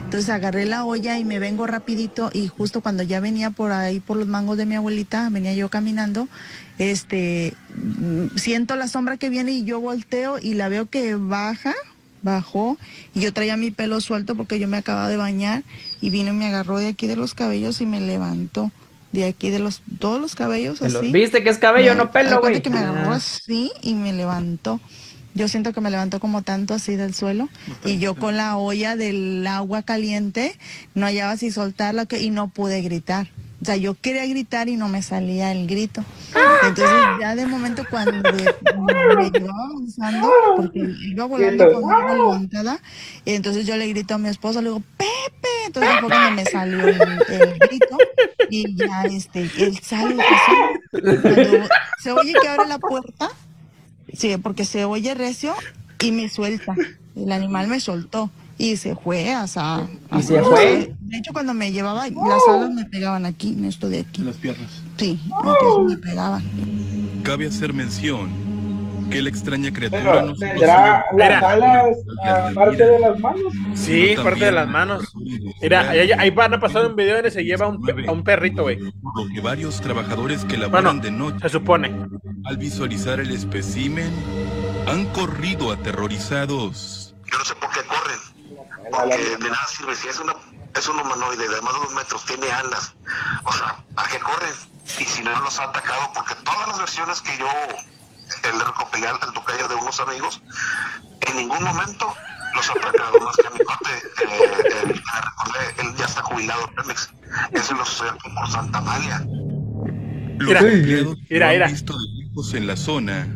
Entonces 0.06 0.30
agarré 0.30 0.64
la 0.66 0.84
olla 0.84 1.18
y 1.18 1.24
me 1.24 1.38
vengo 1.38 1.66
rapidito 1.66 2.30
y 2.32 2.46
justo 2.48 2.80
cuando 2.80 3.02
ya 3.02 3.20
venía 3.20 3.50
por 3.50 3.72
ahí 3.72 4.00
por 4.00 4.16
los 4.16 4.26
mangos 4.28 4.56
de 4.56 4.64
mi 4.64 4.74
abuelita, 4.76 5.28
venía 5.30 5.52
yo 5.52 5.68
caminando, 5.68 6.28
este, 6.78 7.54
mm, 7.74 8.36
siento 8.36 8.76
la 8.76 8.86
sombra 8.88 9.16
que 9.16 9.28
viene 9.30 9.52
y 9.52 9.64
yo 9.64 9.80
volteo 9.80 10.38
y 10.40 10.54
la 10.54 10.68
veo 10.68 10.86
que 10.88 11.16
baja, 11.16 11.74
bajó 12.22 12.78
y 13.14 13.20
yo 13.20 13.32
traía 13.32 13.56
mi 13.56 13.72
pelo 13.72 14.00
suelto 14.00 14.36
porque 14.36 14.58
yo 14.60 14.68
me 14.68 14.76
acababa 14.78 15.08
de 15.08 15.16
bañar 15.16 15.64
y 16.00 16.10
vino 16.10 16.30
y 16.30 16.36
me 16.36 16.46
agarró 16.46 16.78
de 16.78 16.86
aquí 16.88 17.06
de 17.08 17.16
los 17.16 17.34
cabellos 17.34 17.80
y 17.80 17.86
me 17.86 18.00
levantó 18.00 18.70
de 19.12 19.24
aquí 19.24 19.50
de 19.50 19.58
los 19.58 19.82
todos 19.98 20.20
los 20.20 20.34
cabellos 20.34 20.82
así. 20.82 21.10
¿Viste 21.10 21.42
que 21.42 21.50
es 21.50 21.58
cabello, 21.58 21.92
Me- 21.92 21.98
no 21.98 22.10
pelo, 22.12 22.40
güey? 22.40 22.62
que 22.62 22.70
me 22.70 22.78
agarró 22.78 23.10
Ah. 23.12 23.16
así 23.16 23.72
y 23.82 23.94
me 23.94 24.12
levantó. 24.12 24.80
Yo 25.36 25.48
siento 25.48 25.74
que 25.74 25.82
me 25.82 25.90
levantó 25.90 26.18
como 26.18 26.40
tanto 26.40 26.72
así 26.72 26.96
del 26.96 27.12
suelo 27.12 27.50
y 27.84 27.98
yo 27.98 28.14
con 28.14 28.38
la 28.38 28.56
olla 28.56 28.96
del 28.96 29.46
agua 29.46 29.82
caliente 29.82 30.58
no 30.94 31.04
hallaba 31.04 31.36
si 31.36 31.50
soltarla 31.50 32.06
y 32.18 32.30
no 32.30 32.48
pude 32.48 32.80
gritar. 32.80 33.28
O 33.60 33.64
sea, 33.66 33.76
yo 33.76 33.94
quería 33.94 34.26
gritar 34.26 34.68
y 34.70 34.76
no 34.76 34.88
me 34.88 35.02
salía 35.02 35.52
el 35.52 35.66
grito. 35.66 36.02
Entonces 36.62 36.96
ya 37.20 37.34
de 37.34 37.46
momento 37.46 37.84
cuando 37.90 38.12
me 38.32 38.42
iba 39.26 39.52
avanzando, 39.52 40.30
porque 40.56 40.86
iba 41.02 41.26
volando 41.26 41.70
con 41.72 41.92
agua 41.92 42.14
levantada, 42.14 42.80
y 43.26 43.34
entonces 43.34 43.66
yo 43.66 43.76
le 43.76 43.88
grito 43.88 44.14
a 44.14 44.18
mi 44.18 44.30
esposo, 44.30 44.62
le 44.62 44.68
digo, 44.70 44.82
Pepe, 44.96 45.48
entonces 45.66 45.92
fue 46.00 46.08
cuando 46.08 46.30
me 46.30 46.44
salió 46.46 46.80
el, 46.80 47.00
el 47.28 47.58
grito 47.58 47.98
y 48.48 48.74
ya 48.74 49.02
este, 49.02 49.50
él 49.58 49.78
sale. 49.82 50.16
Cuando 50.90 51.68
se 51.98 52.12
oye 52.12 52.32
que 52.40 52.48
abre 52.48 52.68
la 52.68 52.78
puerta, 52.78 53.30
sí, 54.12 54.36
porque 54.42 54.64
se 54.64 54.84
oye 54.84 55.14
recio 55.14 55.54
y 56.00 56.12
me 56.12 56.28
suelta. 56.28 56.74
El 57.14 57.32
animal 57.32 57.68
me 57.68 57.80
soltó 57.80 58.30
y 58.58 58.76
se 58.76 58.94
fue 58.94 59.32
hasta... 59.32 59.88
¿Y 60.16 60.22
se 60.22 60.42
fue? 60.42 60.94
De 61.00 61.18
hecho, 61.18 61.32
cuando 61.32 61.54
me 61.54 61.72
llevaba, 61.72 62.08
las 62.08 62.42
alas 62.48 62.70
me 62.70 62.84
pegaban 62.84 63.26
aquí, 63.26 63.48
en 63.48 63.64
esto 63.64 63.88
de 63.88 64.00
aquí. 64.00 64.22
Las 64.22 64.36
piernas. 64.36 64.70
Sí, 64.96 65.20
me 65.86 65.96
pegaban. 65.96 66.44
Cabe 67.22 67.46
hacer 67.46 67.72
mención 67.72 68.45
que 69.10 69.22
la 69.22 69.28
extraña 69.28 69.72
criatura 69.72 70.02
Pero 70.02 70.22
no 70.22 70.34
solo 70.34 70.50
tendrá 70.52 71.04
las 71.16 71.42
alas 71.42 71.96
aparte 72.24 72.84
de 72.84 72.98
las 73.00 73.18
manos. 73.20 73.52
Sí, 73.74 74.14
parte 74.22 74.44
de 74.46 74.52
las 74.52 74.68
manos. 74.68 75.12
Mira, 75.62 75.90
ahí, 75.90 76.10
ahí 76.12 76.30
van 76.30 76.54
a 76.54 76.60
pasar 76.60 76.86
un 76.86 76.96
video 76.96 77.14
donde 77.16 77.30
se 77.30 77.44
lleva 77.44 77.66
a 77.66 77.68
un, 77.68 78.08
a 78.08 78.12
un 78.12 78.22
perrito, 78.24 78.62
güey. 78.62 78.78
Por 78.78 79.24
lo 79.24 79.32
que 79.32 79.40
varios 79.40 79.80
trabajadores 79.80 80.44
que 80.44 80.56
laboran 80.56 80.84
Bueno, 80.84 81.02
de 81.02 81.10
noche, 81.10 81.38
se 81.42 81.48
supone. 81.50 81.94
al 82.44 82.56
visualizar 82.56 83.20
el 83.20 83.30
espécimen, 83.30 84.10
han 84.86 85.06
corrido 85.06 85.72
aterrorizados. 85.72 87.14
Yo 87.30 87.38
no 87.38 87.44
sé 87.44 87.54
por 87.56 87.70
qué 87.70 87.80
corren. 87.86 88.18
Porque 88.90 89.16
de 89.16 89.38
nada 89.50 89.66
sirve. 89.68 89.94
Si 89.94 90.08
es, 90.08 90.18
una, 90.20 90.34
es 90.76 90.88
un 90.88 90.98
humanoide 91.00 91.48
de 91.48 91.60
más 91.60 91.72
de 91.74 91.80
dos 91.80 91.94
metros, 91.94 92.24
tiene 92.24 92.50
alas. 92.50 92.94
O 93.44 93.52
sea, 93.52 93.84
¿a 93.96 94.08
qué 94.08 94.18
corren? 94.18 94.52
Y 95.00 95.04
si 95.04 95.22
no 95.22 95.38
los 95.40 95.58
ha 95.58 95.64
atacado, 95.64 96.10
porque 96.14 96.34
todas 96.44 96.68
las 96.68 96.78
versiones 96.78 97.20
que 97.20 97.36
yo 97.38 97.48
le 98.42 98.64
recopilé 98.64 99.06
al 99.08 99.18
tocayo 99.32 99.68
de 99.68 99.74
unos 99.74 100.00
amigos, 100.00 100.42
en 101.28 101.36
ningún 101.36 101.62
momento 101.62 102.14
los 102.54 102.68
ha 102.70 102.72
atacado. 102.72 103.20
Más 103.20 103.36
que 103.36 103.46
a 103.46 103.50
mi 103.50 103.58
cuate, 103.64 103.90
eh, 103.90 104.82
el 104.82 104.88
recordé, 104.88 105.82
él 105.82 105.94
ya 105.98 106.04
está 106.06 106.22
jubilado, 106.22 106.70
Pemex. 106.76 107.10
Ese 107.52 107.74
lo 107.74 107.84
sucedió 107.84 108.12
aquí 108.12 108.28
por 108.34 108.48
Santa 108.48 108.78
Amalia. 108.78 109.18
Los 110.38 110.48
Mira, 110.48 110.60
empleados 110.60 111.16
que 111.28 111.34
mira, 111.34 111.52
lo 111.56 111.64
han 111.64 111.70
visto 111.70 111.92
de 111.94 112.08
lejos 112.24 112.54
en 112.54 112.66
la 112.66 112.76
zona 112.76 113.28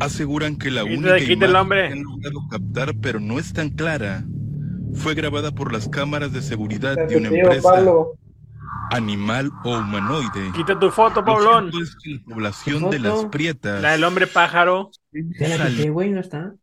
aseguran 0.00 0.56
que 0.56 0.70
la 0.70 0.84
única 0.84 1.16
el 1.16 1.30
imagen 1.30 1.52
nombre. 1.52 1.86
que 1.88 1.92
han 1.94 2.02
logrado 2.02 2.48
captar, 2.50 2.94
pero 3.00 3.20
no 3.20 3.38
es 3.38 3.52
tan 3.54 3.70
clara, 3.70 4.24
fue 4.94 5.14
grabada 5.14 5.52
por 5.52 5.72
las 5.72 5.88
cámaras 5.88 6.32
de 6.32 6.42
seguridad 6.42 6.96
de 7.08 7.16
una 7.16 7.28
empresa, 7.28 7.70
Pablo. 7.70 8.18
Animal 8.90 9.50
o 9.64 9.78
humanoide. 9.78 10.52
Quita 10.54 10.78
tu 10.78 10.90
foto, 10.90 11.20
Lo 11.20 11.26
Pablón. 11.26 11.70
es 11.82 11.96
que 12.02 12.10
la 12.14 12.24
población 12.34 12.82
¿Tu 12.84 12.90
de 12.90 12.98
las 13.00 13.24
prietas 13.26 13.82
La 13.82 13.92
del 13.92 14.04
hombre 14.04 14.26
pájaro. 14.26 14.90
Ya 15.12 15.56
la 15.58 15.68
quité, 15.68 15.90
güey, 15.90 16.10
no 16.10 16.20
está. 16.20 16.54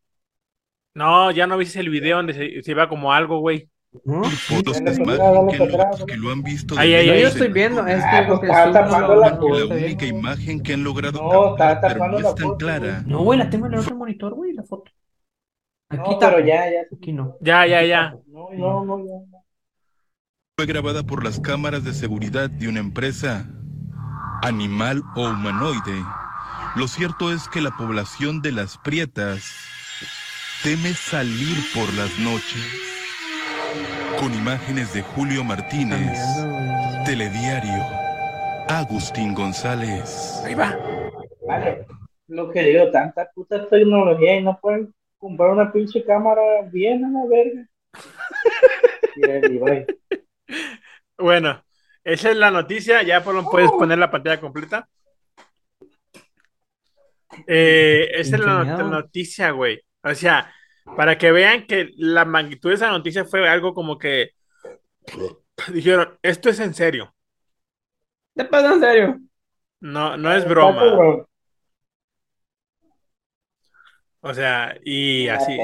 No, 0.96 1.32
ya 1.32 1.48
no 1.48 1.58
viste 1.58 1.80
el 1.80 1.90
video 1.90 2.18
donde 2.18 2.34
se, 2.34 2.62
se 2.62 2.72
iba 2.72 2.88
como 2.88 3.12
algo, 3.14 3.40
güey. 3.40 3.70
¿No? 4.06 4.24
fotos 4.24 4.78
atrás, 4.82 4.98
que, 4.98 5.06
lo- 5.06 6.06
que 6.08 6.18
lo 6.18 6.32
han 6.32 6.42
visto 6.42 6.76
Ahí, 6.80 6.90
de 6.90 6.96
ahí, 6.98 7.08
No, 7.08 7.14
ahí. 7.14 7.22
yo 7.22 7.28
estoy 7.28 7.46
en 7.48 7.54
viendo, 7.54 7.86
es 7.86 8.04
Ah, 8.04 8.10
que 8.10 8.18
pues 8.26 8.40
porque 8.40 8.48
está 8.48 8.72
tapando 8.72 9.08
no- 9.14 9.22
la 9.22 9.30
no 9.34 9.40
que 9.40 9.50
la 9.60 9.76
única 9.76 10.06
imagen 10.08 10.64
que 10.64 10.74
han 10.74 10.84
logrado 10.84 11.22
No, 11.22 11.56
captar, 11.56 11.76
está 11.76 11.82
pero 11.90 11.94
tapando 12.00 12.18
no 12.18 12.24
la 12.24 12.30
es 12.30 12.36
tan 12.36 12.48
foto, 12.48 12.58
clara. 12.58 13.04
No, 13.06 13.24
güey, 13.24 13.38
la 13.40 13.50
tengo 13.52 13.68
en 13.68 13.74
el 13.74 13.80
otro 13.80 13.96
monitor, 13.96 14.34
güey, 14.34 14.54
la 14.54 14.64
foto. 14.64 14.92
Aquí 15.90 16.02
No, 16.04 16.12
está. 16.14 16.32
pero 16.34 16.40
ya, 16.44 16.72
ya. 16.72 16.80
Aquí 16.92 17.14
no. 17.14 17.38
Ya, 17.40 17.68
ya, 17.68 17.84
ya. 17.84 18.16
No, 18.28 18.50
no, 18.52 18.84
no, 18.84 18.98
ya. 19.06 19.40
Fue 20.56 20.68
grabada 20.68 21.02
por 21.02 21.24
las 21.24 21.40
cámaras 21.40 21.84
de 21.84 21.94
seguridad 21.94 22.48
de 22.48 22.68
una 22.68 22.80
empresa, 22.80 23.50
animal 24.44 25.02
o 25.16 25.22
humanoide. 25.22 26.00
Lo 26.76 26.88
cierto 26.88 27.34
es 27.34 27.50
que 27.50 27.60
la 27.60 27.72
población 27.72 28.40
de 28.44 28.52
las 28.52 28.78
prietas 28.78 29.52
teme 30.64 30.94
salir 30.94 31.58
por 31.74 31.92
las 31.96 32.20
noches. 32.20 32.64
Con 34.20 34.32
imágenes 34.32 34.94
de 34.94 35.02
Julio 35.02 35.44
Martínez, 35.44 36.20
Telediario, 37.04 37.84
Agustín 38.70 39.34
González. 39.34 40.40
Ahí 40.46 40.54
va. 40.54 40.78
Vale. 41.48 41.88
Lo 42.28 42.52
que 42.52 42.62
digo, 42.62 42.92
tanta 42.92 43.28
puta 43.34 43.68
tecnología 43.68 44.36
y 44.40 44.44
no 44.44 44.60
pueden 44.62 44.94
comprar 45.18 45.50
una 45.50 45.72
pinche 45.72 46.06
cámara 46.06 46.62
bien 46.72 47.06
a 47.06 47.10
la 47.10 47.26
verga. 47.26 47.68
Y 49.16 49.56
Ibai. 49.56 49.86
Bueno, 51.24 51.64
esa 52.04 52.32
es 52.32 52.36
la 52.36 52.52
noticia. 52.52 53.02
Ya 53.02 53.24
puedes 53.24 53.72
poner 53.72 53.98
la 53.98 54.12
pantalla 54.12 54.42
completa. 54.42 54.90
Eh, 57.48 58.10
esa 58.16 58.36
es 58.36 58.42
la 58.42 58.66
noticia, 58.66 59.52
güey. 59.52 59.82
O 60.04 60.14
sea, 60.14 60.54
para 60.98 61.18
que 61.18 61.32
vean 61.32 61.66
que 61.66 61.92
la 61.96 62.26
magnitud 62.26 62.70
de 62.70 62.76
esa 62.76 62.90
noticia 62.90 63.24
fue 63.24 63.48
algo 63.48 63.74
como 63.74 63.98
que 63.98 64.32
dijeron, 65.72 66.20
esto 66.22 66.50
es 66.50 66.60
en 66.60 66.74
serio. 66.74 67.16
¿Te 68.36 68.44
pasa 68.44 68.74
en 68.74 68.80
serio? 68.82 69.20
No, 69.80 70.18
no 70.18 70.34
es 70.34 70.46
broma. 70.46 71.26
O 74.20 74.34
sea, 74.34 74.78
y 74.84 75.30
así. 75.30 75.58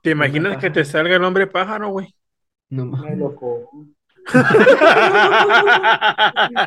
¿Te 0.00 0.10
imaginas 0.10 0.58
que 0.58 0.70
te 0.70 0.84
salga 0.84 1.16
el 1.16 1.24
hombre 1.24 1.48
pájaro, 1.48 1.88
güey? 1.88 2.14
No 2.70 2.86
Me 2.86 2.92
mames. 2.92 3.18
loco. 3.18 3.70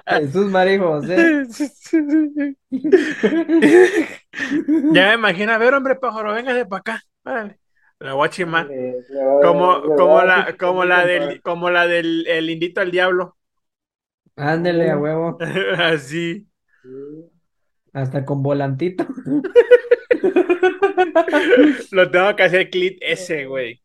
Jesús 0.08 0.52
María 0.52 0.80
José. 0.80 1.46
ya 4.92 5.08
me 5.10 5.14
imagino, 5.14 5.52
a 5.54 5.58
ver, 5.58 5.74
hombre 5.74 5.96
pájaro, 5.96 6.34
véngase 6.34 6.66
para 6.66 6.80
acá. 6.80 7.02
La 8.00 8.14
voy 8.14 8.28
a 8.28 8.32
chimar. 8.32 8.68
Le- 8.68 8.96
le 9.10 9.26
va- 9.26 9.42
Como, 9.42 9.82
como 9.96 10.22
la, 10.24 10.56
como 10.58 10.86
la 10.86 11.06
del, 11.06 11.42
como 11.42 11.70
la 11.70 11.88
del 11.88 12.26
el 12.28 12.50
indito 12.50 12.82
al 12.82 12.92
diablo. 12.92 13.38
Ándele 14.36 14.90
a 14.90 14.98
huevo. 14.98 15.38
Así. 15.78 16.48
Sí. 16.82 16.90
Hasta 17.94 18.26
con 18.26 18.42
volantito. 18.44 19.06
Lo 21.92 22.10
tengo 22.12 22.36
que 22.36 22.44
hacer 22.44 22.70
clip 22.72 22.98
ese, 23.02 23.46
güey. 23.46 23.82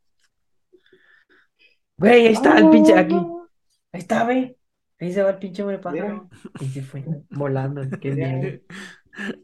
Güey, 1.99 2.27
ahí 2.29 2.33
está 2.33 2.57
el 2.59 2.71
pinche 2.71 2.97
aquí. 2.97 3.15
Ahí 3.93 4.01
está, 4.01 4.25
güey. 4.25 4.57
Ahí 5.01 5.13
se 5.13 5.23
va 5.23 5.31
el 5.31 5.39
pinche 5.39 5.63
hombre 5.63 5.79
pájaro. 5.79 6.29
Y 6.61 6.67
se 6.67 6.83
fue 6.83 7.05
volando. 7.31 7.83
Qué 8.01 8.11
bien. 8.13 8.63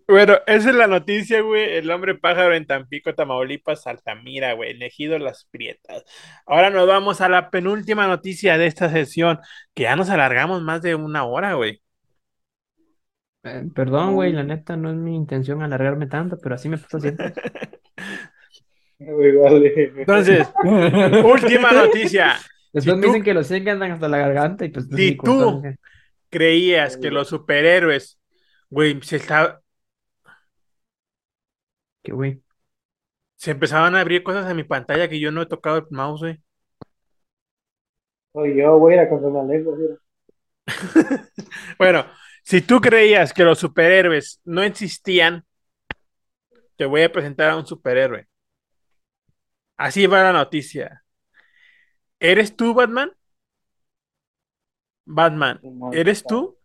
Bueno, 0.06 0.34
esa 0.46 0.70
es 0.70 0.76
la 0.76 0.86
noticia, 0.86 1.40
güey. 1.40 1.74
El 1.74 1.90
hombre 1.90 2.14
pájaro 2.14 2.54
en 2.54 2.64
Tampico, 2.64 3.12
Tamaulipas, 3.12 3.86
Altamira, 3.88 4.52
güey. 4.52 4.70
Elegido 4.70 5.18
las 5.18 5.46
prietas. 5.50 6.04
Ahora 6.46 6.70
nos 6.70 6.86
vamos 6.86 7.20
a 7.20 7.28
la 7.28 7.50
penúltima 7.50 8.06
noticia 8.06 8.56
de 8.56 8.66
esta 8.66 8.88
sesión, 8.88 9.40
que 9.74 9.84
ya 9.84 9.96
nos 9.96 10.10
alargamos 10.10 10.62
más 10.62 10.80
de 10.80 10.94
una 10.94 11.24
hora, 11.24 11.54
güey. 11.54 11.82
Eh, 13.42 13.64
perdón, 13.74 14.14
güey, 14.14 14.32
la 14.32 14.44
neta 14.44 14.76
no 14.76 14.90
es 14.90 14.96
mi 14.96 15.14
intención 15.14 15.62
alargarme 15.62 16.06
tanto, 16.06 16.38
pero 16.40 16.54
así 16.54 16.68
me 16.68 16.78
pasa 16.78 17.00
siempre. 17.00 17.34
Güey, 19.14 19.36
vale. 19.36 19.92
Entonces, 19.96 20.48
última 21.24 21.72
noticia. 21.72 22.36
Después 22.72 22.84
Si 22.84 22.90
me 22.90 23.00
tú- 23.02 23.06
dicen 23.08 23.22
que 23.22 23.34
los 23.34 23.46
100 23.46 23.64
que 23.64 23.70
andan 23.70 23.92
hasta 23.92 24.08
la 24.08 24.18
garganta 24.18 24.64
y 24.64 24.68
pues 24.70 24.88
no 24.88 24.96
Si 24.96 25.16
tú- 25.16 25.60
güey. 25.60 25.74
Creías 26.30 26.96
que 26.96 27.10
los 27.12 27.28
superhéroes, 27.28 28.18
güey, 28.68 29.00
se, 29.02 29.16
está- 29.16 29.60
Que 32.02 32.12
güey. 32.12 32.42
se 33.36 33.52
empezaban 33.52 33.94
a 33.94 34.00
abrir 34.00 34.22
cosas 34.24 34.50
en 34.50 34.56
mi 34.56 34.64
pantalla 34.64 35.08
que 35.08 35.20
yo 35.20 35.30
no 35.30 35.42
he 35.42 35.46
tocado 35.46 35.78
el 35.78 35.84
mouse, 35.90 36.20
güey. 36.22 36.40
Soy 38.32 38.56
yo, 38.56 38.78
voy 38.80 38.94
a 38.94 38.96
ir 38.96 39.02
a 39.02 39.08
contar 39.08 39.30
la 39.30 39.44
lengua. 39.44 39.76
Bueno, 41.78 42.04
si 42.42 42.60
tú 42.62 42.80
creías 42.80 43.32
que 43.32 43.44
los 43.44 43.58
superhéroes 43.58 44.40
no 44.44 44.62
existían, 44.62 45.44
te 46.76 46.86
voy 46.86 47.02
a 47.02 47.12
presentar 47.12 47.50
a 47.50 47.56
un 47.56 47.66
superhéroe. 47.66 48.26
Así 49.76 50.06
va 50.08 50.22
la 50.24 50.32
noticia. 50.32 51.04
¿Eres 52.18 52.56
tú, 52.56 52.74
Batman? 52.74 53.12
Batman, 55.06 55.60
¿eres 55.92 56.24
tú? 56.24 56.56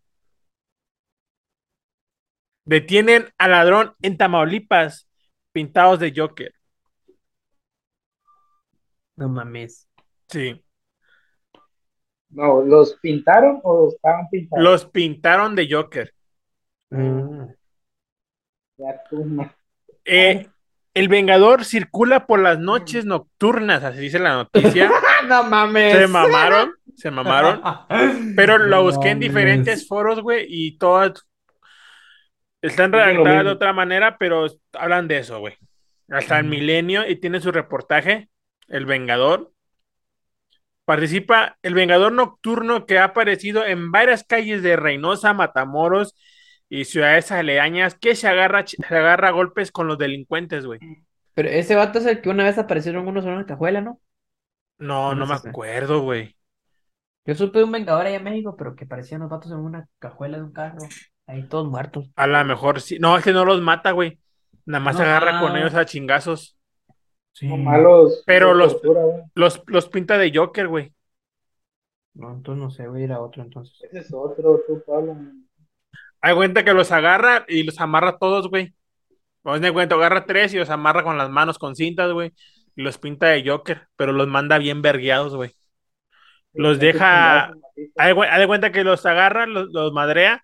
Detienen 2.66 3.34
al 3.38 3.52
ladrón 3.52 3.96
en 4.02 4.18
Tamaulipas, 4.18 5.10
pintados 5.52 6.00
de 6.00 6.14
Joker. 6.16 6.54
No 9.18 9.28
mames. 9.30 9.88
Sí, 10.30 10.64
No, 12.32 12.62
¿los 12.62 12.94
pintaron 13.02 13.60
o 13.64 13.90
estaban 13.90 14.30
pintados? 14.30 14.64
los 14.64 14.86
pintaron 14.86 15.56
de 15.56 15.68
Joker. 15.70 16.14
Mm. 16.92 17.54
Ya 18.78 19.04
tú, 19.10 19.26
ma- 19.26 19.56
Eh, 20.06 20.48
el 20.94 21.08
Vengador 21.08 21.66
circula 21.66 22.26
por 22.26 22.40
las 22.40 22.60
noches 22.60 23.06
nocturnas, 23.06 23.84
así 23.84 24.00
dice 24.00 24.20
la 24.20 24.34
noticia. 24.34 24.90
no 25.28 25.44
mames. 25.44 25.98
Se 25.98 26.08
mamaron, 26.08 26.74
se 26.96 27.12
mamaron. 27.12 27.62
Pero 28.36 28.58
lo 28.58 28.78
No 28.78 28.84
busqué 28.84 29.10
en 29.10 29.20
diferentes 29.20 29.88
foros, 29.88 30.22
güey, 30.22 30.46
y 30.48 30.78
todas 30.78 31.26
están 32.62 32.92
redactadas 32.92 33.46
de 33.46 33.52
otra 33.52 33.72
manera, 33.72 34.18
pero 34.18 34.46
hablan 34.74 35.08
de 35.08 35.20
eso, 35.20 35.40
güey. 35.40 35.56
Hasta 36.10 36.40
el. 36.40 36.48
Milenio 36.48 37.08
y 37.08 37.16
tiene 37.16 37.40
su 37.40 37.54
reportaje, 37.54 38.30
El 38.68 38.86
Vengador. 38.86 39.54
Participa 40.84 41.58
el 41.62 41.76
Vengador 41.76 42.12
Nocturno 42.12 42.86
que 42.86 42.98
ha 42.98 43.06
aparecido 43.06 43.64
en 43.64 43.92
varias 43.92 44.24
calles 44.24 44.62
de 44.62 44.76
Reynosa, 44.76 45.34
Matamoros 45.34 46.16
y 46.70 46.86
ciudades 46.86 47.32
aledañas 47.32 47.96
que 47.96 48.16
se 48.16 48.28
agarra, 48.28 48.66
se 48.68 48.78
agarra 48.96 49.30
a 49.30 49.32
golpes 49.32 49.72
con 49.72 49.88
los 49.88 49.98
delincuentes, 49.98 50.66
güey. 50.66 50.82
Pero 51.34 51.50
ese 51.50 51.76
vato 51.76 51.98
es 52.00 52.06
el 52.06 52.22
que 52.22 52.30
una 52.30 52.44
vez 52.46 52.58
aparecieron 52.60 53.08
unos 53.08 53.26
en 53.26 53.32
una 53.32 53.46
cajuela, 53.48 53.82
¿no? 53.82 54.00
No, 54.80 55.14
No 55.14 55.16
no 55.16 55.26
me 55.28 55.36
acuerdo, 55.36 56.02
güey. 56.02 56.36
Yo 57.26 57.34
supe 57.36 57.60
de 57.60 57.64
un 57.66 57.72
vengador 57.72 58.06
allá 58.06 58.18
en 58.18 58.24
México, 58.26 58.56
pero 58.58 58.76
que 58.76 58.86
parecían 58.86 59.22
los 59.22 59.30
vatos 59.30 59.52
en 59.52 59.60
una 59.60 59.88
cajuela 60.00 60.38
de 60.38 60.44
un 60.44 60.52
carro. 60.52 60.96
Ahí 61.28 61.48
todos 61.48 61.70
muertos. 61.70 62.10
A 62.16 62.28
lo 62.28 62.44
mejor 62.46 62.82
sí. 62.82 62.98
No, 63.00 63.18
es 63.18 63.24
que 63.24 63.32
no 63.34 63.46
los 63.46 63.62
mata, 63.62 63.92
güey. 63.92 64.20
Nada 64.66 64.84
más 64.84 64.98
se 64.98 65.04
No, 65.04 65.04
agarra 65.04 65.40
con 65.40 65.56
ellos 65.58 65.74
a 65.76 65.86
chingazos. 65.86 66.58
Sí. 67.34 67.48
Como 67.48 67.58
malos. 67.58 68.24
Pero 68.26 68.54
los-. 68.54 68.82
Los, 69.36 69.64
los 69.68 69.90
pinta 69.90 70.18
de 70.18 70.32
Joker, 70.36 70.68
güey. 70.68 70.94
No, 72.14 72.32
entonces 72.32 72.62
no 72.62 72.70
sé, 72.70 72.88
voy 72.88 73.02
a 73.02 73.06
ir 73.06 73.12
a 73.14 73.20
otro 73.22 73.42
entonces. 73.42 73.82
Ese 73.82 74.00
es 74.00 74.14
otro, 74.14 74.62
tú, 74.68 74.84
Pablo. 74.86 75.16
Hay 76.22 76.36
cuenta 76.36 76.64
que 76.66 76.74
los 76.74 76.92
agarra 76.92 77.46
y 77.48 77.64
los 77.64 77.80
amarra 77.80 78.18
todos, 78.18 78.50
güey. 78.50 78.74
Vamos 79.44 79.62
de 79.62 79.72
cuenta, 79.72 79.96
agarra 79.96 80.26
tres 80.26 80.54
y 80.54 80.58
los 80.58 80.70
amarra 80.70 81.04
con 81.04 81.18
las 81.18 81.30
manos 81.30 81.58
con 81.58 81.76
cintas, 81.76 82.12
güey. 82.12 82.34
Y 82.76 82.82
los 82.82 82.98
pinta 82.98 83.28
de 83.28 83.48
Joker, 83.48 83.88
pero 83.96 84.12
los 84.12 84.28
manda 84.28 84.58
bien 84.58 84.82
vergueados, 84.82 85.36
güey. 85.36 85.52
Los 86.54 86.80
deja-. 86.80 87.52
Haz 87.98 88.40
de 88.40 88.48
cuenta 88.48 88.72
que 88.72 88.84
los 88.84 89.06
agarra, 89.06 89.46
los, 89.46 89.70
los 89.72 89.94
madrea 89.94 90.44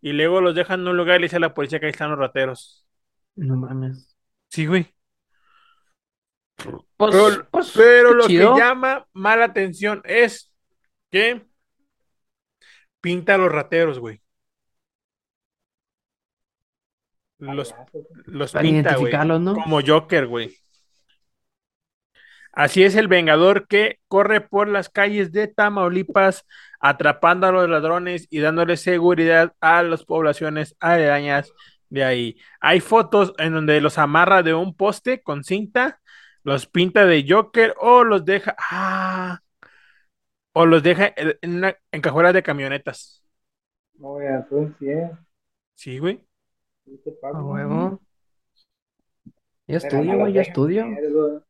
y 0.00 0.12
luego 0.12 0.40
los 0.40 0.54
deja 0.54 0.74
en 0.74 0.86
un 0.86 0.96
lugar 0.96 1.16
y 1.16 1.20
le 1.20 1.24
dice 1.26 1.36
a 1.36 1.40
la 1.40 1.54
policía 1.54 1.80
que 1.80 1.86
ahí 1.86 1.92
están 1.92 2.10
los 2.10 2.18
rateros. 2.18 2.86
No 3.34 3.56
mames. 3.56 4.16
Sí, 4.50 4.66
güey. 4.66 4.94
Pues, 6.96 7.10
Pero, 7.12 7.48
pues, 7.50 7.72
pero 7.74 8.14
lo 8.14 8.26
chido. 8.26 8.54
que 8.54 8.60
llama 8.60 9.06
mala 9.12 9.44
atención 9.46 10.00
es 10.04 10.52
que 11.10 11.44
pinta 13.00 13.34
a 13.34 13.38
los 13.38 13.52
rateros, 13.52 13.98
güey. 13.98 14.20
Los, 17.38 17.72
Payaso, 17.72 18.06
los 18.24 18.52
Para 18.52 18.62
pinta, 18.62 18.96
güey. 18.96 19.12
Como 19.54 19.80
Joker, 19.86 20.26
güey. 20.26 20.56
Así 22.52 22.82
es 22.84 22.96
el 22.96 23.08
Vengador 23.08 23.66
que 23.68 24.00
corre 24.08 24.40
por 24.40 24.68
las 24.68 24.88
calles 24.88 25.30
de 25.32 25.46
Tamaulipas 25.46 26.46
atrapando 26.80 27.46
a 27.46 27.52
los 27.52 27.68
ladrones 27.68 28.26
y 28.30 28.38
dándole 28.38 28.78
seguridad 28.78 29.52
a 29.60 29.82
las 29.82 30.04
poblaciones 30.04 30.74
aledañas 30.80 31.52
de 31.90 32.04
ahí. 32.04 32.36
Hay 32.60 32.80
fotos 32.80 33.34
en 33.38 33.52
donde 33.52 33.80
los 33.82 33.98
amarra 33.98 34.42
de 34.42 34.54
un 34.54 34.74
poste 34.74 35.22
con 35.22 35.44
cinta, 35.44 36.00
los 36.44 36.66
pinta 36.66 37.04
de 37.04 37.26
Joker 37.28 37.74
o 37.78 38.04
los 38.04 38.24
deja, 38.24 38.56
ah, 38.70 39.40
o 40.52 40.64
los 40.64 40.82
deja 40.82 41.12
en, 41.16 41.36
en 41.42 41.56
una- 41.56 41.76
en 41.92 42.00
cajuelas 42.00 42.32
de 42.32 42.42
camionetas. 42.42 43.22
No, 43.98 44.08
güey, 44.14 44.26
entonces 44.28 44.74
sí, 44.78 44.88
eh. 44.88 45.10
Sí, 45.74 45.98
güey. 45.98 46.26
Sí, 46.86 46.98
te 47.04 47.10
A 47.10 47.14
pago. 47.20 47.52
huevo. 47.52 48.00
Yo 49.68 49.78
Pero 49.78 49.78
estudio, 49.78 50.04
no 50.04 50.12
los 50.12 50.20
güey, 50.20 50.32
yo 50.32 50.38
dejan 50.38 50.48
estudio. 50.50 50.86
muertos, 50.86 51.42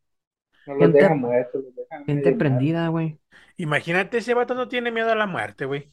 No 0.66 0.74
los 0.74 0.82
Gente- 0.82 0.98
dejan 0.98 1.20
muertos, 1.20 1.64
los 1.64 1.74
dejan 1.76 2.04
Gente 2.06 2.24
medio 2.24 2.38
prendida, 2.38 2.88
güey. 2.88 3.20
Imagínate, 3.58 4.18
ese 4.18 4.34
vato 4.34 4.54
no 4.54 4.68
tiene 4.68 4.90
miedo 4.90 5.10
a 5.12 5.14
la 5.14 5.26
muerte, 5.26 5.64
güey. 5.66 5.92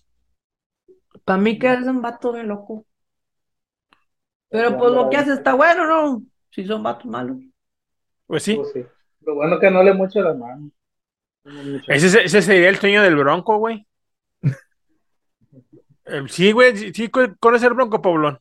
Para 1.25 1.39
mí 1.39 1.59
que 1.59 1.71
es 1.71 1.81
un 1.85 2.01
vato 2.01 2.31
de 2.31 2.43
loco. 2.43 2.85
Pero 4.49 4.77
pues 4.77 4.91
lo 4.93 5.09
que 5.09 5.17
hace 5.17 5.33
está 5.33 5.53
bueno, 5.53 5.85
¿no? 5.87 6.23
Si 6.51 6.65
son 6.65 6.81
vatos 6.83 7.05
malos. 7.05 7.37
Pues 8.27 8.43
sí. 8.43 8.55
Pues 8.55 8.71
sí. 8.73 8.85
Lo 9.21 9.35
bueno 9.35 9.59
que 9.59 9.69
no 9.71 9.83
le 9.83 9.93
mucho 9.93 10.21
la 10.21 10.33
mano. 10.33 10.69
No 11.43 11.63
mucho. 11.63 11.91
Ese, 11.91 12.23
ese 12.23 12.41
sería 12.41 12.69
el 12.69 12.77
sueño 12.77 13.01
del 13.03 13.15
Bronco, 13.17 13.57
güey. 13.57 13.85
Eh, 16.05 16.23
Sí, 16.27 16.51
güey, 16.51 16.75
sí, 16.75 16.91
sí, 16.93 17.09
¿cuál 17.09 17.37
cuál 17.39 17.55
es 17.55 17.63
el 17.63 17.73
Bronco, 17.73 18.01
Poblón? 18.01 18.37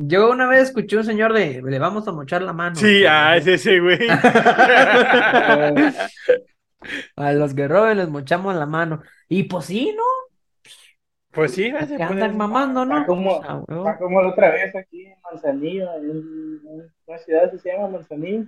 Yo 0.00 0.30
una 0.30 0.46
vez 0.46 0.68
escuché 0.68 0.96
un 0.96 1.04
señor 1.04 1.32
de, 1.32 1.60
le 1.60 1.78
vamos 1.80 2.06
a 2.06 2.12
mochar 2.12 2.40
la 2.42 2.52
mano. 2.52 2.76
Sí, 2.76 3.04
ah, 3.04 3.36
es 3.36 3.48
ese, 3.48 3.80
güey. 3.80 3.98
A 7.16 7.32
los 7.32 7.52
que 7.52 7.66
roben 7.66 7.98
les 7.98 8.08
mochamos 8.08 8.54
la 8.54 8.66
mano. 8.66 9.02
Y 9.28 9.42
pues 9.44 9.64
sí, 9.64 9.92
¿no? 9.96 10.04
Pues 11.32 11.50
sí, 11.50 11.72
pues, 11.72 11.90
andan 12.00 12.36
mamando, 12.36 12.84
¿no? 12.84 12.98
Está 12.98 13.06
como, 13.08 13.42
está 13.42 13.98
la 13.98 14.28
otra 14.28 14.52
vez 14.52 14.76
aquí 14.76 15.06
en 15.06 15.16
Manzanillo, 15.20 15.92
en 15.96 16.62
una 17.06 17.18
ciudad 17.18 17.50
que 17.50 17.58
se 17.58 17.72
llama 17.72 17.88
Manzanillo. 17.88 18.44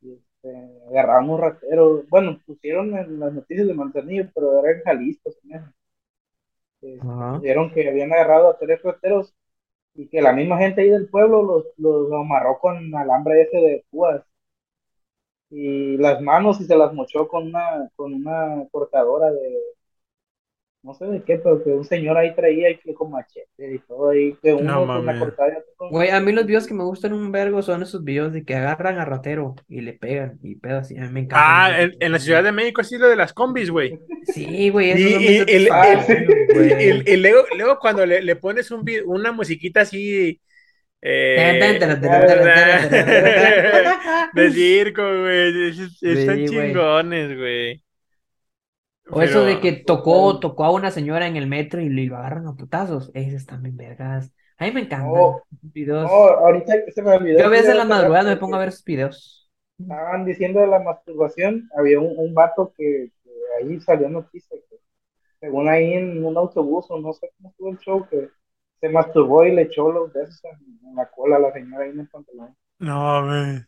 Este, 0.00 0.56
agarramos 0.88 1.40
rateros. 1.40 2.08
Bueno, 2.08 2.40
pusieron 2.46 2.96
en 2.96 3.20
las 3.20 3.34
noticias 3.34 3.66
de 3.66 3.74
Manzanillo, 3.74 4.30
pero 4.34 4.64
era 4.64 4.78
en 4.78 4.82
Jalisco. 4.82 5.30
se. 5.30 5.38
Este, 6.80 7.74
que 7.74 7.88
habían 7.88 8.12
agarrado 8.14 8.48
a 8.48 8.58
tres 8.58 8.80
rateros 8.82 9.34
y 9.98 10.08
que 10.08 10.22
la 10.22 10.32
misma 10.32 10.58
gente 10.58 10.82
ahí 10.82 10.90
del 10.90 11.08
pueblo 11.08 11.42
los, 11.42 11.64
los 11.76 12.12
amarró 12.12 12.58
con 12.60 12.94
alambre 12.94 13.42
ese 13.42 13.58
de 13.58 13.84
púas. 13.90 14.22
y 15.50 15.96
las 15.98 16.20
manos 16.20 16.60
y 16.60 16.64
se 16.64 16.76
las 16.76 16.92
mochó 16.94 17.28
con 17.28 17.48
una, 17.48 17.90
con 17.96 18.14
una 18.14 18.66
cortadora 18.70 19.30
de, 19.32 19.58
no 20.82 20.94
sé 20.94 21.06
de 21.06 21.22
qué, 21.22 21.36
pero 21.38 21.62
que 21.62 21.70
un 21.70 21.84
señor 21.84 22.16
ahí 22.16 22.34
traía 22.34 22.70
y 22.70 22.78
que 22.78 22.94
con 22.94 23.10
machete 23.10 23.74
y 23.74 23.78
todo 23.80 24.10
ahí, 24.10 24.34
que 24.42 24.54
uno 24.54 24.62
No 24.86 24.86
con 24.86 25.04
mames. 25.04 25.18
cortada 25.20 25.50
y 25.50 25.90
Güey, 25.90 26.10
a 26.10 26.20
mí 26.20 26.32
los 26.32 26.46
videos 26.46 26.66
que 26.66 26.74
me 26.74 26.84
gustan 26.84 27.12
un 27.12 27.30
vergo 27.32 27.60
son 27.62 27.82
esos 27.82 28.02
videos 28.04 28.32
de 28.32 28.44
que 28.44 28.54
agarran 28.54 28.98
a 28.98 29.04
ratero 29.04 29.54
y 29.68 29.80
le 29.80 29.92
pegan 29.94 30.38
y 30.42 30.54
pedo 30.56 30.78
así. 30.78 30.96
A 30.96 31.02
mí 31.02 31.08
me 31.10 31.20
encanta. 31.20 31.64
Ah, 31.66 31.82
en, 31.82 31.92
en 31.98 32.12
la 32.12 32.18
Ciudad 32.18 32.42
de 32.44 32.52
México 32.52 32.82
sí 32.84 32.96
lo 32.96 33.08
de 33.08 33.16
las 33.16 33.32
combis, 33.32 33.70
güey. 33.70 33.98
Sí, 34.24 34.70
güey, 34.70 34.92
Y, 34.92 35.12
son 35.12 35.22
y- 35.22 35.26
el- 35.38 35.48
el- 35.48 35.68
el- 36.80 37.02
el- 37.08 37.22
luego, 37.22 37.44
luego 37.56 37.78
cuando 37.80 38.06
le, 38.06 38.22
le 38.22 38.36
pones 38.36 38.70
un 38.70 38.84
vi- 38.84 39.00
una 39.04 39.32
musiquita 39.32 39.80
así 39.82 40.40
eh, 41.00 41.78
de 44.32 44.50
circo, 44.52 45.02
güey. 45.02 45.68
es- 45.70 46.02
Están 46.02 46.38
Sí, 46.38 46.46
chingones, 46.46 47.36
güey. 47.36 47.82
O 49.10 49.22
eso 49.22 49.44
de 49.44 49.60
que 49.60 49.72
tocó, 49.72 50.38
tocó 50.40 50.64
a 50.64 50.72
una 50.72 50.90
señora 50.90 51.26
en 51.26 51.36
el 51.36 51.46
metro 51.46 51.80
y 51.80 51.88
lo 51.88 52.16
agarran 52.16 52.46
a 52.46 52.56
putazos. 52.56 53.10
Esos 53.14 53.46
también 53.46 53.76
vergas. 53.76 54.32
A 54.58 54.64
mí 54.66 54.72
me 54.72 54.82
encantan 54.82 55.14
No, 55.14 55.42
esos 55.50 55.72
videos. 55.72 56.02
No, 56.02 56.08
ahorita 56.10 56.84
que 56.84 56.92
se 56.92 57.02
me 57.02 57.12
olvidó. 57.16 57.38
Yo 57.38 57.46
a 57.46 57.48
veces 57.48 57.70
en 57.70 57.78
la 57.78 57.84
madrugada 57.84 58.30
me 58.30 58.36
pongo 58.36 58.56
a 58.56 58.58
ver 58.60 58.68
esos 58.68 58.84
videos. 58.84 59.50
Estaban 59.78 60.24
diciendo 60.24 60.60
de 60.60 60.68
la 60.68 60.78
masturbación, 60.78 61.68
había 61.76 61.98
un, 62.00 62.14
un 62.16 62.32
vato 62.34 62.72
que, 62.76 63.10
que 63.24 63.30
ahí 63.60 63.80
salió 63.80 64.08
noticia 64.08 64.56
que 64.70 64.76
según 65.40 65.68
ahí 65.68 65.94
en 65.94 66.24
un 66.24 66.36
autobús 66.38 66.86
o 66.90 67.00
no 67.00 67.12
sé 67.14 67.30
cómo 67.38 67.50
estuvo 67.50 67.70
el 67.70 67.78
show 67.80 68.08
que 68.08 68.30
se 68.80 68.88
masturbó 68.90 69.44
y 69.44 69.54
le 69.54 69.62
echó 69.62 69.90
los 69.92 70.12
besos 70.12 70.42
en, 70.44 70.88
en 70.88 70.96
la 70.96 71.10
cola 71.10 71.36
a 71.36 71.40
la 71.40 71.52
señora 71.52 71.84
ahí 71.84 71.90
en 71.92 72.00
el 72.00 72.08
pantalón. 72.08 72.56
No, 72.80 73.24
güey. 73.26 73.64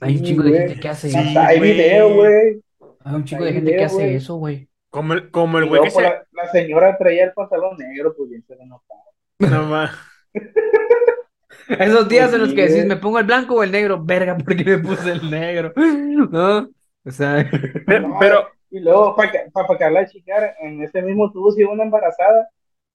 Hay 0.00 0.16
un 0.18 0.22
Sí, 0.22 0.24
chingo 0.24 0.42
de 0.44 0.52
gente 0.52 0.80
que 0.80 0.88
hace 0.88 1.10
Sí. 1.10 1.36
Hay 1.36 1.60
video, 1.60 2.14
güey. 2.14 2.62
Hay 3.08 3.14
un 3.16 3.24
hay 3.30 3.44
de 3.44 3.52
gente 3.52 3.76
que 3.76 3.84
hace 3.84 3.94
güey. 3.94 4.16
eso, 4.16 4.36
güey. 4.36 4.68
Como 4.90 5.14
el, 5.14 5.30
como 5.30 5.58
el 5.58 5.64
Y 5.64 5.68
güey 5.68 5.80
luego, 5.80 5.84
que 5.84 5.90
pues, 5.90 6.06
se. 6.06 6.10
la, 6.10 6.26
la 6.32 6.48
señora 6.50 6.96
traía 6.98 7.24
el 7.24 7.32
pantalón 7.32 7.76
negro, 7.76 8.14
pues 8.16 8.30
bien 8.30 8.44
se 8.46 8.56
le 8.56 8.66
notaba. 8.66 9.02
No, 9.40 9.64
ma- 9.66 9.90
Esos 11.68 12.08
días 12.08 12.32
en 12.32 12.40
los 12.40 12.54
que 12.54 12.68
decís, 12.68 12.84
me 12.86 12.96
pongo 12.96 13.18
el 13.18 13.26
blanco 13.26 13.54
o 13.56 13.62
el 13.62 13.72
negro, 13.72 14.02
verga, 14.02 14.36
¿por 14.36 14.56
qué 14.56 14.64
me 14.64 14.78
puse 14.78 15.12
el 15.12 15.30
negro? 15.30 15.72
¿No? 15.76 16.68
O 17.04 17.10
sea, 17.10 17.48
Pero, 17.86 18.08
No, 18.08 18.18
pero- 18.18 18.48
Y 18.70 18.80
luego, 18.80 19.16
para 19.16 19.32
pa, 19.52 19.66
pa, 19.66 19.90
la 19.90 20.06
chicar, 20.06 20.54
en 20.60 20.82
ese 20.82 21.00
mismo 21.02 21.32
tubo 21.32 21.54
iba 21.58 21.72
una 21.72 21.84
embarazada 21.84 22.48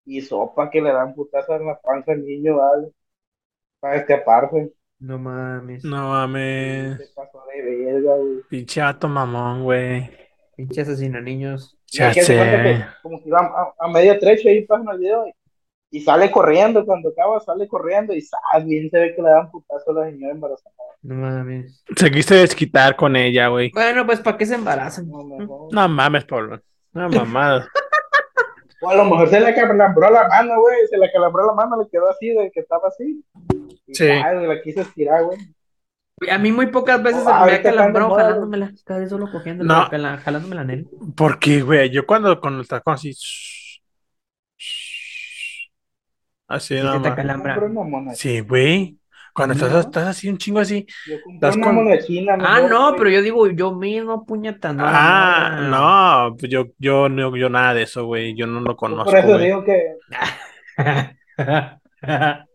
y 0.06 0.22
sopa 0.22 0.69
que 0.69 0.81
le 0.81 0.91
dan 0.91 1.15
putazo 1.15 1.56
en 1.56 1.65
la 1.68 1.80
panza 1.80 2.11
al 2.11 2.23
niño, 2.26 2.57
¿vale? 2.57 2.90
Para 3.80 3.98
escaparse. 3.98 4.73
No 5.03 5.19
mames. 5.19 5.84
no 5.84 6.11
mames. 6.11 6.97
Se 6.97 7.13
pasó 7.13 7.43
de 7.53 7.61
verga, 7.61 8.15
güey. 8.15 8.41
Pinche 8.49 8.80
vato 8.80 9.09
mamón, 9.09 9.63
güey. 9.63 10.09
Pinche 10.55 10.81
asesino 10.81 11.19
niños. 11.19 11.77
Ya 11.88 12.13
que 12.13 12.21
que 12.21 12.85
como 13.01 13.21
que 13.21 13.27
iba 13.27 13.39
a, 13.39 13.85
a 13.85 13.88
medio 13.89 14.17
trecho 14.17 14.47
ahí 14.47 14.61
pasan 14.65 14.88
el 14.93 14.99
video 14.99 15.27
y, 15.27 15.34
y 15.97 16.01
sale 16.01 16.31
corriendo, 16.31 16.85
cuando 16.85 17.09
acaba 17.09 17.38
sale 17.41 17.67
corriendo 17.67 18.13
y 18.13 18.21
¡zas! 18.21 18.65
bien 18.65 18.89
se 18.89 18.97
ve 18.97 19.13
que 19.13 19.21
le 19.21 19.30
dan 19.30 19.51
putazo 19.51 19.91
a 19.91 19.93
la 19.93 20.05
señora 20.09 20.34
embarazada. 20.34 20.73
No 21.01 21.15
mames. 21.15 21.84
Se 21.97 22.09
quise 22.09 22.35
desquitar 22.35 22.95
con 22.95 23.17
ella, 23.17 23.49
güey. 23.49 23.71
Bueno, 23.73 24.05
pues 24.05 24.21
¿para 24.21 24.38
qué 24.38 24.45
se 24.45 24.55
embarazan? 24.55 25.09
No. 25.09 25.67
No 25.69 25.88
mames, 25.89 26.23
Pablo. 26.23 26.61
No 26.93 27.09
mamada. 27.09 27.67
O 28.81 28.89
a 28.89 28.95
lo 28.95 29.03
mejor 29.03 29.30
se 29.30 29.39
le 29.39 29.53
calambró 29.53 30.09
la 30.09 30.27
mano, 30.30 30.61
güey, 30.61 30.88
se 30.89 30.97
le 30.97 31.11
calambró 31.11 31.45
la 31.47 31.53
mano, 31.53 31.81
le 31.81 31.89
quedó 31.89 32.09
así, 32.09 32.30
de 32.30 32.51
que 32.51 32.61
estaba 32.61 32.88
así. 32.88 33.23
Y 33.94 33.95
Sí. 33.95 34.07
¡zas! 34.07 34.44
la 34.44 34.61
quiso 34.61 34.82
estirar, 34.82 35.24
güey. 35.24 35.38
A 36.30 36.38
mí 36.38 36.52
muy 36.52 36.68
pocas 36.68 37.02
veces 37.03 37.24
Oh, 37.26 37.40
se 37.40 37.45
me 37.45 37.52
ha 37.53 37.61
calambrado 37.61 38.11
jalándomela. 38.15 38.72
Cada 38.86 38.99
vez 39.02 39.10
solo 39.10 39.30
cogiendo, 39.32 39.64
No. 39.64 39.90
jalándome 39.90 40.56
la 40.56 40.64
nel. 40.64 40.88
¿Por 41.15 41.40
qué, 41.40 41.61
güey? 41.61 41.90
Yo 41.90 42.06
cuando 42.06 42.40
con 42.40 42.57
el 42.60 42.68
tacón 42.68 42.94
así. 42.94 43.14
Así 46.48 46.76
mona. 47.84 48.14
Sí, 48.15 48.40
güey. 48.41 48.98
Cuando 49.34 49.56
No. 49.56 49.65
estás, 49.65 49.86
estás 49.86 50.07
así, 50.10 50.30
un 50.30 50.38
chingo 50.38 50.60
así. 50.60 50.86
Yo 51.07 51.15
Das 51.40 51.56
una 51.56 51.65
con- 51.65 51.99
china, 52.06 52.38
Ah, 52.40 52.61
no, 52.70 52.94
pero 52.95 53.10
yo 53.10 53.22
digo 53.24 53.49
yo 53.49 53.74
mismo, 53.74 54.24
puñeta, 54.26 54.72
no. 54.72 54.84
ah, 54.86 55.57
no. 55.61 56.30
no. 56.30 56.36
pues 56.38 56.52
Yo, 56.52 56.65
yo, 56.78 57.10
no, 57.10 57.36
yo 57.36 57.49
nada 57.49 57.74
de 57.74 57.82
eso, 57.84 58.06
güey. 58.06 58.36
Yo 58.36 58.45
no 58.45 58.60
lo 58.61 58.72
Yo 58.74 58.78
conozco, 58.78 59.06
Por 59.06 59.15
eso 59.18 59.28
güey. 59.30 59.45
digo 59.45 59.64
que 59.64 59.95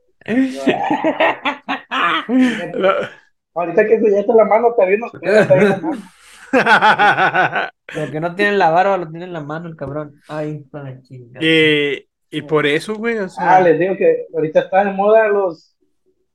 ahorita 3.54 3.86
que 3.86 3.94
enseñaste 3.94 4.32
la 4.34 4.44
mano, 4.44 4.74
te 4.76 4.86
vi 4.86 4.94
unos 4.94 5.12
pelos 5.12 5.50
ahí 5.50 5.60
en 5.60 5.68
la 5.70 5.76
mano. 6.52 7.70
Lo 7.94 8.10
que 8.10 8.20
no 8.20 8.34
tiene 8.34 8.52
en 8.52 8.58
la 8.58 8.70
barba 8.70 8.96
lo 8.96 9.08
tiene 9.10 9.24
en 9.26 9.32
la 9.32 9.40
mano 9.40 9.68
el 9.68 9.76
cabrón. 9.76 10.14
Ay, 10.28 10.64
para 10.70 11.00
chingar. 11.02 11.42
y, 11.42 12.06
y 12.30 12.42
por 12.42 12.66
eso, 12.66 12.94
güey. 12.94 13.18
O 13.18 13.28
sea, 13.28 13.56
Ah, 13.56 13.60
les 13.60 13.78
digo 13.78 13.96
que 13.96 14.26
ahorita 14.34 14.60
está 14.60 14.84
de 14.84 14.92
moda 14.92 15.28
los, 15.28 15.76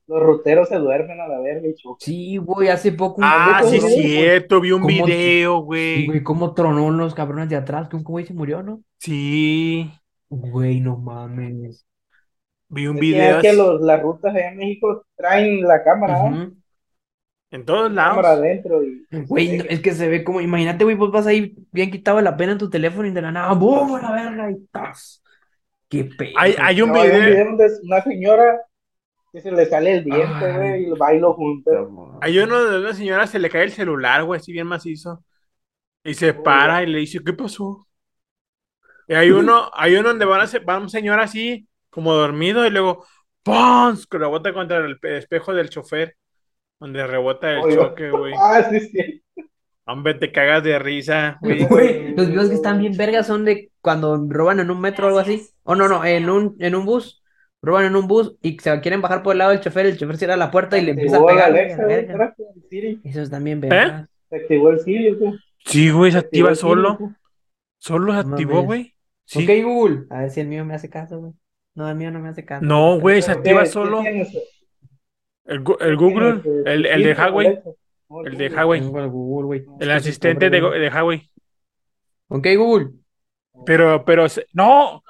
los 0.06 0.22
ruteros 0.22 0.68
se 0.68 0.76
duermen 0.76 1.20
a 1.20 1.28
la 1.28 1.40
verga 1.40 1.68
y 1.68 1.74
chocan. 1.74 1.98
Sí, 2.00 2.36
güey, 2.36 2.68
hace 2.68 2.92
poco 2.92 3.16
un 3.18 3.24
ah, 3.26 3.58
¿cómo- 3.60 3.70
sí, 3.72 3.78
¿cómo- 3.80 3.90
cierto. 3.92 4.60
Vi 4.60 4.72
un 4.72 4.86
video, 4.86 5.58
Sí, 5.60 5.64
güey. 5.64 6.06
güey, 6.06 6.22
cómo 6.22 6.54
tronó 6.54 6.90
los 6.90 7.14
cabrones 7.14 7.48
de 7.48 7.56
atrás, 7.56 7.88
que 7.88 7.96
un 7.96 8.04
güey 8.04 8.24
se 8.26 8.34
murió, 8.34 8.62
¿no? 8.62 8.82
Sí. 8.98 9.90
Güey, 10.28 10.80
no 10.80 10.96
mames. 10.96 11.86
Vi 12.68 12.86
un 12.88 12.98
Es 12.98 13.06
que, 13.08 13.30
video 13.30 13.30
es 13.30 13.38
que 13.40 13.52
los, 13.52 13.80
las 13.82 14.02
rutas 14.02 14.34
allá 14.34 14.48
en 14.50 14.56
México 14.56 15.04
traen 15.16 15.62
la 15.62 15.82
cámara, 15.84 16.16
en 17.50 17.64
todos 17.64 17.90
cámara 18.02 18.32
lados. 18.32 18.32
adentro 18.32 18.82
y 18.84 19.06
Güey, 19.10 19.56
no, 19.56 19.64
es 19.68 19.80
que 19.80 19.92
se 19.94 20.08
ve 20.08 20.24
como, 20.24 20.40
imagínate, 20.40 20.84
güey, 20.84 20.96
vos 20.96 21.12
vas 21.12 21.26
ahí 21.26 21.54
bien 21.72 21.90
quitado 21.90 22.20
la 22.20 22.36
pena 22.36 22.52
en 22.52 22.58
tu 22.58 22.70
teléfono 22.70 23.06
y 23.08 23.12
de 23.12 23.22
la 23.22 23.32
nada, 23.32 23.54
¡boom! 23.54 23.94
a 23.96 24.02
la 24.02 24.12
verga 24.12 24.50
y 24.50 24.66
¡tas! 24.72 25.22
¡Qué 25.88 26.04
pedo! 26.04 26.32
Hay, 26.38 26.54
hay 26.60 26.82
un 26.82 26.90
No, 26.90 27.00
hay 27.00 27.10
un 27.10 27.12
video. 27.12 27.24
video 27.24 27.46
donde 27.46 27.66
es 27.66 27.80
una 27.84 28.02
señora 28.02 28.60
que 29.32 29.40
se 29.40 29.52
le 29.52 29.66
sale 29.66 29.94
el 29.98 30.04
diente, 30.04 30.52
güey, 30.52 30.84
y 30.84 31.20
lo 31.20 31.34
junta. 31.34 31.70
Hay 32.20 32.38
uno 32.38 32.64
de 32.64 32.78
una 32.80 32.94
señora 32.94 33.26
se 33.26 33.38
le 33.38 33.50
cae 33.50 33.64
el 33.64 33.72
celular, 33.72 34.24
güey, 34.24 34.40
así 34.40 34.52
bien 34.52 34.66
macizo. 34.66 35.24
Y 36.04 36.14
se 36.14 36.34
para 36.34 36.82
y 36.84 36.86
le 36.88 37.00
dice, 37.00 37.20
¿qué 37.24 37.32
pasó? 37.34 37.88
Y 39.08 39.14
hay 39.14 39.30
uno, 39.30 39.70
hay 39.74 39.94
uno 39.96 40.08
donde 40.10 40.24
van 40.24 40.40
a 40.42 40.46
se- 40.46 40.58
va 40.60 40.78
un 40.78 40.88
señor 40.90 41.20
así, 41.20 41.68
como 41.94 42.12
dormido, 42.14 42.66
y 42.66 42.70
luego 42.70 43.06
¡pum! 43.42 43.96
que 44.10 44.18
rebota 44.18 44.52
contra 44.52 44.78
el 44.78 44.98
pe- 44.98 45.18
espejo 45.18 45.54
del 45.54 45.70
chofer. 45.70 46.16
Donde 46.80 47.06
rebota 47.06 47.50
el 47.52 47.58
Oye. 47.60 47.76
choque, 47.76 48.10
güey. 48.10 48.34
Ah, 48.38 48.66
sí, 48.70 48.80
sí. 48.80 49.22
Hombre, 49.86 50.14
te 50.14 50.32
cagas 50.32 50.64
de 50.64 50.78
risa, 50.78 51.38
güey. 51.40 51.64
Güey, 51.66 52.14
los 52.16 52.28
videos 52.28 52.48
que 52.48 52.54
están 52.54 52.78
bien 52.80 52.96
vergas 52.96 53.26
son 53.26 53.44
de 53.44 53.70
cuando 53.80 54.16
roban 54.28 54.58
en 54.60 54.70
un 54.70 54.80
metro 54.80 55.04
o 55.04 55.08
algo 55.08 55.20
así. 55.20 55.46
O 55.62 55.74
no, 55.74 55.88
no, 55.88 56.04
en 56.04 56.28
un, 56.30 56.56
en 56.58 56.74
un 56.74 56.84
bus. 56.86 57.22
Roban 57.62 57.86
en 57.86 57.96
un 57.96 58.06
bus 58.08 58.34
y 58.42 58.58
se 58.58 58.80
quieren 58.80 59.00
bajar 59.00 59.22
por 59.22 59.32
el 59.32 59.38
lado 59.38 59.50
del 59.52 59.60
chofer, 59.60 59.86
el 59.86 59.96
chofer 59.96 60.16
cierra 60.18 60.36
la 60.36 60.50
puerta 60.50 60.76
y 60.78 60.82
le 60.82 60.90
empieza 60.92 61.18
a 61.18 61.26
pegar. 61.26 61.50
Alexa. 61.50 61.86
Eso 63.04 63.22
están 63.22 63.44
bien 63.44 63.58
¿Eh? 63.64 63.68
vergas. 63.68 64.08
Se 64.28 64.36
activó 64.36 64.70
el 64.70 64.80
Siri, 64.80 65.14
güey. 65.14 65.34
Sí, 65.64 65.90
güey, 65.90 66.12
se 66.12 66.18
activa 66.18 66.54
solo. 66.54 66.98
Solo 67.78 68.12
se 68.12 68.26
No 68.28 68.34
activó, 68.34 68.62
güey. 68.62 68.94
Sí. 69.24 69.44
Ok, 69.44 69.64
Google. 69.64 70.06
A 70.10 70.20
ver 70.20 70.30
si 70.30 70.40
el 70.40 70.48
mío 70.48 70.64
me 70.64 70.74
hace 70.74 70.90
caso, 70.90 71.18
güey. 71.20 71.32
No, 71.74 71.88
el 71.88 71.96
mío 71.96 72.10
no 72.10 72.20
me 72.20 72.28
hace 72.28 72.44
caso. 72.44 72.64
No, 72.64 73.00
güey, 73.00 73.20
se 73.20 73.28
¿Pero 73.28 73.38
activa 73.38 73.66
solo. 73.66 74.02
El, 74.02 75.62
el 75.80 75.96
Google, 75.96 76.40
¿Tienes, 76.40 76.66
eh, 76.66 76.72
el, 76.72 76.86
el 76.86 77.02
de 77.02 77.14
Huawei. 77.14 77.58
El 78.24 78.38
de. 78.38 78.48
Huawei. 78.48 79.58
El. 79.58 79.66
El 79.80 79.90
asistente 79.90 80.50
de, 80.50 80.60
de 80.60 80.88
Huawei. 80.88 81.30
Ok, 82.28 82.46
Google. 82.56 82.90
Pero, 83.64 84.04
pero, 84.04 84.26
¡no! 84.52 85.02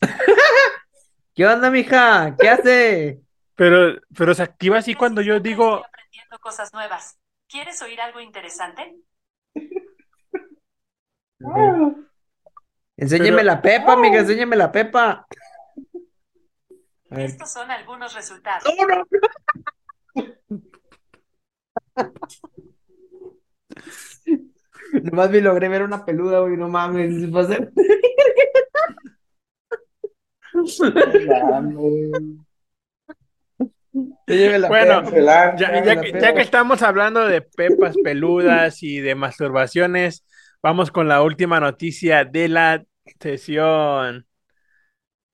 ¿Qué 1.34 1.46
onda, 1.46 1.70
mija? 1.70 2.36
¿Qué 2.38 2.48
hace? 2.48 3.20
Pero, 3.54 4.00
pero 4.16 4.34
se 4.34 4.42
activa 4.42 4.78
así 4.78 4.94
cuando 4.94 5.20
yo 5.22 5.40
digo, 5.40 5.76
Estoy 5.76 5.88
aprendiendo 5.88 6.38
cosas 6.40 6.72
nuevas. 6.72 7.18
¿Quieres 7.48 7.80
oír 7.82 8.00
algo 8.00 8.20
interesante? 8.20 8.96
Enséñeme 12.96 13.36
Pero- 13.38 13.46
la 13.46 13.62
pepa, 13.62 13.92
amiga, 13.94 14.20
enséñeme 14.20 14.56
la 14.56 14.70
pepa. 14.72 15.26
Estos 17.10 17.52
son 17.52 17.70
algunos 17.70 18.14
resultados. 18.14 18.64
Nomás 24.92 25.30
me 25.30 25.40
logré 25.40 25.68
ver 25.68 25.82
una 25.82 26.04
peluda, 26.04 26.40
güey, 26.40 26.56
no 26.56 26.68
mames. 26.68 27.32
va 27.34 27.42
a 27.42 27.46
ser- 27.46 27.72
no 34.26 34.58
la 34.58 34.68
Bueno, 34.68 35.02
pepa. 35.04 35.56
Que, 35.56 36.12
ya 36.20 36.34
que 36.34 36.40
estamos 36.40 36.82
hablando 36.82 37.26
de 37.26 37.42
pepas 37.42 37.94
peludas 38.02 38.82
y 38.82 39.00
de 39.00 39.14
masturbaciones, 39.14 40.24
vamos 40.64 40.90
con 40.90 41.06
la 41.08 41.22
última 41.22 41.60
noticia 41.60 42.24
de 42.24 42.48
la 42.48 42.82
sesión. 43.20 44.26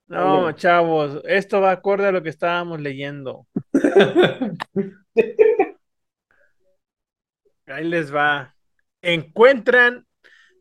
No, 0.07 0.51
chavos, 0.51 1.21
esto 1.23 1.61
va 1.61 1.71
acorde 1.71 2.07
a 2.07 2.11
lo 2.11 2.21
que 2.21 2.27
estábamos 2.27 2.81
leyendo. 2.81 3.47
Ahí 7.65 7.85
les 7.85 8.13
va. 8.13 8.53
Encuentran 9.01 10.05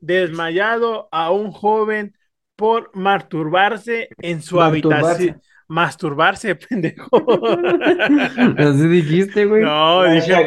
desmayado 0.01 1.09
a 1.11 1.33
un 1.33 1.51
joven 1.51 2.17
por 2.55 2.93
masturbarse 2.95 4.09
en 4.19 4.41
su 4.41 4.63
habitación. 4.63 5.43
Masturbarse, 5.67 6.55
pendejo. 6.69 7.09
Así 8.57 8.87
dijiste, 8.87 9.47
güey. 9.47 9.65
No, 9.65 10.05
dije 10.05 10.47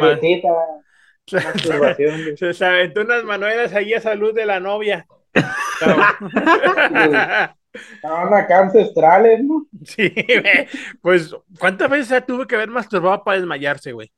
Se, 2.36 2.52
se 2.52 2.64
aventó 2.66 3.00
unas 3.00 3.24
manuelas 3.24 3.72
ahí 3.74 3.94
a 3.94 4.00
salud 4.00 4.34
de 4.34 4.44
la 4.46 4.60
novia. 4.60 5.06
Estaban 7.94 8.32
acá 8.34 8.60
ancestrales, 8.60 9.42
¿no? 9.42 9.66
Sí, 9.84 10.12
güey. 10.14 10.68
Pues, 11.02 11.34
¿cuántas 11.58 11.90
veces 11.90 12.06
se 12.08 12.20
tuvo 12.20 12.46
que 12.46 12.54
haber 12.54 12.68
masturbado 12.68 13.24
para 13.24 13.38
desmayarse, 13.38 13.92
güey? 13.92 14.12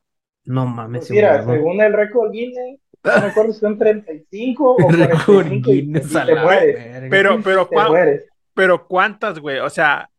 No 0.45 0.67
mames. 0.67 1.01
Pues 1.01 1.11
mira, 1.11 1.43
según 1.45 1.81
el 1.81 1.93
récord 1.93 2.31
Guinness, 2.33 2.79
no 3.03 3.21
me 3.21 3.27
acuerdo 3.29 3.53
si 3.53 3.61
son 3.61 3.79
35 3.79 4.75
o 4.77 4.91
El 4.91 4.99
récord 4.99 5.25
45 5.25 5.71
y, 5.71 5.81
Guinness 5.81 6.13
y 6.13 6.17
a 6.19 6.27
te 6.27 6.35
mueres. 6.35 7.09
Pero, 7.11 7.41
pero, 7.43 7.67
Te 7.67 7.75
¿cuá- 7.77 7.89
mueres. 7.89 8.25
pero 8.55 8.87
¿cuántas, 8.87 9.39
güey? 9.39 9.59
O 9.59 9.71
sea, 9.71 10.11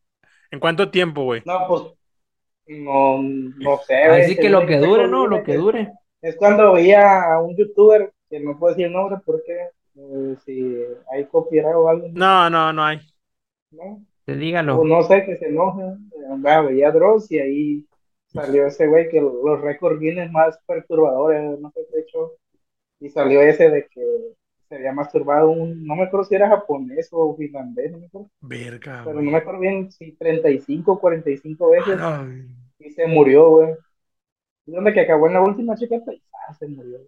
¿en 0.52 0.60
cuánto 0.60 0.90
tiempo, 0.90 1.24
güey? 1.24 1.44
No, 1.46 1.60
pues, 1.68 1.84
no, 2.80 3.22
no 3.22 3.78
sé, 3.86 3.96
Ahí 3.96 4.08
güey. 4.10 4.24
sí 4.30 4.36
que 4.36 4.50
lo 4.50 4.66
que 4.66 4.78
dure, 4.78 5.08
¿no? 5.08 5.28
Lo 5.28 5.44
que 5.44 5.56
dure. 5.56 5.92
Es 6.22 6.36
cuando 6.36 6.74
veía 6.74 7.22
a 7.34 7.42
un 7.42 7.56
youtuber, 7.56 8.12
que 8.30 8.40
no 8.40 8.58
puedo 8.58 8.74
decir 8.74 8.88
el 8.88 8.94
nombre 8.94 9.18
porque 9.26 9.54
eh, 9.96 10.36
si 10.46 10.78
hay 11.12 11.26
copyright 11.26 11.76
o 11.76 11.90
algo, 11.90 12.08
No, 12.14 12.50
no, 12.50 12.74
no 12.74 12.84
hay. 12.84 13.00
¿no? 13.72 14.04
Te 14.26 14.34
O 14.34 14.36
dígalo. 14.36 14.84
no 14.84 15.04
sé, 15.04 15.26
que 15.26 15.38
se 15.38 15.48
enoje. 15.48 15.84
veía 16.68 16.92
Dross 16.92 17.32
y 17.32 17.40
ahí 17.40 17.86
salió 18.28 18.68
ese 18.68 18.88
güey 18.88 19.10
que 19.10 19.22
los 19.22 19.62
récords 19.62 20.00
Guinness 20.00 20.32
más 20.32 20.60
perturbadores, 20.66 21.60
no 21.60 21.72
sé 21.72 21.82
qué 21.92 22.00
hecho. 22.00 22.34
Y 23.00 23.10
salió 23.10 23.42
ese 23.42 23.70
de 23.70 23.88
que 23.88 24.02
se 24.68 24.76
había 24.76 24.92
masturbado 24.92 25.50
un, 25.50 25.86
no 25.86 25.96
me 25.96 26.04
acuerdo 26.04 26.26
si 26.26 26.36
era 26.36 26.50
japonés 26.50 27.08
o 27.12 27.36
finlandés, 27.38 27.92
no 27.92 28.00
me 28.00 28.06
acuerdo, 28.08 28.30
Verga, 28.42 29.04
pero 29.06 29.22
no 29.22 29.32
me 29.32 29.38
acuerdo 29.38 29.62
bien 29.62 29.92
si 29.92 30.12
35 30.14 30.92
o 30.94 31.00
45 31.00 31.70
veces 31.70 31.98
Ay. 32.02 32.48
y 32.80 32.90
se 32.92 33.08
murió, 33.08 33.50
güey. 33.50 33.76
Y 34.68 34.72
donde 34.72 34.94
que 34.94 35.02
acabó 35.02 35.28
en 35.28 35.34
la 35.34 35.42
última 35.42 35.76
chaqueta 35.76 36.14
y 36.14 36.22
ah, 36.48 36.54
se 36.54 36.68
murió. 36.68 37.00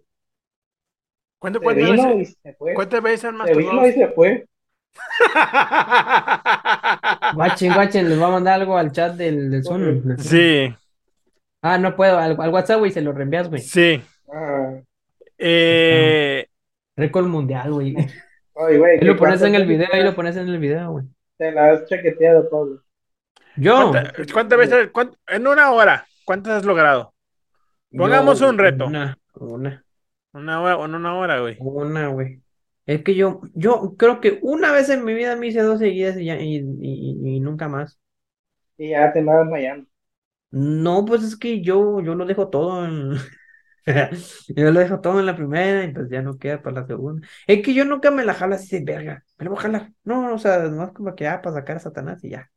¿Cuántas, 1.38 1.60
Se 1.60 1.64
cuántas 1.64 1.90
vino 1.90 2.14
y 2.14 2.18
veces, 2.18 2.36
se 2.42 2.52
fue. 2.54 2.74
cuántas 2.74 3.02
veces 3.02 3.24
han 3.26 3.46
Se 3.46 3.54
vino 3.54 3.86
y 3.86 3.92
se 3.92 4.08
fue. 4.08 4.46
Guachen, 7.34 7.72
guachen, 7.74 8.08
les 8.08 8.18
voy 8.18 8.28
a 8.28 8.32
mandar 8.32 8.60
algo 8.60 8.76
al 8.76 8.92
chat 8.92 9.14
del, 9.14 9.50
del 9.50 9.64
Zoom. 9.64 10.16
Sí, 10.18 10.74
Ah, 11.62 11.76
no 11.78 11.94
puedo. 11.94 12.18
Al, 12.18 12.36
al 12.40 12.50
WhatsApp, 12.50 12.78
güey, 12.78 12.90
se 12.90 13.02
lo 13.02 13.12
reenvías, 13.12 13.48
güey. 13.48 13.60
sí. 13.60 14.02
Ah, 14.32 14.80
Eh, 15.38 16.46
Récord 16.96 17.26
mundial, 17.26 17.72
güey. 17.72 17.94
Ahí 17.96 18.98
¿qué 18.98 19.04
lo 19.04 19.16
pones 19.16 19.40
en 19.42 19.54
el 19.54 19.66
video, 19.66 19.88
ahí 19.92 20.02
lo 20.02 20.14
pones 20.14 20.36
en 20.36 20.48
el 20.48 20.58
video, 20.58 20.92
güey. 20.92 21.04
Te 21.38 21.50
la 21.52 21.70
has 21.72 21.86
chaqueteado, 21.86 22.48
Pablo. 22.50 22.82
Yo. 23.56 23.90
¿cuánta- 23.90 24.12
¿Cuántas 24.32 24.58
veces? 24.58 24.92
cuánt- 24.92 25.16
en 25.28 25.46
una 25.46 25.70
hora, 25.72 26.06
¿cuántas 26.24 26.54
has 26.58 26.64
logrado? 26.64 27.09
Pongamos 27.96 28.40
yo, 28.40 28.48
un 28.48 28.58
reto. 28.58 28.86
Una, 28.86 29.16
una, 29.34 29.84
Una 30.32 30.60
hora, 30.60 30.84
en 30.84 30.94
una 30.96 31.14
hora, 31.16 31.38
güey. 31.40 31.64
una, 31.64 32.08
güey. 32.08 32.42
Es 32.86 33.02
que 33.04 33.14
yo, 33.14 33.40
yo 33.54 33.94
creo 33.96 34.20
que 34.20 34.38
una 34.42 34.72
vez 34.72 34.88
en 34.88 35.04
mi 35.04 35.14
vida 35.14 35.36
me 35.36 35.46
hice 35.48 35.62
dos 35.62 35.78
seguidas 35.78 36.16
y, 36.18 36.24
ya, 36.26 36.40
y, 36.40 36.56
y- 36.58 37.36
y 37.36 37.40
nunca 37.40 37.68
más. 37.68 37.98
Y 38.78 38.90
ya 38.90 39.12
te 39.12 39.20
andabas 39.20 39.44
desmayando. 39.46 39.86
No, 40.52 41.04
pues 41.04 41.22
es 41.22 41.36
que 41.36 41.62
yo, 41.62 42.00
yo 42.00 42.14
lo 42.14 42.26
dejo 42.26 42.48
todo 42.50 42.84
en... 42.84 43.12
Yo 44.56 44.70
lo 44.70 44.80
dejo 44.80 45.00
todo 45.00 45.20
en 45.20 45.26
la 45.26 45.36
primera 45.36 45.84
y 45.84 45.92
pues 45.92 46.08
ya 46.10 46.22
no 46.22 46.38
queda 46.38 46.62
para 46.62 46.82
la 46.82 46.86
segunda. 46.86 47.26
Es 47.46 47.62
que 47.64 47.74
yo 47.74 47.84
nunca 47.84 48.10
me 48.10 48.24
la 48.24 48.34
jalo 48.34 48.54
así 48.54 48.78
de 48.80 48.84
verga. 48.84 49.24
Me 49.38 49.44
la 49.46 49.50
voy 49.50 49.58
a 49.58 49.62
jalar. 49.62 49.92
No, 50.04 50.34
o 50.34 50.38
sea, 50.38 50.58
no 50.68 50.84
es 50.84 50.92
como 50.92 51.14
que 51.16 51.26
ah, 51.28 51.40
para 51.42 51.56
sacar 51.56 51.76
a 51.78 51.80
Satanás 51.80 52.22
y 52.24 52.30
ya. 52.30 52.50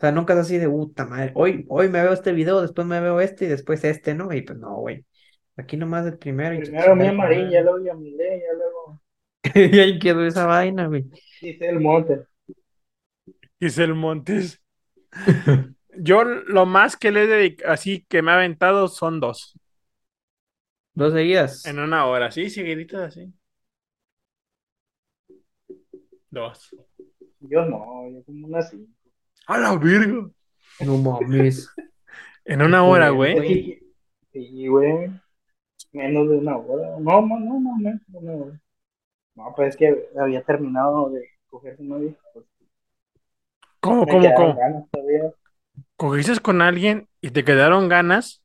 O 0.00 0.02
sea, 0.02 0.12
nunca 0.12 0.32
es 0.32 0.38
así 0.38 0.56
de 0.56 0.66
puta 0.66 1.04
madre. 1.04 1.30
Hoy, 1.34 1.66
hoy 1.68 1.90
me 1.90 2.02
veo 2.02 2.14
este 2.14 2.32
video, 2.32 2.62
después 2.62 2.86
me 2.86 3.00
veo 3.00 3.20
este 3.20 3.44
y 3.44 3.48
después 3.48 3.84
este, 3.84 4.14
¿no? 4.14 4.32
Y 4.32 4.40
pues 4.40 4.58
no, 4.58 4.76
güey. 4.76 5.04
Aquí 5.58 5.76
nomás 5.76 6.06
el 6.06 6.16
primero 6.16 6.58
Primero 6.58 6.96
mi 6.96 7.06
amarilla, 7.06 7.60
luego 7.60 7.84
Yamile, 7.84 8.40
ya 8.40 8.54
luego 8.54 9.02
Y 9.74 9.78
ahí 9.78 9.98
quedó 9.98 10.24
esa 10.24 10.46
vaina, 10.46 10.86
güey. 10.86 11.04
dice 11.42 11.68
el 11.68 11.80
monte. 11.80 12.22
Giselle 13.60 13.92
Montes. 13.92 14.58
Yo 15.98 16.24
lo 16.24 16.64
más 16.64 16.96
que 16.96 17.10
le 17.10 17.24
he 17.24 17.26
dedicado, 17.26 17.74
así 17.74 18.06
que 18.08 18.22
me 18.22 18.30
ha 18.30 18.36
aventado 18.36 18.88
son 18.88 19.20
dos. 19.20 19.58
Dos 20.94 21.12
seguidas. 21.12 21.66
En 21.66 21.78
una 21.78 22.06
hora, 22.06 22.30
sí, 22.30 22.48
seguiditas 22.48 23.02
así. 23.02 23.30
Dos. 26.30 26.74
Yo 27.40 27.66
no, 27.66 28.08
yo 28.10 28.24
como 28.24 28.46
una 28.46 28.62
cinco. 28.62 28.99
¡A 29.50 29.58
la 29.58 29.76
virgo! 29.76 30.30
No 30.80 30.96
mames. 30.96 31.68
En 32.44 32.62
una 32.62 32.84
hora, 32.84 33.10
güey. 33.10 33.80
Sí, 34.32 34.66
güey. 34.66 35.10
Menos 35.92 36.28
de 36.28 36.38
una 36.38 36.56
hora. 36.56 36.96
No, 36.98 37.20
no, 37.20 37.38
no, 37.38 37.60
no, 37.60 37.76
menos 37.76 38.00
de 38.06 38.18
una 38.18 38.32
hora. 38.32 38.60
No, 39.34 39.52
pues 39.54 39.68
es 39.70 39.76
que 39.76 40.08
había 40.18 40.42
terminado 40.42 41.10
de 41.10 41.28
coger 41.48 41.76
su 41.76 41.84
novia. 41.84 42.12
Pues, 42.32 42.46
¿Cómo, 43.80 44.06
cómo, 44.06 44.34
cómo? 44.34 44.56
Cogiste 45.96 46.40
con 46.40 46.62
alguien 46.62 47.08
y 47.20 47.30
te 47.30 47.44
quedaron 47.44 47.88
ganas 47.88 48.42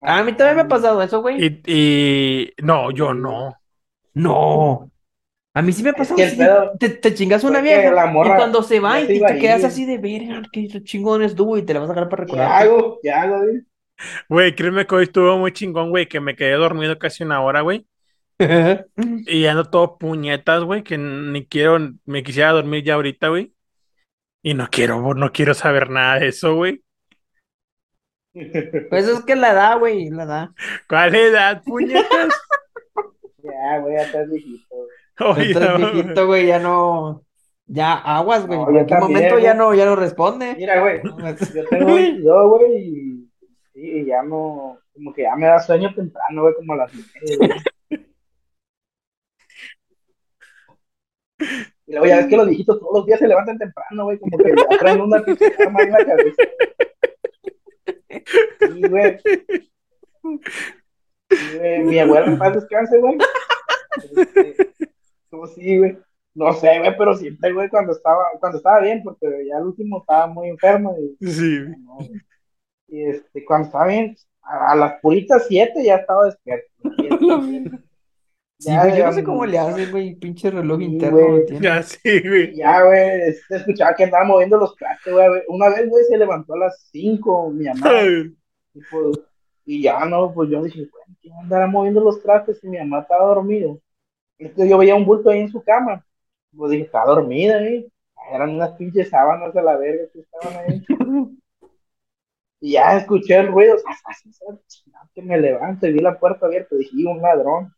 A 0.00 0.22
mí 0.22 0.32
también 0.32 0.56
me 0.56 0.62
ha 0.62 0.68
pasado 0.68 1.02
eso, 1.02 1.20
güey. 1.20 1.44
y, 1.44 1.62
y... 1.66 2.52
No, 2.62 2.90
yo 2.90 3.14
no. 3.14 3.54
No. 4.14 4.90
A 5.54 5.62
mí 5.62 5.72
sí 5.72 5.82
me 5.84 5.90
ha 5.90 5.92
pasado 5.92 6.16
que 6.16 6.26
pedo 6.36 6.72
te, 6.78 6.88
te 6.90 7.14
chingas 7.14 7.44
una 7.44 7.60
vieja 7.60 7.90
la 7.92 8.06
morra 8.06 8.34
y 8.34 8.36
cuando 8.36 8.62
se 8.62 8.80
va 8.80 9.00
y 9.00 9.06
te, 9.06 9.38
quedas 9.38 9.60
ir. 9.60 9.66
así 9.66 9.86
de 9.86 9.98
verga, 9.98 10.42
qué 10.52 10.68
chingón 10.82 11.22
estuvo 11.22 11.56
y 11.56 11.62
te 11.64 11.72
la 11.74 11.80
vas 11.80 11.90
a 11.90 11.94
sacar 11.94 12.08
para 12.08 12.26
¿Qué 12.26 12.32
recordarte. 12.32 12.64
hago? 12.64 12.98
¿Qué 13.02 13.10
hago, 13.10 13.38
güey? 13.40 13.62
Güey, 14.28 14.54
créeme 14.56 14.86
que 14.86 14.94
hoy 14.94 15.04
estuvo 15.04 15.38
muy 15.38 15.52
chingón, 15.52 15.90
güey, 15.90 16.08
que 16.08 16.20
me 16.20 16.34
quedé 16.36 16.52
dormido 16.54 16.98
casi 16.98 17.22
una 17.22 17.40
hora, 17.42 17.60
güey. 17.60 17.86
Y 19.26 19.46
ando 19.46 19.64
todo 19.64 19.96
puñetas, 19.98 20.64
güey, 20.64 20.82
que 20.82 20.98
ni 20.98 21.46
quiero, 21.46 21.78
me 22.04 22.22
quisiera 22.24 22.50
dormir 22.52 22.82
ya 22.84 22.94
ahorita, 22.94 23.28
güey. 23.28 23.54
Y 24.42 24.54
no 24.54 24.68
quiero, 24.70 25.14
no 25.14 25.32
quiero 25.32 25.54
saber 25.54 25.90
nada 25.90 26.18
de 26.20 26.28
eso, 26.28 26.54
güey. 26.56 26.82
Pues 28.90 29.06
es 29.08 29.24
que 29.24 29.36
la 29.36 29.54
da, 29.54 29.76
güey, 29.76 30.10
la 30.10 30.26
da. 30.26 30.54
¿Cuál 30.88 31.14
edad, 31.14 31.62
puñetas? 31.64 32.34
Ya, 33.42 33.78
güey, 33.78 33.94
ya 33.96 34.02
estás 34.04 34.28
viejito. 34.30 34.74
güey. 34.74 34.93
Oye, 35.20 35.54
no, 35.54 35.92
viejito, 35.92 36.26
güey, 36.26 36.46
ya 36.46 36.58
no. 36.58 37.24
Ya 37.66 37.94
aguas, 37.94 38.46
güey. 38.46 38.58
No, 38.58 38.68
en 38.68 38.78
algún 38.78 38.98
momento 38.98 39.38
ya 39.38 39.54
no, 39.54 39.74
ya 39.74 39.86
no 39.86 39.96
responde. 39.96 40.54
Mira, 40.56 40.80
güey, 40.80 41.00
pues, 41.20 41.54
yo 41.54 41.64
tengo 41.66 41.94
22, 41.94 42.50
güey, 42.50 42.76
y, 42.76 43.30
sí, 43.72 43.80
y 43.80 44.04
ya 44.06 44.22
no, 44.22 44.78
como 44.92 45.12
que 45.12 45.22
ya 45.22 45.36
me 45.36 45.46
da 45.46 45.60
sueño 45.60 45.94
temprano, 45.94 46.42
güey, 46.42 46.54
como 46.54 46.74
a 46.74 46.76
las 46.76 46.92
güey. 46.92 47.50
Y 51.86 51.92
luego 51.92 52.06
ya 52.06 52.16
ves 52.16 52.26
que 52.26 52.36
los 52.36 52.48
viejitos 52.48 52.80
todos 52.80 52.92
los 52.94 53.06
días 53.06 53.18
se 53.18 53.28
levantan 53.28 53.58
temprano, 53.58 54.04
güey, 54.04 54.18
como 54.18 54.38
que 54.38 54.54
ya 54.56 54.78
traen 54.78 55.00
una 55.00 55.22
pinche 55.22 55.52
arma 55.58 55.82
en 55.82 55.90
la 55.90 56.04
cabeza. 56.04 56.42
Sí, 58.60 58.82
güey. 58.88 59.18
Sí, 61.30 61.58
güey, 61.58 61.82
Mi 61.84 61.98
abuela 61.98 62.26
en 62.26 62.38
paz 62.38 62.54
descanse, 62.54 62.98
güey. 62.98 63.18
Este, 64.16 64.56
como 65.34 65.46
sí, 65.48 65.78
güey. 65.78 65.98
No 66.34 66.52
sé, 66.54 66.78
güey, 66.80 66.96
pero 66.98 67.14
siempre, 67.14 67.52
güey, 67.52 67.68
cuando 67.70 67.92
estaba, 67.92 68.24
cuando 68.40 68.58
estaba 68.58 68.80
bien, 68.80 69.02
porque 69.04 69.26
ya 69.48 69.58
el 69.58 69.64
último 69.66 70.00
estaba 70.00 70.26
muy 70.26 70.48
enfermo 70.48 70.96
y 70.98 71.16
Sí, 71.20 71.60
no. 71.78 71.98
Y 72.88 73.02
este, 73.04 73.44
cuando 73.44 73.66
estaba 73.66 73.86
bien, 73.88 74.16
a, 74.42 74.72
a 74.72 74.76
las 74.76 75.00
puritas 75.00 75.46
siete 75.48 75.84
ya 75.84 75.96
estaba 75.96 76.26
despierto. 76.26 76.70
Mierda. 77.42 77.78
Sí, 78.58 78.76
Ya, 78.76 78.80
güey, 78.80 78.96
yo 78.96 79.04
no 79.04 79.10
ya, 79.10 79.12
sé 79.12 79.24
cómo 79.24 79.46
le 79.46 79.58
no. 79.58 79.66
hacen, 79.66 79.90
güey, 79.90 80.14
pinche 80.16 80.50
reloj 80.50 80.80
Sí, 80.80 80.84
interno 80.84 81.28
güey. 81.28 81.44
tiene. 81.46 81.60
ya 81.60 81.82
sí, 81.82 81.98
güey. 82.28 82.56
Ya, 82.56 82.82
güey, 82.84 83.32
se 83.48 83.56
escuchaba 83.56 83.94
que 83.96 84.04
andaba 84.04 84.24
moviendo 84.24 84.56
los 84.58 84.76
trastes, 84.76 85.12
güey. 85.12 85.26
Una 85.48 85.68
vez, 85.70 85.88
güey, 85.88 86.04
se 86.04 86.16
levantó 86.18 86.54
a 86.54 86.58
las 86.58 86.88
cinco, 86.92 87.50
mi 87.50 87.64
mamá. 87.66 87.90
Y, 88.74 88.80
pues, 88.90 89.18
y 89.64 89.82
ya 89.82 90.04
no, 90.06 90.32
pues 90.34 90.50
yo 90.50 90.62
dije, 90.62 90.80
güey, 90.90 91.04
¿quién 91.20 91.34
andará 91.38 91.66
moviendo 91.66 92.00
los 92.02 92.22
trastes 92.22 92.60
si 92.60 92.68
mi 92.68 92.78
mamá 92.78 93.00
estaba 93.00 93.26
dormida? 93.34 93.74
Entonces 94.38 94.70
yo 94.70 94.78
veía 94.78 94.94
un 94.94 95.04
bulto 95.04 95.30
ahí 95.30 95.40
en 95.40 95.50
su 95.50 95.62
cama. 95.62 96.04
Pues 96.56 96.72
dije, 96.72 96.84
está 96.84 97.04
dormida, 97.04 97.62
¿eh? 97.62 97.86
Eran 98.32 98.50
unas 98.50 98.72
pinches 98.76 99.10
sábanas 99.10 99.52
de 99.54 99.62
la 99.62 99.76
verga 99.76 100.04
que 100.12 100.20
estaban 100.20 100.56
ahí. 100.58 100.84
Y 102.60 102.72
ya 102.72 102.96
escuché 102.96 103.36
el 103.36 103.48
ruido, 103.48 103.76
que 105.14 105.22
me 105.22 105.38
levanto 105.38 105.86
y 105.86 105.92
vi 105.92 106.00
la 106.00 106.18
puerta 106.18 106.46
abierta. 106.46 106.76
Dije, 106.76 106.90
"Y 106.94 107.04
un 107.06 107.20
ladrón. 107.20 107.72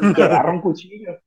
Y 0.00 0.14
que 0.14 0.22
agarra 0.24 0.52
un 0.52 0.60
cuchillo. 0.62 1.18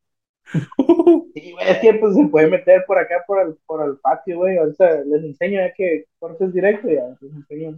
Y 1.35 1.53
güey, 1.53 1.69
es 1.69 1.79
que 1.79 1.93
pues 1.95 2.15
se 2.15 2.27
puede 2.27 2.47
meter 2.47 2.83
por 2.87 2.97
acá, 2.99 3.23
por 3.27 3.41
el, 3.41 3.55
por 3.65 3.87
el 3.87 3.97
patio, 3.99 4.37
güey. 4.39 4.57
Ahorita 4.57 5.01
les 5.05 5.23
enseño 5.23 5.59
ya 5.61 5.73
que 5.73 6.05
cortes 6.19 6.53
directo, 6.53 6.89
ya 6.89 7.03
les 7.21 7.33
enseño. 7.33 7.77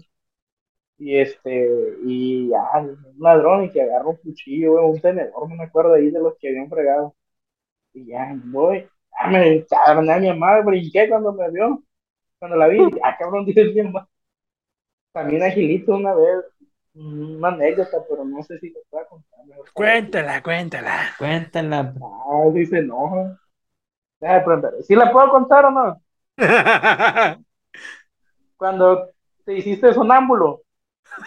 Y 1.03 1.17
este, 1.17 1.97
y 2.05 2.47
ya, 2.47 2.79
un 2.79 2.97
ladrón 3.19 3.65
y 3.65 3.69
que 3.71 3.81
agarra 3.81 4.07
un 4.07 4.15
cuchillo, 4.15 4.85
un 4.85 5.01
tenedor, 5.01 5.49
no 5.49 5.55
me 5.55 5.65
acuerdo 5.65 5.95
ahí 5.95 6.09
de 6.09 6.19
los 6.19 6.37
que 6.39 6.47
habían 6.47 6.69
fregado. 6.69 7.13
Y 7.93 8.05
ya, 8.07 8.33
voy, 8.45 8.87
ya 9.11 9.27
me 9.27 9.65
cabrón, 9.65 10.09
a 10.09 10.17
mi 10.17 10.29
mamá, 10.29 10.61
brinqué 10.61 11.09
cuando 11.09 11.33
me 11.33 11.51
vio, 11.51 11.83
cuando 12.39 12.55
la 12.55 12.69
vi, 12.69 12.79
ah, 13.03 13.17
cabrón, 13.19 13.45
dije 13.45 13.65
bien 13.65 13.91
más. 13.91 14.07
También 15.11 15.43
agilito 15.43 15.93
una 15.95 16.13
vez, 16.13 16.45
una 16.93 17.49
anécdota, 17.49 17.97
pero 18.09 18.23
no 18.23 18.41
sé 18.41 18.57
si 18.59 18.69
lo 18.69 18.79
puedo 18.89 19.05
contar. 19.07 19.45
mejor. 19.45 19.73
Cuéntala, 19.73 20.41
cuéntala. 20.41 20.99
Cuéntala. 21.17 21.93
Ah, 22.01 22.49
dice, 22.53 22.81
no. 22.81 23.37
Deja 24.21 24.35
de 24.35 24.41
preguntar, 24.41 24.73
¿Sí 24.83 24.95
la 24.95 25.11
puedo 25.11 25.29
contar 25.29 25.65
o 25.65 25.71
no? 25.71 26.01
Cuando 28.55 29.09
te 29.43 29.57
hiciste 29.57 29.93
sonámbulo. 29.93 30.61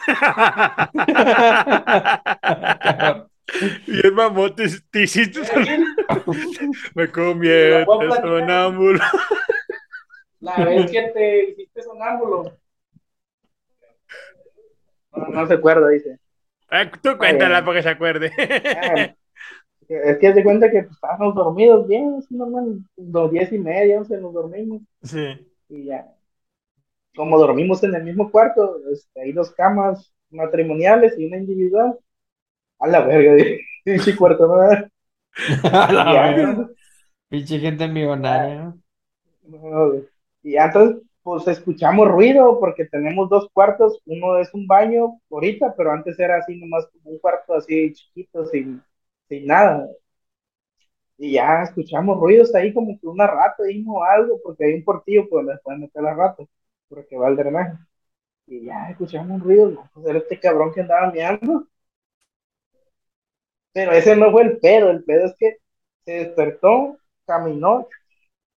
y 3.87 4.07
el 4.07 4.13
mamón 4.13 4.55
te, 4.55 4.69
te 4.91 5.03
hiciste 5.03 5.41
Me 6.95 7.05
a 7.05 7.83
en 7.83 8.13
sonámbulo. 8.13 9.01
La 10.41 10.65
vez 10.65 10.91
que 10.91 11.03
te 11.15 11.51
hiciste 11.51 11.83
sonámbulo. 11.83 12.59
No, 15.13 15.27
no 15.29 15.47
se 15.47 15.55
acuerda, 15.55 15.89
dice. 15.89 16.19
Eh, 16.71 16.91
tú 17.03 17.17
cuéntala 17.17 17.65
para 17.65 17.79
que 17.79 17.83
se 17.83 17.89
acuerde. 17.89 18.33
Ah, 18.39 19.15
Es 19.89 20.19
que 20.19 20.35
se 20.35 20.43
cuenta 20.43 20.71
que 20.71 20.83
pues, 20.83 20.95
estábamos 20.95 21.35
dormidos 21.35 21.87
bien, 21.87 22.19
normal, 22.31 22.81
dos 22.97 23.31
diez 23.31 23.53
y 23.53 23.59
media, 23.59 23.99
once 23.99 24.19
nos 24.19 24.35
dormimos 24.35 24.83
sí. 25.03 25.39
y 25.69 25.85
ya. 25.85 26.16
Como 27.17 27.39
dormimos 27.39 27.83
en 27.85 27.95
el 27.95 28.05
mismo 28.05 28.31
cuarto, 28.31 28.81
este, 28.93 29.23
hay 29.23 29.33
dos 29.33 29.53
camas 29.53 30.13
matrimoniales 30.31 31.19
y 31.19 31.27
una 31.27 31.39
individual. 31.39 31.99
A 32.81 32.89
la 32.89 33.03
verga, 33.03 33.45
pinche 33.85 34.17
cuarto, 34.17 34.47
¿no? 34.49 34.89
A 35.73 35.93
la 35.93 36.13
verga. 36.13 36.71
Pinche 37.29 37.59
gente 37.61 37.89
millonaria. 37.89 38.75
No, 39.43 39.89
güey. 39.91 40.09
Y 40.43 40.53
ya 40.53 40.67
entonces, 40.67 41.03
pues 41.23 41.47
escuchamos 41.49 42.09
ruido 42.09 42.59
porque 42.61 42.87
tenemos 42.87 43.29
dos 43.29 43.49
cuartos, 43.53 44.01
uno 44.07 44.39
es 44.39 44.53
un 44.55 44.67
baño 44.67 45.21
ahorita, 45.31 45.75
pero 45.77 45.93
antes 45.93 46.19
era 46.19 46.39
así 46.39 46.57
nomás 46.57 46.87
como 46.93 47.11
un 47.11 47.19
cuarto 47.19 47.55
así 47.55 47.93
chiquito, 47.93 48.47
sin, 48.47 48.83
sin 49.29 49.47
nada. 49.47 49.89
Y 51.19 51.33
ya 51.33 51.63
escuchamos 51.63 52.19
ruidos 52.19 52.55
ahí 52.55 52.73
como 52.75 52.99
que 53.01 53.07
una 53.07 53.27
rata 53.27 53.63
o 53.87 54.05
algo, 54.05 54.41
porque 54.43 54.65
hay 54.67 54.75
un 54.75 54.85
portillo 54.85 55.29
por 55.29 55.45
donde 55.45 55.61
pueden 55.63 55.81
meter 55.83 56.03
las 56.03 56.17
ratas, 56.17 56.47
porque 56.89 57.17
va 57.17 57.29
el 57.29 57.37
drenaje. 57.37 57.79
Y 58.47 58.67
ya 58.67 58.91
escuchamos 58.91 59.31
un 59.31 59.41
ruido, 59.41 59.71
no, 59.71 59.91
pues 59.95 60.07
era 60.07 60.19
este 60.19 60.41
cabrón 60.41 60.73
que 60.75 60.83
andaba 60.83 61.13
meando. 61.13 61.67
Pero 63.73 63.93
ese 63.93 64.17
no 64.17 64.31
fue 64.31 64.43
el 64.43 64.59
pedo, 64.59 64.91
el 64.91 65.05
pedo 65.05 65.27
es 65.27 65.35
que 65.39 65.59
se 66.05 66.13
despertó, 66.13 66.99
caminó 67.27 67.89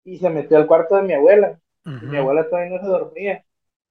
y 0.06 0.19
se 0.19 0.30
metió 0.30 0.57
al 0.57 0.68
cuarto 0.68 0.95
de 0.97 1.03
mi 1.03 1.14
abuela. 1.14 1.60
Mi 2.01 2.18
abuela 2.18 2.49
todavía 2.49 2.77
no 2.77 2.81
se 2.84 2.88
dormía. 2.88 3.45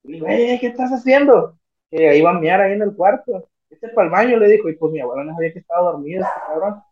Y 0.05 0.09
le 0.09 0.15
digo, 0.17 0.29
"Eh, 0.29 0.59
¿qué 0.61 0.69
estás 0.69 0.91
haciendo? 0.93 1.59
Que 1.91 2.17
iba 2.19 2.31
a 2.31 2.35
mear 2.41 2.61
ahí 2.61 2.75
en 2.75 2.83
el 2.83 2.95
cuarto. 2.97 3.49
Este 3.71 3.89
para 3.91 4.07
el 4.07 4.13
baño, 4.13 4.39
le 4.39 4.49
dijo. 4.49 4.69
Y 4.69 4.77
pues 4.77 4.93
mi 4.93 5.01
abuela 5.01 5.25
no 5.25 5.35
sabía 5.35 5.53
que 5.53 5.61
estaba 5.61 5.93
dormida, 5.93 6.27
este 6.27 6.41
cabrón. 6.49 6.83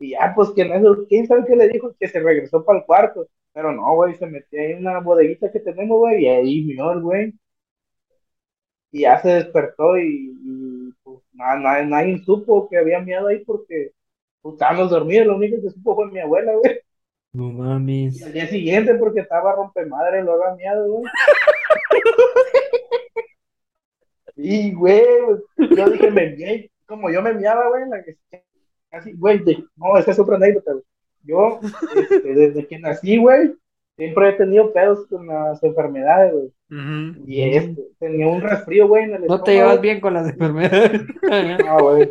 Y 0.00 0.10
ya, 0.12 0.32
pues, 0.34 0.50
¿quién, 0.52 0.72
es? 0.72 0.82
¿quién 1.08 1.26
sabe 1.26 1.44
qué 1.46 1.56
le 1.56 1.68
dijo? 1.68 1.94
Que 1.98 2.08
se 2.08 2.20
regresó 2.20 2.64
para 2.64 2.80
el 2.80 2.84
cuarto. 2.86 3.28
Pero 3.52 3.72
no, 3.72 3.94
güey, 3.94 4.14
se 4.14 4.26
metió 4.26 4.60
ahí 4.60 4.72
en 4.72 4.78
una 4.86 5.00
bodeguita 5.00 5.50
que 5.52 5.60
tenemos, 5.60 5.98
güey, 5.98 6.24
y 6.24 6.28
ahí 6.28 6.70
el 6.70 7.00
güey. 7.02 7.34
Y 8.90 9.02
ya 9.02 9.20
se 9.20 9.28
despertó 9.28 9.98
y, 9.98 10.36
y, 10.44 10.92
pues 11.02 11.20
nada, 11.32 11.58
nadie, 11.58 11.86
nadie 11.86 12.18
supo 12.24 12.68
que 12.68 12.76
había 12.78 13.00
miado 13.00 13.28
ahí 13.28 13.44
porque 13.44 13.92
pues, 14.42 14.54
estábamos 14.54 14.90
dormidos. 14.90 15.26
Lo 15.26 15.36
único 15.36 15.60
que 15.62 15.70
supo 15.70 15.94
fue 15.94 16.10
mi 16.10 16.20
abuela, 16.20 16.52
güey. 16.54 16.80
No 17.32 17.50
mames. 17.50 18.20
Y 18.20 18.24
al 18.24 18.32
día 18.32 18.46
siguiente, 18.46 18.94
porque 18.94 19.20
estaba 19.20 19.54
rompemadre, 19.54 20.22
lo 20.22 20.32
había 20.34 20.56
miado, 20.56 20.90
güey. 20.90 21.04
Y, 24.36 24.72
güey, 24.72 25.02
yo 25.76 25.90
dije, 25.90 26.10
me 26.10 26.30
mié, 26.30 26.70
como 26.86 27.10
yo 27.10 27.22
me 27.22 27.34
miaba, 27.34 27.68
güey, 27.68 27.88
la 27.88 28.02
que 28.02 28.16
casi, 28.90 29.12
güey, 29.12 29.38
de- 29.44 29.64
no, 29.76 29.96
esa 29.98 30.10
es 30.10 30.18
otra 30.18 30.36
anécdota, 30.36 30.72
güey. 30.72 30.84
Yo, 31.24 31.60
este, 31.96 32.34
desde 32.34 32.66
que 32.66 32.78
nací, 32.78 33.18
güey, 33.18 33.54
siempre 33.96 34.30
he 34.30 34.32
tenido 34.32 34.72
pedos 34.72 35.06
con 35.08 35.26
las 35.26 35.62
enfermedades, 35.62 36.32
güey. 36.32 36.52
Y 37.26 37.42
este, 37.42 37.82
tenía 37.98 38.26
un 38.28 38.40
resfrío, 38.40 38.88
güey, 38.88 39.04
en 39.04 39.14
el 39.14 39.26
No 39.26 39.42
te 39.42 39.52
llevas 39.52 39.80
bien 39.80 40.00
con 40.00 40.14
las 40.14 40.28
enfermedades. 40.28 41.02
No, 41.64 41.78
güey. 41.78 42.10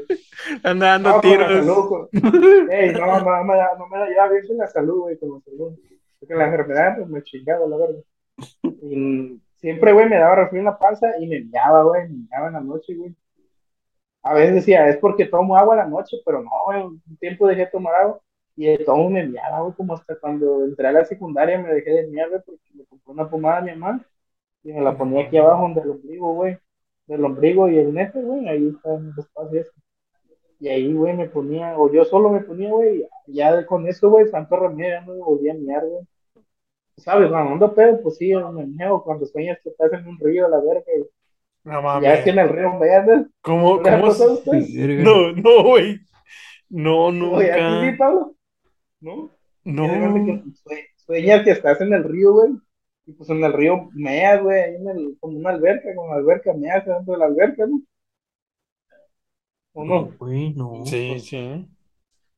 Anda 0.64 0.88
dando 1.00 1.10
No, 1.10 1.22
con 1.22 1.30
la 1.32 1.48
tiros. 1.48 1.66
salud, 1.66 1.90
con- 1.90 2.72
Ey, 2.72 2.94
no, 2.94 3.06
no, 3.06 3.20
no 3.38 3.44
me 3.44 3.56
da- 3.56 3.76
no 3.78 3.88
me 3.88 3.98
la 4.00 4.08
lleva 4.10 4.30
bien 4.30 4.48
con 4.48 4.58
la 4.58 4.68
salud, 4.68 5.00
güey, 5.02 5.18
con 5.20 5.30
la 5.34 5.40
salud. 5.42 5.74
Porque 6.20 6.36
la 6.36 6.46
enfermedad, 6.46 6.96
pues 6.98 7.10
me 7.10 7.24
chingaba, 7.24 7.66
la 7.68 7.78
verdad. 7.78 8.04
Y 8.84 9.40
siempre, 9.56 9.94
güey, 9.94 10.08
me 10.10 10.18
daba 10.18 10.36
resfrío 10.36 10.60
en 10.60 10.66
la 10.66 10.78
panza 10.78 11.08
y 11.20 11.28
me 11.28 11.42
miaba, 11.46 11.84
güey, 11.84 12.10
me 12.10 12.26
miaba 12.30 12.48
en 12.48 12.54
la 12.54 12.62
noche, 12.62 12.96
güey. 12.96 13.16
A 14.24 14.36
veces 14.36 14.54
decía, 14.56 14.88
es 14.88 14.98
porque 14.98 15.26
tomo 15.26 15.58
agua 15.58 15.74
en 15.76 15.80
la 15.80 15.88
noche, 15.88 16.18
pero 16.24 16.44
no, 16.44 16.52
güey, 16.66 16.84
un 16.84 17.02
tiempo 17.20 17.48
dejé 17.48 17.62
de 17.62 17.68
tomar 17.72 17.96
agua 17.96 18.20
y 18.56 18.66
de 18.66 18.80
todo 18.80 19.10
me 19.10 19.26
miaba, 19.28 19.62
güey, 19.62 19.74
como 19.74 19.94
hasta 19.94 20.20
cuando 20.20 20.66
entré 20.66 20.88
a 20.88 20.92
la 20.92 21.06
secundaria 21.06 21.60
me 21.60 21.74
dejé 21.74 21.92
de 21.92 22.08
güey, 22.08 22.42
porque 22.46 22.70
me 22.74 22.86
compré 22.86 23.14
una 23.14 23.30
pomada 23.30 23.58
a 23.60 23.62
mi 23.62 23.72
mamá 23.72 24.06
y 24.64 24.74
me 24.74 24.82
la 24.82 24.98
ponía 24.98 25.26
aquí 25.26 25.38
abajo 25.38 25.64
donde 25.64 25.82
el 25.82 25.92
ombligo, 25.92 26.34
güey, 26.34 26.58
del 27.08 27.26
ombligo 27.26 27.70
y 27.70 27.78
el 27.78 27.94
nefe, 27.94 28.22
güey, 28.22 28.48
ahí 28.48 28.68
está 28.68 28.96
en 28.96 29.08
el 29.08 29.20
espacio 29.20 29.62
ese. 29.62 29.72
Y 30.60 30.68
ahí, 30.68 30.94
güey, 30.94 31.16
me 31.16 31.28
ponía, 31.28 31.78
o 31.78 31.92
yo 31.92 32.06
solo 32.06 32.30
me 32.30 32.42
ponía, 32.42 32.70
güey, 32.70 33.08
y 33.26 33.34
ya 33.34 33.66
con 33.66 33.88
eso, 33.88 34.10
güey, 34.10 34.28
santo 34.28 34.58
remedio, 34.58 34.90
ya 34.90 35.02
no 35.02 35.14
me 35.14 35.20
volvía 35.20 35.54
a 35.54 35.56
miar, 35.56 35.84
güey. 35.86 36.06
¿Sabes? 36.98 37.30
Cuando 37.30 37.54
ando 37.54 37.74
pedo, 37.74 38.00
pues 38.04 38.18
sí, 38.18 38.32
me 38.36 38.68
meo, 38.68 39.02
cuando 39.04 39.26
sueñas 39.26 39.58
que 39.64 39.70
estás 39.70 39.92
en 39.94 40.08
un 40.08 40.20
río, 40.20 40.48
la 40.48 40.60
verga, 40.60 40.84
y 40.96 41.68
No 41.68 42.02
ya 42.02 42.14
es 42.14 42.24
que 42.24 42.30
en 42.30 42.40
el 42.40 42.50
río 42.50 42.74
me 42.74 42.96
andas. 42.96 43.26
¿Cómo, 43.42 43.78
¿No 43.78 43.84
cómo? 43.84 44.14
No, 45.04 45.32
no, 45.32 45.64
güey. 45.64 46.00
No, 46.70 47.08
Oye, 47.08 47.52
¿a 47.52 47.56
ti 47.56 47.62
sí, 47.62 47.86
nunca. 47.86 47.98
Pablo? 47.98 48.36
¿No? 49.02 49.30
No. 49.64 49.88
que 50.26 50.44
sue- 50.64 50.88
Sueñas 50.96 51.44
que 51.44 51.52
estás 51.52 51.82
en 51.82 51.94
el 51.94 52.04
río, 52.04 52.34
güey. 52.34 52.52
Y 53.06 53.14
pues 53.14 53.30
en 53.30 53.44
el 53.44 53.52
río 53.54 53.90
meas, 53.94 54.42
güey, 54.42 54.62
ahí 54.62 54.76
en 54.76 54.88
el, 54.88 55.18
como 55.20 55.38
una 55.38 55.50
alberca, 55.50 55.94
con 55.96 56.10
la 56.10 56.16
alberca, 56.16 56.54
meas 56.54 56.86
dentro 56.86 57.14
de 57.14 57.20
la 57.20 57.26
alberca, 57.26 57.66
¿no? 57.68 57.82
¿O 59.74 59.84
no? 59.86 60.12
Güey, 60.18 60.54
no. 60.54 60.86
Sí, 60.86 61.20
sí. 61.20 61.68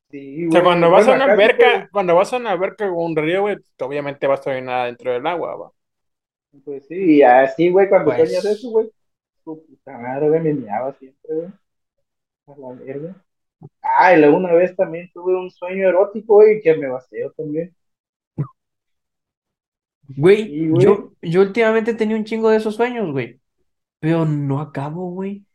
Sí, 0.10 0.48
O 0.48 0.52
sea, 0.52 0.64
cuando 0.64 0.92
vas 0.92 1.08
a 1.08 1.16
una 1.16 1.26
alberca, 1.26 1.90
cuando 1.92 2.16
vas 2.16 2.32
a 2.34 2.38
una 2.38 2.52
alberca 2.52 2.90
o 2.92 3.04
un 3.04 3.16
río, 3.16 3.42
güey, 3.42 3.58
obviamente 3.82 4.28
vas 4.28 4.46
a 4.46 4.52
orinar 4.52 4.86
dentro 4.86 5.12
del 5.12 5.26
agua, 5.26 5.56
va. 5.56 5.72
Pues, 6.52 6.64
pues 6.64 6.88
sí, 6.88 7.18
y 7.18 7.22
así, 7.24 7.70
güey, 7.72 7.90
cuando 7.90 8.12
Pues. 8.12 8.30
sueñas 8.30 8.46
eso, 8.46 8.70
güey. 8.70 8.92
Tu 9.44 9.66
puta 9.66 9.98
madre, 9.98 10.30
güey, 10.30 10.42
me 10.42 10.54
meaba 10.54 10.94
siempre, 10.94 11.34
güey. 11.36 11.48
A 12.48 12.56
la 12.58 12.74
verga. 12.84 13.26
Ah, 13.82 14.14
y 14.14 14.20
luego 14.20 14.38
una 14.38 14.54
vez 14.54 14.76
también 14.76 15.10
tuve 15.14 15.36
un 15.36 15.50
sueño 15.52 15.88
erótico, 15.90 16.36
güey, 16.36 16.62
que 16.62 16.76
me 16.76 16.88
vacío 16.88 17.32
también. 17.38 17.76
Güey, 20.16 20.46
Sí, 20.46 20.68
güey. 20.70 20.86
yo, 20.86 21.14
yo 21.22 21.42
últimamente 21.42 21.94
tenía 21.94 22.18
un 22.18 22.26
chingo 22.26 22.50
de 22.50 22.58
esos 22.58 22.76
sueños, 22.76 23.12
güey. 23.12 23.40
Pero 24.00 24.26
no 24.26 24.60
acabo, 24.60 25.12
güey. 25.12 25.46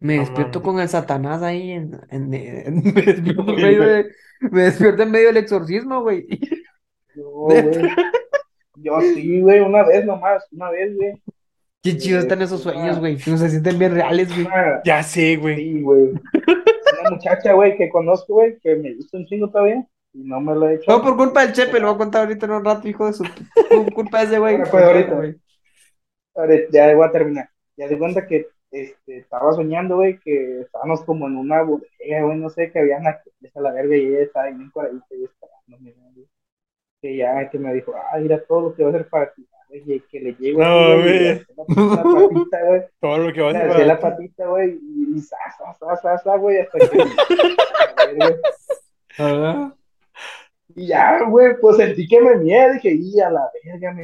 Me 0.00 0.16
No 0.16 0.20
despierto 0.22 0.62
con 0.62 0.80
el 0.80 0.88
Satanás 0.88 1.42
ahí 1.42 1.70
en, 1.72 1.98
en- 2.10 2.32
en- 2.34 2.82
me 2.94 3.02
despierto 3.02 3.50
en 3.50 3.56
medio 3.62 3.82
de- 3.84 4.06
me 4.40 4.62
despierto 4.62 5.02
en 5.02 5.10
medio 5.10 5.26
del 5.28 5.38
exorcismo, 5.38 6.02
güey. 6.02 6.26
Yo, 7.14 7.30
güey. 7.30 7.62
Yo 8.76 9.00
sí, 9.00 9.40
güey, 9.40 9.60
una 9.60 9.84
vez 9.84 10.04
nomás, 10.04 10.44
una 10.52 10.70
vez, 10.70 10.94
güey. 10.96 11.12
Qué 11.82 11.96
chido 11.98 12.18
están 12.20 12.40
esos 12.42 12.62
sueños, 12.62 12.98
güey. 12.98 13.16
Que 13.16 13.30
no 13.30 13.36
se 13.38 13.50
sienten 13.50 13.78
bien 13.78 13.92
reales, 13.92 14.34
güey. 14.34 14.46
Ya 14.84 15.02
sé, 15.02 15.36
güey. 15.36 15.56
sí, 15.56 15.80
güey. 15.82 16.12
Una 17.04 17.16
muchacha, 17.16 17.52
güey, 17.52 17.76
que 17.76 17.88
conozco, 17.88 18.34
güey, 18.34 18.58
que 18.58 18.74
me 18.76 18.90
hizo 18.90 19.16
un 19.16 19.26
chingo 19.26 19.50
todavía 19.50 19.86
y 20.12 20.24
no 20.24 20.40
me 20.40 20.54
lo 20.54 20.68
he 20.68 20.74
hecho. 20.74 20.90
No, 20.90 21.02
por 21.02 21.16
culpa 21.16 21.44
del 21.44 21.52
Chepe, 21.52 21.80
lo 21.80 21.88
voy 21.88 21.94
a 21.94 21.98
contar 21.98 22.22
ahorita 22.22 22.46
en 22.46 22.52
un 22.52 22.64
rato, 22.64 22.88
hijo 22.88 23.06
de 23.06 23.12
su. 23.12 23.24
Por 23.68 23.92
culpa 23.94 24.20
de 24.20 24.24
ese 24.24 24.38
güey. 24.38 24.58
Pues, 24.58 24.74
ahorita. 24.74 25.14
güey. 25.14 25.36
Ahorita, 26.34 26.68
ya 26.70 26.94
voy 26.94 27.06
a 27.06 27.12
terminar. 27.12 27.48
Ya 27.76 27.88
de 27.88 27.98
cuenta 27.98 28.26
que 28.26 28.48
este, 28.70 29.18
estaba 29.18 29.52
soñando, 29.52 29.96
güey, 29.96 30.18
que 30.18 30.60
estábamos 30.62 31.02
como 31.04 31.26
en 31.26 31.36
una 31.36 31.62
bodega, 31.62 32.22
güey, 32.22 32.38
no 32.38 32.50
sé, 32.50 32.70
que 32.70 32.78
había 32.78 32.98
una 32.98 33.10
a 33.54 33.60
la 33.60 33.72
verga 33.72 33.96
y 33.96 34.06
ella 34.06 34.22
estaba 34.22 34.46
bien 34.46 34.70
cuadradita 34.70 35.06
y 35.10 35.24
esperándome, 35.24 35.92
güey. 35.92 36.28
Que 37.00 37.16
ya, 37.16 37.50
que 37.50 37.58
me 37.58 37.74
dijo, 37.74 37.92
ah, 37.94 38.18
mira 38.18 38.42
todo 38.44 38.62
lo 38.62 38.74
que 38.74 38.82
va 38.82 38.90
a 38.90 38.92
hacer 38.92 39.08
para 39.08 39.32
ti, 39.32 39.46
y 39.74 40.00
que 40.00 40.20
le 40.20 40.34
llego 40.38 40.62
No, 40.62 41.00
güey, 41.00 41.16
y 41.16 41.34
la, 41.34 41.44
patita, 41.46 42.62
güey, 42.64 42.82
Todo 43.00 43.18
lo 43.18 43.32
que 43.32 43.40
vas 43.40 43.54
a 43.54 43.66
hacer 43.66 43.86
la 43.86 43.98
para 43.98 44.16
patita, 44.16 44.46
güey, 44.46 44.78
y, 44.80 45.16
y 45.16 45.20
sa, 45.20 45.36
sa, 45.58 45.74
sa, 45.74 45.96
sa, 45.96 46.18
sa, 46.18 46.36
güey, 46.36 46.58
hasta 46.58 46.78
que... 46.78 47.04
Y 50.76 50.88
ya, 50.88 51.22
güey, 51.28 51.56
pues 51.60 51.76
sentí 51.76 52.08
que 52.08 52.20
me 52.20 52.36
mié, 52.36 52.72
dije, 52.72 52.92
y 52.92 53.20
a 53.20 53.30
la 53.30 53.48
verga, 53.64 53.92
me. 53.92 54.02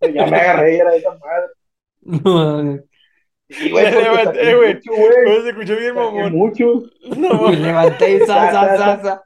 Pues, 0.00 0.14
ya 0.14 0.26
me 0.26 0.36
agarré 0.36 0.74
y 0.74 0.80
era 0.80 0.96
esa 0.96 1.10
madre. 1.10 1.46
No, 2.00 2.78
Sí, 3.48 3.70
güey, 3.70 3.84
Me 3.84 4.02
levanté, 4.02 4.54
güey. 4.54 4.74
mucho, 4.74 5.42
se 5.42 5.48
escuchó 5.48 5.76
bien, 5.76 5.94
Saqué 5.94 6.00
mamón. 6.00 6.32
mucho. 6.32 6.82
No, 7.16 7.48
me 7.50 7.56
levanté 7.56 8.12
y 8.12 8.18
sa, 8.20 8.50
sa, 8.52 8.76
sa, 8.76 9.02
sa. 9.02 9.24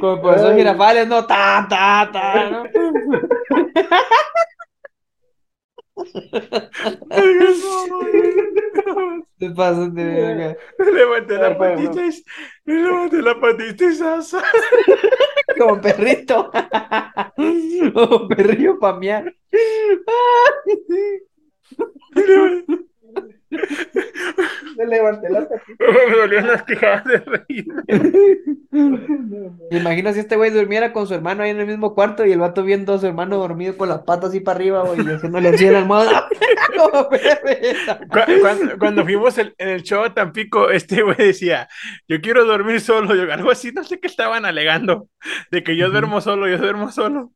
Como 0.00 0.20
profesor 0.22 0.52
Ay. 0.52 0.58
Girafales, 0.58 1.08
no, 1.08 1.26
ta, 1.26 1.66
ta, 1.68 2.10
ta, 2.12 2.50
¿no? 2.50 2.64
Te 9.38 9.50
pasas 9.50 9.94
de 9.94 10.04
verga. 10.04 10.56
Levanté 10.78 11.38
la 11.38 11.56
patita 11.56 12.06
y... 12.06 12.24
Me 12.64 12.74
levanté 12.74 13.22
la 13.22 13.40
patita 13.40 13.84
y 13.84 13.94
sasa. 13.94 14.42
Como 15.58 15.80
perrito. 15.80 16.50
Como 17.94 18.28
perrillo 18.28 18.78
pa' 18.78 18.94
mear. 18.94 19.32
Me 24.76 24.86
levanté 24.86 25.28
la 25.30 25.40
patita. 25.48 25.84
Me 26.08 26.16
dolían 26.16 26.46
las 26.46 26.62
quejadas 26.62 27.04
de 27.04 27.18
reír. 27.18 27.66
Me 28.70 29.78
imagino 29.78 30.12
si 30.12 30.20
este 30.20 30.36
güey 30.36 30.50
durmiera 30.50 30.92
con 30.92 31.06
su 31.06 31.14
hermano 31.14 31.42
ahí 31.42 31.50
en 31.50 31.60
el 31.60 31.66
mismo 31.66 31.94
cuarto 31.94 32.24
y 32.24 32.32
el 32.32 32.38
vato 32.40 32.62
viendo 32.62 32.94
a 32.94 32.98
su 32.98 33.06
hermano 33.06 33.36
dormido 33.38 33.76
con 33.76 33.88
las 33.88 34.02
patas 34.02 34.30
así 34.30 34.40
para 34.40 34.56
arriba, 34.56 34.82
güey, 34.84 35.00
y 35.06 35.10
haciéndole 35.10 35.48
así 35.48 35.66
en 35.66 35.72
la 35.72 35.78
almohada. 35.80 36.28
Cuando, 38.40 38.78
cuando 38.78 39.04
fuimos 39.04 39.38
el- 39.38 39.54
en 39.58 39.68
el 39.68 39.82
show 39.82 40.04
a 40.04 40.14
Tampico, 40.14 40.70
este 40.70 41.02
güey 41.02 41.16
decía, 41.16 41.68
yo 42.06 42.20
quiero 42.20 42.44
dormir 42.44 42.80
solo, 42.80 43.14
yo, 43.14 43.32
algo 43.32 43.50
así, 43.50 43.72
no 43.72 43.84
sé 43.84 44.00
qué 44.00 44.06
estaban 44.06 44.44
alegando, 44.44 45.08
de 45.50 45.62
que 45.62 45.76
yo 45.76 45.90
duermo 45.90 46.20
solo, 46.20 46.48
yo 46.48 46.58
duermo 46.58 46.90
solo. 46.92 47.32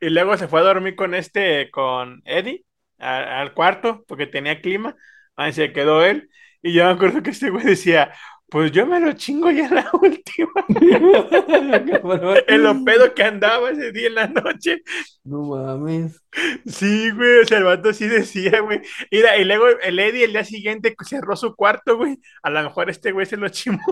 Y 0.00 0.10
luego 0.10 0.36
se 0.36 0.48
fue 0.48 0.60
a 0.60 0.64
dormir 0.64 0.96
con 0.96 1.14
este, 1.14 1.70
con 1.70 2.22
Eddie, 2.24 2.64
a- 2.98 3.40
al 3.40 3.54
cuarto, 3.54 4.04
porque 4.08 4.26
tenía 4.26 4.60
clima, 4.60 4.96
ahí 5.36 5.52
se 5.52 5.72
quedó 5.72 6.04
él, 6.04 6.30
y 6.62 6.72
yo 6.72 6.84
me 6.84 6.90
acuerdo 6.90 7.22
que 7.22 7.30
este 7.30 7.50
güey 7.50 7.64
decía, 7.64 8.12
pues 8.48 8.70
yo 8.70 8.86
me 8.86 9.00
lo 9.00 9.12
chingo 9.12 9.50
ya 9.50 9.66
en 9.66 9.74
la 9.74 9.90
última, 10.00 10.52
en 12.46 12.62
lo 12.62 12.84
pedo 12.84 13.12
que 13.14 13.22
andaba 13.24 13.70
ese 13.70 13.92
día 13.92 14.06
en 14.08 14.14
la 14.14 14.26
noche. 14.28 14.82
No 15.24 15.42
mames. 15.42 16.22
Sí, 16.64 17.10
güey, 17.10 17.40
o 17.40 17.44
sea, 17.44 17.58
el 17.58 17.64
vato 17.64 17.92
sí 17.92 18.06
decía, 18.06 18.60
güey. 18.60 18.80
Mira, 19.10 19.36
y 19.36 19.44
luego 19.44 19.66
el 19.82 19.98
Eddie 19.98 20.24
el 20.24 20.32
día 20.32 20.44
siguiente 20.44 20.94
cerró 21.08 21.34
su 21.34 21.56
cuarto, 21.56 21.96
güey. 21.96 22.18
A 22.42 22.50
lo 22.50 22.62
mejor 22.62 22.88
este 22.88 23.12
güey 23.12 23.26
se 23.26 23.36
lo 23.36 23.48
chimó. 23.48 23.80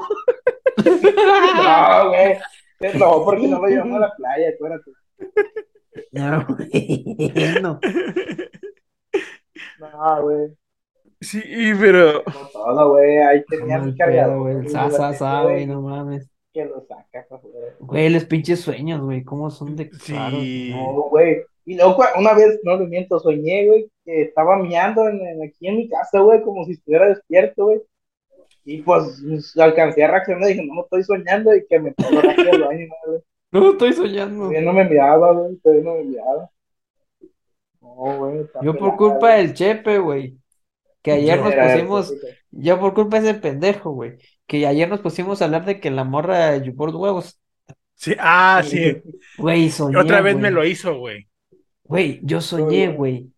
No, 0.76 2.08
güey. 2.08 2.36
No, 2.98 3.24
porque 3.24 3.46
no 3.46 3.60
lo 3.60 3.68
llevamos 3.68 3.96
a 3.96 4.00
la 4.00 4.12
playa, 4.16 4.50
acuérdate. 4.50 4.90
No, 6.12 6.46
güey. 6.46 7.16
No. 7.62 7.80
No, 9.78 10.22
güey. 10.22 10.56
Sí, 11.24 11.42
pero. 11.80 12.22
No 12.26 12.48
todo, 12.52 12.90
güey. 12.92 13.18
Ahí 13.18 13.44
tenía 13.48 13.78
mi 13.78 13.92
pedo, 13.92 13.96
cargador. 13.98 14.38
güey. 14.40 14.54
güey, 14.56 14.68
Sa, 14.68 14.88
lo 14.88 15.12
sa, 15.14 15.42
güey, 15.42 15.66
no 15.66 15.82
mames. 15.82 16.28
Que 16.52 16.64
lo 16.66 16.80
saca 16.82 17.26
para 17.28 17.38
afuera. 17.40 17.74
Güey, 17.80 18.10
los 18.10 18.24
pinches 18.24 18.60
sueños, 18.60 19.00
güey, 19.00 19.24
cómo 19.24 19.50
son 19.50 19.74
de 19.74 19.90
claros. 19.90 20.40
Sí. 20.40 20.70
No, 20.74 20.92
güey. 21.10 21.42
Y 21.66 21.76
luego 21.76 22.04
una 22.18 22.34
vez, 22.34 22.60
no 22.62 22.76
le 22.78 22.86
miento, 22.86 23.18
soñé, 23.18 23.66
güey, 23.66 23.90
que 24.04 24.22
estaba 24.22 24.56
miando 24.58 25.08
en, 25.08 25.18
en- 25.26 25.42
aquí 25.42 25.66
en 25.66 25.78
mi 25.78 25.88
casa, 25.88 26.20
güey, 26.20 26.42
como 26.42 26.64
si 26.64 26.72
estuviera 26.72 27.08
despierto, 27.08 27.64
güey. 27.64 27.80
Y 28.66 28.82
pues 28.82 29.22
pues, 29.26 29.56
alcancé 29.58 30.04
a 30.04 30.10
reaccionar 30.10 30.48
y 30.50 30.54
dije, 30.54 30.66
no, 30.66 30.74
no 30.74 30.82
estoy 30.82 31.02
soñando 31.04 31.54
y 31.54 31.66
que 31.66 31.78
me 31.80 31.92
pongo 31.92 32.18
aquí 32.20 32.48
al 32.48 32.62
baño, 32.62 32.86
güey. 33.06 33.20
No, 33.50 33.70
estoy 33.72 33.92
soñando. 33.92 34.38
Todavía 34.44 34.60
no 34.62 34.72
me 34.72 34.84
miraba, 34.88 35.32
güey, 35.32 35.56
todavía 35.56 35.84
no 35.84 35.94
me 35.94 36.04
miraba. 36.04 36.50
No, 37.80 38.18
güey. 38.18 38.46
Yo 38.62 38.76
por 38.76 38.96
culpa 38.96 39.18
güey. 39.32 39.36
del 39.46 39.54
Chepe, 39.54 39.98
güey. 39.98 40.38
Que 41.04 41.12
ayer 41.12 41.38
nos 41.38 41.54
pusimos, 41.54 42.14
yo 42.50 42.80
por 42.80 42.94
culpa 42.94 43.20
de 43.20 43.30
ese 43.30 43.38
pendejo, 43.38 43.90
güey. 43.90 44.14
Que 44.46 44.66
ayer 44.66 44.88
nos 44.88 45.00
pusimos 45.00 45.42
a 45.42 45.44
hablar 45.44 45.66
de 45.66 45.78
que 45.78 45.90
la 45.90 46.04
morra 46.04 46.56
los 46.56 46.94
huevos. 46.94 47.38
Sí, 47.94 48.14
ah, 48.18 48.62
sí. 48.66 49.02
Güey, 49.36 49.68
soñé, 49.70 49.98
Otra 49.98 50.22
vez 50.22 50.32
güey. 50.34 50.42
me 50.42 50.50
lo 50.50 50.64
hizo, 50.64 50.98
güey. 50.98 51.28
Güey, 51.84 52.20
yo 52.22 52.40
soñé, 52.40 52.88
güey. 52.88 53.30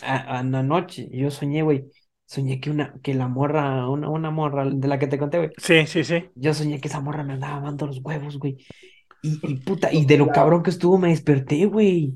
A, 0.00 0.38
a 0.38 0.42
la 0.42 0.62
noche, 0.62 1.06
yo 1.12 1.30
soñé, 1.30 1.62
güey. 1.62 1.84
Soñé 2.24 2.60
que 2.60 2.70
una, 2.70 2.94
que 3.02 3.12
la 3.12 3.28
morra, 3.28 3.90
una, 3.90 4.08
una 4.08 4.30
morra 4.30 4.64
de 4.64 4.88
la 4.88 4.98
que 4.98 5.06
te 5.06 5.18
conté, 5.18 5.36
güey. 5.36 5.50
Sí, 5.58 5.86
sí, 5.86 6.02
sí. 6.02 6.24
Yo 6.34 6.54
soñé 6.54 6.80
que 6.80 6.88
esa 6.88 7.00
morra 7.00 7.24
me 7.24 7.34
andaba 7.34 7.60
dando 7.60 7.86
los 7.86 8.00
huevos, 8.02 8.38
güey. 8.38 8.56
Y, 9.22 9.38
y 9.42 9.56
puta, 9.56 9.92
y 9.92 10.06
de 10.06 10.16
lo 10.16 10.28
cabrón 10.28 10.62
que 10.62 10.70
estuvo 10.70 10.96
me 10.96 11.08
desperté, 11.08 11.66
güey. 11.66 12.14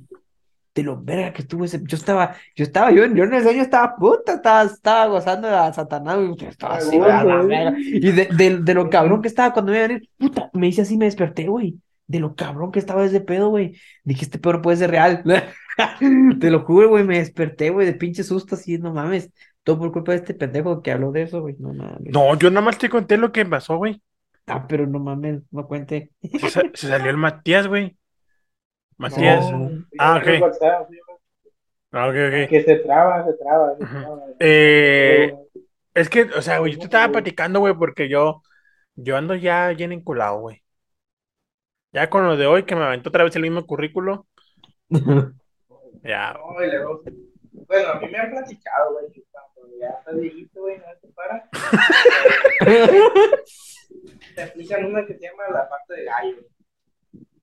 De 0.74 0.84
lo 0.84 1.02
verga 1.02 1.32
que 1.32 1.42
estuvo 1.42 1.64
ese. 1.64 1.80
Yo 1.84 1.96
estaba, 1.96 2.36
yo 2.54 2.64
estaba, 2.64 2.92
yo, 2.92 3.04
yo 3.06 3.24
en 3.24 3.34
el 3.34 3.42
sueño 3.42 3.62
estaba 3.62 3.96
puta, 3.96 4.34
estaba, 4.34 4.62
estaba 4.62 5.06
gozando 5.06 5.48
a 5.48 5.72
Satanás, 5.72 6.16
güey. 6.16 6.36
Yo 6.36 6.48
Estaba 6.48 6.76
así, 6.76 6.96
güey, 6.96 7.10
a 7.10 7.24
la 7.24 7.42
verga. 7.42 7.74
Y 7.78 8.12
de, 8.12 8.26
de, 8.26 8.58
de 8.60 8.74
lo 8.74 8.88
cabrón 8.88 9.20
que 9.20 9.28
estaba 9.28 9.52
cuando 9.52 9.72
me 9.72 9.78
iba 9.78 9.84
a 9.86 9.88
venir, 9.88 10.08
puta, 10.16 10.48
me 10.52 10.68
hice 10.68 10.82
así, 10.82 10.96
me 10.96 11.06
desperté, 11.06 11.48
güey. 11.48 11.80
De 12.06 12.20
lo 12.20 12.34
cabrón 12.36 12.70
que 12.70 12.78
estaba 12.78 13.04
ese 13.04 13.20
pedo, 13.20 13.48
güey. 13.48 13.76
Dije, 14.04 14.24
este 14.24 14.38
pedo 14.38 14.54
no 14.54 14.62
puede 14.62 14.76
ser 14.76 14.90
real. 14.90 15.22
Te 16.40 16.50
lo 16.50 16.60
juro, 16.60 16.88
güey, 16.90 17.04
me 17.04 17.18
desperté, 17.18 17.70
güey, 17.70 17.86
de 17.86 17.94
pinche 17.94 18.22
susto, 18.22 18.54
así, 18.54 18.78
no 18.78 18.92
mames. 18.92 19.30
Todo 19.64 19.78
por 19.78 19.92
culpa 19.92 20.12
de 20.12 20.18
este 20.18 20.34
pendejo 20.34 20.82
que 20.82 20.92
habló 20.92 21.12
de 21.12 21.22
eso, 21.22 21.40
güey. 21.40 21.56
No 21.58 21.74
mames. 21.74 22.12
No, 22.12 22.36
yo 22.38 22.50
nada 22.50 22.64
más 22.64 22.78
te 22.78 22.88
conté 22.88 23.16
lo 23.16 23.32
que 23.32 23.44
pasó, 23.44 23.76
güey. 23.76 24.00
Ah, 24.46 24.66
pero 24.66 24.86
no 24.86 24.98
mames, 24.98 25.42
no 25.50 25.66
cuente. 25.66 26.10
Se, 26.22 26.70
se 26.74 26.88
salió 26.88 27.10
el 27.10 27.16
Matías, 27.16 27.66
güey. 27.66 27.96
Matías. 29.00 29.50
No, 29.50 29.84
Ah, 29.98 30.18
ok. 30.22 30.42
WhatsApp. 30.42 30.90
Ah, 31.92 32.06
ok, 32.08 32.14
ok. 32.14 32.48
Que 32.48 32.62
se 32.64 32.76
traba, 32.76 33.24
se 33.24 33.32
traba, 33.32 33.76
se 33.76 33.84
traba. 33.86 34.20
Eh, 34.38 35.34
es 35.94 36.08
que, 36.08 36.22
o 36.22 36.42
sea, 36.42 36.58
güey, 36.58 36.72
yo 36.72 36.78
te 36.78 36.84
estaba 36.84 37.10
platicando, 37.10 37.60
güey, 37.60 37.74
porque 37.74 38.08
yo, 38.08 38.42
yo 38.94 39.16
ando 39.16 39.34
ya 39.34 39.68
bien 39.70 39.92
enculado, 39.92 40.40
güey. 40.40 40.62
Ya 41.92 42.08
con 42.08 42.24
lo 42.26 42.36
de 42.36 42.46
hoy, 42.46 42.64
que 42.64 42.76
me 42.76 42.84
aventó 42.84 43.08
otra 43.08 43.24
vez 43.24 43.34
el 43.34 43.42
mismo 43.42 43.66
currículo, 43.66 44.26
ya. 46.04 46.34
No, 46.34 47.00
Bueno, 47.66 47.88
a 47.90 48.00
mí 48.00 48.08
me 48.08 48.18
han 48.18 48.30
platicado, 48.30 48.92
güey, 48.92 49.10
que 49.12 49.24
cuando 49.32 49.76
ya 49.80 49.88
estás 49.98 50.20
viejito, 50.20 50.60
güey, 50.60 50.78
no 50.78 50.84
te 51.00 51.08
para. 51.08 51.48
Te 54.36 54.42
aplican 54.42 54.84
una 54.84 55.04
que 55.04 55.14
se 55.14 55.26
llama 55.26 55.42
la 55.52 55.68
pata 55.68 55.94
de 55.94 56.04
gallo. 56.04 56.36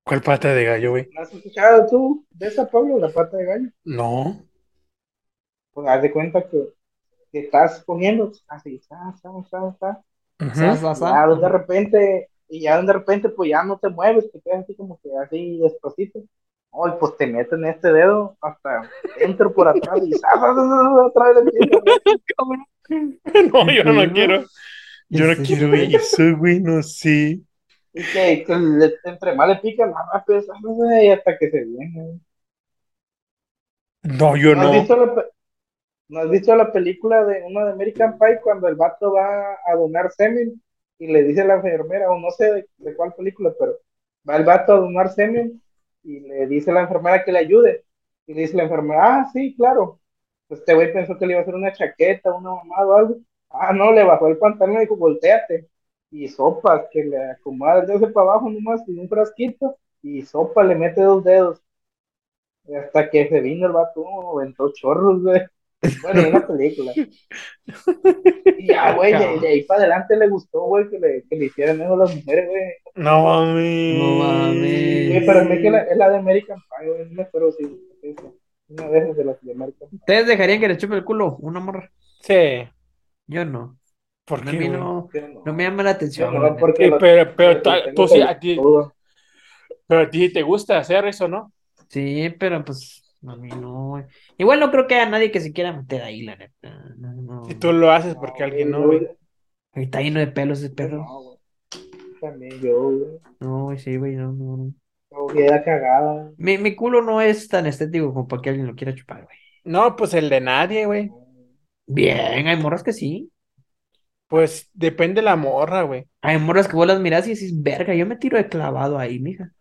¿Cuál 0.08 0.22
pata 0.22 0.54
de 0.54 0.64
gallo, 0.64 0.92
güey? 0.92 1.10
¿No 1.14 1.22
has 1.22 1.34
escuchado 1.34 1.86
tú 1.86 2.26
de 2.32 2.48
esa, 2.48 2.70
Pablo, 2.70 2.98
la 2.98 3.10
pata 3.10 3.36
de 3.36 3.46
gallo? 3.46 3.70
No. 3.84 4.42
Pues 5.74 5.88
haz 5.88 6.02
de 6.02 6.12
cuenta 6.12 6.48
que, 6.48 6.70
que 7.32 7.40
estás 7.40 7.84
comiendo, 7.84 8.32
así, 8.48 8.80
sa. 8.80 9.14
Ujú. 9.22 10.56
Sa, 10.56 10.76
sa, 10.78 10.96
sa. 10.96 11.12
Ya 11.12 11.36
de 11.36 11.50
repente, 11.50 12.30
y 12.48 12.62
ya 12.62 12.82
de 12.82 12.94
repente, 12.94 13.28
pues 13.28 13.50
ya 13.50 13.64
no 13.64 13.78
te 13.78 13.90
mueves, 13.90 14.32
te 14.32 14.40
quedas 14.40 14.64
así 14.64 14.76
como 14.76 14.98
que 15.02 15.10
así 15.22 15.60
despacito. 15.60 16.20
Ay, 16.72 16.94
pues 17.00 17.18
te 17.18 17.28
meten 17.28 17.66
este 17.66 17.92
dedo 17.92 18.38
hasta 18.40 18.90
dentro 19.20 19.54
por 19.54 19.68
atrás 19.68 20.00
y 20.06 20.14
otra 20.14 21.34
vez. 21.34 21.54
No, 23.52 23.70
yo 23.70 23.84
no 23.84 24.14
quiero. 24.14 24.46
Yo 25.10 25.26
no 25.26 25.44
quiero 25.44 25.74
eso, 25.74 26.24
güey, 26.38 26.62
no 26.62 26.82
sé. 26.82 27.42
Y 27.98 28.10
que, 28.12 28.46
entre 29.04 29.36
más 29.36 29.50
le 29.50 29.56
pica, 29.58 29.86
más 29.88 30.24
sale, 30.26 30.60
güey, 30.64 31.10
hasta 31.12 31.38
que 31.38 31.50
se 31.52 31.66
viene. 31.66 32.20
No, 34.04 34.36
yo 34.36 34.56
¿No 34.56 34.62
has 34.62 34.72
no. 34.72 34.72
visto 34.72 34.96
la, 34.96 35.16
pe- 35.16 35.30
¿no 36.10 36.20
has 36.22 36.30
visto 36.30 36.56
la 36.56 36.72
película 36.74 37.26
de 37.26 37.44
una 37.44 37.66
de 37.66 37.74
American 37.74 38.18
Pie 38.20 38.40
cuando 38.44 38.68
el 38.68 38.76
vato 38.76 39.14
va 39.14 39.54
a 39.66 39.76
donar 39.76 40.12
semen 40.12 40.62
y 41.00 41.08
le 41.08 41.24
dice 41.24 41.42
a 41.42 41.46
la 41.46 41.56
enfermera, 41.56 42.12
o 42.12 42.20
no 42.20 42.32
sé 42.32 42.54
de, 42.54 42.70
de 42.78 42.96
cuál 42.96 43.14
película, 43.16 43.54
pero 43.60 43.78
va 44.30 44.38
el 44.38 44.46
vato 44.46 44.74
a 44.74 44.80
donar 44.80 45.12
semen 45.14 45.62
y 46.04 46.22
le 46.22 46.48
dice 46.48 46.72
a 46.72 46.76
la 46.76 46.82
enfermera 46.84 47.24
que 47.26 47.32
le 47.32 47.40
ayude. 47.40 47.86
Y 48.28 48.34
le 48.36 48.42
dice 48.44 48.58
la 48.58 48.64
enfermera, 48.64 49.20
ah, 49.22 49.30
sí, 49.34 49.56
claro. 49.58 50.02
Pues 50.48 50.62
este 50.62 50.74
güey 50.76 50.94
pensó 50.94 51.18
que 51.18 51.26
le 51.28 51.34
iba 51.34 51.40
a 51.42 51.44
hacer 51.44 51.56
una 51.56 51.74
chaqueta, 51.74 52.34
una 52.34 52.52
mamada 52.52 52.88
o 52.88 52.96
algo. 52.96 53.18
Ah, 53.50 53.74
no, 53.74 53.92
le 53.94 54.04
bajó 54.04 54.28
el 54.30 54.38
pantalón 54.38 54.78
y 54.78 54.80
dijo, 54.82 54.98
volteate. 54.98 55.70
Y 56.12 56.28
sopas, 56.28 56.86
que 56.92 57.04
le 57.04 57.32
acomoda 57.32 57.82
el 57.82 57.88
dedo 57.88 58.12
para 58.14 58.32
abajo 58.32 58.50
nomás 58.50 58.82
y 58.88 58.98
un 58.98 59.10
frasquito. 59.10 59.78
Y 60.02 60.22
sopa, 60.24 60.64
le 60.64 60.76
mete 60.76 61.02
dos 61.02 61.24
dedos. 61.24 61.62
Y 62.68 62.76
hasta 62.76 63.10
que 63.10 63.28
se 63.30 63.40
vino 63.42 63.68
el 63.68 63.74
vato, 63.74 64.06
aventó 64.38 64.72
chorros, 64.74 65.22
güey. 65.22 65.42
Bueno, 66.02 66.22
en 66.22 66.28
una 66.28 66.48
película. 66.48 66.92
Y 68.60 68.68
ya, 68.68 68.96
güey, 68.96 69.14
de, 69.14 69.40
de 69.40 69.48
ahí 69.48 69.64
para 69.64 69.82
adelante 69.82 70.18
le 70.18 70.28
gustó, 70.28 70.62
güey, 70.64 70.90
que 70.90 70.98
le, 70.98 71.24
que 71.30 71.36
le 71.36 71.46
hicieran 71.46 71.80
eso 71.80 71.94
a 71.94 71.98
las 71.98 72.16
mujeres, 72.16 72.50
güey. 72.50 72.64
No 72.96 73.24
mames. 73.24 74.00
No 74.00 74.16
mames. 74.16 75.24
Pero 75.26 75.40
es 75.42 75.62
que 75.62 75.70
la, 75.70 75.84
es 75.84 75.98
la 75.98 76.10
de 76.10 76.18
American 76.18 76.58
Pie, 76.60 76.90
güey, 76.90 77.06
no 77.06 77.14
me 77.14 77.22
acuerdo 77.24 77.52
si 77.52 77.66
una 78.70 78.90
de 78.90 78.98
esas 78.98 79.16
de 79.18 79.24
las 79.26 79.42
de 79.42 79.52
American 79.52 79.90
Pie. 79.90 80.00
¿Ustedes 80.00 80.28
dejarían 80.28 80.60
que 80.60 80.68
le 80.68 80.78
chupe 80.78 80.96
el 80.96 81.06
culo 81.06 81.38
una 81.40 81.60
morra? 81.60 81.92
Sí. 82.22 82.68
Yo 83.28 83.46
no. 83.46 83.78
¿Por 84.28 84.46
A 84.46 84.52
mí 84.52 84.68
no, 84.68 85.10
no. 85.46 85.54
me 85.54 85.64
llama 85.64 85.84
la 85.84 85.92
atención. 85.92 86.34
No, 86.34 86.58
porque 86.58 86.92
pero, 87.00 87.34
pero 87.34 87.62
porque 87.64 87.94
tú, 87.96 88.08
sí, 88.10 88.22
a 88.22 88.38
ti, 88.38 88.60
pero 89.88 90.02
a 90.02 90.10
ti 90.10 90.32
te 90.34 90.42
gusta 90.42 90.78
hacer 90.78 91.06
eso, 91.08 91.30
¿no? 91.30 91.54
Sí, 91.88 92.30
pero 92.38 92.64
pues 92.66 93.02
A 93.26 93.38
mí 93.38 93.48
no. 93.50 94.06
Igual 94.38 94.60
no 94.60 94.70
creo 94.70 94.86
que 94.86 94.96
haya 94.96 95.10
nadie 95.10 95.32
que 95.32 95.40
se 95.40 95.54
quiera 95.54 95.72
meter 95.72 96.02
ahí, 96.02 96.24
la 96.24 96.36
neta. 96.36 96.86
No, 96.98 97.14
no. 97.14 97.46
Si 97.46 97.56
tú 97.56 97.72
lo 97.72 97.90
haces, 97.92 98.16
porque 98.16 98.44
alguien 98.44 98.72
no, 98.72 98.86
güey. 98.86 99.08
Está 99.74 100.02
lleno 100.02 100.20
de 100.20 100.28
pelos 100.28 100.60
ese 100.60 100.72
perro. 100.72 100.98
No, 101.06 101.22
güey. 101.22 101.38
También 102.20 102.60
yo, 102.62 102.82
güey. 102.92 103.20
No, 103.40 103.64
güey, 103.66 103.78
sí, 103.80 103.96
güey, 103.96 104.16
no, 104.16 104.34
no, 104.34 104.58
no. 104.58 104.74
No, 105.10 105.28
queda 105.28 105.64
cagada. 105.64 106.32
Mi, 106.38 106.58
mi 106.58 106.76
culo 106.76 107.02
no 107.02 107.22
es 107.22 107.48
tan 107.48 107.66
estético 107.66 108.14
como 108.14 108.28
para 108.28 108.42
que 108.42 108.50
alguien 108.50 108.68
lo 108.68 108.76
quiera 108.76 108.94
chupar, 108.94 109.24
güey. 109.24 109.38
No, 109.64 109.96
pues 109.96 110.14
el 110.14 110.30
de 110.30 110.42
nadie, 110.42 110.86
güey. 110.86 111.12
Bien, 111.86 112.48
hay 112.48 112.58
morras 112.58 112.84
que 112.84 112.92
sí. 112.92 113.32
Pues 114.28 114.70
depende 114.74 115.22
la 115.22 115.36
morra, 115.38 115.84
güey. 115.84 116.06
Hay 116.22 116.38
morras 116.38 116.68
que 116.68 116.76
vos 116.76 116.86
las 116.86 117.00
miras 117.00 117.26
y 117.28 117.34
decís, 117.34 117.52
verga, 117.64 117.94
yo 117.96 118.06
me 118.06 118.18
tiro 118.18 118.38
de 118.38 118.50
clavado 118.50 119.00
ahí, 119.00 119.20
mija. 119.20 119.52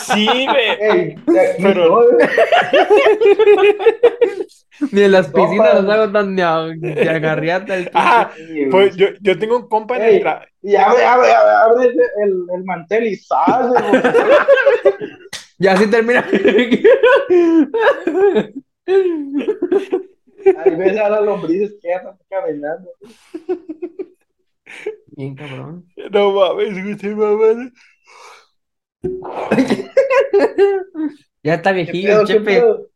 Sí, 0.00 0.26
güey. 0.46 1.14
Pero-. 1.62 2.06
Ni 4.90 5.02
en 5.02 5.12
las 5.12 5.28
piscinas 5.28 5.82
los 5.82 5.92
hago 5.94 6.10
tan 6.12 6.34
de, 6.34 6.42
agarriata 7.08 7.76
el 7.76 7.90
Ah, 7.94 8.30
pues 8.70 8.96
yo, 8.96 9.06
yo 9.20 9.38
tengo 9.38 9.56
un 9.58 9.68
compa 9.68 9.96
en 9.98 10.02
el 10.02 10.22
tra- 10.24 10.46
Y 10.62 10.74
abre, 10.74 11.04
abre, 11.04 11.32
abre, 11.32 11.50
abre 11.52 11.86
el, 11.86 12.00
el, 12.24 12.32
el 12.56 12.64
mantel 12.64 13.06
y 13.06 13.16
sale. 13.16 13.78
Ya 15.56 15.74
así 15.74 15.86
termina. 15.88 16.26
Ahí 20.58 20.74
ves 20.76 20.96
a 20.98 21.08
las 21.08 21.22
lombrices 21.22 21.74
que 21.80 21.88
ya 21.88 21.96
están 21.96 22.18
caminando. 22.28 22.90
Bien 25.16 25.34
cabrón. 25.34 25.86
No 26.10 26.32
mames, 26.32 26.98
güey, 26.98 27.14
mamaron. 27.14 27.72
Ya 31.42 31.54
está 31.54 31.70
¿Qué 31.70 31.76
viejillo, 31.82 32.24
chepe. 32.24 32.44
pedo? 32.44 32.88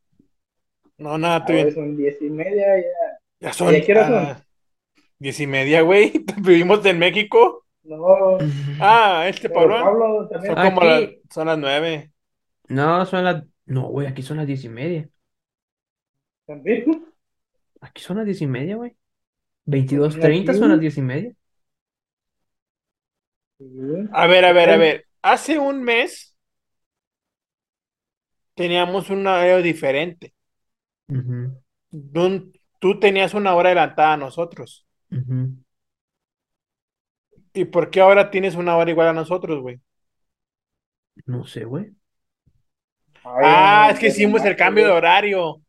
No, 0.98 1.16
nada, 1.18 1.44
bien. 1.46 1.62
güey, 1.64 1.74
son 1.74 1.96
diez 1.96 2.20
y 2.22 2.30
media 2.30 2.66
ya. 2.78 3.18
Ya 3.40 3.52
son 3.52 3.72
¿Y 3.72 3.76
a 3.76 3.84
qué 3.84 3.92
hora 3.92 4.06
son? 4.06 4.16
ah, 4.16 4.46
diez 5.18 5.38
y 5.40 5.46
media, 5.46 5.82
güey. 5.82 6.12
Vivimos 6.40 6.84
en 6.86 6.98
México. 6.98 7.64
No, 7.82 8.38
Ah, 8.80 9.26
este 9.28 9.48
Pablo. 9.48 9.74
Pablo 9.82 10.28
también. 10.28 10.54
Son 10.54 10.64
como 10.64 10.80
las, 10.84 11.10
son 11.30 11.46
las 11.46 11.58
nueve. 11.58 12.12
No, 12.68 13.06
son 13.06 13.24
las. 13.24 13.44
No, 13.66 13.88
güey, 13.88 14.06
aquí 14.06 14.22
son 14.22 14.38
las 14.38 14.46
diez 14.46 14.64
y 14.64 14.68
media. 14.68 15.08
También. 16.46 17.04
Aquí 17.80 18.02
son 18.02 18.16
las 18.18 18.26
diez 18.26 18.40
y 18.42 18.46
media, 18.46 18.76
güey. 18.76 18.96
22.30 19.66 20.54
son 20.54 20.70
las 20.70 20.80
diez 20.80 20.98
y 20.98 21.02
media. 21.02 21.34
A 24.10 24.26
ver, 24.26 24.44
a 24.44 24.52
ver, 24.52 24.70
a 24.70 24.76
ver. 24.76 25.06
Hace 25.22 25.58
un 25.58 25.82
mes 25.82 26.36
teníamos 28.54 29.08
un 29.08 29.26
horario 29.26 29.62
diferente. 29.62 30.34
Ujú, 31.08 31.60
Tú, 32.12 32.52
tú 32.78 32.98
tenías 33.00 33.34
una 33.34 33.54
hora 33.54 33.68
adelantada 33.70 34.14
a 34.14 34.16
nosotros. 34.16 34.86
¿Y 37.52 37.66
por 37.66 37.90
qué 37.90 38.00
ahora 38.00 38.30
tienes 38.30 38.54
una 38.54 38.76
hora 38.76 38.90
igual 38.90 39.08
a 39.08 39.12
nosotros, 39.12 39.60
güey? 39.60 39.80
No 41.26 41.44
sé, 41.46 41.64
güey. 41.64 41.94
Ah, 43.40 43.88
es 43.92 43.98
que 43.98 44.08
hicimos 44.08 44.44
el 44.44 44.56
cambio 44.56 44.86
de 44.86 44.92
horario. 44.92 45.62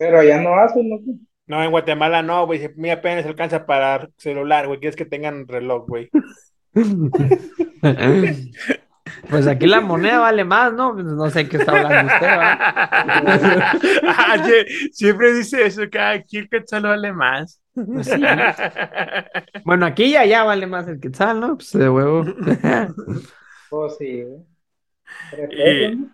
Pero 0.00 0.18
allá 0.18 0.40
no 0.40 0.54
hacen, 0.58 0.88
¿no? 0.88 0.98
No, 1.46 1.62
en 1.62 1.70
Guatemala 1.70 2.22
no, 2.22 2.46
güey. 2.46 2.70
Mira, 2.76 2.94
apenas 2.94 3.26
alcanza 3.26 3.66
para 3.66 4.08
celular, 4.16 4.66
güey. 4.66 4.80
Quieres 4.80 4.96
que 4.96 5.04
tengan 5.04 5.46
reloj, 5.46 5.86
güey. 5.86 6.08
Pues 9.28 9.46
aquí 9.48 9.66
la 9.66 9.80
moneda 9.80 10.20
vale 10.20 10.44
más, 10.44 10.72
¿no? 10.72 10.92
Pues 10.94 11.04
No 11.04 11.28
sé 11.30 11.48
qué 11.48 11.56
está 11.56 11.72
hablando 11.72 12.12
usted, 12.12 12.26
¿va? 12.28 12.58
Ah, 14.06 14.36
sie- 14.38 14.88
Siempre 14.92 15.32
dice 15.34 15.66
eso, 15.66 15.82
que 15.90 15.98
aquí 15.98 16.38
el 16.38 16.48
quetzal 16.48 16.84
vale 16.84 17.12
más. 17.12 17.60
Pues 17.74 18.06
sí. 18.06 18.22
Bueno, 19.64 19.86
aquí 19.86 20.10
ya, 20.12 20.24
ya 20.24 20.44
vale 20.44 20.66
más 20.68 20.86
el 20.88 21.00
quetzal, 21.00 21.40
¿no? 21.40 21.56
Pues 21.56 21.72
de 21.72 21.88
huevo. 21.90 22.24
Pues 23.68 23.96
sí, 23.98 24.22
güey. 24.22 24.42
Pero 25.32 25.48
Y- 25.52 26.08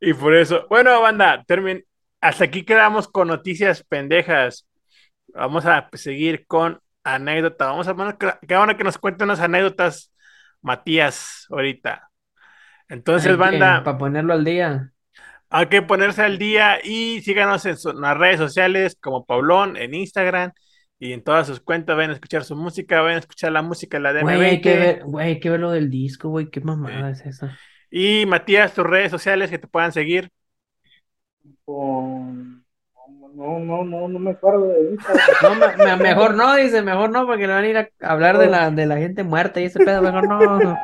y 0.00 0.14
por 0.14 0.34
eso, 0.34 0.66
bueno, 0.70 1.00
banda, 1.00 1.42
termin... 1.46 1.84
hasta 2.20 2.44
aquí 2.44 2.64
quedamos 2.64 3.08
con 3.08 3.28
noticias 3.28 3.84
pendejas. 3.84 4.66
Vamos 5.34 5.66
a 5.66 5.88
seguir 5.94 6.46
con 6.46 6.80
anécdota. 7.04 7.66
Vamos 7.66 7.88
a 7.88 7.92
bueno, 7.92 8.16
que, 8.18 8.32
bueno 8.56 8.76
que 8.76 8.84
nos 8.84 8.98
cuente 8.98 9.24
unas 9.24 9.40
anécdotas, 9.40 10.12
Matías, 10.62 11.46
ahorita. 11.50 12.10
Entonces, 12.88 13.36
banda, 13.36 13.82
Para 13.84 13.98
ponerlo 13.98 14.32
al 14.34 14.44
día. 14.44 14.92
hay 15.50 15.66
que 15.66 15.82
ponerse 15.82 16.22
al 16.22 16.38
día 16.38 16.78
y 16.82 17.20
síganos 17.22 17.64
en, 17.66 17.76
su- 17.76 17.90
en 17.90 18.00
las 18.00 18.16
redes 18.16 18.38
sociales 18.38 18.96
como 19.00 19.24
Paulón, 19.26 19.76
en 19.76 19.94
Instagram 19.94 20.52
y 20.98 21.12
en 21.12 21.22
todas 21.22 21.46
sus 21.46 21.60
cuentas. 21.60 21.96
Vayan 21.96 22.10
a 22.12 22.14
escuchar 22.14 22.44
su 22.44 22.56
música, 22.56 23.00
vayan 23.00 23.16
a 23.16 23.20
escuchar 23.20 23.52
la 23.52 23.62
música 23.62 23.98
de 23.98 24.02
la 24.02 24.12
Güey, 24.18 24.42
hay 24.42 24.60
que 24.60 24.74
DM20. 24.74 24.78
ver, 24.78 25.02
güey, 25.04 25.26
hay 25.28 25.40
que 25.40 25.50
ver 25.50 25.60
lo 25.60 25.70
del 25.70 25.90
disco, 25.90 26.28
güey. 26.30 26.50
Qué 26.50 26.60
mamada 26.60 27.10
es 27.10 27.20
esa. 27.26 27.60
Y 27.90 28.24
Matías, 28.26 28.74
tus 28.74 28.84
redes 28.86 29.10
sociales 29.10 29.50
que 29.50 29.58
te 29.58 29.68
puedan 29.68 29.92
seguir. 29.92 30.30
Con- 31.66 32.62
No, 33.34 33.58
no, 33.58 33.84
no, 33.84 34.08
no 34.08 34.18
me 34.18 34.30
acuerdo 34.30 34.68
de 34.68 34.94
eso. 34.94 35.08
No, 35.42 35.54
me- 35.56 35.76
me- 35.84 35.96
mejor 35.96 36.34
no, 36.34 36.54
dice, 36.54 36.80
mejor 36.82 37.10
no, 37.10 37.26
porque 37.26 37.46
le 37.46 37.52
van 37.52 37.64
a 37.64 37.68
ir 37.68 37.76
a 37.78 37.88
hablar 38.08 38.38
de 38.38 38.46
la, 38.46 38.70
de 38.70 38.86
la 38.86 38.96
gente 38.96 39.24
muerta 39.24 39.60
y 39.60 39.64
ese 39.64 39.84
pedo, 39.84 40.00
mejor 40.02 40.26
no. 40.28 40.38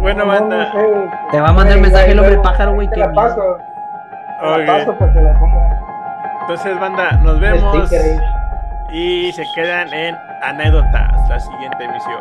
Bueno, 0.00 0.24
No, 0.24 0.32
no, 0.34 0.40
banda. 0.40 0.72
no. 0.74 1.30
Te 1.32 1.40
va 1.40 1.48
a 1.48 1.52
mandar 1.52 1.80
mensaje 1.80 2.12
el 2.12 2.18
hombre 2.20 2.36
pájaro, 2.38 2.74
güey. 2.74 2.88
Te 2.90 2.98
la 2.98 3.12
paso. 3.12 3.56
Te 4.40 4.46
Ok. 4.46 4.58
la 4.58 4.66
paso 4.66 4.98
para 4.98 5.12
que 5.12 5.20
la 5.22 5.38
ponga. 5.40 5.80
Entonces, 6.42 6.78
banda, 6.80 7.12
nos 7.24 7.40
vemos 7.40 7.90
y 8.92 9.32
se 9.32 9.42
quedan 9.54 9.92
en 9.92 10.14
anécdotas 10.42 11.28
la 11.28 11.40
siguiente 11.40 11.82
emisión. 11.84 12.20